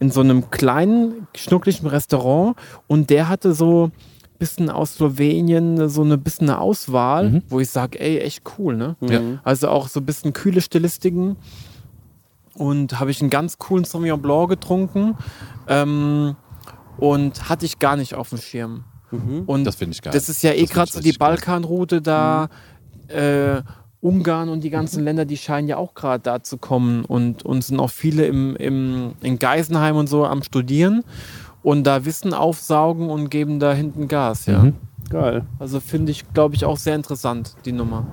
in 0.00 0.10
so 0.10 0.20
einem 0.20 0.50
kleinen, 0.50 1.28
schnuckligen 1.36 1.86
Restaurant 1.86 2.56
und 2.88 3.10
der 3.10 3.28
hatte 3.28 3.54
so 3.54 3.86
ein 3.86 4.38
bisschen 4.38 4.70
aus 4.70 4.94
Slowenien 4.94 5.88
so 5.88 6.02
eine 6.02 6.18
bisschen 6.18 6.50
eine 6.50 6.58
Auswahl, 6.60 7.42
wo 7.48 7.60
ich 7.60 7.70
sage, 7.70 8.00
ey, 8.00 8.18
echt 8.18 8.42
cool, 8.58 8.76
ne? 8.76 8.96
Ja. 9.00 9.20
Also 9.44 9.68
auch 9.68 9.88
so 9.88 10.00
ein 10.00 10.06
bisschen 10.06 10.32
kühle 10.32 10.60
Stilistiken. 10.60 11.36
Und 12.54 13.00
habe 13.00 13.10
ich 13.10 13.20
einen 13.20 13.30
ganz 13.30 13.58
coolen 13.58 13.84
Sauvignon 13.84 14.22
Blanc 14.22 14.48
getrunken. 14.48 15.16
Ähm, 15.68 16.36
und 16.96 17.48
hatte 17.48 17.66
ich 17.66 17.78
gar 17.78 17.96
nicht 17.96 18.14
auf 18.14 18.28
dem 18.30 18.38
Schirm. 18.38 18.84
Und 19.46 19.64
Das 19.64 19.76
finde 19.76 19.94
ich 19.94 20.02
geil. 20.02 20.12
das 20.12 20.28
ist 20.28 20.42
ja 20.42 20.52
eh 20.52 20.64
gerade 20.66 20.88
ich 20.88 20.92
so 20.92 21.00
die. 21.00 21.12
Balkanroute 21.12 22.02
da. 22.02 22.48
Äh, 23.08 23.62
Ungarn 24.00 24.50
und 24.50 24.62
die 24.62 24.68
ganzen 24.68 25.02
Länder, 25.02 25.24
die 25.24 25.38
scheinen 25.38 25.66
ja 25.66 25.78
auch 25.78 25.94
gerade 25.94 26.22
da 26.22 26.42
zu 26.42 26.58
kommen. 26.58 27.06
Und, 27.06 27.42
und 27.44 27.64
sind 27.64 27.80
auch 27.80 27.90
viele 27.90 28.26
im, 28.26 28.54
im, 28.56 29.12
in 29.22 29.38
Geisenheim 29.38 29.96
und 29.96 30.08
so 30.08 30.26
am 30.26 30.42
Studieren. 30.42 31.04
Und 31.62 31.84
da 31.84 32.04
Wissen 32.04 32.34
aufsaugen 32.34 33.08
und 33.08 33.30
geben 33.30 33.60
da 33.60 33.72
hinten 33.72 34.06
Gas, 34.06 34.44
ja. 34.44 34.58
Mhm. 34.64 34.74
Geil. 35.08 35.46
Also 35.58 35.80
finde 35.80 36.12
ich, 36.12 36.30
glaube 36.34 36.54
ich, 36.54 36.66
auch 36.66 36.76
sehr 36.76 36.94
interessant, 36.94 37.56
die 37.64 37.72
Nummer. 37.72 38.06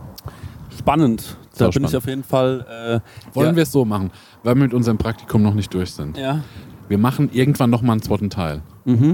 Spannend. 0.77 1.37
Da 1.57 1.65
bin 1.65 1.67
ich 1.67 1.73
spannend. 1.89 1.95
auf 1.95 2.07
jeden 2.07 2.23
Fall. 2.23 3.01
Äh, 3.03 3.35
Wollen 3.35 3.49
ja, 3.49 3.55
wir 3.57 3.63
es 3.63 3.71
so 3.73 3.83
machen, 3.83 4.11
weil 4.43 4.55
wir 4.55 4.63
mit 4.63 4.73
unserem 4.73 4.97
Praktikum 4.97 5.41
noch 5.41 5.53
nicht 5.53 5.73
durch 5.73 5.91
sind. 5.91 6.17
Ja. 6.17 6.41
Wir 6.87 6.97
machen 6.97 7.29
irgendwann 7.31 7.69
noch 7.69 7.81
mal 7.81 7.93
einen 7.93 8.01
zweiten 8.01 8.29
Teil. 8.29 8.61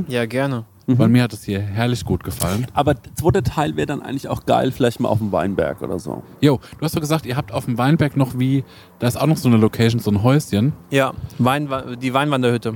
Ja, 0.07 0.25
gerne. 0.25 0.65
Weil 0.89 1.09
mir 1.09 1.23
hat 1.23 1.33
es 1.33 1.43
hier 1.43 1.59
herrlich 1.59 2.05
gut 2.05 2.23
gefallen. 2.23 2.65
Aber 2.73 2.93
der 2.93 3.13
zweite 3.15 3.43
Teil 3.43 3.75
wäre 3.75 3.87
dann 3.87 4.01
eigentlich 4.01 4.29
auch 4.29 4.45
geil, 4.45 4.71
vielleicht 4.71 5.01
mal 5.01 5.09
auf 5.09 5.17
dem 5.17 5.33
Weinberg 5.33 5.81
oder 5.81 5.99
so. 5.99 6.23
Jo, 6.39 6.61
du 6.77 6.85
hast 6.85 6.95
doch 6.95 7.01
gesagt, 7.01 7.25
ihr 7.25 7.35
habt 7.35 7.51
auf 7.51 7.65
dem 7.65 7.77
Weinberg 7.77 8.15
noch 8.15 8.39
wie, 8.39 8.63
da 8.99 9.07
ist 9.07 9.17
auch 9.17 9.27
noch 9.27 9.35
so 9.35 9.49
eine 9.49 9.57
Location, 9.57 9.99
so 9.99 10.09
ein 10.11 10.23
Häuschen. 10.23 10.71
Ja, 10.89 11.11
Wein, 11.39 11.69
die 12.01 12.13
Weinwanderhütte. 12.13 12.75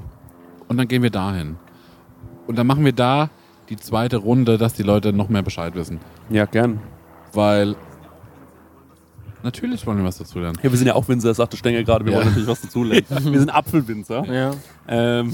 Und 0.68 0.78
dann 0.78 0.90
gehen 0.90 1.04
wir 1.04 1.10
dahin. 1.10 1.56
Und 2.48 2.58
dann 2.58 2.68
machen 2.68 2.84
wir 2.84 2.92
da 2.92 3.30
die 3.70 3.78
zweite 3.78 4.18
Runde, 4.18 4.58
dass 4.58 4.74
die 4.74 4.84
Leute 4.84 5.14
noch 5.14 5.30
mehr 5.30 5.42
Bescheid 5.42 5.74
wissen. 5.76 6.00
Ja, 6.30 6.46
gern. 6.46 6.82
Weil 7.32 7.78
natürlich 9.44 9.86
wollen 9.86 9.98
wir 10.00 10.06
was 10.06 10.18
dazu 10.18 10.40
lernen. 10.40 10.58
Ja, 10.62 10.72
wir 10.72 10.78
sind 10.78 10.88
ja 10.88 10.96
auch 10.96 11.08
Winzer, 11.08 11.34
sagte 11.34 11.58
Stenger 11.58 11.84
gerade. 11.84 12.06
Wir 12.06 12.12
Ja. 12.14 12.18
wollen 12.20 12.28
natürlich 12.30 12.48
was 12.50 12.62
dazulernen. 12.62 13.06
wir 13.10 13.40
sind 13.40 13.50
Apfelwinzer. 13.50 14.26
Ja. 14.26 14.52
Ähm, 14.88 15.34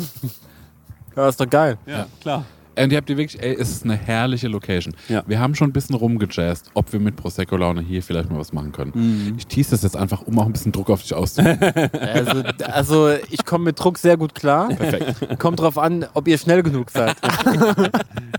Ja, 1.15 1.29
ist 1.29 1.39
doch 1.39 1.49
geil. 1.49 1.77
ja, 1.87 2.05
klar. 2.21 2.45
Und 2.77 2.91
ihr 2.91 2.97
habt 2.97 3.09
ihr 3.09 3.17
wirklich, 3.17 3.41
ey, 3.41 3.55
es 3.59 3.69
ist 3.69 3.83
eine 3.83 3.95
herrliche 3.95 4.47
Location. 4.47 4.93
Ja. 5.09 5.23
Wir 5.27 5.39
haben 5.39 5.55
schon 5.55 5.69
ein 5.69 5.73
bisschen 5.73 5.95
rumgejazzt, 5.95 6.71
ob 6.73 6.91
wir 6.93 6.99
mit 6.99 7.15
Prosecco-Laune 7.15 7.81
hier 7.81 8.03
vielleicht 8.03 8.29
mal 8.29 8.39
was 8.39 8.53
machen 8.53 8.71
können. 8.71 8.91
Mhm. 8.93 9.35
Ich 9.37 9.47
tease 9.47 9.71
das 9.71 9.83
jetzt 9.83 9.97
einfach, 9.97 10.21
um 10.21 10.37
auch 10.39 10.45
ein 10.45 10.51
bisschen 10.51 10.71
Druck 10.71 10.89
auf 10.89 11.01
dich 11.01 11.13
auszuüben. 11.13 11.57
Also, 11.97 12.43
also 12.65 13.09
ich 13.29 13.45
komme 13.45 13.65
mit 13.65 13.79
Druck 13.79 13.97
sehr 13.97 14.17
gut 14.17 14.33
klar. 14.33 14.69
Perfekt. 14.69 15.39
Kommt 15.39 15.59
drauf 15.59 15.77
an, 15.77 16.05
ob 16.13 16.27
ihr 16.27 16.37
schnell 16.37 16.63
genug 16.63 16.89
seid. 16.89 17.15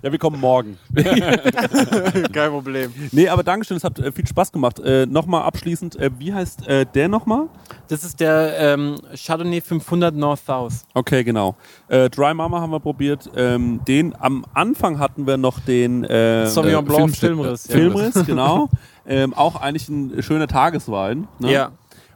Ja, 0.02 0.12
wir 0.12 0.18
kommen 0.18 0.40
morgen. 0.40 0.78
Kein 0.94 2.50
Problem. 2.50 2.92
Nee, 3.10 3.28
aber 3.28 3.42
Dankeschön, 3.42 3.78
es 3.78 3.84
hat 3.84 3.98
äh, 3.98 4.12
viel 4.12 4.26
Spaß 4.26 4.52
gemacht. 4.52 4.78
Äh, 4.78 5.06
nochmal 5.06 5.42
abschließend, 5.42 5.96
äh, 5.96 6.10
wie 6.18 6.32
heißt 6.32 6.68
äh, 6.68 6.86
der 6.86 7.08
nochmal? 7.08 7.48
Das 7.88 8.04
ist 8.04 8.20
der 8.20 8.54
ähm, 8.58 9.00
Chardonnay 9.16 9.60
500 9.60 10.14
North 10.14 10.44
South. 10.46 10.84
Okay, 10.94 11.24
genau. 11.24 11.56
Äh, 11.88 12.10
Dry 12.10 12.32
Mama 12.32 12.60
haben 12.60 12.70
wir 12.70 12.80
probiert. 12.80 13.28
Ähm, 13.34 13.80
den 13.88 14.14
am 14.28 14.44
Anfang 14.52 14.98
hatten 14.98 15.26
wir 15.26 15.36
noch 15.38 15.58
den 15.60 16.04
äh, 16.04 16.46
Sauvignon 16.46 16.84
äh, 16.84 16.86
Blanc 16.88 17.00
Filmschnitt- 17.10 17.18
Filmriss. 17.20 17.66
ja. 17.68 17.74
Filmriss, 17.74 18.14
genau. 18.26 18.68
ähm, 19.06 19.32
auch 19.34 19.56
eigentlich 19.56 19.88
ein 19.88 20.22
schöner 20.22 20.46
Tageswein. 20.46 21.26
Ne? 21.38 21.50
Ja, 21.52 21.70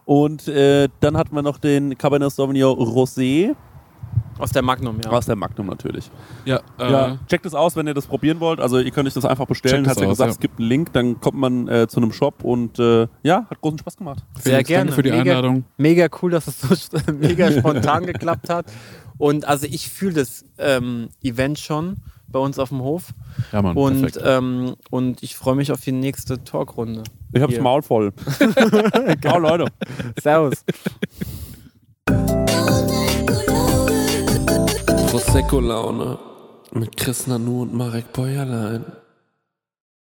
Und 0.05 0.47
äh, 0.47 0.89
dann 1.01 1.16
hatten 1.16 1.34
wir 1.34 1.43
noch 1.43 1.56
den 1.59 1.97
Cabernet 1.97 2.30
Sauvignon 2.32 2.76
Rosé 2.78 3.55
aus 4.39 4.51
der 4.51 4.62
Magnum, 4.62 4.98
ja. 5.05 5.10
aus 5.10 5.26
der 5.26 5.36
Magnum 5.36 5.66
natürlich. 5.68 6.10
ja, 6.44 6.60
äh, 6.78 6.90
Ja, 6.90 7.18
checkt 7.28 7.47
es 7.47 7.55
aus, 7.55 7.76
wenn 7.76 7.86
ihr 7.86 7.94
das 7.94 8.06
probieren 8.06 8.40
wollt. 8.40 8.60
Also 8.60 8.78
ihr 8.78 8.90
könnt 8.90 9.06
euch 9.06 9.14
das 9.14 9.24
einfach 9.24 9.47
bestellen. 9.47 9.86
Hat 9.86 10.01
ja 10.01 10.06
gesagt, 10.09 10.28
ja. 10.28 10.32
es 10.32 10.40
gibt 10.40 10.59
einen 10.59 10.68
Link, 10.68 10.93
dann 10.93 11.20
kommt 11.20 11.39
man 11.39 11.68
äh, 11.68 11.86
zu 11.86 11.98
einem 12.01 12.12
Shop 12.12 12.43
und 12.43 12.78
äh, 12.78 13.06
ja, 13.22 13.47
hat 13.48 13.60
großen 13.60 13.78
Spaß 13.78 13.97
gemacht. 13.98 14.24
Sehr 14.40 14.52
Felix, 14.55 14.68
gerne. 14.68 14.84
Danke 14.90 14.94
für 14.97 15.02
die 15.02 15.10
Mega- 15.12 15.20
Einladung. 15.36 15.64
Mega 15.76 16.09
cool, 16.20 16.30
dass 16.32 16.47
es 16.48 16.60
so 16.60 16.98
mega 17.12 17.52
spontan 17.52 18.05
geklappt 18.06 18.48
hat. 18.51 18.66
Und 19.23 19.44
also 19.44 19.66
ich 19.70 19.89
fühle 19.89 20.15
das 20.15 20.44
ähm, 20.59 21.09
Event 21.23 21.61
schon 21.61 21.99
bei 22.27 22.40
uns 22.40 22.59
auf 22.59 22.70
dem 22.70 22.81
Hof. 22.81 23.15
Ja, 23.53 23.62
Mann, 23.62 23.77
Und, 23.77 24.01
perfekt. 24.03 24.24
ähm, 24.27 24.74
und 24.90 25.23
ich 25.23 25.36
freue 25.36 25.55
mich 25.55 25.70
auf 25.70 25.81
die 25.81 25.93
nächste 25.93 26.43
Talkrunde. 26.43 27.05
Ich 27.32 27.40
hab's 27.40 27.53
Hier. 27.53 27.62
Maul 27.62 27.82
voll. 27.82 28.12
Ciao, 29.23 29.39
Leute. 29.39 29.66
Servus. 30.20 30.65
Prosecco-Laune 35.07 36.19
mit 36.73 36.97
Chris 36.97 37.28
Nanu 37.28 37.62
und 37.62 37.74
Marek 37.74 38.12
Bäuerlein. 38.12 38.85